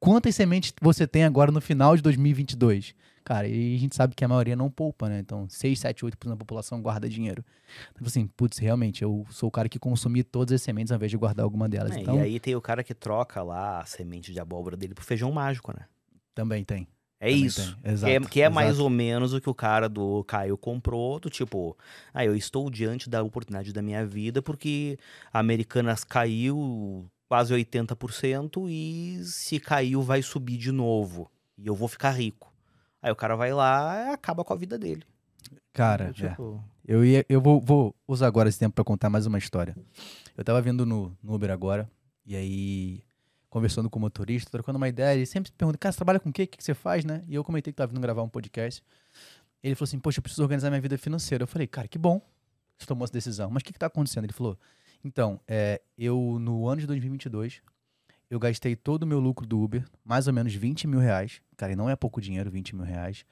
Quantas 0.00 0.34
sementes 0.34 0.72
você 0.80 1.06
tem 1.06 1.24
agora 1.24 1.50
no 1.50 1.60
final 1.60 1.96
de 1.96 2.02
2022? 2.02 2.94
Cara, 3.24 3.46
e 3.46 3.74
a 3.74 3.78
gente 3.78 3.94
sabe 3.94 4.14
que 4.14 4.24
a 4.24 4.28
maioria 4.28 4.56
não 4.56 4.70
poupa, 4.70 5.08
né? 5.08 5.18
Então, 5.18 5.46
6, 5.50 5.78
7, 5.80 6.04
8% 6.06 6.28
da 6.28 6.36
população 6.36 6.80
guarda 6.80 7.08
dinheiro. 7.08 7.44
Então, 7.92 8.06
assim, 8.06 8.26
putz, 8.26 8.56
realmente, 8.56 9.02
eu 9.02 9.26
sou 9.28 9.48
o 9.48 9.52
cara 9.52 9.68
que 9.68 9.78
consumi 9.78 10.22
todas 10.22 10.54
as 10.54 10.62
sementes 10.62 10.92
ao 10.92 10.96
invés 10.96 11.10
de 11.10 11.16
guardar 11.16 11.44
alguma 11.44 11.68
delas. 11.68 11.94
É, 11.94 12.00
então, 12.00 12.16
E 12.16 12.20
aí 12.20 12.40
tem 12.40 12.54
o 12.54 12.60
cara 12.60 12.82
que 12.82 12.94
troca 12.94 13.42
lá 13.42 13.80
a 13.80 13.84
semente 13.84 14.32
de 14.32 14.40
abóbora 14.40 14.76
dele 14.76 14.94
pro 14.94 15.04
feijão 15.04 15.30
mágico, 15.30 15.72
né? 15.78 15.84
também 16.38 16.62
tem. 16.62 16.86
É 17.20 17.28
também 17.28 17.44
isso. 17.44 17.60
tem. 17.60 17.82
Que 17.82 17.88
é, 17.88 17.92
Exato, 17.92 18.28
que 18.28 18.42
é 18.42 18.48
mais 18.48 18.68
exato. 18.70 18.84
ou 18.84 18.90
menos 18.90 19.34
o 19.34 19.40
que 19.40 19.50
o 19.50 19.54
cara 19.54 19.88
do 19.88 20.22
Caio 20.22 20.56
comprou, 20.56 21.18
do 21.18 21.28
tipo, 21.28 21.76
ah, 22.14 22.24
eu 22.24 22.36
estou 22.36 22.70
diante 22.70 23.10
da 23.10 23.22
oportunidade 23.24 23.72
da 23.72 23.82
minha 23.82 24.06
vida 24.06 24.40
porque 24.40 24.96
a 25.32 25.40
Americanas 25.40 26.04
caiu 26.04 27.10
quase 27.28 27.54
80% 27.54 28.68
e 28.68 29.22
se 29.24 29.60
caiu 29.60 30.02
vai 30.02 30.22
subir 30.22 30.56
de 30.56 30.72
novo 30.72 31.30
e 31.56 31.66
eu 31.66 31.74
vou 31.74 31.88
ficar 31.88 32.10
rico. 32.10 32.52
Aí 33.02 33.12
o 33.12 33.16
cara 33.16 33.36
vai 33.36 33.52
lá 33.52 34.08
e 34.08 34.14
acaba 34.14 34.44
com 34.44 34.52
a 34.52 34.56
vida 34.56 34.78
dele. 34.78 35.04
Cara, 35.72 36.08
é. 36.08 36.12
tipo, 36.12 36.62
Eu, 36.86 37.04
ia, 37.04 37.24
eu 37.28 37.40
vou, 37.40 37.60
vou 37.60 37.94
usar 38.06 38.26
agora 38.26 38.48
esse 38.48 38.58
tempo 38.58 38.74
pra 38.74 38.84
contar 38.84 39.10
mais 39.10 39.26
uma 39.26 39.38
história. 39.38 39.76
Eu 40.36 40.42
tava 40.42 40.60
vindo 40.60 40.86
no, 40.86 41.16
no 41.22 41.34
Uber 41.34 41.50
agora, 41.50 41.88
e 42.24 42.34
aí, 42.34 43.02
conversando 43.48 43.88
com 43.88 43.98
o 43.98 44.02
motorista, 44.02 44.50
trocando 44.50 44.76
uma 44.76 44.88
ideia, 44.88 45.14
ele 45.16 45.26
sempre 45.26 45.52
pergunta, 45.52 45.78
cara, 45.78 45.92
você 45.92 45.96
trabalha 45.96 46.20
com 46.20 46.30
o 46.30 46.32
quê? 46.32 46.44
O 46.44 46.46
que 46.48 46.58
que 46.58 46.64
você 46.64 46.74
faz, 46.74 47.04
né? 47.04 47.24
E 47.28 47.34
eu 47.34 47.44
comentei 47.44 47.72
que 47.72 47.76
tava 47.76 47.92
vindo 47.92 48.00
gravar 48.00 48.22
um 48.22 48.28
podcast. 48.28 48.82
Ele 49.62 49.74
falou 49.74 49.86
assim, 49.86 49.98
poxa, 49.98 50.18
eu 50.18 50.22
preciso 50.22 50.42
organizar 50.42 50.70
minha 50.70 50.80
vida 50.80 50.96
financeira. 50.96 51.42
Eu 51.42 51.48
falei, 51.48 51.66
cara, 51.66 51.88
que 51.88 51.98
bom 51.98 52.20
que 52.76 52.84
você 52.84 52.86
tomou 52.86 53.04
essa 53.04 53.12
decisão. 53.12 53.50
Mas 53.50 53.62
o 53.62 53.64
que 53.64 53.72
que 53.72 53.78
tá 53.78 53.86
acontecendo? 53.86 54.24
Ele 54.24 54.32
falou, 54.32 54.58
então, 55.04 55.40
é, 55.46 55.80
eu, 55.96 56.38
no 56.40 56.66
ano 56.68 56.80
de 56.80 56.86
2022, 56.86 57.62
eu 58.30 58.38
gastei 58.38 58.76
todo 58.76 59.04
o 59.04 59.06
meu 59.06 59.20
lucro 59.20 59.46
do 59.46 59.60
Uber, 59.60 59.84
mais 60.04 60.26
ou 60.26 60.32
menos 60.32 60.54
20 60.54 60.86
mil 60.86 61.00
reais, 61.00 61.40
cara, 61.56 61.72
e 61.72 61.76
não 61.76 61.88
é 61.88 61.96
pouco 61.96 62.20
dinheiro, 62.20 62.50
20 62.50 62.76
mil 62.76 62.84
reais, 62.84 63.24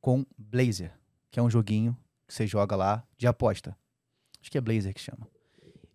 com 0.00 0.24
Blazer, 0.36 0.92
que 1.30 1.38
é 1.38 1.42
um 1.42 1.50
joguinho 1.50 1.96
que 2.26 2.34
você 2.34 2.46
joga 2.46 2.76
lá 2.76 3.04
de 3.16 3.26
aposta. 3.26 3.76
Acho 4.40 4.50
que 4.50 4.58
é 4.58 4.60
Blazer 4.60 4.94
que 4.94 5.00
chama. 5.00 5.28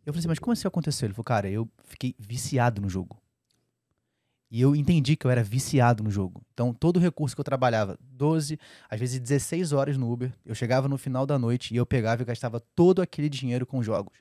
Eu 0.05 0.11
falei 0.11 0.19
assim, 0.19 0.27
mas 0.27 0.39
como 0.39 0.53
isso 0.53 0.67
aconteceu? 0.67 1.07
Ele 1.07 1.13
falou, 1.13 1.23
cara, 1.23 1.49
eu 1.49 1.69
fiquei 1.85 2.13
viciado 2.19 2.81
no 2.81 2.89
jogo. 2.89 3.17
E 4.51 4.61
eu 4.61 4.75
entendi 4.75 5.15
que 5.15 5.25
eu 5.25 5.31
era 5.31 5.43
viciado 5.43 6.03
no 6.03 6.11
jogo. 6.11 6.43
Então, 6.53 6.73
todo 6.73 6.97
o 6.97 6.99
recurso 6.99 7.35
que 7.35 7.39
eu 7.39 7.45
trabalhava, 7.45 7.97
12, 7.99 8.59
às 8.87 8.99
vezes 8.99 9.19
16 9.19 9.71
horas 9.71 9.97
no 9.97 10.11
Uber, 10.11 10.31
eu 10.45 10.53
chegava 10.53 10.87
no 10.87 10.95
final 10.95 11.25
da 11.25 11.39
noite 11.39 11.73
e 11.73 11.77
eu 11.77 11.87
pegava 11.87 12.21
e 12.21 12.25
gastava 12.25 12.59
todo 12.59 13.01
aquele 13.01 13.29
dinheiro 13.29 13.65
com 13.65 13.81
jogos. 13.81 14.13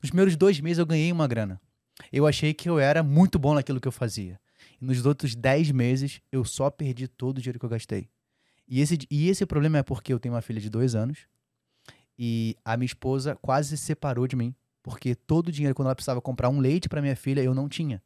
Nos 0.00 0.10
primeiros 0.10 0.36
dois 0.36 0.60
meses 0.60 0.78
eu 0.78 0.86
ganhei 0.86 1.10
uma 1.12 1.26
grana. 1.26 1.60
eu 2.12 2.26
achei 2.26 2.52
que 2.54 2.68
eu 2.68 2.78
era 2.78 3.02
muito 3.02 3.38
bom 3.38 3.54
naquilo 3.54 3.80
que 3.80 3.88
eu 3.88 3.92
fazia. 3.92 4.40
E 4.80 4.84
nos 4.84 5.04
outros 5.04 5.34
10 5.34 5.70
meses, 5.70 6.20
eu 6.30 6.44
só 6.44 6.70
perdi 6.70 7.06
todo 7.06 7.38
o 7.38 7.40
dinheiro 7.40 7.58
que 7.58 7.64
eu 7.64 7.70
gastei. 7.70 8.08
E 8.66 8.80
esse, 8.80 8.98
e 9.10 9.28
esse 9.28 9.44
problema 9.44 9.78
é 9.78 9.82
porque 9.82 10.12
eu 10.12 10.18
tenho 10.18 10.34
uma 10.34 10.42
filha 10.42 10.60
de 10.60 10.70
dois 10.70 10.94
anos 10.94 11.26
e 12.18 12.56
a 12.64 12.76
minha 12.76 12.86
esposa 12.86 13.36
quase 13.36 13.76
se 13.76 13.84
separou 13.84 14.26
de 14.26 14.36
mim. 14.36 14.54
Porque 14.82 15.14
todo 15.14 15.48
o 15.48 15.52
dinheiro, 15.52 15.74
quando 15.74 15.86
ela 15.86 15.94
precisava 15.94 16.20
comprar 16.20 16.48
um 16.48 16.58
leite 16.58 16.88
para 16.88 17.00
minha 17.00 17.14
filha, 17.14 17.40
eu 17.40 17.54
não 17.54 17.68
tinha. 17.68 18.02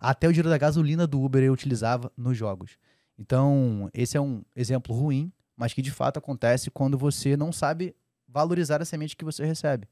Até 0.00 0.28
o 0.28 0.32
dinheiro 0.32 0.50
da 0.50 0.58
gasolina 0.58 1.06
do 1.06 1.22
Uber 1.22 1.42
eu 1.42 1.52
utilizava 1.52 2.12
nos 2.16 2.36
jogos. 2.36 2.76
Então, 3.18 3.90
esse 3.92 4.16
é 4.16 4.20
um 4.20 4.42
exemplo 4.54 4.94
ruim, 4.94 5.32
mas 5.56 5.72
que 5.72 5.82
de 5.82 5.90
fato 5.90 6.18
acontece 6.18 6.70
quando 6.70 6.96
você 6.96 7.36
não 7.36 7.52
sabe 7.52 7.94
valorizar 8.26 8.80
a 8.80 8.84
semente 8.84 9.16
que 9.16 9.24
você 9.24 9.44
recebe. 9.44 9.86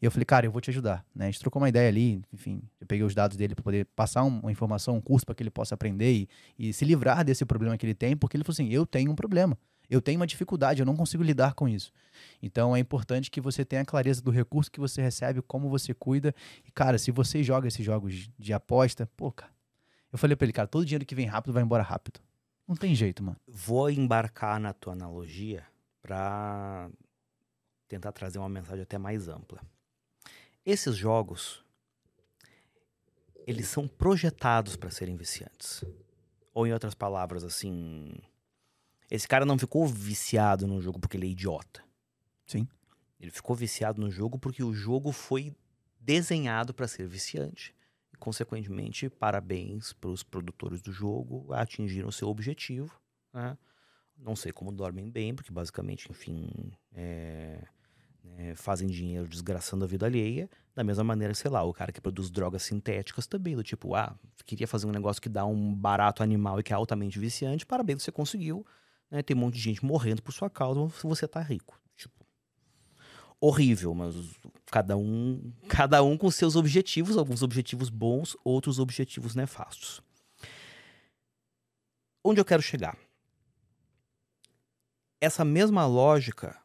E 0.00 0.04
eu 0.04 0.10
falei, 0.10 0.24
cara, 0.24 0.46
eu 0.46 0.50
vou 0.50 0.60
te 0.60 0.70
ajudar. 0.70 1.04
Né? 1.14 1.26
A 1.26 1.30
gente 1.30 1.40
trocou 1.40 1.60
uma 1.60 1.68
ideia 1.68 1.88
ali, 1.88 2.22
enfim, 2.32 2.62
eu 2.80 2.86
peguei 2.86 3.04
os 3.04 3.14
dados 3.14 3.36
dele 3.36 3.54
para 3.54 3.62
poder 3.62 3.84
passar 3.96 4.22
uma 4.24 4.50
informação, 4.50 4.96
um 4.96 5.00
curso 5.00 5.24
para 5.24 5.34
que 5.34 5.42
ele 5.42 5.50
possa 5.50 5.74
aprender 5.74 6.12
e, 6.12 6.28
e, 6.58 6.72
se 6.72 6.84
livrar 6.84 7.24
desse 7.24 7.44
problema 7.44 7.76
que 7.76 7.86
ele 7.86 7.94
tem, 7.94 8.16
porque 8.16 8.36
ele 8.36 8.44
falou 8.44 8.54
assim: 8.54 8.68
eu 8.68 8.84
tenho 8.86 9.10
um 9.10 9.14
problema, 9.14 9.56
eu 9.88 10.00
tenho 10.00 10.18
uma 10.18 10.26
dificuldade, 10.26 10.80
eu 10.80 10.86
não 10.86 10.96
consigo 10.96 11.22
lidar 11.22 11.54
com 11.54 11.68
isso. 11.68 11.92
Então 12.42 12.74
é 12.74 12.78
importante 12.78 13.30
que 13.30 13.40
você 13.40 13.64
tenha 13.64 13.84
clareza 13.84 14.22
do 14.22 14.30
recurso 14.30 14.70
que 14.70 14.80
você 14.80 15.02
recebe, 15.02 15.42
como 15.42 15.68
você 15.68 15.92
cuida. 15.92 16.34
E, 16.66 16.70
cara, 16.70 16.98
se 16.98 17.10
você 17.10 17.42
joga 17.42 17.68
esses 17.68 17.84
jogos 17.84 18.30
de 18.38 18.52
aposta, 18.52 19.08
pô, 19.16 19.30
cara. 19.30 19.52
Eu 20.12 20.18
falei 20.18 20.36
pra 20.36 20.44
ele, 20.44 20.52
cara, 20.52 20.68
todo 20.68 20.84
dinheiro 20.84 21.06
que 21.06 21.14
vem 21.14 21.26
rápido 21.26 21.54
vai 21.54 21.62
embora 21.62 21.82
rápido. 21.82 22.20
Não 22.68 22.76
tem 22.76 22.94
jeito, 22.94 23.22
mano. 23.22 23.36
Vou 23.46 23.90
embarcar 23.90 24.60
na 24.60 24.72
tua 24.72 24.92
analogia 24.92 25.64
pra 26.02 26.90
tentar 27.92 28.12
trazer 28.12 28.38
uma 28.38 28.48
mensagem 28.48 28.82
até 28.82 28.96
mais 28.96 29.28
ampla. 29.28 29.60
Esses 30.64 30.96
jogos, 30.96 31.62
eles 33.46 33.68
são 33.68 33.86
projetados 33.86 34.76
para 34.76 34.90
serem 34.90 35.14
viciantes. 35.14 35.84
Ou 36.54 36.66
em 36.66 36.72
outras 36.72 36.94
palavras, 36.94 37.44
assim, 37.44 38.14
esse 39.10 39.28
cara 39.28 39.44
não 39.44 39.58
ficou 39.58 39.86
viciado 39.86 40.66
no 40.66 40.80
jogo 40.80 40.98
porque 40.98 41.18
ele 41.18 41.26
é 41.26 41.30
idiota. 41.30 41.84
Sim. 42.46 42.66
Ele 43.20 43.30
ficou 43.30 43.54
viciado 43.54 44.00
no 44.00 44.10
jogo 44.10 44.38
porque 44.38 44.62
o 44.62 44.72
jogo 44.72 45.12
foi 45.12 45.54
desenhado 46.00 46.72
para 46.72 46.88
ser 46.88 47.06
viciante. 47.06 47.74
E, 48.10 48.16
consequentemente, 48.16 49.10
parabéns 49.10 49.92
para 49.92 50.08
os 50.08 50.22
produtores 50.22 50.80
do 50.80 50.92
jogo, 50.92 51.52
atingiram 51.52 52.08
o 52.08 52.12
seu 52.12 52.28
objetivo. 52.28 52.98
Né? 53.34 53.58
Não 54.16 54.34
sei 54.34 54.50
como 54.50 54.72
dormem 54.72 55.10
bem, 55.10 55.34
porque 55.34 55.52
basicamente, 55.52 56.10
enfim, 56.10 56.72
é, 56.92 57.66
é, 58.36 58.54
fazem 58.54 58.88
dinheiro 58.88 59.28
desgraçando 59.28 59.84
a 59.84 59.88
vida 59.88 60.06
alheia. 60.06 60.48
Da 60.74 60.82
mesma 60.82 61.04
maneira, 61.04 61.34
sei 61.34 61.50
lá, 61.50 61.62
o 61.62 61.72
cara 61.72 61.92
que 61.92 62.00
produz 62.00 62.30
drogas 62.30 62.62
sintéticas 62.62 63.26
também, 63.26 63.54
do 63.54 63.62
tipo, 63.62 63.94
ah, 63.94 64.14
queria 64.46 64.66
fazer 64.66 64.86
um 64.86 64.90
negócio 64.90 65.20
que 65.20 65.28
dá 65.28 65.44
um 65.44 65.74
barato 65.74 66.22
animal 66.22 66.58
e 66.58 66.62
que 66.62 66.72
é 66.72 66.76
altamente 66.76 67.18
viciante, 67.18 67.66
parabéns, 67.66 68.02
você 68.02 68.10
conseguiu. 68.10 68.64
Né? 69.10 69.22
Tem 69.22 69.36
um 69.36 69.40
monte 69.40 69.54
de 69.54 69.60
gente 69.60 69.84
morrendo 69.84 70.22
por 70.22 70.32
sua 70.32 70.48
causa, 70.48 70.80
você 71.02 71.28
tá 71.28 71.40
rico. 71.40 71.78
Tipo, 71.94 72.24
horrível, 73.38 73.94
mas 73.94 74.14
cada 74.70 74.96
um, 74.96 75.52
cada 75.68 76.02
um 76.02 76.16
com 76.16 76.30
seus 76.30 76.56
objetivos, 76.56 77.18
alguns 77.18 77.42
objetivos 77.42 77.90
bons, 77.90 78.36
outros 78.42 78.78
objetivos 78.78 79.34
nefastos. 79.34 80.00
Onde 82.24 82.40
eu 82.40 82.44
quero 82.44 82.62
chegar? 82.62 82.96
Essa 85.20 85.44
mesma 85.44 85.84
lógica 85.86 86.61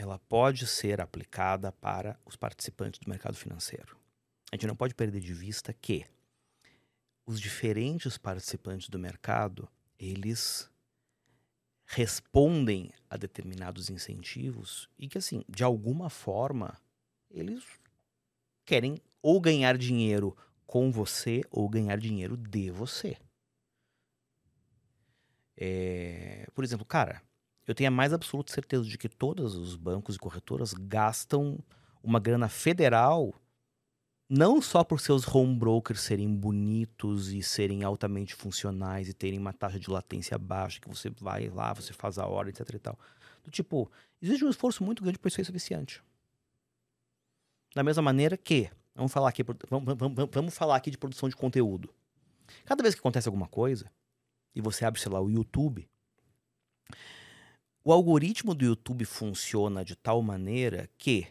ela 0.00 0.18
pode 0.18 0.66
ser 0.66 0.98
aplicada 0.98 1.70
para 1.72 2.18
os 2.24 2.34
participantes 2.34 2.98
do 3.00 3.10
mercado 3.10 3.36
financeiro. 3.36 3.98
A 4.50 4.56
gente 4.56 4.66
não 4.66 4.74
pode 4.74 4.94
perder 4.94 5.20
de 5.20 5.34
vista 5.34 5.74
que 5.74 6.06
os 7.26 7.38
diferentes 7.38 8.16
participantes 8.16 8.88
do 8.88 8.98
mercado, 8.98 9.68
eles 9.98 10.70
respondem 11.84 12.90
a 13.10 13.18
determinados 13.18 13.90
incentivos 13.90 14.88
e 14.98 15.06
que 15.06 15.18
assim, 15.18 15.44
de 15.46 15.62
alguma 15.62 16.08
forma, 16.08 16.80
eles 17.30 17.62
querem 18.64 18.96
ou 19.20 19.38
ganhar 19.38 19.76
dinheiro 19.76 20.34
com 20.66 20.90
você 20.90 21.42
ou 21.50 21.68
ganhar 21.68 21.98
dinheiro 21.98 22.38
de 22.38 22.70
você. 22.70 23.18
É, 25.58 26.48
por 26.54 26.64
exemplo, 26.64 26.86
cara, 26.86 27.22
eu 27.70 27.74
tenho 27.74 27.88
a 27.88 27.92
mais 27.92 28.12
absoluta 28.12 28.52
certeza 28.52 28.82
de 28.84 28.98
que 28.98 29.08
todos 29.08 29.54
os 29.54 29.76
bancos 29.76 30.16
e 30.16 30.18
corretoras 30.18 30.74
gastam 30.74 31.56
uma 32.02 32.18
grana 32.18 32.48
federal 32.48 33.32
não 34.28 34.60
só 34.60 34.82
por 34.82 35.00
seus 35.00 35.26
home 35.26 35.56
brokers 35.56 36.00
serem 36.00 36.34
bonitos 36.34 37.32
e 37.32 37.42
serem 37.42 37.84
altamente 37.84 38.34
funcionais 38.34 39.08
e 39.08 39.14
terem 39.14 39.38
uma 39.38 39.52
taxa 39.52 39.78
de 39.78 39.88
latência 39.88 40.36
baixa, 40.36 40.80
que 40.80 40.88
você 40.88 41.10
vai 41.10 41.48
lá, 41.48 41.72
você 41.72 41.92
faz 41.92 42.18
a 42.18 42.26
hora, 42.26 42.48
etc 42.48 42.68
e 42.74 42.78
tal. 42.78 42.98
Do 43.44 43.50
tipo, 43.50 43.90
existe 44.20 44.44
um 44.44 44.50
esforço 44.50 44.82
muito 44.82 45.02
grande 45.02 45.18
para 45.18 45.28
isso 45.28 45.44
ser 45.44 45.52
viciante. 45.52 46.02
Da 47.72 47.84
mesma 47.84 48.02
maneira 48.02 48.36
que, 48.36 48.68
vamos 48.96 49.12
falar 49.12 49.28
aqui, 49.28 49.44
vamos, 49.68 49.94
vamos, 49.96 50.28
vamos 50.30 50.54
falar 50.56 50.76
aqui 50.76 50.90
de 50.90 50.98
produção 50.98 51.28
de 51.28 51.36
conteúdo. 51.36 51.92
Cada 52.64 52.82
vez 52.82 52.96
que 52.96 53.00
acontece 53.00 53.28
alguma 53.28 53.46
coisa, 53.46 53.90
e 54.54 54.60
você 54.60 54.84
abre, 54.84 55.00
sei 55.00 55.10
lá, 55.10 55.20
o 55.20 55.30
YouTube, 55.30 55.88
o 57.82 57.92
algoritmo 57.92 58.54
do 58.54 58.64
YouTube 58.64 59.04
funciona 59.04 59.84
de 59.84 59.96
tal 59.96 60.20
maneira 60.22 60.88
que, 60.98 61.26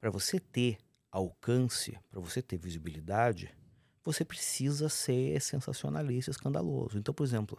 para 0.00 0.10
você 0.10 0.38
ter 0.38 0.78
alcance, 1.10 1.98
para 2.10 2.20
você 2.20 2.42
ter 2.42 2.58
visibilidade, 2.58 3.54
você 4.04 4.24
precisa 4.24 4.88
ser 4.88 5.40
sensacionalista, 5.40 6.30
escandaloso. 6.30 6.98
Então, 6.98 7.14
por 7.14 7.24
exemplo, 7.24 7.58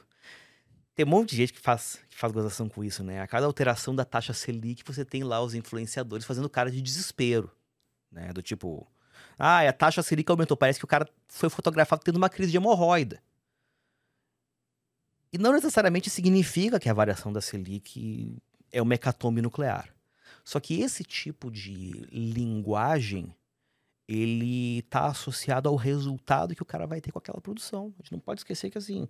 tem 0.95 1.05
um 1.05 1.09
monte 1.09 1.31
de 1.31 1.37
gente 1.37 1.53
que 1.53 1.59
faz, 1.59 1.99
que 2.09 2.17
faz 2.17 2.31
gozação 2.31 2.69
com 2.69 2.83
isso, 2.83 3.03
né? 3.03 3.21
A 3.21 3.27
cada 3.27 3.45
alteração 3.45 3.95
da 3.95 4.05
taxa 4.05 4.33
Selic, 4.33 4.83
você 4.85 5.03
tem 5.03 5.23
lá 5.23 5.41
os 5.41 5.53
influenciadores 5.53 6.25
fazendo 6.25 6.49
cara 6.49 6.71
de 6.71 6.81
desespero, 6.81 7.51
né? 8.11 8.31
Do 8.31 8.41
tipo, 8.41 8.87
ah, 9.37 9.67
a 9.67 9.73
taxa 9.73 10.01
Selic 10.01 10.29
aumentou, 10.29 10.55
parece 10.55 10.79
que 10.79 10.85
o 10.85 10.87
cara 10.87 11.07
foi 11.27 11.49
fotografado 11.49 12.03
tendo 12.03 12.17
uma 12.17 12.29
crise 12.29 12.51
de 12.51 12.57
hemorroida. 12.57 13.21
E 15.31 15.37
não 15.37 15.51
necessariamente 15.51 16.09
significa 16.09 16.79
que 16.79 16.89
a 16.89 16.93
variação 16.93 17.33
da 17.33 17.41
Selic 17.41 18.37
é 18.71 18.81
uma 18.81 18.95
hecatombe 18.95 19.41
nuclear. 19.41 19.93
Só 20.43 20.59
que 20.59 20.81
esse 20.81 21.03
tipo 21.03 21.51
de 21.51 21.91
linguagem, 22.11 23.35
ele 24.07 24.79
está 24.79 25.07
associado 25.07 25.67
ao 25.67 25.75
resultado 25.75 26.55
que 26.55 26.61
o 26.61 26.65
cara 26.65 26.87
vai 26.87 27.01
ter 27.01 27.11
com 27.11 27.19
aquela 27.19 27.41
produção. 27.41 27.93
A 27.99 28.01
gente 28.01 28.13
não 28.13 28.19
pode 28.19 28.39
esquecer 28.39 28.69
que 28.69 28.77
assim, 28.77 29.07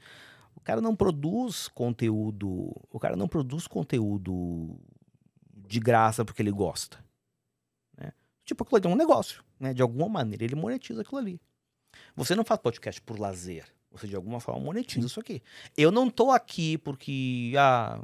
o 0.56 0.60
cara 0.60 0.82
não 0.82 0.96
produz 0.96 1.68
conteúdo, 1.68 2.74
o 2.90 3.00
cara 3.00 3.16
não 3.16 3.28
produz 3.28 3.68
conteúdo 3.68 4.80
de 5.54 5.80
graça 5.80 6.26
porque 6.26 6.42
ele 6.42 6.52
gosta. 6.52 6.98
Né? 7.96 8.12
Tipo, 8.44 8.64
aquilo 8.64 8.78
ali 8.78 8.88
é 8.88 8.90
um 8.90 8.98
negócio, 8.98 9.44
né? 9.60 9.74
De 9.74 9.84
alguma 9.84 10.10
maneira 10.10 10.44
ele 10.44 10.56
monetiza 10.56 11.02
aquilo 11.02 11.20
ali. 11.20 11.40
Você 12.16 12.36
não 12.36 12.44
faz 12.44 12.60
podcast 12.60 13.00
por 13.02 13.20
lazer. 13.20 13.72
Você 13.98 14.08
de 14.08 14.16
alguma 14.16 14.40
forma 14.40 14.62
monetiza 14.62 15.08
isso 15.08 15.20
aqui. 15.20 15.42
Eu 15.76 15.92
não 15.92 16.10
tô 16.10 16.32
aqui 16.32 16.78
porque, 16.78 17.54
ah, 17.58 18.02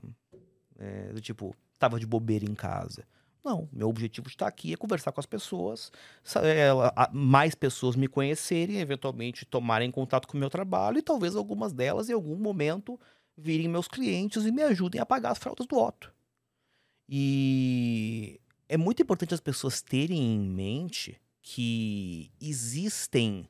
é, 0.79 1.13
tipo, 1.21 1.55
tava 1.77 1.99
de 1.99 2.05
bobeira 2.05 2.45
em 2.45 2.55
casa. 2.55 3.05
Não, 3.43 3.67
meu 3.73 3.89
objetivo 3.89 4.27
de 4.27 4.35
estar 4.35 4.47
aqui 4.47 4.71
é 4.71 4.77
conversar 4.77 5.11
com 5.11 5.19
as 5.19 5.25
pessoas, 5.25 5.91
é, 6.41 6.69
mais 7.11 7.53
pessoas 7.53 7.95
me 7.95 8.07
conhecerem, 8.07 8.77
eventualmente 8.77 9.45
tomarem 9.45 9.91
contato 9.91 10.27
com 10.27 10.37
o 10.37 10.39
meu 10.39 10.49
trabalho 10.49 10.97
e 10.97 11.01
talvez 11.01 11.35
algumas 11.35 11.73
delas 11.73 12.09
em 12.09 12.13
algum 12.13 12.37
momento 12.37 12.97
virem 13.37 13.67
meus 13.67 13.87
clientes 13.87 14.45
e 14.45 14.51
me 14.51 14.61
ajudem 14.63 15.01
a 15.01 15.05
pagar 15.05 15.31
as 15.31 15.37
fraldas 15.37 15.67
do 15.67 15.77
Otto. 15.77 16.13
E 17.09 18.39
é 18.69 18.77
muito 18.77 19.01
importante 19.01 19.33
as 19.33 19.41
pessoas 19.41 19.81
terem 19.81 20.35
em 20.35 20.39
mente 20.39 21.19
que 21.41 22.31
existem 22.39 23.45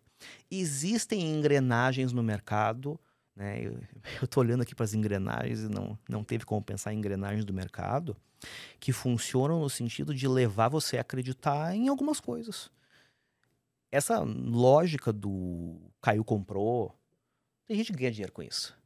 existem 0.50 1.22
engrenagens 1.22 2.12
no 2.12 2.24
mercado 2.24 3.00
né? 3.36 3.66
Eu, 3.66 3.80
estou 4.24 4.44
olhando 4.44 4.62
aqui 4.62 4.76
para 4.76 4.84
as 4.84 4.94
engrenagens 4.94 5.62
e 5.62 5.70
não, 5.70 5.98
não 6.08 6.24
teve 6.24 6.45
como 6.45 6.62
pensar 6.62 6.94
em 6.94 6.98
engrenagens 6.98 7.45
do 7.45 7.54
mercado 7.54 8.16
que 8.80 8.91
funcionam 8.91 9.62
no 9.62 9.70
sentido 9.70 10.14
de 10.14 10.28
levar 10.28 10.68
você 10.68 10.98
a 10.98 11.02
acreditar 11.02 11.74
em 11.76 11.88
algumas 11.88 12.20
coisas. 12.20 12.70
Essa 13.90 14.20
lógica 14.20 15.14
do 15.14 15.80
caiu, 16.02 16.26
comprou, 16.26 16.94
tem 17.66 17.78
gente 17.78 17.94
que 17.94 18.00
ganha 18.00 18.12
dinheiro 18.12 18.34
com 18.34 18.44
isso. 18.44 18.78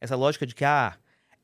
Essa 0.00 0.16
lógica 0.16 0.46
de 0.46 0.54
que 0.54 0.64
ah, 0.64 0.98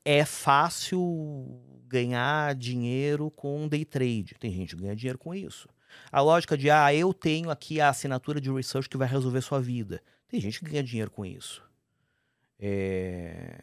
é 0.05 0.25
fácil 0.25 1.59
ganhar 1.87 2.55
dinheiro 2.55 3.31
com 3.31 3.67
day 3.67 3.85
trade. 3.85 4.35
Tem 4.39 4.53
gente 4.53 4.77
que 4.77 4.83
ganha 4.83 4.97
dinheiro 4.97 5.19
com 5.19 5.35
isso. 5.35 5.69
A 6.11 6.21
lógica 6.21 6.57
de 6.57 6.71
ah, 6.71 6.93
eu 6.95 7.13
tenho 7.13 7.51
aqui 7.51 7.81
a 7.81 7.89
assinatura 7.89 8.41
de 8.41 8.51
research 8.51 8.89
que 8.89 8.97
vai 8.97 9.09
resolver 9.09 9.41
sua 9.41 9.61
vida. 9.61 10.03
Tem 10.29 10.41
gente 10.41 10.61
que 10.61 10.67
ganha 10.67 10.83
dinheiro 10.83 11.11
com 11.11 11.25
isso. 11.25 11.63
É... 12.59 13.59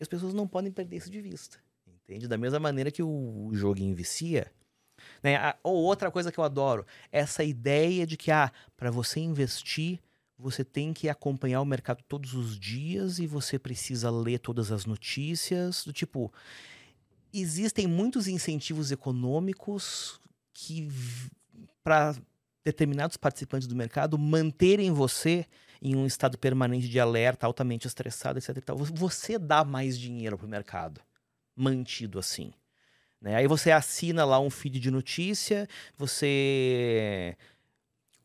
As 0.00 0.08
pessoas 0.08 0.34
não 0.34 0.46
podem 0.46 0.70
perder 0.70 0.96
isso 0.96 1.10
de 1.10 1.20
vista. 1.20 1.58
Entende? 1.86 2.26
Da 2.26 2.38
mesma 2.38 2.58
maneira 2.58 2.90
que 2.90 3.02
o 3.02 3.50
joguinho 3.52 3.94
vicia, 3.94 4.50
Né? 5.22 5.38
Ou 5.62 5.76
outra 5.76 6.10
coisa 6.10 6.32
que 6.32 6.38
eu 6.38 6.44
adoro, 6.44 6.86
essa 7.12 7.44
ideia 7.44 8.06
de 8.06 8.16
que, 8.16 8.30
ah, 8.30 8.50
para 8.76 8.90
você 8.90 9.20
investir, 9.20 10.00
você 10.38 10.64
tem 10.64 10.92
que 10.92 11.08
acompanhar 11.08 11.60
o 11.60 11.66
mercado 11.66 12.02
todos 12.08 12.34
os 12.34 12.58
dias 12.58 13.18
e 13.18 13.26
você 13.26 13.58
precisa 13.58 14.10
ler 14.10 14.38
todas 14.38 14.70
as 14.70 14.86
notícias. 14.86 15.84
Do 15.84 15.92
tipo, 15.92 16.32
existem 17.32 17.86
muitos 17.86 18.28
incentivos 18.28 18.92
econômicos 18.92 20.20
que, 20.52 20.88
para 21.88 22.14
determinados 22.62 23.16
participantes 23.16 23.66
do 23.66 23.74
mercado, 23.74 24.18
manterem 24.18 24.92
você 24.92 25.46
em 25.80 25.96
um 25.96 26.04
estado 26.04 26.36
permanente 26.36 26.86
de 26.86 27.00
alerta, 27.00 27.46
altamente 27.46 27.86
estressado, 27.86 28.38
etc. 28.38 28.62
Você 28.92 29.38
dá 29.38 29.64
mais 29.64 29.98
dinheiro 29.98 30.36
para 30.36 30.46
o 30.46 30.50
mercado, 30.50 31.00
mantido 31.56 32.18
assim. 32.18 32.52
Né? 33.22 33.36
Aí 33.36 33.46
você 33.46 33.70
assina 33.70 34.22
lá 34.26 34.38
um 34.38 34.50
feed 34.50 34.78
de 34.78 34.90
notícia, 34.90 35.66
você 35.96 37.34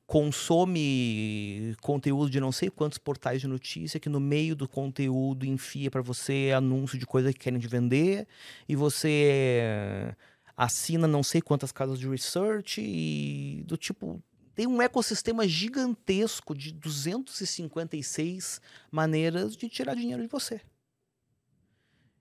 consome 0.05 1.73
conteúdo 1.81 2.29
de 2.29 2.41
não 2.41 2.51
sei 2.51 2.69
quantos 2.69 2.97
portais 2.97 3.39
de 3.39 3.47
notícia 3.47 3.97
que 3.97 4.09
no 4.09 4.19
meio 4.19 4.57
do 4.57 4.67
conteúdo 4.67 5.45
enfia 5.45 5.89
para 5.89 6.01
você 6.01 6.51
anúncio 6.53 6.99
de 6.99 7.05
coisa 7.05 7.31
que 7.31 7.39
querem 7.39 7.59
te 7.59 7.67
vender 7.69 8.27
e 8.67 8.75
você 8.75 10.13
assina 10.55 11.07
não 11.07 11.23
sei 11.23 11.41
quantas 11.41 11.71
casas 11.71 11.99
de 11.99 12.07
research 12.07 12.81
e 12.81 13.63
do 13.65 13.75
tipo 13.75 14.21
tem 14.55 14.67
um 14.67 14.81
ecossistema 14.81 15.47
gigantesco 15.47 16.55
de 16.55 16.71
256 16.71 18.61
maneiras 18.91 19.55
de 19.57 19.67
tirar 19.67 19.95
dinheiro 19.95 20.21
de 20.21 20.27
você. 20.27 20.61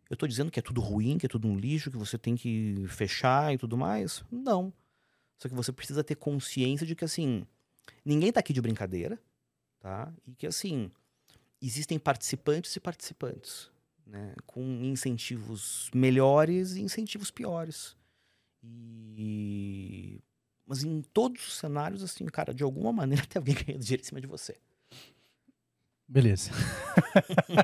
Eu 0.09 0.17
tô 0.17 0.27
dizendo 0.27 0.51
que 0.51 0.59
é 0.59 0.63
tudo 0.63 0.81
ruim, 0.81 1.19
que 1.19 1.27
é 1.27 1.29
tudo 1.29 1.49
um 1.49 1.57
lixo, 1.57 1.91
que 1.91 1.97
você 1.97 2.19
tem 2.19 2.37
que 2.37 2.85
fechar 2.89 3.53
e 3.53 3.59
tudo 3.59 3.77
mais? 3.77 4.25
Não. 4.31 4.73
Só 5.39 5.49
que 5.49 5.55
você 5.55 5.73
precisa 5.73 6.05
ter 6.05 6.15
consciência 6.15 6.87
de 6.87 6.95
que, 6.95 7.05
assim, 7.05 7.47
ninguém 8.05 8.33
tá 8.33 8.41
aqui 8.41 8.53
de 8.53 8.61
brincadeira, 8.61 9.19
tá? 9.81 10.13
E 10.27 10.35
que, 10.35 10.47
assim, 10.47 10.91
existem 11.61 11.99
participantes 11.99 12.77
e 12.77 12.81
participantes, 12.81 13.71
né? 14.07 14.35
Com 14.47 14.63
incentivos 14.85 15.91
melhores 15.95 16.77
e 16.77 16.83
incentivos 16.83 17.31
piores. 17.31 17.97
E... 18.63 20.21
Mas 20.67 20.85
em 20.85 21.03
todos 21.03 21.47
os 21.47 21.55
cenários, 21.59 22.03
assim, 22.03 22.25
cara, 22.27 22.55
de 22.55 22.63
alguma 22.63 22.93
maneira 22.93 23.25
tem 23.27 23.41
alguém 23.41 23.55
ganhando 23.55 23.83
dinheiro 23.83 24.03
em 24.03 24.07
cima 24.07 24.21
de 24.21 24.27
você. 24.27 24.57
Beleza. 26.09 26.51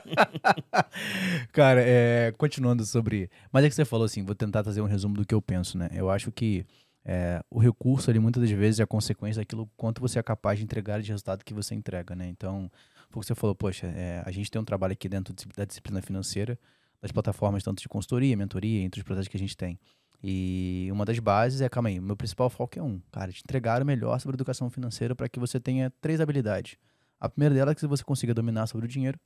Cara, 1.52 1.82
é, 1.82 2.32
continuando 2.38 2.84
sobre. 2.86 3.30
Mas 3.52 3.64
é 3.64 3.68
que 3.68 3.74
você 3.74 3.84
falou 3.84 4.06
assim, 4.06 4.24
vou 4.24 4.34
tentar 4.34 4.62
trazer 4.62 4.80
um 4.80 4.86
resumo 4.86 5.16
do 5.16 5.26
que 5.26 5.34
eu 5.34 5.42
penso, 5.42 5.76
né? 5.76 5.90
Eu 5.92 6.08
acho 6.08 6.32
que 6.32 6.64
é, 7.04 7.42
o 7.50 7.58
recurso 7.58 8.10
ali 8.10 8.18
muitas 8.18 8.42
das 8.42 8.50
vezes 8.50 8.80
é 8.80 8.82
a 8.82 8.86
consequência 8.86 9.40
daquilo 9.40 9.68
quanto 9.76 10.00
você 10.00 10.18
é 10.18 10.22
capaz 10.22 10.58
de 10.58 10.64
entregar 10.64 11.00
de 11.00 11.10
resultado 11.10 11.44
que 11.44 11.52
você 11.52 11.74
entrega, 11.74 12.14
né? 12.14 12.26
Então, 12.28 12.70
foi 13.10 13.18
o 13.18 13.20
que 13.20 13.26
você 13.26 13.34
falou, 13.34 13.54
poxa, 13.54 13.86
é, 13.86 14.22
a 14.24 14.30
gente 14.30 14.50
tem 14.50 14.60
um 14.60 14.64
trabalho 14.64 14.92
aqui 14.92 15.08
dentro 15.08 15.34
da 15.54 15.64
disciplina 15.64 16.00
financeira, 16.00 16.58
das 17.02 17.12
plataformas 17.12 17.62
tanto 17.62 17.82
de 17.82 17.88
consultoria, 17.88 18.36
mentoria, 18.36 18.80
entre 18.80 19.00
os 19.00 19.04
projetos 19.04 19.28
que 19.28 19.36
a 19.36 19.40
gente 19.40 19.56
tem. 19.56 19.78
E 20.22 20.88
uma 20.90 21.04
das 21.04 21.18
bases 21.18 21.60
é, 21.60 21.68
calma 21.68 21.88
aí, 21.88 22.00
meu 22.00 22.16
principal 22.16 22.50
foco 22.50 22.78
é 22.78 22.82
um, 22.82 23.00
cara, 23.12 23.32
te 23.32 23.42
entregar 23.44 23.80
o 23.80 23.86
melhor 23.86 24.18
sobre 24.20 24.34
educação 24.34 24.68
financeira 24.68 25.14
para 25.14 25.28
que 25.28 25.38
você 25.38 25.60
tenha 25.60 25.92
três 26.00 26.20
habilidades. 26.20 26.76
A 27.20 27.28
primeira 27.28 27.54
delas 27.54 27.72
é 27.72 27.74
que 27.74 27.86
você 27.86 28.02
consiga 28.02 28.34
dominar 28.34 28.66
sobre 28.66 28.86
o 28.86 28.88
dinheiro. 28.88 29.18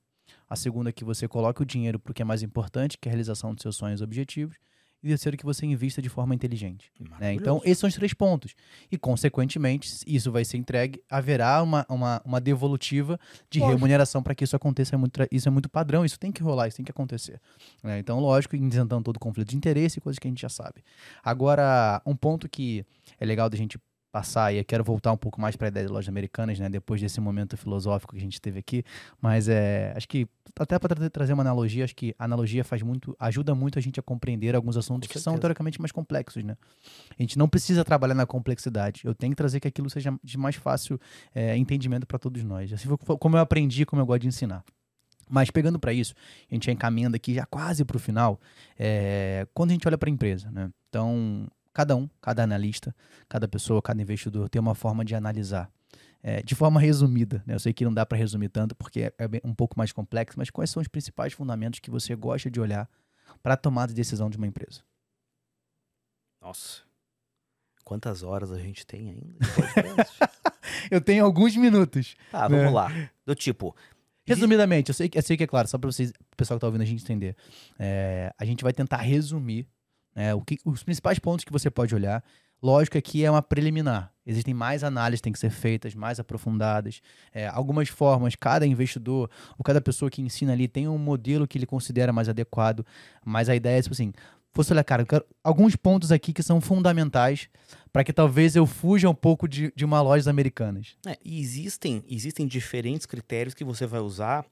A 0.49 0.57
segunda 0.57 0.91
é 0.91 0.93
que 0.93 1.05
você 1.05 1.27
coloque 1.27 1.63
o 1.63 1.65
dinheiro 1.65 1.99
para 1.99 2.11
o 2.11 2.15
que 2.15 2.23
é 2.23 2.25
mais 2.25 2.43
importante, 2.43 2.99
que 2.99 3.09
é 3.09 3.11
a 3.11 3.13
realização 3.13 3.55
dos 3.55 3.63
seus 3.63 3.77
sonhos 3.77 4.01
e 4.01 4.05
objetivos. 4.05 4.57
E 5.03 5.09
terceiro, 5.09 5.37
que 5.37 5.45
você 5.45 5.67
invista 5.67 6.01
de 6.01 6.09
forma 6.09 6.35
inteligente. 6.35 6.93
Né? 7.19 7.35
Então, 7.35 7.61
esses 7.65 7.79
são 7.79 7.89
os 7.89 7.95
três 7.95 8.15
pontos. 8.15 8.55
E, 8.91 8.97
consequentemente, 8.97 9.91
isso 10.07 10.31
vai 10.31 10.45
ser 10.45 10.59
entregue, 10.59 11.03
haverá 11.11 11.61
uma, 11.63 11.85
uma, 11.89 12.23
uma 12.25 12.41
devolutiva 12.41 13.19
de 13.51 13.59
Lógico. 13.59 13.77
remuneração 13.77 14.23
para 14.23 14.35
que 14.35 14.45
isso 14.45 14.55
aconteça. 14.55 14.95
É 14.95 14.99
muito, 14.99 15.21
isso 15.31 15.49
é 15.49 15.51
muito 15.51 15.69
padrão, 15.69 16.05
isso 16.05 16.19
tem 16.19 16.31
que 16.31 16.43
rolar, 16.43 16.69
isso 16.69 16.77
tem 16.77 16.85
que 16.85 16.93
acontecer. 16.93 17.41
né? 17.83 17.99
Então, 17.99 18.21
lógico, 18.21 18.55
isentando 18.55 19.03
todo 19.03 19.19
conflito 19.19 19.49
de 19.49 19.57
interesse 19.57 19.99
e 19.99 20.01
coisas 20.01 20.19
que 20.19 20.29
a 20.29 20.31
gente 20.31 20.41
já 20.41 20.49
sabe. 20.49 20.85
Agora, 21.23 22.01
um 22.07 22.15
ponto 22.15 22.49
que 22.49 22.85
é 23.19 23.25
legal 23.25 23.51
da 23.51 23.57
gente 23.57 23.79
passar, 24.13 24.53
e 24.53 24.59
eu 24.59 24.65
quero 24.65 24.85
voltar 24.85 25.11
um 25.11 25.17
pouco 25.17 25.41
mais 25.41 25.57
para 25.57 25.69
a 25.69 25.71
ideia 25.71 25.87
de 25.87 25.93
lojas 25.93 26.09
americanas, 26.09 26.59
né? 26.59 26.69
Depois 26.69 27.01
desse 27.01 27.19
momento 27.19 27.57
filosófico 27.57 28.13
que 28.13 28.19
a 28.19 28.23
gente 28.23 28.41
teve 28.41 28.59
aqui, 28.59 28.85
mas 29.21 29.49
é, 29.49 29.93
acho 29.97 30.07
que 30.07 30.29
até 30.61 30.79
para 30.79 31.09
trazer 31.09 31.33
uma 31.33 31.43
analogia, 31.43 31.83
acho 31.83 31.97
que 31.97 32.15
a 32.19 32.25
analogia 32.27 32.63
faz 32.63 32.83
muito, 32.83 33.17
ajuda 33.19 33.55
muito 33.55 33.79
a 33.79 33.83
gente 33.83 33.99
a 33.99 34.03
compreender 34.03 34.55
alguns 34.55 34.77
assuntos 34.77 35.09
Com 35.09 35.15
que 35.15 35.19
são 35.19 35.39
teoricamente 35.39 35.81
mais 35.81 35.91
complexos, 35.91 36.45
né? 36.45 36.57
A 37.19 37.23
gente 37.23 37.39
não 37.39 37.49
precisa 37.49 37.83
trabalhar 37.85 38.15
na 38.15 38.27
complexidade. 38.27 39.01
Eu 39.05 39.15
tenho 39.15 39.33
que 39.33 39.37
trazer 39.37 39.61
que 39.61 39.69
aquilo 39.69 39.89
seja 39.89 40.15
de 40.23 40.37
mais 40.37 40.57
fácil 40.57 41.01
é, 41.35 41.57
entendimento 41.57 42.07
para 42.07 42.19
todos 42.19 42.45
nós. 42.45 42.71
Assim 42.71 42.87
foi 42.87 43.17
como 43.17 43.37
eu 43.37 43.41
aprendi, 43.41 43.87
como 43.87 44.03
eu 44.03 44.07
gosto 44.07 44.23
de 44.23 44.29
ensinar. 44.29 44.63
Mas 45.31 45.51
pegando 45.51 45.79
para 45.79 45.95
isso, 45.95 46.15
a 46.51 46.55
gente 46.55 46.67
já 46.67 46.73
encaminhando 46.73 47.17
aqui 47.17 47.33
já 47.33 47.47
quase 47.47 47.83
para 47.87 47.97
o 47.97 48.01
final. 48.01 48.39
é, 48.79 49.47
quando 49.55 49.71
a 49.71 49.73
gente 49.73 49.89
olha 49.89 49.97
para 49.97 50.11
a 50.11 50.13
empresa, 50.13 50.51
né? 50.51 50.71
Então, 50.91 51.49
cada 51.73 51.97
um, 51.97 52.09
cada 52.21 52.43
analista, 52.43 52.95
cada 53.29 53.47
pessoa, 53.49 53.81
cada 53.83 54.01
investidor 54.03 54.49
tem 54.49 54.61
uma 54.61 54.75
forma 54.75 55.05
de 55.05 55.15
analisar. 55.15 55.71
É, 56.25 56.41
de 56.41 56.55
forma 56.55 56.79
resumida, 56.81 57.43
né? 57.45 57.55
eu 57.55 57.59
sei 57.59 57.73
que 57.73 57.85
não 57.85 57.93
dá 57.93 58.07
para 58.07 58.17
resumir 58.17 58.49
tanto 58.49 58.77
porque 58.77 59.01
é, 59.01 59.13
é 59.19 59.41
um 59.43 59.53
pouco 59.53 59.77
mais 59.77 59.91
complexo, 59.91 60.39
mas 60.39 60.51
quais 60.51 60.71
são 60.71 60.81
os 60.81 60.87
principais 60.87 61.33
fundamentos 61.33 61.81
que 61.81 61.91
você 61.91 62.15
gosta 62.15 62.49
de 62.49 62.61
olhar 62.61 62.89
para 63.43 63.55
a 63.55 63.57
tomada 63.57 63.89
de 63.89 63.97
decisão 63.97 64.31
de 64.31 64.37
uma 64.37 64.47
empresa? 64.47 64.83
Nossa. 66.41 66.83
Quantas 67.85 68.23
horas 68.23 68.53
a 68.53 68.59
gente 68.59 68.87
tem 68.87 69.11
ainda? 69.11 69.39
Eu 70.91 71.01
tenho 71.01 71.25
alguns 71.25 71.57
minutos. 71.57 72.15
tá, 72.31 72.49
Né? 72.49 72.57
vamos 72.59 72.73
lá. 72.73 72.89
Do 73.27 73.35
tipo. 73.35 73.75
Resumidamente, 74.25 74.89
eu 74.91 74.95
sei, 74.95 75.09
que- 75.09 75.19
eu 75.19 75.23
sei 75.23 75.37
que 75.37 75.43
é 75.43 75.47
claro, 75.49 75.67
só 75.67 75.77
para 75.77 75.91
vocês, 75.91 76.11
o 76.11 76.37
pessoal 76.37 76.57
que 76.57 76.61
tá 76.61 76.67
ouvindo 76.69 76.83
a 76.83 76.87
gente 76.87 77.03
entender. 77.03 77.37
É, 77.79 78.33
a 78.39 78.45
gente 78.45 78.63
vai 78.63 78.73
tentar 78.73 78.99
resumir 78.99 79.67
né, 80.15 80.35
o 80.35 80.41
que, 80.41 80.59
os 80.65 80.83
principais 80.83 81.19
pontos 81.19 81.45
que 81.45 81.53
você 81.53 81.71
pode 81.71 81.95
olhar. 81.95 82.23
Lógico 82.63 82.97
aqui 82.97 83.25
é 83.25 83.31
uma 83.31 83.43
preliminar. 83.43 84.13
Existem 84.25 84.55
mais 84.55 84.85
análises 84.85 85.21
que 85.21 85.25
têm 85.25 85.33
que 85.33 85.39
ser 85.39 85.51
feitas, 85.51 85.97
mais 85.97 86.21
aprofundadas. 86.21 87.03
É, 87.33 87.49
algumas 87.49 87.89
formas, 87.89 88.37
cada 88.37 88.65
investidor 88.65 89.29
ou 89.59 89.65
cada 89.65 89.81
pessoa 89.81 90.09
que 90.09 90.23
ensina 90.23 90.53
ali 90.53 90.69
tem 90.69 90.87
um 90.87 90.97
modelo 90.97 91.47
que 91.47 91.59
ele 91.59 91.67
considera 91.67 92.13
mais 92.13 92.29
adequado. 92.29 92.87
Mas 93.25 93.49
a 93.49 93.57
ideia 93.57 93.81
é, 93.81 93.83
tipo 93.83 93.95
assim, 93.95 94.13
fosse 94.53 94.73
olhar, 94.73 94.85
cara, 94.85 95.05
alguns 95.43 95.75
pontos 95.75 96.13
aqui 96.13 96.33
que 96.33 96.43
são 96.43 96.61
fundamentais 96.61 97.49
para 97.93 98.05
que 98.05 98.13
talvez 98.13 98.55
eu 98.55 98.65
fuja 98.65 99.09
um 99.09 99.15
pouco 99.15 99.49
de, 99.49 99.73
de 99.75 99.85
uma 99.85 100.01
lojas 100.01 100.29
americanas. 100.29 100.95
É, 101.05 101.19
existem, 101.25 102.05
existem 102.09 102.47
diferentes 102.47 103.07
critérios 103.07 103.55
que 103.55 103.65
você 103.65 103.87
vai 103.87 104.01
usar 104.01 104.45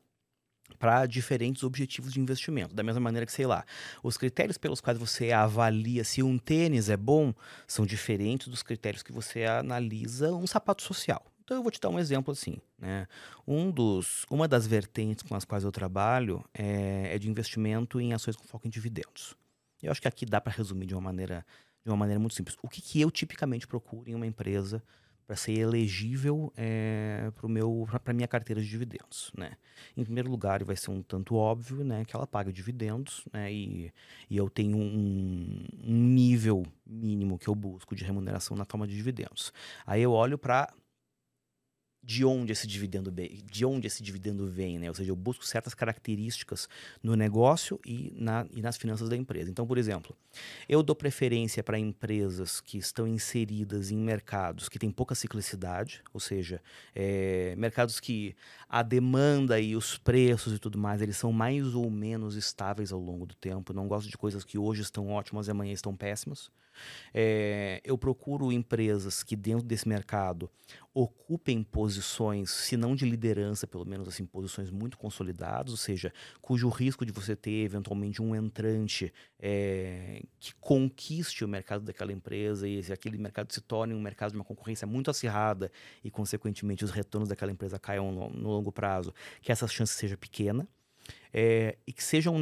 para 0.80 1.04
diferentes 1.04 1.62
objetivos 1.62 2.10
de 2.10 2.18
investimento. 2.18 2.74
Da 2.74 2.82
mesma 2.82 3.00
maneira 3.02 3.26
que, 3.26 3.32
sei 3.32 3.46
lá, 3.46 3.64
os 4.02 4.16
critérios 4.16 4.56
pelos 4.56 4.80
quais 4.80 4.98
você 4.98 5.30
avalia 5.30 6.02
se 6.02 6.22
um 6.22 6.38
tênis 6.38 6.88
é 6.88 6.96
bom 6.96 7.34
são 7.68 7.84
diferentes 7.84 8.48
dos 8.48 8.62
critérios 8.62 9.02
que 9.02 9.12
você 9.12 9.44
analisa 9.44 10.32
um 10.32 10.46
sapato 10.46 10.82
social. 10.82 11.22
Então 11.44 11.58
eu 11.58 11.62
vou 11.62 11.70
te 11.70 11.78
dar 11.78 11.90
um 11.90 11.98
exemplo 11.98 12.32
assim, 12.32 12.56
né? 12.78 13.06
Um 13.46 13.70
dos, 13.70 14.24
uma 14.30 14.48
das 14.48 14.66
vertentes 14.66 15.22
com 15.22 15.34
as 15.34 15.44
quais 15.44 15.64
eu 15.64 15.72
trabalho 15.72 16.42
é, 16.54 17.14
é 17.14 17.18
de 17.18 17.28
investimento 17.28 18.00
em 18.00 18.14
ações 18.14 18.36
com 18.36 18.44
foco 18.44 18.66
em 18.66 18.70
dividendos. 18.70 19.36
Eu 19.82 19.90
acho 19.90 20.00
que 20.00 20.08
aqui 20.08 20.24
dá 20.24 20.40
para 20.40 20.52
resumir 20.52 20.86
de 20.86 20.94
uma 20.94 21.00
maneira 21.00 21.44
de 21.84 21.90
uma 21.90 21.96
maneira 21.96 22.20
muito 22.20 22.34
simples. 22.34 22.56
O 22.62 22.68
que, 22.68 22.80
que 22.80 23.00
eu 23.00 23.10
tipicamente 23.10 23.66
procuro 23.66 24.08
em 24.08 24.14
uma 24.14 24.26
empresa 24.26 24.82
para 25.30 25.36
ser 25.36 25.52
elegível 25.52 26.52
é, 26.56 27.30
para 28.02 28.10
a 28.10 28.12
minha 28.12 28.26
carteira 28.26 28.60
de 28.60 28.68
dividendos, 28.68 29.30
né? 29.38 29.52
Em 29.96 30.02
primeiro 30.02 30.28
lugar, 30.28 30.64
vai 30.64 30.74
ser 30.74 30.90
um 30.90 31.04
tanto 31.04 31.36
óbvio, 31.36 31.84
né, 31.84 32.04
que 32.04 32.16
ela 32.16 32.26
paga 32.26 32.52
dividendos, 32.52 33.22
né, 33.32 33.52
e, 33.52 33.92
e 34.28 34.36
eu 34.36 34.50
tenho 34.50 34.76
um, 34.76 35.64
um 35.84 35.94
nível 35.94 36.66
mínimo 36.84 37.38
que 37.38 37.46
eu 37.46 37.54
busco 37.54 37.94
de 37.94 38.02
remuneração 38.02 38.56
na 38.56 38.64
toma 38.64 38.88
de 38.88 38.96
dividendos. 38.96 39.52
Aí 39.86 40.02
eu 40.02 40.10
olho 40.10 40.36
para 40.36 40.74
de 42.02 42.24
onde 42.24 42.52
esse 42.52 42.66
dividendo 42.66 43.10
de 43.10 43.64
onde 43.64 43.86
esse 43.86 44.02
dividendo 44.02 44.46
vem, 44.46 44.78
né? 44.78 44.88
Ou 44.88 44.94
seja, 44.94 45.10
eu 45.10 45.16
busco 45.16 45.44
certas 45.44 45.74
características 45.74 46.68
no 47.02 47.14
negócio 47.14 47.78
e, 47.84 48.12
na, 48.16 48.46
e 48.52 48.62
nas 48.62 48.76
finanças 48.76 49.08
da 49.08 49.16
empresa. 49.16 49.50
Então, 49.50 49.66
por 49.66 49.76
exemplo, 49.76 50.16
eu 50.68 50.82
dou 50.82 50.96
preferência 50.96 51.62
para 51.62 51.78
empresas 51.78 52.60
que 52.60 52.78
estão 52.78 53.06
inseridas 53.06 53.90
em 53.90 53.98
mercados 53.98 54.68
que 54.68 54.78
têm 54.78 54.90
pouca 54.90 55.14
ciclicidade, 55.14 56.02
ou 56.12 56.20
seja, 56.20 56.62
é, 56.94 57.54
mercados 57.56 58.00
que 58.00 58.34
a 58.68 58.82
demanda 58.82 59.60
e 59.60 59.76
os 59.76 59.98
preços 59.98 60.54
e 60.54 60.58
tudo 60.58 60.78
mais, 60.78 61.02
eles 61.02 61.16
são 61.16 61.32
mais 61.32 61.74
ou 61.74 61.90
menos 61.90 62.34
estáveis 62.34 62.92
ao 62.92 63.00
longo 63.00 63.26
do 63.26 63.34
tempo. 63.34 63.74
Não 63.74 63.86
gosto 63.86 64.08
de 64.08 64.16
coisas 64.16 64.42
que 64.42 64.56
hoje 64.56 64.80
estão 64.82 65.08
ótimas 65.08 65.48
e 65.48 65.50
amanhã 65.50 65.72
estão 65.72 65.94
péssimas. 65.94 66.50
É, 67.12 67.80
eu 67.84 67.98
procuro 67.98 68.52
empresas 68.52 69.22
que 69.22 69.36
dentro 69.36 69.64
desse 69.64 69.88
mercado 69.88 70.50
ocupem 70.92 71.62
posições, 71.62 72.50
se 72.50 72.76
não 72.76 72.94
de 72.94 73.04
liderança, 73.04 73.66
pelo 73.66 73.84
menos 73.84 74.08
assim, 74.08 74.24
posições 74.24 74.70
muito 74.70 74.98
consolidadas, 74.98 75.70
ou 75.70 75.76
seja, 75.76 76.12
cujo 76.40 76.68
risco 76.68 77.04
de 77.04 77.12
você 77.12 77.36
ter 77.36 77.64
eventualmente 77.64 78.20
um 78.20 78.34
entrante 78.34 79.12
é, 79.38 80.22
que 80.38 80.54
conquiste 80.56 81.44
o 81.44 81.48
mercado 81.48 81.84
daquela 81.84 82.12
empresa 82.12 82.68
e 82.68 82.82
se 82.82 82.92
aquele 82.92 83.18
mercado 83.18 83.52
se 83.52 83.60
torne 83.60 83.94
um 83.94 84.00
mercado 84.00 84.32
de 84.32 84.36
uma 84.36 84.44
concorrência 84.44 84.86
muito 84.86 85.10
acirrada 85.10 85.70
e, 86.02 86.10
consequentemente, 86.10 86.84
os 86.84 86.90
retornos 86.90 87.28
daquela 87.28 87.52
empresa 87.52 87.78
caiam 87.78 88.12
no, 88.12 88.30
no 88.30 88.48
longo 88.48 88.72
prazo, 88.72 89.14
que 89.40 89.52
essa 89.52 89.66
chance 89.68 89.94
seja 89.94 90.16
pequena 90.16 90.66
é, 91.32 91.76
e 91.86 91.92
que 91.92 92.02
sejam, 92.02 92.36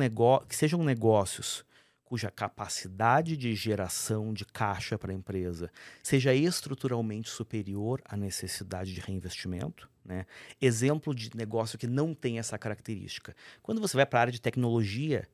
que 0.49 0.57
sejam 0.57 0.83
negócios 0.83 1.65
cuja 2.09 2.31
capacidade 2.31 3.37
de 3.37 3.55
geração 3.55 4.33
de 4.33 4.47
caixa 4.47 4.97
para 4.97 5.13
a 5.13 5.15
empresa 5.15 5.71
seja 6.03 6.35
estruturalmente 6.35 7.29
superior 7.29 8.01
à 8.03 8.17
necessidade 8.17 8.95
de 8.95 9.01
reinvestimento. 9.03 9.91
Né? 10.03 10.25
Exemplo 10.59 11.15
de 11.15 11.37
negócio 11.37 11.79
que 11.79 11.87
não 11.87 12.15
tem 12.15 12.39
essa 12.39 12.57
característica. 12.57 13.37
Quando 13.63 13.79
você 13.79 13.95
vai 13.95 14.07
para 14.07 14.21
a 14.21 14.23
área 14.23 14.33
de 14.33 14.41
tecnologia, 14.41 15.29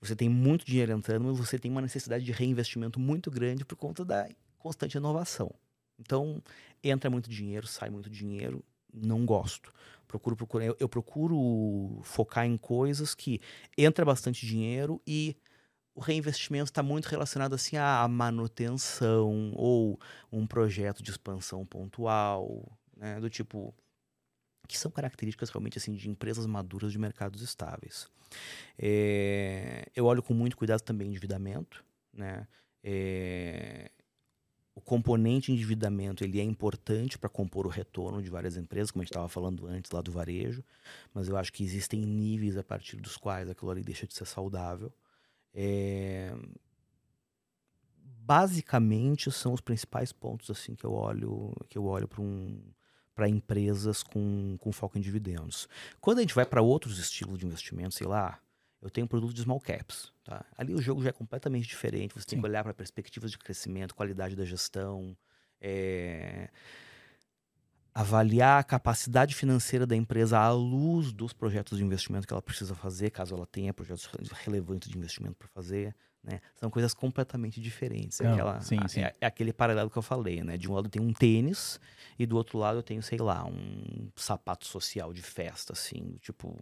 você 0.00 0.14
tem 0.14 0.28
muito 0.28 0.64
dinheiro 0.64 0.92
entrando, 0.92 1.24
mas 1.24 1.36
você 1.36 1.58
tem 1.58 1.68
uma 1.68 1.82
necessidade 1.82 2.24
de 2.24 2.30
reinvestimento 2.30 3.00
muito 3.00 3.28
grande 3.28 3.64
por 3.64 3.74
conta 3.74 4.04
da 4.04 4.28
constante 4.56 4.96
inovação. 4.96 5.52
Então, 5.98 6.40
entra 6.80 7.10
muito 7.10 7.28
dinheiro, 7.28 7.66
sai 7.66 7.90
muito 7.90 8.08
dinheiro, 8.08 8.64
não 8.94 9.26
gosto. 9.26 9.74
Procuro, 10.06 10.36
procuro, 10.36 10.62
eu, 10.62 10.76
eu 10.78 10.88
procuro 10.88 12.00
focar 12.04 12.46
em 12.46 12.56
coisas 12.56 13.16
que 13.16 13.40
entra 13.76 14.04
bastante 14.04 14.46
dinheiro 14.46 15.02
e 15.04 15.36
o 15.94 16.00
reinvestimento 16.00 16.70
está 16.70 16.82
muito 16.82 17.06
relacionado 17.06 17.54
assim 17.54 17.76
à 17.76 18.06
manutenção 18.08 19.52
ou 19.54 19.98
um 20.30 20.46
projeto 20.46 21.02
de 21.02 21.10
expansão 21.10 21.66
pontual, 21.66 22.78
né, 22.96 23.20
do 23.20 23.28
tipo 23.28 23.74
que 24.68 24.78
são 24.78 24.90
características 24.90 25.50
realmente 25.50 25.78
assim 25.78 25.92
de 25.92 26.08
empresas 26.08 26.46
maduras 26.46 26.92
de 26.92 26.98
mercados 26.98 27.42
estáveis. 27.42 28.08
É, 28.78 29.90
eu 29.96 30.04
olho 30.04 30.22
com 30.22 30.32
muito 30.32 30.56
cuidado 30.56 30.80
também 30.80 31.08
endividamento, 31.08 31.84
né? 32.12 32.46
É, 32.82 33.90
o 34.74 34.80
componente 34.80 35.52
endividamento 35.52 36.22
ele 36.24 36.40
é 36.40 36.44
importante 36.44 37.18
para 37.18 37.28
compor 37.28 37.66
o 37.66 37.68
retorno 37.68 38.22
de 38.22 38.30
várias 38.30 38.56
empresas, 38.56 38.90
como 38.90 39.02
a 39.02 39.04
gente 39.04 39.10
estava 39.10 39.28
falando 39.28 39.66
antes 39.66 39.90
lá 39.90 40.00
do 40.00 40.12
varejo, 40.12 40.64
mas 41.12 41.28
eu 41.28 41.36
acho 41.36 41.52
que 41.52 41.64
existem 41.64 42.00
níveis 42.00 42.56
a 42.56 42.62
partir 42.62 42.96
dos 42.96 43.16
quais 43.16 43.50
aquilo 43.50 43.70
ali 43.72 43.82
deixa 43.82 44.06
de 44.06 44.14
ser 44.14 44.24
saudável. 44.24 44.92
É... 45.54 46.32
Basicamente 47.94 49.30
são 49.32 49.52
os 49.52 49.60
principais 49.60 50.12
pontos 50.12 50.50
assim 50.50 50.74
que 50.74 50.84
eu 50.84 50.92
olho 50.92 51.52
que 51.68 51.76
eu 51.76 51.84
olho 51.84 52.06
para 52.06 52.22
um 52.22 52.62
para 53.14 53.28
empresas 53.28 54.02
com, 54.02 54.56
com 54.58 54.72
foco 54.72 54.96
em 54.96 55.00
dividendos. 55.00 55.68
Quando 56.00 56.18
a 56.18 56.20
gente 56.22 56.34
vai 56.34 56.46
para 56.46 56.62
outros 56.62 56.98
estilos 56.98 57.38
de 57.38 57.44
investimento, 57.44 57.94
sei 57.94 58.06
lá, 58.06 58.40
eu 58.80 58.88
tenho 58.88 59.04
um 59.04 59.08
produto 59.08 59.34
de 59.34 59.42
small 59.42 59.60
caps. 59.60 60.10
Tá? 60.24 60.44
Ali 60.56 60.74
o 60.74 60.80
jogo 60.80 61.02
já 61.02 61.10
é 61.10 61.12
completamente 61.12 61.68
diferente. 61.68 62.14
Você 62.14 62.20
Sim. 62.20 62.26
tem 62.28 62.40
que 62.40 62.46
olhar 62.46 62.62
para 62.62 62.72
perspectivas 62.72 63.30
de 63.30 63.36
crescimento, 63.36 63.94
qualidade 63.94 64.34
da 64.34 64.44
gestão, 64.44 65.14
é... 65.60 66.48
avaliar 67.94 68.60
a 68.60 68.64
capacidade 68.64 69.34
financeira 69.34 69.86
da 69.86 69.96
empresa 69.96 70.38
à 70.38 70.50
luz 70.52 71.12
dos 71.12 71.32
projetos 71.32 71.78
de 71.78 71.84
investimento 71.84 72.26
que 72.26 72.32
ela 72.32 72.42
precisa 72.42 72.74
fazer, 72.74 73.10
caso 73.10 73.34
ela 73.34 73.46
tenha 73.46 73.74
projetos 73.74 74.08
relevantes 74.44 74.88
de 74.88 74.96
investimento 74.96 75.34
para 75.36 75.48
fazer. 75.48 75.94
Né? 76.22 76.38
São 76.54 76.70
coisas 76.70 76.92
completamente 76.92 77.60
diferentes. 77.60 78.20
É, 78.20 78.28
aquela, 78.28 78.60
sim, 78.60 78.76
sim. 78.88 79.00
É, 79.00 79.14
é, 79.20 79.26
aquele 79.26 79.52
paralelo 79.52 79.88
que 79.88 79.96
eu 79.96 80.02
falei, 80.02 80.42
né? 80.42 80.58
De 80.58 80.70
um 80.70 80.74
lado 80.74 80.88
tem 80.88 81.00
um 81.00 81.14
tênis 81.14 81.80
e 82.18 82.26
do 82.26 82.36
outro 82.36 82.58
lado 82.58 82.78
eu 82.78 82.82
tenho, 82.82 83.02
sei 83.02 83.18
lá, 83.18 83.46
um 83.46 84.10
sapato 84.14 84.66
social 84.66 85.14
de 85.14 85.22
festa, 85.22 85.72
assim, 85.72 86.16
tipo 86.20 86.56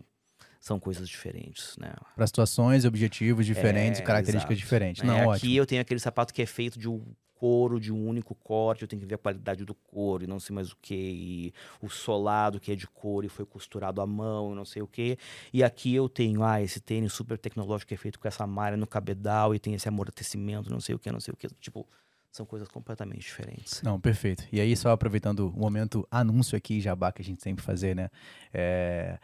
são 0.61 0.79
coisas 0.79 1.09
diferentes, 1.09 1.77
né? 1.77 1.93
Para 2.17 2.27
situações, 2.27 2.85
objetivos 2.85 3.47
diferentes, 3.47 4.01
é, 4.01 4.05
características 4.05 4.57
exato. 4.57 4.65
diferentes. 4.65 5.03
Não, 5.03 5.15
é, 5.15 5.27
ótimo. 5.27 5.35
Aqui 5.35 5.57
eu 5.57 5.67
tenho 5.67 5.81
aquele 5.81 6.01
sapato 6.01 6.35
que 6.35 6.43
é 6.43 6.47
feito 6.47 6.79
de 6.79 6.89
um 6.89 7.03
couro, 7.39 7.81
de 7.81 7.93
um 7.93 8.07
único 8.07 8.35
corte, 8.35 8.83
eu 8.83 8.89
tenho 8.89 9.01
que 9.01 9.07
ver 9.07 9.15
a 9.15 9.19
qualidade 9.19 9.65
do 9.65 9.75
couro 9.75 10.25
e 10.25 10.27
não 10.27 10.41
sei 10.41 10.55
mais 10.55 10.73
o 10.73 10.77
que, 10.81 10.95
e 10.95 11.55
o 11.81 11.89
solado 11.89 12.61
que 12.61 12.73
é 12.73 12.75
de 12.75 12.87
couro 12.87 13.27
e 13.27 13.29
foi 13.29 13.47
costurado 13.47 14.01
à 14.01 14.07
mão 14.07 14.55
não 14.55 14.65
sei 14.65 14.83
o 14.83 14.87
que. 14.87 15.19
E 15.53 15.63
aqui 15.63 15.95
eu 15.95 16.09
tenho, 16.09 16.43
ah, 16.43 16.61
esse 16.61 16.81
tênis 16.81 17.13
super 17.13 17.39
tecnológico 17.39 17.89
que 17.89 17.95
é 17.95 17.97
feito 17.97 18.19
com 18.19 18.29
essa 18.29 18.47
malha 18.47 18.77
no 18.77 18.87
cabedal 18.87 19.55
e 19.55 19.59
tem 19.59 19.75
esse 19.75 19.89
amortecimento, 19.89 20.71
não 20.71 20.81
sei 20.81 20.95
o 20.95 20.99
que, 20.99 21.11
não 21.11 21.21
sei 21.21 21.33
o 21.33 21.37
que. 21.37 21.49
Tipo, 21.61 21.87
são 22.31 22.45
coisas 22.45 22.69
completamente 22.69 23.21
diferentes. 23.21 23.83
Não, 23.83 24.01
perfeito. 24.01 24.47
E 24.53 24.61
aí, 24.61 24.77
só 24.77 24.91
aproveitando 24.91 25.49
o 25.49 25.59
momento 25.59 26.07
anúncio 26.11 26.57
aqui, 26.57 26.81
jabá, 26.81 27.11
que 27.11 27.23
a 27.23 27.25
gente 27.25 27.43
sempre 27.43 27.65
fazer, 27.65 27.97
né? 27.97 28.11
É, 28.53 29.19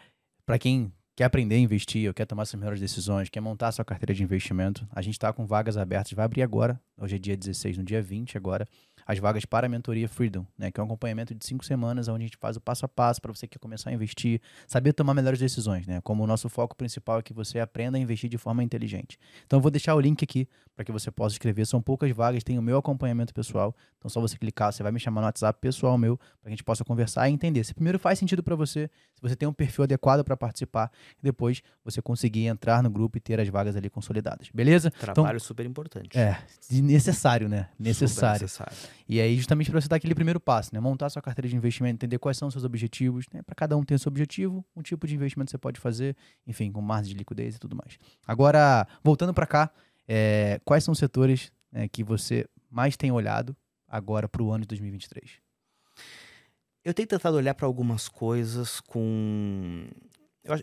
para 0.47 0.59
quem 0.59 0.93
quer 1.17 1.25
aprender 1.25 1.55
a 1.55 1.59
investir, 1.59 2.09
ou 2.09 2.15
quer 2.15 2.27
tomar 2.27 2.45
suas 2.45 2.59
melhores 2.59 2.81
decisões, 2.81 3.29
quer 3.29 3.41
montar 3.41 3.71
sua 3.73 3.85
carteira 3.85 4.13
de 4.13 4.23
investimento, 4.23 4.87
a 4.91 5.01
gente 5.01 5.15
está 5.15 5.33
com 5.33 5.47
vagas 5.47 5.77
abertas, 5.77 6.13
vai 6.13 6.25
abrir 6.25 6.43
agora, 6.43 6.81
hoje 6.99 7.17
é 7.17 7.19
dia 7.19 7.37
16, 7.37 7.79
no 7.79 7.85
dia 7.85 8.03
20 8.03 8.37
agora, 8.37 8.67
as 9.07 9.19
vagas 9.19 9.45
para 9.45 9.67
a 9.67 9.69
mentoria 9.69 10.09
Freedom, 10.09 10.47
né, 10.57 10.71
que 10.71 10.81
é 10.81 10.83
um 10.83 10.87
acompanhamento 10.87 11.35
de 11.35 11.45
cinco 11.45 11.65
semanas, 11.65 12.09
onde 12.09 12.25
a 12.25 12.27
gente 12.27 12.37
faz 12.37 12.57
o 12.57 12.61
passo 12.61 12.85
a 12.85 12.89
passo 12.89 13.21
para 13.21 13.33
você 13.33 13.47
que 13.47 13.59
quer 13.59 13.63
começar 13.63 13.91
a 13.91 13.93
investir, 13.93 14.41
saber 14.67 14.93
tomar 14.93 15.15
melhores 15.15 15.39
decisões, 15.39 15.87
né? 15.87 16.01
Como 16.03 16.25
o 16.25 16.27
nosso 16.27 16.49
foco 16.49 16.75
principal 16.77 17.19
é 17.19 17.23
que 17.23 17.33
você 17.33 17.61
aprenda 17.61 17.99
a 17.99 18.01
investir 18.01 18.29
de 18.31 18.39
forma 18.39 18.63
inteligente. 18.63 19.19
Então 19.47 19.59
eu 19.59 19.61
vou 19.61 19.71
deixar 19.71 19.95
o 19.95 20.01
link 20.01 20.23
aqui 20.23 20.49
para 20.75 20.85
que 20.85 20.93
você 20.93 21.11
possa 21.11 21.35
escrever. 21.35 21.67
São 21.67 21.81
poucas 21.81 22.11
vagas, 22.11 22.43
tem 22.43 22.59
o 22.59 22.63
meu 22.63 22.79
acompanhamento 22.79 23.33
pessoal. 23.33 23.75
Então 23.99 24.09
só 24.09 24.21
você 24.21 24.37
clicar, 24.37 24.73
você 24.73 24.83
vai 24.83 24.93
me 24.93 25.01
chamar 25.01 25.21
no 25.21 25.27
WhatsApp 25.27 25.59
pessoal 25.61 25.97
meu 25.97 26.17
para 26.17 26.45
que 26.45 26.49
a 26.49 26.51
gente 26.51 26.65
possa 26.65 26.85
conversar 26.85 27.29
e 27.29 27.33
entender 27.33 27.65
se 27.65 27.75
primeiro 27.75 27.99
faz 27.99 28.19
sentido 28.19 28.43
para 28.43 28.55
você, 28.55 28.91
se 29.15 29.23
você 29.23 29.37
tem 29.37 29.49
um 29.49 29.53
perfil 29.53 29.85
adequado 29.85 30.25
para 30.25 30.37
participar, 30.37 30.91
e 31.19 31.23
depois 31.23 31.63
você 31.85 32.03
conseguir 32.03 32.47
entrar 32.47 32.83
no 32.83 32.91
grupo 32.91 33.17
e 33.17 33.21
ter 33.21 33.41
as 33.41 33.49
vagas 33.49 33.77
ali 33.77 33.89
consolidadas. 33.89 34.49
Beleza? 34.53 34.91
Trabalho 34.91 35.37
então, 35.37 35.39
super 35.41 35.65
importante. 35.65 36.19
É, 36.19 36.39
necessário, 36.71 37.49
né? 37.49 37.69
Necessário. 37.79 38.43
necessário. 38.43 38.77
E 39.09 39.21
aí 39.21 39.37
justamente 39.37 39.71
para 39.71 39.81
você 39.81 39.89
dar 39.89 39.97
aquele 39.97 40.15
primeiro 40.15 40.41
passo, 40.41 40.71
né? 40.73 40.81
Montar 40.81 41.11
sua 41.11 41.23
carteira 41.23 41.49
de 41.49 41.57
investimento, 41.57 41.97
entender 41.97 42.19
quais 42.19 42.37
são 42.37 42.49
os 42.49 42.55
seus 42.55 42.65
objetivos, 42.65 43.27
né? 43.33 43.43
Para 43.43 43.55
cada 43.55 43.77
um 43.77 43.85
ter 43.85 43.99
seu 43.99 44.11
objetivo, 44.11 44.65
um 44.75 44.83
tipo 44.83 45.07
de 45.07 45.15
investimento 45.15 45.51
você 45.51 45.59
pode 45.59 45.81
fazer, 45.81 46.17
enfim, 46.47 46.71
com 46.73 46.81
margem 46.81 47.13
de 47.13 47.19
liquidez 47.19 47.57
e 47.57 47.59
tudo 47.59 47.77
mais. 47.77 47.99
Agora, 48.27 48.87
voltando 49.03 49.35
para 49.35 49.47
cá, 49.47 49.71
é, 50.09 50.61
quais 50.65 50.85
são 50.85 50.93
os 50.93 50.99
setores 50.99 51.53
né, 51.71 51.89
que 51.89 52.05
você 52.05 52.47
mais 52.71 52.97
tem 52.97 53.11
olhado 53.11 53.57
agora 53.89 54.29
para 54.29 54.43
o 54.43 54.51
ano 54.51 54.63
de 54.63 54.69
2023? 54.69 55.45
Eu 56.85 56.93
tenho 56.93 57.09
tentado 57.09 57.37
olhar 57.37 57.55
para 57.55 57.67
algumas 57.67 58.09
coisas 58.09 58.81
com. 58.81 59.87
Eu, 60.43 60.61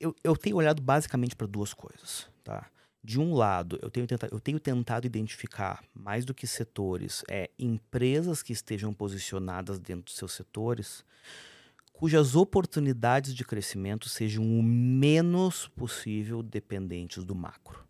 eu, 0.00 0.16
eu 0.24 0.36
tenho 0.36 0.56
olhado 0.56 0.82
basicamente 0.82 1.36
para 1.36 1.46
duas 1.46 1.72
coisas. 1.72 2.28
Tá? 2.42 2.66
De 3.04 3.18
um 3.18 3.34
lado, 3.34 3.78
eu 3.82 3.90
tenho, 3.90 4.06
tentado, 4.06 4.32
eu 4.32 4.38
tenho 4.38 4.60
tentado 4.60 5.06
identificar, 5.06 5.82
mais 5.92 6.24
do 6.24 6.32
que 6.32 6.46
setores, 6.46 7.24
é, 7.28 7.50
empresas 7.58 8.42
que 8.42 8.52
estejam 8.52 8.94
posicionadas 8.94 9.80
dentro 9.80 10.04
dos 10.04 10.14
seus 10.14 10.32
setores, 10.32 11.04
cujas 11.92 12.36
oportunidades 12.36 13.34
de 13.34 13.44
crescimento 13.44 14.08
sejam 14.08 14.44
o 14.44 14.62
menos 14.62 15.66
possível 15.68 16.42
dependentes 16.42 17.24
do 17.24 17.34
macro 17.34 17.84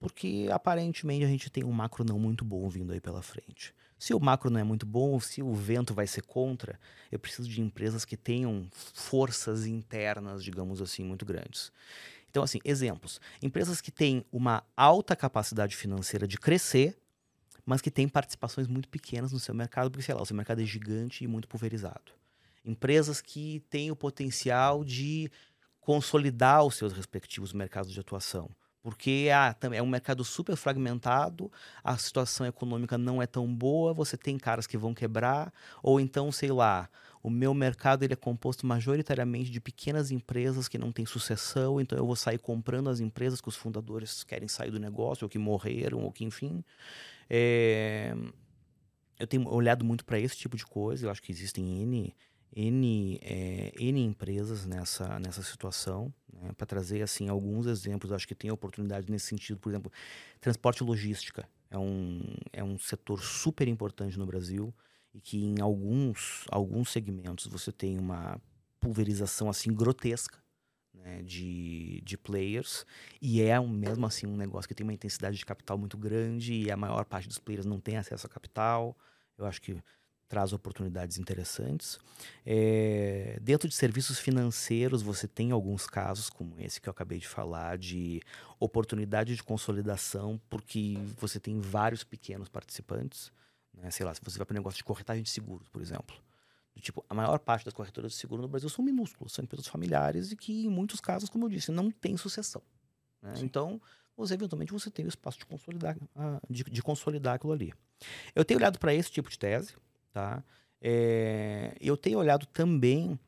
porque 0.00 0.48
aparentemente 0.50 1.24
a 1.24 1.28
gente 1.28 1.50
tem 1.50 1.62
um 1.62 1.70
macro 1.70 2.02
não 2.02 2.18
muito 2.18 2.42
bom 2.42 2.68
vindo 2.70 2.92
aí 2.92 3.00
pela 3.00 3.22
frente. 3.22 3.74
Se 3.98 4.14
o 4.14 4.18
macro 4.18 4.48
não 4.48 4.58
é 4.58 4.64
muito 4.64 4.86
bom, 4.86 5.20
se 5.20 5.42
o 5.42 5.52
vento 5.52 5.92
vai 5.92 6.06
ser 6.06 6.22
contra, 6.22 6.80
eu 7.12 7.18
preciso 7.18 7.46
de 7.46 7.60
empresas 7.60 8.06
que 8.06 8.16
tenham 8.16 8.66
forças 8.72 9.66
internas, 9.66 10.42
digamos 10.42 10.80
assim, 10.80 11.04
muito 11.04 11.26
grandes. 11.26 11.70
Então, 12.30 12.42
assim, 12.42 12.60
exemplos. 12.64 13.20
Empresas 13.42 13.80
que 13.80 13.90
têm 13.90 14.24
uma 14.32 14.62
alta 14.76 15.16
capacidade 15.16 15.76
financeira 15.76 16.26
de 16.26 16.38
crescer, 16.38 16.96
mas 17.66 17.80
que 17.80 17.90
têm 17.90 18.08
participações 18.08 18.66
muito 18.66 18.88
pequenas 18.88 19.32
no 19.32 19.38
seu 19.38 19.54
mercado, 19.54 19.90
porque, 19.90 20.04
sei 20.04 20.14
lá, 20.14 20.22
o 20.22 20.26
seu 20.26 20.36
mercado 20.36 20.62
é 20.62 20.64
gigante 20.64 21.24
e 21.24 21.26
muito 21.26 21.48
pulverizado. 21.48 22.12
Empresas 22.64 23.20
que 23.20 23.60
têm 23.68 23.90
o 23.90 23.96
potencial 23.96 24.84
de 24.84 25.30
consolidar 25.80 26.64
os 26.64 26.76
seus 26.76 26.92
respectivos 26.92 27.52
mercados 27.52 27.92
de 27.92 27.98
atuação 27.98 28.50
porque 28.82 29.28
ah, 29.32 29.54
é 29.72 29.82
um 29.82 29.86
mercado 29.86 30.24
super 30.24 30.56
fragmentado, 30.56 31.50
a 31.84 31.96
situação 31.96 32.46
econômica 32.46 32.96
não 32.96 33.20
é 33.20 33.26
tão 33.26 33.52
boa, 33.54 33.92
você 33.92 34.16
tem 34.16 34.38
caras 34.38 34.66
que 34.66 34.78
vão 34.78 34.94
quebrar, 34.94 35.52
ou 35.82 36.00
então, 36.00 36.32
sei 36.32 36.50
lá, 36.50 36.88
o 37.22 37.28
meu 37.28 37.52
mercado 37.52 38.02
ele 38.02 38.14
é 38.14 38.16
composto 38.16 38.66
majoritariamente 38.66 39.50
de 39.50 39.60
pequenas 39.60 40.10
empresas 40.10 40.68
que 40.68 40.78
não 40.78 40.90
têm 40.90 41.04
sucessão, 41.04 41.80
então 41.80 41.98
eu 41.98 42.06
vou 42.06 42.16
sair 42.16 42.38
comprando 42.38 42.88
as 42.88 43.00
empresas 43.00 43.40
que 43.40 43.48
os 43.48 43.56
fundadores 43.56 44.24
querem 44.24 44.48
sair 44.48 44.70
do 44.70 44.80
negócio, 44.80 45.24
ou 45.24 45.28
que 45.28 45.38
morreram, 45.38 46.00
ou 46.00 46.10
que 46.10 46.24
enfim. 46.24 46.64
É... 47.28 48.14
Eu 49.18 49.26
tenho 49.26 49.46
olhado 49.52 49.84
muito 49.84 50.02
para 50.02 50.18
esse 50.18 50.34
tipo 50.34 50.56
de 50.56 50.64
coisa, 50.64 51.04
eu 51.04 51.10
acho 51.10 51.22
que 51.22 51.30
existem 51.30 51.82
N, 51.82 52.16
N, 52.54 53.18
é, 53.22 53.72
N 53.78 54.04
empresas 54.04 54.66
nessa, 54.66 55.18
nessa 55.18 55.42
situação, 55.42 56.12
né, 56.32 56.52
para 56.56 56.66
trazer 56.66 57.02
assim 57.02 57.28
alguns 57.28 57.66
exemplos. 57.66 58.12
Acho 58.12 58.26
que 58.26 58.34
tem 58.34 58.50
oportunidade 58.50 59.10
nesse 59.10 59.26
sentido. 59.26 59.58
Por 59.58 59.70
exemplo, 59.70 59.92
transporte 60.40 60.78
e 60.78 60.84
logística 60.84 61.48
é 61.70 61.78
um, 61.78 62.20
é 62.52 62.64
um 62.64 62.78
setor 62.78 63.22
super 63.22 63.68
importante 63.68 64.18
no 64.18 64.26
Brasil 64.26 64.74
e 65.14 65.20
que 65.20 65.44
em 65.44 65.60
alguns, 65.60 66.44
alguns 66.50 66.90
segmentos 66.90 67.46
você 67.46 67.70
tem 67.72 67.98
uma 67.98 68.40
pulverização 68.80 69.48
assim 69.48 69.72
grotesca 69.72 70.38
né, 70.92 71.22
de, 71.22 72.00
de 72.04 72.16
players 72.16 72.84
e 73.20 73.42
é 73.42 73.58
um, 73.58 73.68
mesmo 73.68 74.06
assim 74.06 74.26
um 74.26 74.36
negócio 74.36 74.68
que 74.68 74.74
tem 74.74 74.84
uma 74.84 74.92
intensidade 74.92 75.36
de 75.36 75.44
capital 75.44 75.78
muito 75.78 75.96
grande 75.96 76.54
e 76.54 76.70
a 76.70 76.76
maior 76.76 77.04
parte 77.04 77.28
dos 77.28 77.38
players 77.38 77.66
não 77.66 77.80
tem 77.80 77.96
acesso 77.96 78.26
a 78.26 78.30
capital. 78.30 78.96
Eu 79.38 79.46
acho 79.46 79.62
que 79.62 79.82
traz 80.30 80.52
oportunidades 80.52 81.18
interessantes. 81.18 81.98
É, 82.46 83.36
dentro 83.42 83.68
de 83.68 83.74
serviços 83.74 84.20
financeiros, 84.20 85.02
você 85.02 85.26
tem 85.26 85.50
alguns 85.50 85.88
casos, 85.88 86.30
como 86.30 86.54
esse 86.60 86.80
que 86.80 86.88
eu 86.88 86.92
acabei 86.92 87.18
de 87.18 87.26
falar, 87.26 87.76
de 87.76 88.22
oportunidade 88.60 89.34
de 89.34 89.42
consolidação, 89.42 90.40
porque 90.48 90.96
você 91.18 91.40
tem 91.40 91.58
vários 91.60 92.04
pequenos 92.04 92.48
participantes. 92.48 93.32
Né? 93.74 93.90
Sei 93.90 94.06
lá, 94.06 94.14
se 94.14 94.20
você 94.22 94.38
vai 94.38 94.46
para 94.46 94.54
o 94.54 94.58
negócio 94.58 94.76
de 94.76 94.84
corretagem 94.84 95.24
de 95.24 95.30
seguros, 95.30 95.68
por 95.68 95.82
exemplo. 95.82 96.16
Do 96.76 96.80
tipo, 96.80 97.04
a 97.10 97.14
maior 97.14 97.40
parte 97.40 97.64
das 97.64 97.74
corretoras 97.74 98.12
de 98.12 98.18
seguro 98.18 98.40
no 98.40 98.46
Brasil 98.46 98.68
são 98.68 98.84
minúsculas, 98.84 99.32
são 99.32 99.42
empresas 99.42 99.66
familiares 99.66 100.30
e 100.30 100.36
que, 100.36 100.64
em 100.64 100.70
muitos 100.70 101.00
casos, 101.00 101.28
como 101.28 101.46
eu 101.46 101.48
disse, 101.48 101.72
não 101.72 101.90
tem 101.90 102.16
sucessão. 102.16 102.62
Né? 103.20 103.34
Então, 103.38 103.82
você 104.16 104.34
eventualmente 104.34 104.72
você 104.72 104.92
tem 104.92 105.04
o 105.04 105.08
espaço 105.08 105.40
de 105.40 105.46
consolidar, 105.46 105.96
ah, 106.14 106.40
de, 106.48 106.62
de 106.62 106.82
consolidar 106.82 107.34
aquilo 107.34 107.52
ali. 107.52 107.74
Eu 108.32 108.44
tenho 108.44 108.60
olhado 108.60 108.78
para 108.78 108.94
esse 108.94 109.10
tipo 109.10 109.28
de 109.28 109.36
tese, 109.36 109.74
tá? 110.12 110.42
É, 110.80 111.76
eu 111.80 111.96
tenho 111.96 112.18
olhado 112.18 112.46
também 112.46 113.18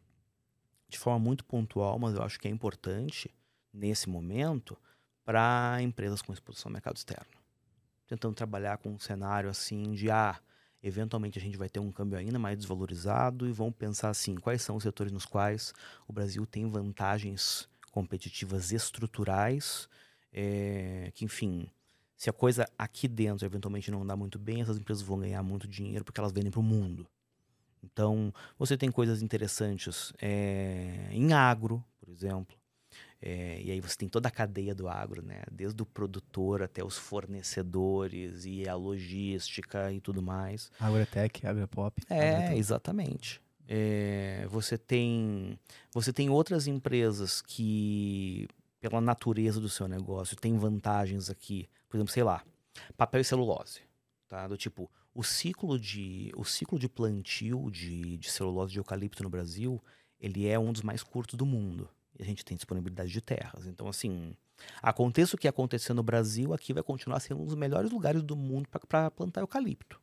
de 0.88 0.98
forma 0.98 1.18
muito 1.18 1.44
pontual, 1.44 1.98
mas 1.98 2.14
eu 2.14 2.22
acho 2.22 2.38
que 2.38 2.48
é 2.48 2.50
importante 2.50 3.30
nesse 3.72 4.08
momento 4.08 4.76
para 5.24 5.78
empresas 5.80 6.20
com 6.20 6.32
exposição 6.32 6.68
ao 6.68 6.72
mercado 6.72 6.96
externo. 6.96 7.26
Tentando 8.06 8.34
trabalhar 8.34 8.78
com 8.78 8.90
um 8.90 8.98
cenário 8.98 9.48
assim 9.48 9.92
de 9.92 10.10
ah, 10.10 10.38
eventualmente 10.82 11.38
a 11.38 11.42
gente 11.42 11.56
vai 11.56 11.68
ter 11.68 11.80
um 11.80 11.90
câmbio 11.90 12.18
ainda 12.18 12.38
mais 12.38 12.58
desvalorizado 12.58 13.46
e 13.46 13.52
vamos 13.52 13.74
pensar 13.74 14.10
assim, 14.10 14.34
quais 14.34 14.62
são 14.62 14.76
os 14.76 14.82
setores 14.82 15.12
nos 15.12 15.24
quais 15.24 15.72
o 16.06 16.12
Brasil 16.12 16.44
tem 16.44 16.68
vantagens 16.68 17.68
competitivas 17.90 18.72
estruturais, 18.72 19.88
é, 20.32 21.10
que 21.14 21.24
enfim, 21.24 21.70
se 22.22 22.30
a 22.30 22.32
coisa 22.32 22.68
aqui 22.78 23.08
dentro 23.08 23.44
eventualmente 23.44 23.90
não 23.90 24.06
dá 24.06 24.14
muito 24.14 24.38
bem, 24.38 24.62
essas 24.62 24.78
empresas 24.78 25.02
vão 25.02 25.18
ganhar 25.18 25.42
muito 25.42 25.66
dinheiro 25.66 26.04
porque 26.04 26.20
elas 26.20 26.30
vendem 26.30 26.52
para 26.52 26.60
o 26.60 26.62
mundo. 26.62 27.04
Então, 27.82 28.32
você 28.56 28.76
tem 28.76 28.92
coisas 28.92 29.22
interessantes 29.22 30.12
é, 30.22 31.08
em 31.10 31.32
agro, 31.32 31.84
por 31.98 32.08
exemplo. 32.08 32.56
É, 33.20 33.60
e 33.60 33.72
aí 33.72 33.80
você 33.80 33.96
tem 33.96 34.08
toda 34.08 34.28
a 34.28 34.30
cadeia 34.30 34.72
do 34.72 34.88
agro, 34.88 35.20
né? 35.20 35.42
Desde 35.50 35.82
o 35.82 35.84
produtor 35.84 36.62
até 36.62 36.84
os 36.84 36.96
fornecedores 36.96 38.44
e 38.44 38.68
a 38.68 38.76
logística 38.76 39.92
e 39.92 40.00
tudo 40.00 40.22
mais. 40.22 40.70
Agrotech, 40.78 41.44
Agropop. 41.44 42.00
É, 42.08 42.36
Agrotech. 42.36 42.56
exatamente. 42.56 43.42
É, 43.66 44.46
você 44.48 44.78
tem 44.78 45.58
você 45.92 46.12
tem 46.12 46.30
outras 46.30 46.68
empresas 46.68 47.42
que 47.42 48.46
pela 48.82 49.00
natureza 49.00 49.58
do 49.58 49.68
seu 49.70 49.88
negócio 49.88 50.36
tem 50.36 50.58
vantagens 50.58 51.30
aqui 51.30 51.70
por 51.92 51.98
exemplo, 51.98 52.12
sei 52.14 52.22
lá, 52.22 52.42
papel 52.96 53.20
e 53.20 53.24
celulose, 53.24 53.82
tá? 54.26 54.48
Do 54.48 54.56
tipo, 54.56 54.90
o 55.14 55.22
ciclo 55.22 55.78
de, 55.78 56.32
o 56.34 56.42
ciclo 56.42 56.78
de 56.78 56.88
plantio 56.88 57.70
de, 57.70 58.16
de 58.16 58.30
celulose 58.30 58.72
de 58.72 58.78
eucalipto 58.78 59.22
no 59.22 59.28
Brasil, 59.28 59.78
ele 60.18 60.48
é 60.48 60.58
um 60.58 60.72
dos 60.72 60.80
mais 60.80 61.02
curtos 61.02 61.34
do 61.34 61.44
mundo. 61.44 61.86
E 62.18 62.22
a 62.22 62.24
gente 62.24 62.42
tem 62.42 62.56
disponibilidade 62.56 63.12
de 63.12 63.20
terras. 63.20 63.66
Então, 63.66 63.88
assim, 63.88 64.34
aconteça 64.82 65.36
o 65.36 65.38
que 65.38 65.46
acontecer 65.46 65.92
no 65.92 66.02
Brasil, 66.02 66.54
aqui 66.54 66.72
vai 66.72 66.82
continuar 66.82 67.20
sendo 67.20 67.42
um 67.42 67.44
dos 67.44 67.56
melhores 67.56 67.90
lugares 67.90 68.22
do 68.22 68.34
mundo 68.34 68.66
para 68.88 69.10
plantar 69.10 69.42
eucalipto. 69.42 70.00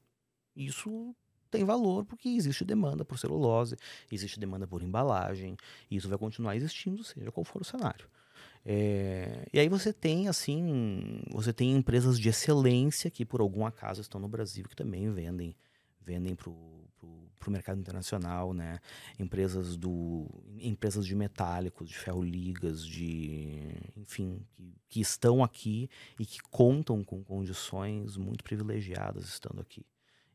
Isso 0.55 1.15
tem 1.49 1.63
valor 1.63 2.05
porque 2.05 2.29
existe 2.29 2.63
demanda 2.63 3.03
por 3.03 3.17
celulose, 3.17 3.75
existe 4.11 4.39
demanda 4.39 4.67
por 4.67 4.83
embalagem, 4.83 5.57
e 5.89 5.95
isso 5.95 6.07
vai 6.07 6.19
continuar 6.19 6.55
existindo, 6.55 7.03
seja 7.03 7.31
qual 7.31 7.43
for 7.43 7.63
o 7.63 7.65
cenário. 7.65 8.07
É, 8.65 9.47
e 9.53 9.59
aí 9.59 9.69
você 9.69 9.93
tem 9.93 10.27
assim, 10.27 11.21
você 11.31 11.53
tem 11.53 11.75
empresas 11.75 12.19
de 12.19 12.29
excelência 12.29 13.09
que 13.09 13.25
por 13.25 13.41
algum 13.41 13.65
acaso 13.65 14.01
estão 14.01 14.19
no 14.19 14.27
Brasil 14.27 14.65
que 14.67 14.75
também 14.75 15.11
vendem, 15.11 15.55
vendem 16.01 16.35
para 16.35 16.49
o 16.49 17.51
mercado 17.51 17.79
internacional, 17.79 18.53
né? 18.53 18.79
Empresas 19.17 19.75
do, 19.75 20.27
empresas 20.59 21.05
de 21.05 21.15
metálicos, 21.15 21.89
de 21.89 21.97
ferro-ligas, 21.97 22.85
de, 22.85 23.71
enfim, 23.97 24.45
que, 24.55 24.73
que 24.87 25.01
estão 25.01 25.43
aqui 25.43 25.89
e 26.19 26.25
que 26.25 26.39
contam 26.51 27.03
com 27.03 27.23
condições 27.23 28.17
muito 28.17 28.43
privilegiadas 28.43 29.25
estando 29.25 29.61
aqui. 29.61 29.85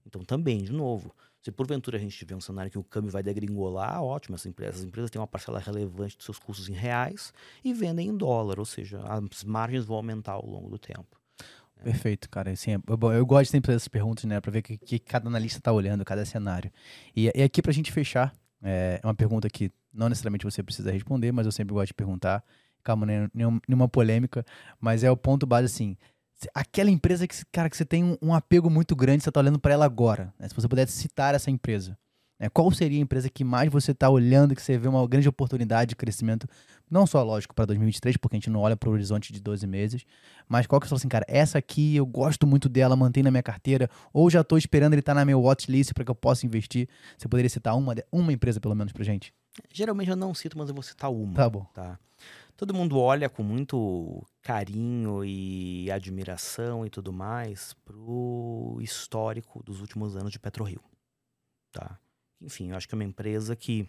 Então 0.07 0.25
também, 0.25 0.63
de 0.63 0.73
novo, 0.73 1.15
se 1.45 1.53
porventura 1.53 1.99
a 1.99 2.01
gente 2.01 2.17
tiver 2.17 2.35
um 2.35 2.41
cenário 2.41 2.71
que 2.71 2.79
o 2.79 2.83
câmbio 2.83 3.11
vai 3.11 3.23
degringolar, 3.23 4.03
ótimo, 4.03 4.35
essas 4.35 4.47
empresas, 4.47 4.81
as 4.81 4.87
empresas 4.87 5.11
têm 5.11 5.21
uma 5.21 5.27
parcela 5.27 5.59
relevante 5.59 6.17
dos 6.17 6.25
seus 6.25 6.39
custos 6.39 6.71
em 6.71 6.73
reais 6.73 7.35
e 7.63 7.75
vendem 7.75 8.09
em 8.09 8.17
dólar, 8.17 8.59
ou 8.59 8.65
seja, 8.65 9.03
as 9.03 9.45
margens 9.45 9.85
vão 9.85 9.97
aumentar 9.97 10.33
ao 10.33 10.47
longo 10.47 10.71
do 10.71 10.79
tempo. 10.79 11.21
Perfeito, 11.83 12.31
cara. 12.31 12.51
Assim, 12.51 12.71
eu, 12.73 13.13
eu 13.13 13.27
gosto 13.27 13.51
sempre 13.51 13.75
dessas 13.75 13.89
perguntas, 13.89 14.25
né? 14.25 14.41
Para 14.41 14.51
ver 14.51 14.61
o 14.61 14.63
que, 14.63 14.79
que, 14.79 14.99
cada 14.99 15.29
analista 15.29 15.59
está 15.59 15.71
olhando, 15.71 16.03
cada 16.03 16.25
cenário. 16.25 16.73
E, 17.15 17.31
e 17.35 17.43
aqui, 17.43 17.61
para 17.61 17.73
a 17.73 17.75
gente 17.75 17.93
fechar, 17.93 18.33
é, 18.63 19.01
é 19.03 19.07
uma 19.07 19.15
pergunta 19.15 19.51
que 19.51 19.71
não 19.93 20.09
necessariamente 20.09 20.47
você 20.47 20.63
precisa 20.63 20.91
responder, 20.91 21.31
mas 21.31 21.45
eu 21.45 21.53
sempre 21.53 21.75
gosto 21.75 21.89
de 21.89 21.95
perguntar. 21.95 22.43
Calma, 22.83 23.05
né? 23.05 23.29
nenhuma, 23.35 23.61
nenhuma 23.69 23.89
polêmica, 23.89 24.47
mas 24.81 25.05
é 25.05 25.11
o 25.11 25.17
ponto 25.17 25.47
base 25.47 25.67
assim 25.67 25.97
aquela 26.55 26.91
empresa 26.91 27.27
que, 27.27 27.35
cara, 27.53 27.71
que 27.71 27.77
você 27.77 27.85
tem 27.85 28.05
um, 28.05 28.17
um 28.21 28.35
apego 28.35 28.69
muito 28.69 28.95
grande, 28.95 29.23
você 29.23 29.29
está 29.29 29.41
olhando 29.41 29.59
para 29.59 29.73
ela 29.73 29.85
agora. 29.85 30.33
Né? 30.39 30.49
Se 30.49 30.55
você 30.55 30.69
pudesse 30.69 30.93
citar 30.93 31.35
essa 31.35 31.51
empresa, 31.51 31.97
né? 32.39 32.49
qual 32.49 32.71
seria 32.71 32.99
a 32.99 33.03
empresa 33.03 33.29
que 33.29 33.45
mais 33.45 33.71
você 33.71 33.93
está 33.93 34.09
olhando, 34.09 34.55
que 34.55 34.63
você 34.63 34.77
vê 34.77 34.89
uma 34.89 35.07
grande 35.07 35.29
oportunidade 35.29 35.91
de 35.91 35.97
crescimento, 35.97 36.47
não 36.91 37.07
só, 37.07 37.23
lógico, 37.23 37.55
para 37.55 37.65
2023, 37.67 38.17
porque 38.17 38.37
a 38.37 38.39
gente 38.39 38.51
não 38.51 38.61
olha 38.61 38.77
para 38.77 38.89
o 38.89 38.93
horizonte 38.93 39.33
de 39.33 39.41
12 39.41 39.67
meses, 39.67 40.05
mas 40.49 40.67
qual 40.67 40.81
que 40.81 40.87
você 40.87 40.91
fala 40.91 40.99
assim, 40.99 41.09
cara, 41.09 41.25
essa 41.29 41.59
aqui 41.59 41.97
eu 41.97 42.07
gosto 42.07 42.47
muito 42.47 42.69
dela, 42.69 42.95
mantenho 42.95 43.25
na 43.25 43.31
minha 43.31 43.43
carteira, 43.43 43.89
ou 44.13 44.29
já 44.29 44.41
estou 44.41 44.59
esperando 44.59 44.93
ele 44.93 45.01
estar 45.01 45.13
tá 45.13 45.21
na 45.21 45.25
minha 45.25 45.39
watchlist 45.39 45.93
para 45.95 46.05
que 46.05 46.11
eu 46.11 46.15
possa 46.15 46.45
investir. 46.47 46.89
Você 47.17 47.29
poderia 47.29 47.49
citar 47.49 47.77
uma, 47.77 47.95
uma 48.13 48.33
empresa, 48.33 48.61
pelo 48.61 48.75
menos, 48.75 48.93
para 48.93 49.05
gente? 49.05 49.33
Geralmente 49.73 50.11
eu 50.11 50.17
não 50.17 50.35
cito, 50.35 50.59
mas 50.59 50.69
eu 50.69 50.75
vou 50.75 50.83
citar 50.83 51.11
uma. 51.11 51.35
Tá 51.35 51.49
bom. 51.49 51.65
Tá? 51.73 51.99
Todo 52.57 52.75
mundo 52.75 52.99
olha 52.99 53.29
com 53.29 53.43
muito 53.43 54.25
carinho 54.43 55.25
e 55.25 55.91
admiração 55.91 56.87
e 56.87 56.91
tudo 56.91 57.13
mais 57.13 57.75
pro 57.85 58.79
histórico 58.81 59.63
dos 59.63 59.81
últimos 59.81 60.17
anos 60.17 60.33
de 60.33 60.39
PetroRio, 60.39 60.83
tá? 61.73 61.99
Enfim, 62.41 62.71
eu 62.71 62.77
acho 62.77 62.89
que 62.89 62.95
é 62.95 62.99
uma 62.99 63.05
empresa 63.05 63.57
que 63.57 63.87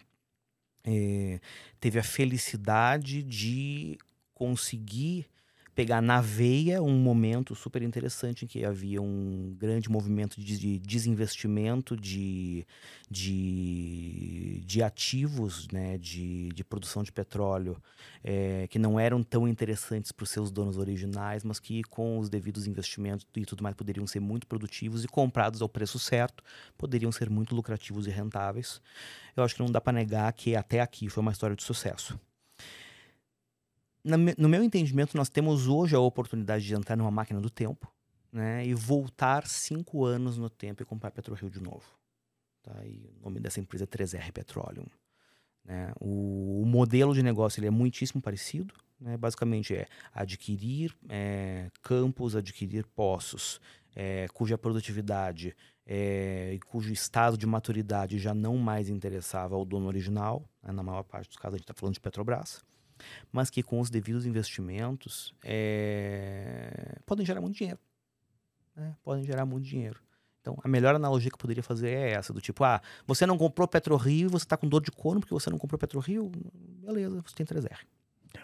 é, 0.84 1.40
teve 1.80 1.98
a 1.98 2.02
felicidade 2.02 3.22
de 3.22 3.98
conseguir 4.32 5.28
pegar 5.76 6.00
na 6.00 6.22
veia 6.22 6.82
um 6.82 6.98
momento 6.98 7.54
super 7.54 7.82
interessante 7.82 8.46
em 8.46 8.48
que 8.48 8.64
havia 8.64 9.02
um 9.02 9.54
grande 9.58 9.90
movimento 9.90 10.40
de 10.40 10.78
desinvestimento 10.78 11.94
de, 11.94 12.66
de, 13.10 14.62
de 14.64 14.82
ativos 14.82 15.68
né, 15.70 15.98
de, 15.98 16.48
de 16.48 16.64
produção 16.64 17.02
de 17.02 17.12
petróleo 17.12 17.76
é, 18.24 18.66
que 18.68 18.78
não 18.78 18.98
eram 18.98 19.22
tão 19.22 19.46
interessantes 19.46 20.10
para 20.12 20.24
os 20.24 20.30
seus 20.30 20.50
donos 20.50 20.78
originais, 20.78 21.44
mas 21.44 21.60
que 21.60 21.82
com 21.82 22.18
os 22.18 22.30
devidos 22.30 22.66
investimentos 22.66 23.26
e 23.36 23.44
tudo 23.44 23.62
mais 23.62 23.76
poderiam 23.76 24.06
ser 24.06 24.20
muito 24.20 24.46
produtivos 24.46 25.04
e 25.04 25.08
comprados 25.08 25.60
ao 25.60 25.68
preço 25.68 25.98
certo, 25.98 26.42
poderiam 26.78 27.12
ser 27.12 27.28
muito 27.28 27.54
lucrativos 27.54 28.06
e 28.06 28.10
rentáveis. 28.10 28.80
Eu 29.36 29.44
acho 29.44 29.54
que 29.54 29.60
não 29.60 29.70
dá 29.70 29.82
para 29.82 29.92
negar 29.92 30.32
que 30.32 30.56
até 30.56 30.80
aqui 30.80 31.10
foi 31.10 31.20
uma 31.20 31.32
história 31.32 31.54
de 31.54 31.62
sucesso 31.62 32.18
no 34.06 34.48
meu 34.48 34.62
entendimento, 34.62 35.16
nós 35.16 35.28
temos 35.28 35.66
hoje 35.66 35.96
a 35.96 36.00
oportunidade 36.00 36.64
de 36.64 36.74
entrar 36.74 36.96
numa 36.96 37.10
máquina 37.10 37.40
do 37.40 37.50
tempo 37.50 37.92
né, 38.32 38.64
e 38.64 38.72
voltar 38.72 39.46
cinco 39.46 40.04
anos 40.04 40.38
no 40.38 40.48
tempo 40.48 40.82
e 40.82 40.86
comprar 40.86 41.10
PetroRio 41.10 41.50
de 41.50 41.60
novo. 41.60 41.84
Tá? 42.62 42.72
E 42.84 43.10
o 43.18 43.24
nome 43.24 43.40
dessa 43.40 43.58
empresa 43.58 43.82
é 43.82 43.86
3R 43.86 44.30
Petroleum. 44.30 44.86
Né? 45.64 45.92
O, 46.00 46.62
o, 46.62 46.66
modelo 46.66 47.14
de 47.14 47.22
negócio 47.22 47.58
ele 47.58 47.66
é 47.66 47.70
muitíssimo 47.70 48.22
parecido. 48.22 48.72
Né? 49.00 49.16
Basicamente 49.16 49.74
é 49.74 49.88
adquirir 50.12 50.94
é, 51.08 51.68
campos, 51.82 52.36
adquirir 52.36 52.86
poços, 52.86 53.60
é, 53.94 54.28
cuja 54.32 54.56
produtividade 54.56 55.56
é, 55.84 56.52
e 56.54 56.60
cujo 56.60 56.92
estado 56.92 57.36
de 57.36 57.46
maturidade 57.46 58.18
já 58.18 58.32
não 58.32 58.56
mais 58.56 58.88
interessava 58.88 59.56
ao 59.56 59.64
dono 59.64 59.88
original. 59.88 60.48
Né? 60.62 60.70
Na 60.70 60.82
maior 60.84 61.02
parte 61.02 61.28
dos 61.28 61.36
casos 61.36 61.54
a 61.54 61.58
gente 61.58 61.64
está 61.64 61.74
falando 61.74 61.94
de 61.94 62.00
Petrobras 62.00 62.64
mas 63.32 63.50
que 63.50 63.62
com 63.62 63.80
os 63.80 63.90
devidos 63.90 64.26
investimentos 64.26 65.34
é, 65.44 66.98
podem 67.04 67.24
gerar 67.24 67.40
muito 67.40 67.56
dinheiro. 67.56 67.78
Né? 68.74 68.94
Podem 69.02 69.24
gerar 69.24 69.46
muito 69.46 69.64
dinheiro. 69.64 70.00
Então, 70.40 70.56
a 70.62 70.68
melhor 70.68 70.94
analogia 70.94 71.28
que 71.28 71.34
eu 71.34 71.40
poderia 71.40 71.62
fazer 71.62 71.90
é 71.90 72.12
essa, 72.12 72.32
do 72.32 72.40
tipo, 72.40 72.62
ah, 72.62 72.80
você 73.04 73.26
não 73.26 73.36
comprou 73.36 73.66
PetroRio 73.66 74.26
e 74.26 74.30
você 74.30 74.44
está 74.44 74.56
com 74.56 74.68
dor 74.68 74.80
de 74.80 74.92
corno 74.92 75.20
porque 75.20 75.34
você 75.34 75.50
não 75.50 75.58
comprou 75.58 75.76
PetroRio, 75.76 76.30
beleza, 76.84 77.20
você 77.20 77.34
tem 77.34 77.44
3R. 77.44 77.78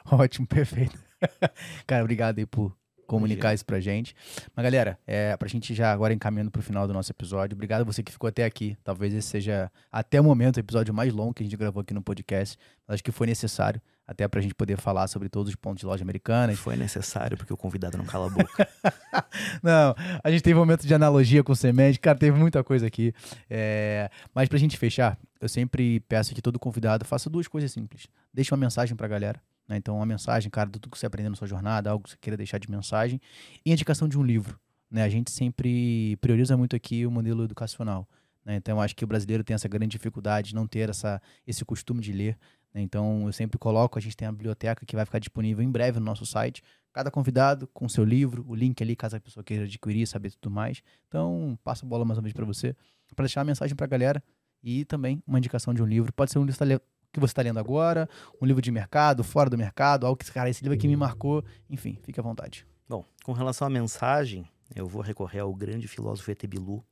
Ótimo, 0.11 0.47
perfeito. 0.47 0.99
Cara, 1.87 2.03
obrigado 2.03 2.39
aí 2.39 2.47
por 2.47 2.77
comunicar 3.07 3.55
isso 3.55 3.65
pra 3.65 3.79
gente. 3.79 4.17
Mas, 4.57 4.65
galera, 4.65 4.99
é, 5.07 5.37
pra 5.37 5.47
gente 5.47 5.75
já 5.75 5.93
agora 5.93 6.13
encaminhando 6.13 6.51
pro 6.51 6.63
final 6.63 6.87
do 6.89 6.93
nosso 6.93 7.13
episódio, 7.13 7.55
obrigado 7.55 7.83
a 7.83 7.85
você 7.85 8.03
que 8.03 8.11
ficou 8.11 8.27
até 8.27 8.45
aqui. 8.45 8.77
Talvez 8.83 9.15
esse 9.15 9.29
seja, 9.29 9.71
até 9.91 10.21
o 10.21 10.25
momento, 10.25 10.57
o 10.57 10.61
episódio 10.61 10.93
mais 10.93 11.13
longo 11.13 11.35
que 11.35 11.43
a 11.43 11.47
gente 11.47 11.57
gravou 11.57 11.83
aqui 11.83 11.95
no 11.95 12.03
podcast. 12.03 12.59
Mas 12.87 12.95
acho 12.95 13.05
que 13.05 13.13
foi 13.13 13.27
necessário 13.27 13.81
até 14.07 14.27
para 14.27 14.41
a 14.41 14.43
gente 14.43 14.55
poder 14.55 14.77
falar 14.77 15.07
sobre 15.07 15.29
todos 15.29 15.49
os 15.51 15.57
pontos 15.57 15.81
de 15.81 15.87
loja 15.87 16.03
americana. 16.03 16.55
Foi 16.57 16.77
necessário, 16.77 17.37
porque 17.37 17.53
o 17.53 17.57
convidado 17.57 17.97
não 17.97 18.05
cala 18.05 18.27
a 18.27 18.31
boca. 18.31 18.69
não, 19.63 19.95
a 20.23 20.31
gente 20.31 20.43
teve 20.43 20.55
um 20.57 20.61
momento 20.61 20.87
de 20.87 20.95
analogia 20.95 21.43
com 21.43 21.53
o 21.53 21.57
semente, 21.57 21.99
cara, 21.99 22.19
teve 22.19 22.39
muita 22.39 22.63
coisa 22.63 22.87
aqui. 22.87 23.15
É... 23.49 24.11
Mas 24.35 24.49
para 24.49 24.57
a 24.57 24.61
gente 24.61 24.77
fechar, 24.77 25.19
eu 25.41 25.49
sempre 25.49 26.01
peço 26.01 26.35
que 26.35 26.43
todo 26.43 26.59
convidado 26.59 27.05
faça 27.05 27.31
duas 27.31 27.49
coisas 27.49 27.71
simples. 27.71 28.07
Deixe 28.33 28.53
uma 28.53 28.59
mensagem 28.59 28.97
para 28.97 29.07
a 29.07 29.09
galera. 29.09 29.41
Né? 29.69 29.77
Então, 29.77 29.97
uma 29.97 30.07
mensagem, 30.07 30.51
cara, 30.51 30.69
do 30.69 30.91
que 30.91 30.99
você 30.99 31.07
aprendeu 31.07 31.31
na 31.31 31.37
sua 31.37 31.49
jornada, 31.49 31.91
algo 31.91 32.05
que 32.05 32.11
você 32.11 32.17
queira 32.21 32.37
deixar 32.37 32.59
de 32.59 32.71
mensagem. 32.71 33.21
E 33.65 33.73
indicação 33.73 34.09
de 34.09 34.19
um 34.19 34.23
livro. 34.23 34.59
Né? 34.91 35.03
A 35.03 35.09
gente 35.09 35.31
sempre 35.31 36.17
prioriza 36.21 36.57
muito 36.57 36.77
aqui 36.77 37.07
o 37.07 37.11
modelo 37.11 37.45
educacional. 37.45 38.07
Né? 38.45 38.57
Então, 38.57 38.77
eu 38.77 38.81
acho 38.83 38.95
que 38.95 39.05
o 39.05 39.07
brasileiro 39.07 39.43
tem 39.43 39.55
essa 39.55 39.69
grande 39.69 39.93
dificuldade 39.93 40.51
de 40.51 40.55
não 40.55 40.67
ter 40.67 40.91
essa, 40.91 41.21
esse 41.47 41.65
costume 41.65 42.01
de 42.01 42.13
ler. 42.13 42.39
Então, 42.75 43.27
eu 43.27 43.33
sempre 43.33 43.59
coloco, 43.59 43.99
a 43.99 44.03
gente 44.03 44.17
tem 44.17 44.27
a 44.27 44.33
biblioteca 44.33 44.87
que 44.87 44.97
vai 44.97 45.05
ficar 45.05 45.19
disponível 45.19 45.63
em 45.63 45.71
breve 45.71 45.99
no 45.99 46.07
nosso 46.07 46.25
site. 46.25 46.63
Cada 46.93 47.11
convidado 47.11 47.67
com 47.69 47.89
seu 47.89 48.05
livro, 48.05 48.45
o 48.49 48.55
link 48.55 48.83
ali, 48.83 48.97
caso 48.97 49.17
a 49.17 49.21
pessoa 49.21 49.45
queira 49.45 49.65
adquirir, 49.65 50.07
saber 50.07 50.31
tudo 50.31 50.51
mais. 50.51 50.83
Então, 51.09 51.59
passo 51.63 51.85
a 51.85 51.89
bola 51.89 52.05
mais 52.05 52.19
uma 52.19 52.23
vez 52.23 52.33
para 52.33 52.45
você, 52.45 52.75
para 53.15 53.25
deixar 53.25 53.41
uma 53.41 53.47
mensagem 53.47 53.77
para 53.77 53.85
a 53.85 53.89
galera 53.89 54.23
e 54.63 54.85
também 54.85 55.23
uma 55.27 55.39
indicação 55.39 55.75
de 55.75 55.83
um 55.83 55.87
livro. 55.87 56.13
Pode 56.13 56.31
ser 56.31 56.39
um 56.39 56.45
livro 56.45 56.81
que 57.13 57.21
você 57.21 57.33
está 57.33 57.43
lendo 57.43 57.59
agora, 57.59 58.09
um 58.41 58.47
livro 58.47 58.63
de 58.63 58.71
mercado, 58.71 59.23
fora 59.23 59.51
do 59.51 59.59
mercado, 59.59 60.07
algo 60.07 60.17
que, 60.17 60.31
cara, 60.31 60.49
esse 60.49 60.63
livro 60.63 60.77
aqui 60.77 60.89
me 60.89 60.97
marcou. 60.97 61.45
Enfim, 61.69 61.99
fique 62.03 62.19
à 62.19 62.23
vontade. 62.23 62.67
Bom, 62.89 63.05
com 63.23 63.33
relação 63.33 63.67
à 63.67 63.71
mensagem, 63.71 64.49
eu 64.75 64.87
vou 64.87 65.03
recorrer 65.03 65.41
ao 65.41 65.55
grande 65.55 65.87
filósofo 65.87 66.31
Etebilu 66.31 66.85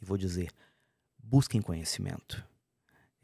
e 0.00 0.04
vou 0.04 0.16
dizer: 0.16 0.50
busquem 1.18 1.60
conhecimento. 1.60 2.42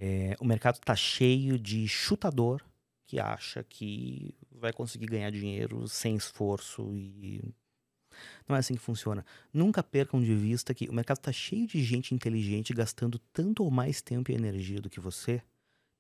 É, 0.04 0.36
o 0.40 0.44
mercado 0.44 0.78
está 0.78 0.96
cheio 0.96 1.56
de 1.56 1.86
chutador 1.86 2.60
que 3.06 3.20
acha 3.20 3.62
que 3.62 4.34
vai 4.50 4.72
conseguir 4.72 5.06
ganhar 5.06 5.30
dinheiro 5.30 5.86
sem 5.86 6.16
esforço 6.16 6.92
e 6.96 7.40
não 8.48 8.56
é 8.56 8.58
assim 8.58 8.74
que 8.74 8.80
funciona. 8.80 9.24
Nunca 9.52 9.80
percam 9.80 10.20
de 10.20 10.34
vista 10.34 10.74
que 10.74 10.88
o 10.88 10.92
mercado 10.92 11.18
está 11.18 11.30
cheio 11.30 11.68
de 11.68 11.80
gente 11.84 12.16
inteligente 12.16 12.74
gastando 12.74 13.16
tanto 13.32 13.62
ou 13.62 13.70
mais 13.70 14.02
tempo 14.02 14.32
e 14.32 14.34
energia 14.34 14.80
do 14.80 14.90
que 14.90 14.98
você, 14.98 15.40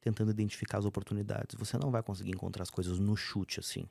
tentando 0.00 0.32
identificar 0.32 0.78
as 0.78 0.84
oportunidades. 0.84 1.54
Você 1.56 1.78
não 1.78 1.92
vai 1.92 2.02
conseguir 2.02 2.32
encontrar 2.32 2.64
as 2.64 2.70
coisas 2.70 2.98
no 2.98 3.16
chute 3.16 3.60
assim. 3.60 3.86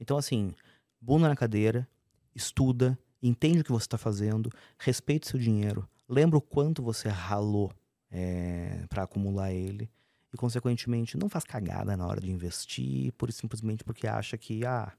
Então, 0.00 0.16
assim, 0.16 0.56
bunda 1.00 1.28
na 1.28 1.36
cadeira, 1.36 1.88
estuda, 2.34 2.98
entende 3.22 3.60
o 3.60 3.64
que 3.64 3.70
você 3.70 3.84
está 3.84 3.96
fazendo, 3.96 4.50
respeite 4.76 5.28
seu 5.28 5.38
dinheiro, 5.38 5.88
lembra 6.08 6.36
o 6.36 6.42
quanto 6.42 6.82
você 6.82 7.08
ralou 7.08 7.72
é, 8.12 8.84
para 8.88 9.04
acumular 9.04 9.52
ele 9.52 9.90
e, 10.32 10.36
consequentemente, 10.36 11.16
não 11.16 11.28
faz 11.28 11.44
cagada 11.44 11.96
na 11.96 12.06
hora 12.06 12.20
de 12.20 12.30
investir, 12.30 13.12
por 13.14 13.32
simplesmente 13.32 13.82
porque 13.82 14.06
acha 14.06 14.36
que, 14.38 14.64
ah, 14.64 14.92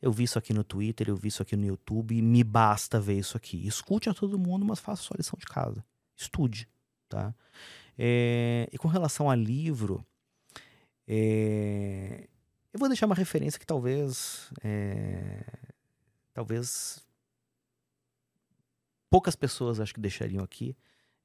eu 0.00 0.10
vi 0.10 0.24
isso 0.24 0.38
aqui 0.38 0.52
no 0.52 0.64
Twitter, 0.64 1.08
eu 1.08 1.16
vi 1.16 1.28
isso 1.28 1.42
aqui 1.42 1.56
no 1.56 1.66
YouTube, 1.66 2.20
me 2.20 2.42
basta 2.42 3.00
ver 3.00 3.18
isso 3.18 3.36
aqui. 3.36 3.66
Escute 3.66 4.08
a 4.08 4.14
todo 4.14 4.38
mundo, 4.38 4.64
mas 4.64 4.80
faça 4.80 5.02
sua 5.02 5.16
lição 5.16 5.38
de 5.38 5.46
casa. 5.46 5.84
Estude, 6.16 6.68
tá? 7.08 7.34
É, 7.96 8.68
e 8.72 8.78
com 8.78 8.88
relação 8.88 9.30
a 9.30 9.34
livro, 9.34 10.04
é, 11.06 12.28
eu 12.72 12.78
vou 12.78 12.88
deixar 12.88 13.06
uma 13.06 13.14
referência 13.14 13.58
que 13.58 13.66
talvez, 13.66 14.50
é, 14.62 15.42
talvez 16.32 17.00
poucas 19.10 19.34
pessoas 19.34 19.80
acho 19.80 19.94
que 19.94 20.00
deixariam 20.00 20.44
aqui, 20.44 20.76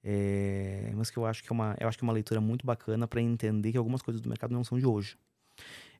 é, 0.03 0.91
mas 0.95 1.09
que 1.09 1.17
eu 1.17 1.25
acho 1.25 1.41
que 1.41 1.51
é 1.51 1.53
uma, 1.53 1.75
eu 1.79 1.87
acho 1.87 1.97
que 1.97 2.03
é 2.03 2.07
uma 2.07 2.13
leitura 2.13 2.41
muito 2.41 2.65
bacana 2.65 3.07
para 3.07 3.21
entender 3.21 3.71
que 3.71 3.77
algumas 3.77 4.01
coisas 4.01 4.21
do 4.21 4.27
mercado 4.27 4.51
não 4.51 4.63
são 4.63 4.77
de 4.77 4.85
hoje. 4.85 5.17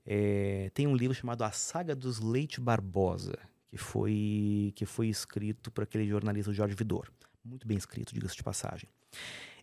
É, 0.06 0.70
tem 0.74 0.86
um 0.86 0.96
livro 0.96 1.16
chamado 1.16 1.44
A 1.44 1.52
Saga 1.52 1.96
dos 1.96 2.20
Leite 2.20 2.60
Barbosa, 2.60 3.38
que 3.70 3.78
foi, 3.78 4.74
que 4.76 4.86
foi 4.86 5.08
escrito 5.08 5.72
por 5.72 5.84
aquele 5.86 6.06
jornalista 6.06 6.52
Jorge 6.52 6.76
Vidor. 6.76 7.10
Muito 7.44 7.66
bem 7.66 7.78
escrito, 7.78 8.14
diga-se 8.14 8.36
de 8.36 8.44
passagem. 8.44 8.90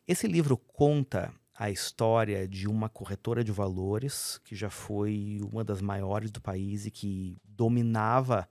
Esse 0.08 0.26
livro 0.26 0.56
conta 0.56 1.32
a 1.54 1.70
história 1.70 2.48
de 2.48 2.66
uma 2.66 2.88
corretora 2.88 3.44
de 3.44 3.52
valores 3.52 4.40
que 4.44 4.56
já 4.56 4.70
foi 4.70 5.40
uma 5.52 5.62
das 5.62 5.82
maiores 5.82 6.30
do 6.30 6.40
país 6.40 6.86
e 6.86 6.90
que 6.90 7.36
dominava 7.44 8.48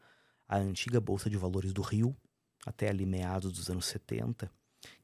a 0.47 0.57
antiga 0.57 1.01
Bolsa 1.01 1.29
de 1.29 1.37
Valores 1.37 1.73
do 1.73 1.81
Rio 1.81 2.15
até 2.65 2.89
ali 2.89 3.05
meados 3.05 3.51
dos 3.51 3.69
anos 3.69 3.85
70 3.87 4.51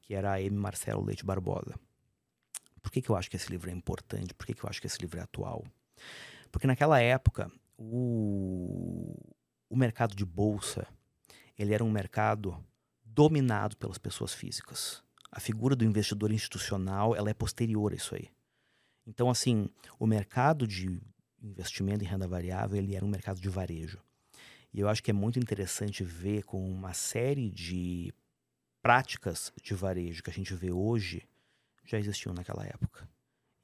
que 0.06 0.14
era 0.14 0.32
a 0.32 0.40
M. 0.40 0.56
Marcelo 0.56 1.04
Leite 1.04 1.24
Barbosa. 1.24 1.74
Por 2.80 2.92
que, 2.92 3.02
que 3.02 3.10
eu 3.10 3.16
acho 3.16 3.28
que 3.28 3.36
esse 3.36 3.50
livro 3.50 3.68
é 3.68 3.72
importante? 3.72 4.32
Por 4.32 4.46
que, 4.46 4.54
que 4.54 4.64
eu 4.64 4.70
acho 4.70 4.80
que 4.80 4.86
esse 4.86 5.00
livro 5.00 5.18
é 5.18 5.22
atual? 5.22 5.64
Porque 6.52 6.68
naquela 6.68 7.00
época, 7.00 7.50
o, 7.76 9.14
o 9.68 9.76
mercado 9.76 10.14
de 10.14 10.24
bolsa 10.24 10.86
ele 11.58 11.74
era 11.74 11.82
um 11.82 11.90
mercado 11.90 12.56
dominado 13.04 13.76
pelas 13.76 13.98
pessoas 13.98 14.32
físicas. 14.32 15.02
A 15.32 15.40
figura 15.40 15.74
do 15.74 15.84
investidor 15.84 16.30
institucional 16.30 17.16
ela 17.16 17.28
é 17.28 17.34
posterior 17.34 17.92
a 17.92 17.96
isso 17.96 18.14
aí. 18.14 18.28
Então, 19.04 19.28
assim, 19.28 19.68
o 19.98 20.06
mercado 20.06 20.66
de 20.66 21.00
investimento 21.42 22.04
em 22.04 22.06
renda 22.06 22.28
variável 22.28 22.78
ele 22.78 22.94
era 22.94 23.04
um 23.04 23.08
mercado 23.08 23.40
de 23.40 23.48
varejo. 23.48 23.98
E 24.72 24.80
eu 24.80 24.88
acho 24.88 25.02
que 25.02 25.10
é 25.10 25.14
muito 25.14 25.38
interessante 25.38 26.04
ver 26.04 26.44
com 26.44 26.70
uma 26.70 26.92
série 26.92 27.50
de 27.50 28.12
práticas 28.86 29.52
de 29.60 29.74
varejo 29.74 30.22
que 30.22 30.30
a 30.30 30.32
gente 30.32 30.54
vê 30.54 30.70
hoje 30.70 31.20
já 31.84 31.98
existiam 31.98 32.32
naquela 32.32 32.64
época. 32.64 33.08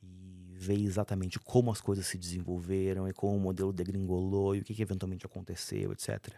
E 0.03 0.53
ver 0.59 0.81
exatamente 0.81 1.39
como 1.39 1.70
as 1.70 1.81
coisas 1.81 2.09
se 2.09 2.19
desenvolveram 2.19 3.07
e 3.07 3.12
como 3.12 3.36
o 3.36 3.40
modelo 3.40 3.73
degringolou 3.73 4.57
e 4.57 4.59
o 4.59 4.65
que, 4.65 4.74
que 4.74 4.82
eventualmente 4.82 5.24
aconteceu, 5.24 5.93
etc. 5.93 6.35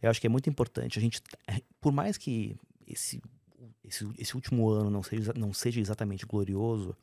Eu 0.00 0.08
acho 0.08 0.22
que 0.22 0.26
é 0.26 0.30
muito 0.30 0.48
importante 0.48 0.98
a 0.98 1.02
gente, 1.02 1.20
é, 1.46 1.60
por 1.78 1.92
mais 1.92 2.16
que 2.16 2.56
esse, 2.86 3.20
esse, 3.84 4.10
esse 4.16 4.34
último 4.34 4.70
ano 4.70 4.88
não 4.88 5.02
seja, 5.02 5.34
não 5.36 5.52
seja 5.52 5.78
exatamente 5.78 6.24
glorioso, 6.24 6.96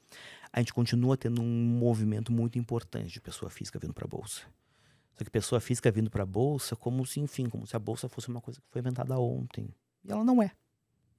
a 0.51 0.57
gente 0.57 0.73
continua 0.73 1.15
tendo 1.15 1.39
um 1.39 1.45
movimento 1.45 2.31
muito 2.31 2.57
importante 2.57 3.13
de 3.13 3.21
pessoa 3.21 3.51
física 3.51 3.77
vindo 3.77 3.93
para 3.93 4.05
a 4.05 4.09
bolsa. 4.09 4.41
Só 5.19 5.23
que 5.23 5.29
pessoa 5.29 5.61
física 5.61 5.91
vindo 5.91 6.09
para 6.09 6.23
a 6.23 6.25
bolsa 6.25 6.75
como 6.75 7.05
se, 7.05 7.19
enfim, 7.19 7.47
como 7.47 7.67
se 7.67 7.75
a 7.75 7.79
bolsa 7.79 8.09
fosse 8.09 8.27
uma 8.27 8.41
coisa 8.41 8.59
que 8.59 8.67
foi 8.71 8.79
inventada 8.79 9.19
ontem. 9.19 9.69
E 10.03 10.11
ela 10.11 10.23
não 10.23 10.41
é 10.41 10.51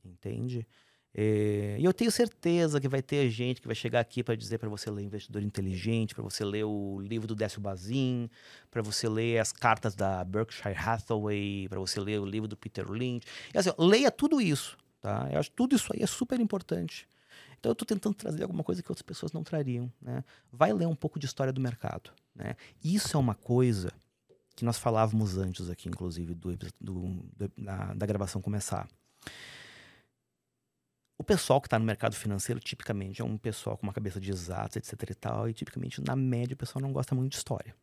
entende? 0.05 0.67
É, 1.15 1.77
e 1.79 1.85
eu 1.85 1.93
tenho 1.93 2.11
certeza 2.11 2.81
que 2.81 2.89
vai 2.89 3.03
ter 3.03 3.29
gente 3.29 3.61
que 3.61 3.67
vai 3.67 3.75
chegar 3.77 4.01
aqui 4.01 4.25
para 4.25 4.35
dizer 4.35 4.59
para 4.59 4.69
você 4.69 4.91
ler 4.91 5.03
Investidor 5.03 5.43
Inteligente, 5.43 6.15
para 6.15 6.25
você 6.25 6.43
ler 6.43 6.65
o 6.65 6.99
livro 7.01 7.29
do 7.29 7.35
Décio 7.35 7.61
Bazin, 7.61 8.31
para 8.71 8.81
você 8.81 9.09
ler 9.09 9.39
as 9.39 9.53
cartas 9.53 9.95
da 9.95 10.25
Berkshire 10.25 10.75
Hathaway, 10.75 11.69
para 11.69 11.79
você 11.79 12.01
ler 12.01 12.19
o 12.19 12.25
livro 12.25 12.49
do 12.49 12.57
Peter 12.57 12.91
Lynch. 12.91 13.27
E 13.53 13.59
assim, 13.59 13.71
leia 13.79 14.11
tudo 14.11 14.41
isso, 14.41 14.79
tá? 15.03 15.29
Eu 15.31 15.39
acho 15.39 15.51
que 15.51 15.57
tudo 15.57 15.77
isso 15.77 15.93
aí 15.95 16.03
é 16.03 16.07
super 16.07 16.41
importante. 16.41 17.07
Então 17.59 17.71
eu 17.71 17.75
estou 17.75 17.87
tentando 17.87 18.15
trazer 18.15 18.43
alguma 18.43 18.65
coisa 18.65 18.83
que 18.83 18.91
outras 18.91 19.03
pessoas 19.03 19.33
não 19.33 19.45
trariam, 19.45 19.93
né? 20.01 20.25
Vai 20.51 20.73
ler 20.73 20.87
um 20.87 20.97
pouco 20.97 21.19
de 21.19 21.27
história 21.27 21.53
do 21.53 21.61
mercado, 21.61 22.11
né? 22.35 22.57
Isso 22.83 23.17
é 23.17 23.21
uma 23.21 23.35
coisa 23.35 23.93
que 24.57 24.65
nós 24.65 24.79
falávamos 24.79 25.37
antes 25.37 25.69
aqui, 25.69 25.89
inclusive, 25.89 26.35
do, 26.35 26.57
do, 26.57 26.69
do 26.81 27.25
da 27.95 28.07
gravação 28.07 28.41
começar. 28.41 28.89
O 31.19 31.25
pessoal 31.25 31.61
que 31.61 31.67
está 31.67 31.79
no 31.79 31.85
mercado 31.85 32.15
financeiro, 32.15 32.61
tipicamente, 32.61 33.23
é 33.23 33.25
um 33.25 33.39
pessoal 33.39 33.77
com 33.77 33.85
uma 33.85 33.93
cabeça 33.93 34.21
de 34.21 34.31
exatos, 34.31 34.77
etc 34.77 35.11
e 35.11 35.15
tal, 35.15 35.49
e 35.49 35.53
tipicamente, 35.53 36.01
na 36.01 36.17
média, 36.17 36.55
o 36.55 36.57
pessoal 36.57 36.83
não 36.83 36.93
gosta 36.93 37.15
muito 37.15 37.33
de 37.33 37.37
história. 37.37 37.75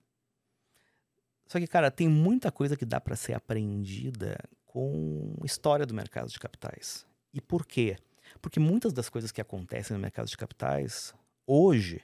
Só 1.47 1.59
que, 1.59 1.65
cara, 1.65 1.89
tem 1.89 2.07
muita 2.07 2.51
coisa 2.51 2.75
que 2.75 2.85
dá 2.85 2.99
para 3.01 3.15
ser 3.15 3.33
aprendida 3.33 4.37
com 4.65 5.35
história 5.43 5.85
do 5.85 5.93
mercado 5.95 6.29
de 6.29 6.37
capitais. 6.37 7.05
E 7.33 7.41
por 7.41 7.65
quê? 7.65 7.97
Porque 8.41 8.59
muitas 8.59 8.93
das 8.93 9.09
coisas 9.09 9.31
que 9.31 9.41
acontecem 9.41 9.95
no 9.95 10.01
mercado 10.01 10.27
de 10.27 10.37
capitais, 10.37 11.13
hoje, 11.47 12.01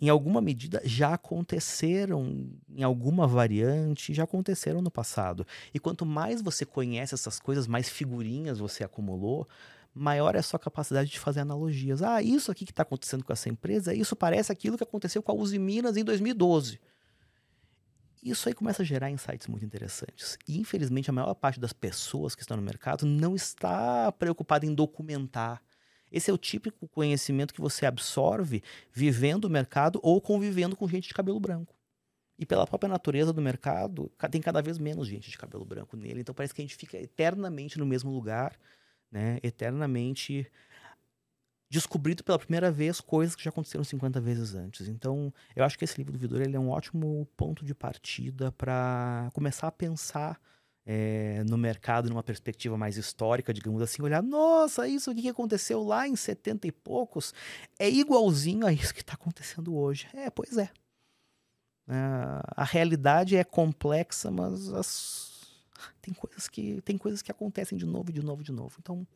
em 0.00 0.08
alguma 0.08 0.40
medida, 0.40 0.80
já 0.84 1.14
aconteceram 1.14 2.50
em 2.68 2.82
alguma 2.82 3.26
variante, 3.26 4.12
já 4.12 4.24
aconteceram 4.24 4.82
no 4.82 4.90
passado. 4.90 5.46
E 5.72 5.78
quanto 5.78 6.04
mais 6.04 6.42
você 6.42 6.66
conhece 6.66 7.14
essas 7.14 7.38
coisas, 7.38 7.68
mais 7.68 7.88
figurinhas 7.88 8.58
você 8.58 8.82
acumulou, 8.82 9.46
maior 9.94 10.34
é 10.34 10.38
a 10.38 10.42
sua 10.42 10.58
capacidade 10.58 11.10
de 11.10 11.18
fazer 11.18 11.40
analogias. 11.40 12.02
Ah, 12.02 12.22
isso 12.22 12.50
aqui 12.50 12.64
que 12.64 12.72
está 12.72 12.82
acontecendo 12.82 13.24
com 13.24 13.32
essa 13.32 13.48
empresa, 13.48 13.94
isso 13.94 14.14
parece 14.14 14.52
aquilo 14.52 14.76
que 14.76 14.84
aconteceu 14.84 15.22
com 15.22 15.32
a 15.32 15.34
Uzi 15.34 15.58
Minas 15.58 15.96
em 15.96 16.04
2012. 16.04 16.80
Isso 18.22 18.48
aí 18.48 18.54
começa 18.54 18.82
a 18.82 18.84
gerar 18.84 19.10
insights 19.10 19.46
muito 19.46 19.64
interessantes. 19.64 20.36
E, 20.46 20.58
infelizmente, 20.58 21.08
a 21.08 21.12
maior 21.12 21.34
parte 21.34 21.58
das 21.58 21.72
pessoas 21.72 22.34
que 22.34 22.42
estão 22.42 22.56
no 22.56 22.62
mercado 22.62 23.06
não 23.06 23.34
está 23.34 24.12
preocupada 24.12 24.66
em 24.66 24.74
documentar. 24.74 25.62
Esse 26.12 26.30
é 26.30 26.34
o 26.34 26.38
típico 26.38 26.86
conhecimento 26.88 27.54
que 27.54 27.60
você 27.60 27.86
absorve 27.86 28.62
vivendo 28.92 29.46
o 29.46 29.50
mercado 29.50 29.98
ou 30.02 30.20
convivendo 30.20 30.76
com 30.76 30.86
gente 30.86 31.08
de 31.08 31.14
cabelo 31.14 31.40
branco. 31.40 31.74
E 32.38 32.44
pela 32.44 32.66
própria 32.66 32.88
natureza 32.88 33.32
do 33.32 33.40
mercado, 33.40 34.10
tem 34.30 34.40
cada 34.40 34.60
vez 34.60 34.78
menos 34.78 35.06
gente 35.06 35.30
de 35.30 35.38
cabelo 35.38 35.64
branco 35.64 35.96
nele. 35.96 36.20
Então 36.20 36.34
parece 36.34 36.54
que 36.54 36.60
a 36.60 36.64
gente 36.64 36.76
fica 36.76 36.98
eternamente 36.98 37.78
no 37.78 37.86
mesmo 37.86 38.10
lugar, 38.10 38.58
né? 39.10 39.38
eternamente 39.42 40.50
descobrindo 41.70 42.24
pela 42.24 42.38
primeira 42.38 42.70
vez 42.70 43.00
coisas 43.00 43.36
que 43.36 43.44
já 43.44 43.50
aconteceram 43.50 43.84
50 43.84 44.20
vezes 44.20 44.54
antes. 44.56 44.88
Então, 44.88 45.32
eu 45.54 45.64
acho 45.64 45.78
que 45.78 45.84
esse 45.84 45.96
livro 45.96 46.12
do 46.12 46.18
Vidor 46.18 46.40
ele 46.40 46.56
é 46.56 46.60
um 46.60 46.70
ótimo 46.70 47.28
ponto 47.36 47.64
de 47.64 47.74
partida 47.74 48.50
para 48.50 49.30
começar 49.32 49.68
a 49.68 49.72
pensar 49.72 50.40
é, 50.84 51.44
no 51.48 51.56
mercado 51.56 52.08
numa 52.08 52.24
perspectiva 52.24 52.76
mais 52.76 52.96
histórica, 52.96 53.54
digamos 53.54 53.80
assim, 53.80 54.02
olhar, 54.02 54.20
nossa, 54.20 54.88
isso 54.88 55.14
que 55.14 55.28
aconteceu 55.28 55.84
lá 55.84 56.08
em 56.08 56.16
70 56.16 56.66
e 56.66 56.72
poucos 56.72 57.32
é 57.78 57.88
igualzinho 57.88 58.66
a 58.66 58.72
isso 58.72 58.92
que 58.92 59.00
está 59.00 59.14
acontecendo 59.14 59.76
hoje. 59.76 60.08
É, 60.12 60.28
pois 60.28 60.58
é. 60.58 60.68
é. 61.88 61.94
A 62.56 62.64
realidade 62.64 63.36
é 63.36 63.44
complexa, 63.44 64.30
mas 64.32 64.72
as... 64.72 65.29
tem, 66.12 66.14
coisas 66.14 66.48
que, 66.48 66.80
tem 66.82 66.98
coisas 66.98 67.22
que 67.22 67.30
acontecem 67.30 67.76
de 67.78 67.86
novo, 67.86 68.12
de 68.12 68.22
novo, 68.22 68.42
de 68.42 68.52
novo. 68.52 68.76
Então, 68.80 69.06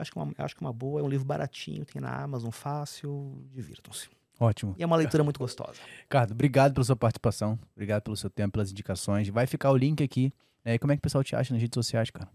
Acho 0.00 0.12
que, 0.12 0.18
é 0.18 0.22
uma, 0.22 0.32
acho 0.38 0.56
que 0.56 0.64
é 0.64 0.66
uma 0.66 0.72
boa, 0.72 1.00
é 1.00 1.02
um 1.02 1.08
livro 1.08 1.26
baratinho, 1.26 1.84
tem 1.84 2.00
na 2.00 2.22
Amazon, 2.22 2.50
fácil, 2.50 3.44
divirtam-se. 3.52 4.08
Ótimo. 4.38 4.74
E 4.78 4.82
é 4.82 4.86
uma 4.86 4.96
leitura 4.96 5.22
muito 5.22 5.38
gostosa. 5.38 5.78
Ricardo, 6.02 6.32
obrigado 6.32 6.72
pela 6.72 6.84
sua 6.84 6.96
participação, 6.96 7.58
obrigado 7.76 8.02
pelo 8.02 8.16
seu 8.16 8.30
tempo, 8.30 8.52
pelas 8.52 8.70
indicações. 8.70 9.28
Vai 9.28 9.46
ficar 9.46 9.70
o 9.70 9.76
link 9.76 10.02
aqui. 10.02 10.32
É, 10.64 10.78
como 10.78 10.92
é 10.92 10.96
que 10.96 11.00
o 11.00 11.02
pessoal 11.02 11.22
te 11.22 11.36
acha 11.36 11.52
nas 11.52 11.60
redes 11.60 11.74
sociais, 11.74 12.10
cara? 12.10 12.30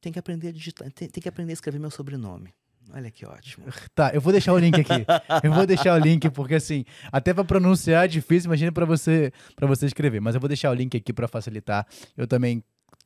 Tem 0.00 0.12
que 0.12 0.18
aprender 0.18 0.48
a 0.48 0.52
digitar, 0.52 0.90
tem, 0.92 1.08
tem 1.08 1.20
que 1.20 1.28
aprender 1.28 1.52
a 1.52 1.54
escrever 1.54 1.80
meu 1.80 1.90
sobrenome. 1.90 2.54
Olha 2.92 3.10
que 3.10 3.26
ótimo. 3.26 3.66
Tá, 3.94 4.12
eu 4.14 4.20
vou 4.20 4.32
deixar 4.32 4.52
o 4.52 4.58
link 4.58 4.80
aqui. 4.80 5.04
eu 5.42 5.52
vou 5.52 5.66
deixar 5.66 5.94
o 5.94 5.98
link 5.98 6.30
porque 6.30 6.54
assim, 6.54 6.84
até 7.10 7.34
para 7.34 7.44
pronunciar 7.44 8.04
é 8.04 8.08
difícil, 8.08 8.48
imagina 8.48 8.70
para 8.70 8.86
você 8.86 9.32
para 9.56 9.66
você 9.66 9.86
escrever, 9.86 10.20
mas 10.20 10.36
eu 10.36 10.40
vou 10.40 10.48
deixar 10.48 10.70
o 10.70 10.74
link 10.74 10.96
aqui 10.96 11.12
para 11.12 11.26
facilitar. 11.26 11.86
Eu 12.16 12.28
também 12.28 12.62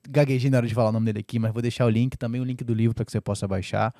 gaguejei 0.09 0.51
na 0.51 0.59
hora 0.59 0.67
de 0.67 0.75
falar 0.75 0.91
o 0.91 0.93
nome 0.93 1.07
dele 1.07 1.21
aqui, 1.21 1.39
mas 1.39 1.53
vou 1.53 1.63
deixar 1.63 1.87
o 1.87 1.89
link, 1.89 2.17
também 2.17 2.41
o 2.41 2.45
link 2.45 2.63
do 2.63 2.75
livro 2.75 2.95
para 2.95 3.05
que 3.05 3.13
você 3.13 3.21
possa 3.21 3.47
baixar. 3.47 3.95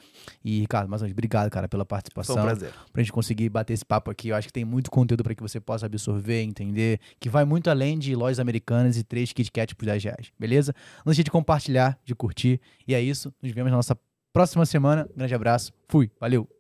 E, 0.45 0.61
Ricardo, 0.61 0.89
mais 0.89 1.03
uma 1.03 1.07
vez, 1.07 1.13
obrigado, 1.13 1.51
cara, 1.51 1.69
pela 1.69 1.85
participação. 1.85 2.35
Foi 2.37 2.43
um 2.43 2.47
prazer. 2.47 2.73
Pra 2.93 3.03
gente 3.03 3.13
conseguir 3.13 3.49
bater 3.49 3.73
esse 3.73 3.85
papo 3.85 4.11
aqui. 4.11 4.29
Eu 4.29 4.37
acho 4.37 4.49
que 4.49 4.53
tem 4.53 4.65
muito 4.65 4.91
conteúdo 4.91 5.23
para 5.23 5.35
que 5.35 5.43
você 5.43 5.61
possa 5.61 5.87
absorver, 5.87 6.43
entender, 6.43 7.01
que 7.19 7.29
vai 7.29 7.45
muito 7.45 7.69
além 7.71 7.99
de 7.99 8.15
lojas 8.15 8.39
americanas 8.39 8.97
e 8.97 9.05
três 9.05 9.33
Kit 9.33 9.51
Kat 9.51 9.75
por 9.75 9.85
10 9.85 10.05
reais, 10.05 10.33
beleza? 10.39 10.75
Não 11.05 11.11
deixe 11.11 11.25
de 11.25 11.31
compartilhar, 11.31 11.99
de 12.05 12.15
curtir. 12.15 12.61
E 12.87 12.95
é 12.95 13.01
isso. 13.01 13.33
Nos 13.43 13.53
vemos 13.53 13.71
na 13.71 13.77
nossa 13.77 13.97
próxima 14.33 14.67
semana. 14.67 15.09
Um 15.13 15.17
grande 15.17 15.35
abraço. 15.35 15.73
Fui. 15.89 16.11
Valeu. 16.21 16.54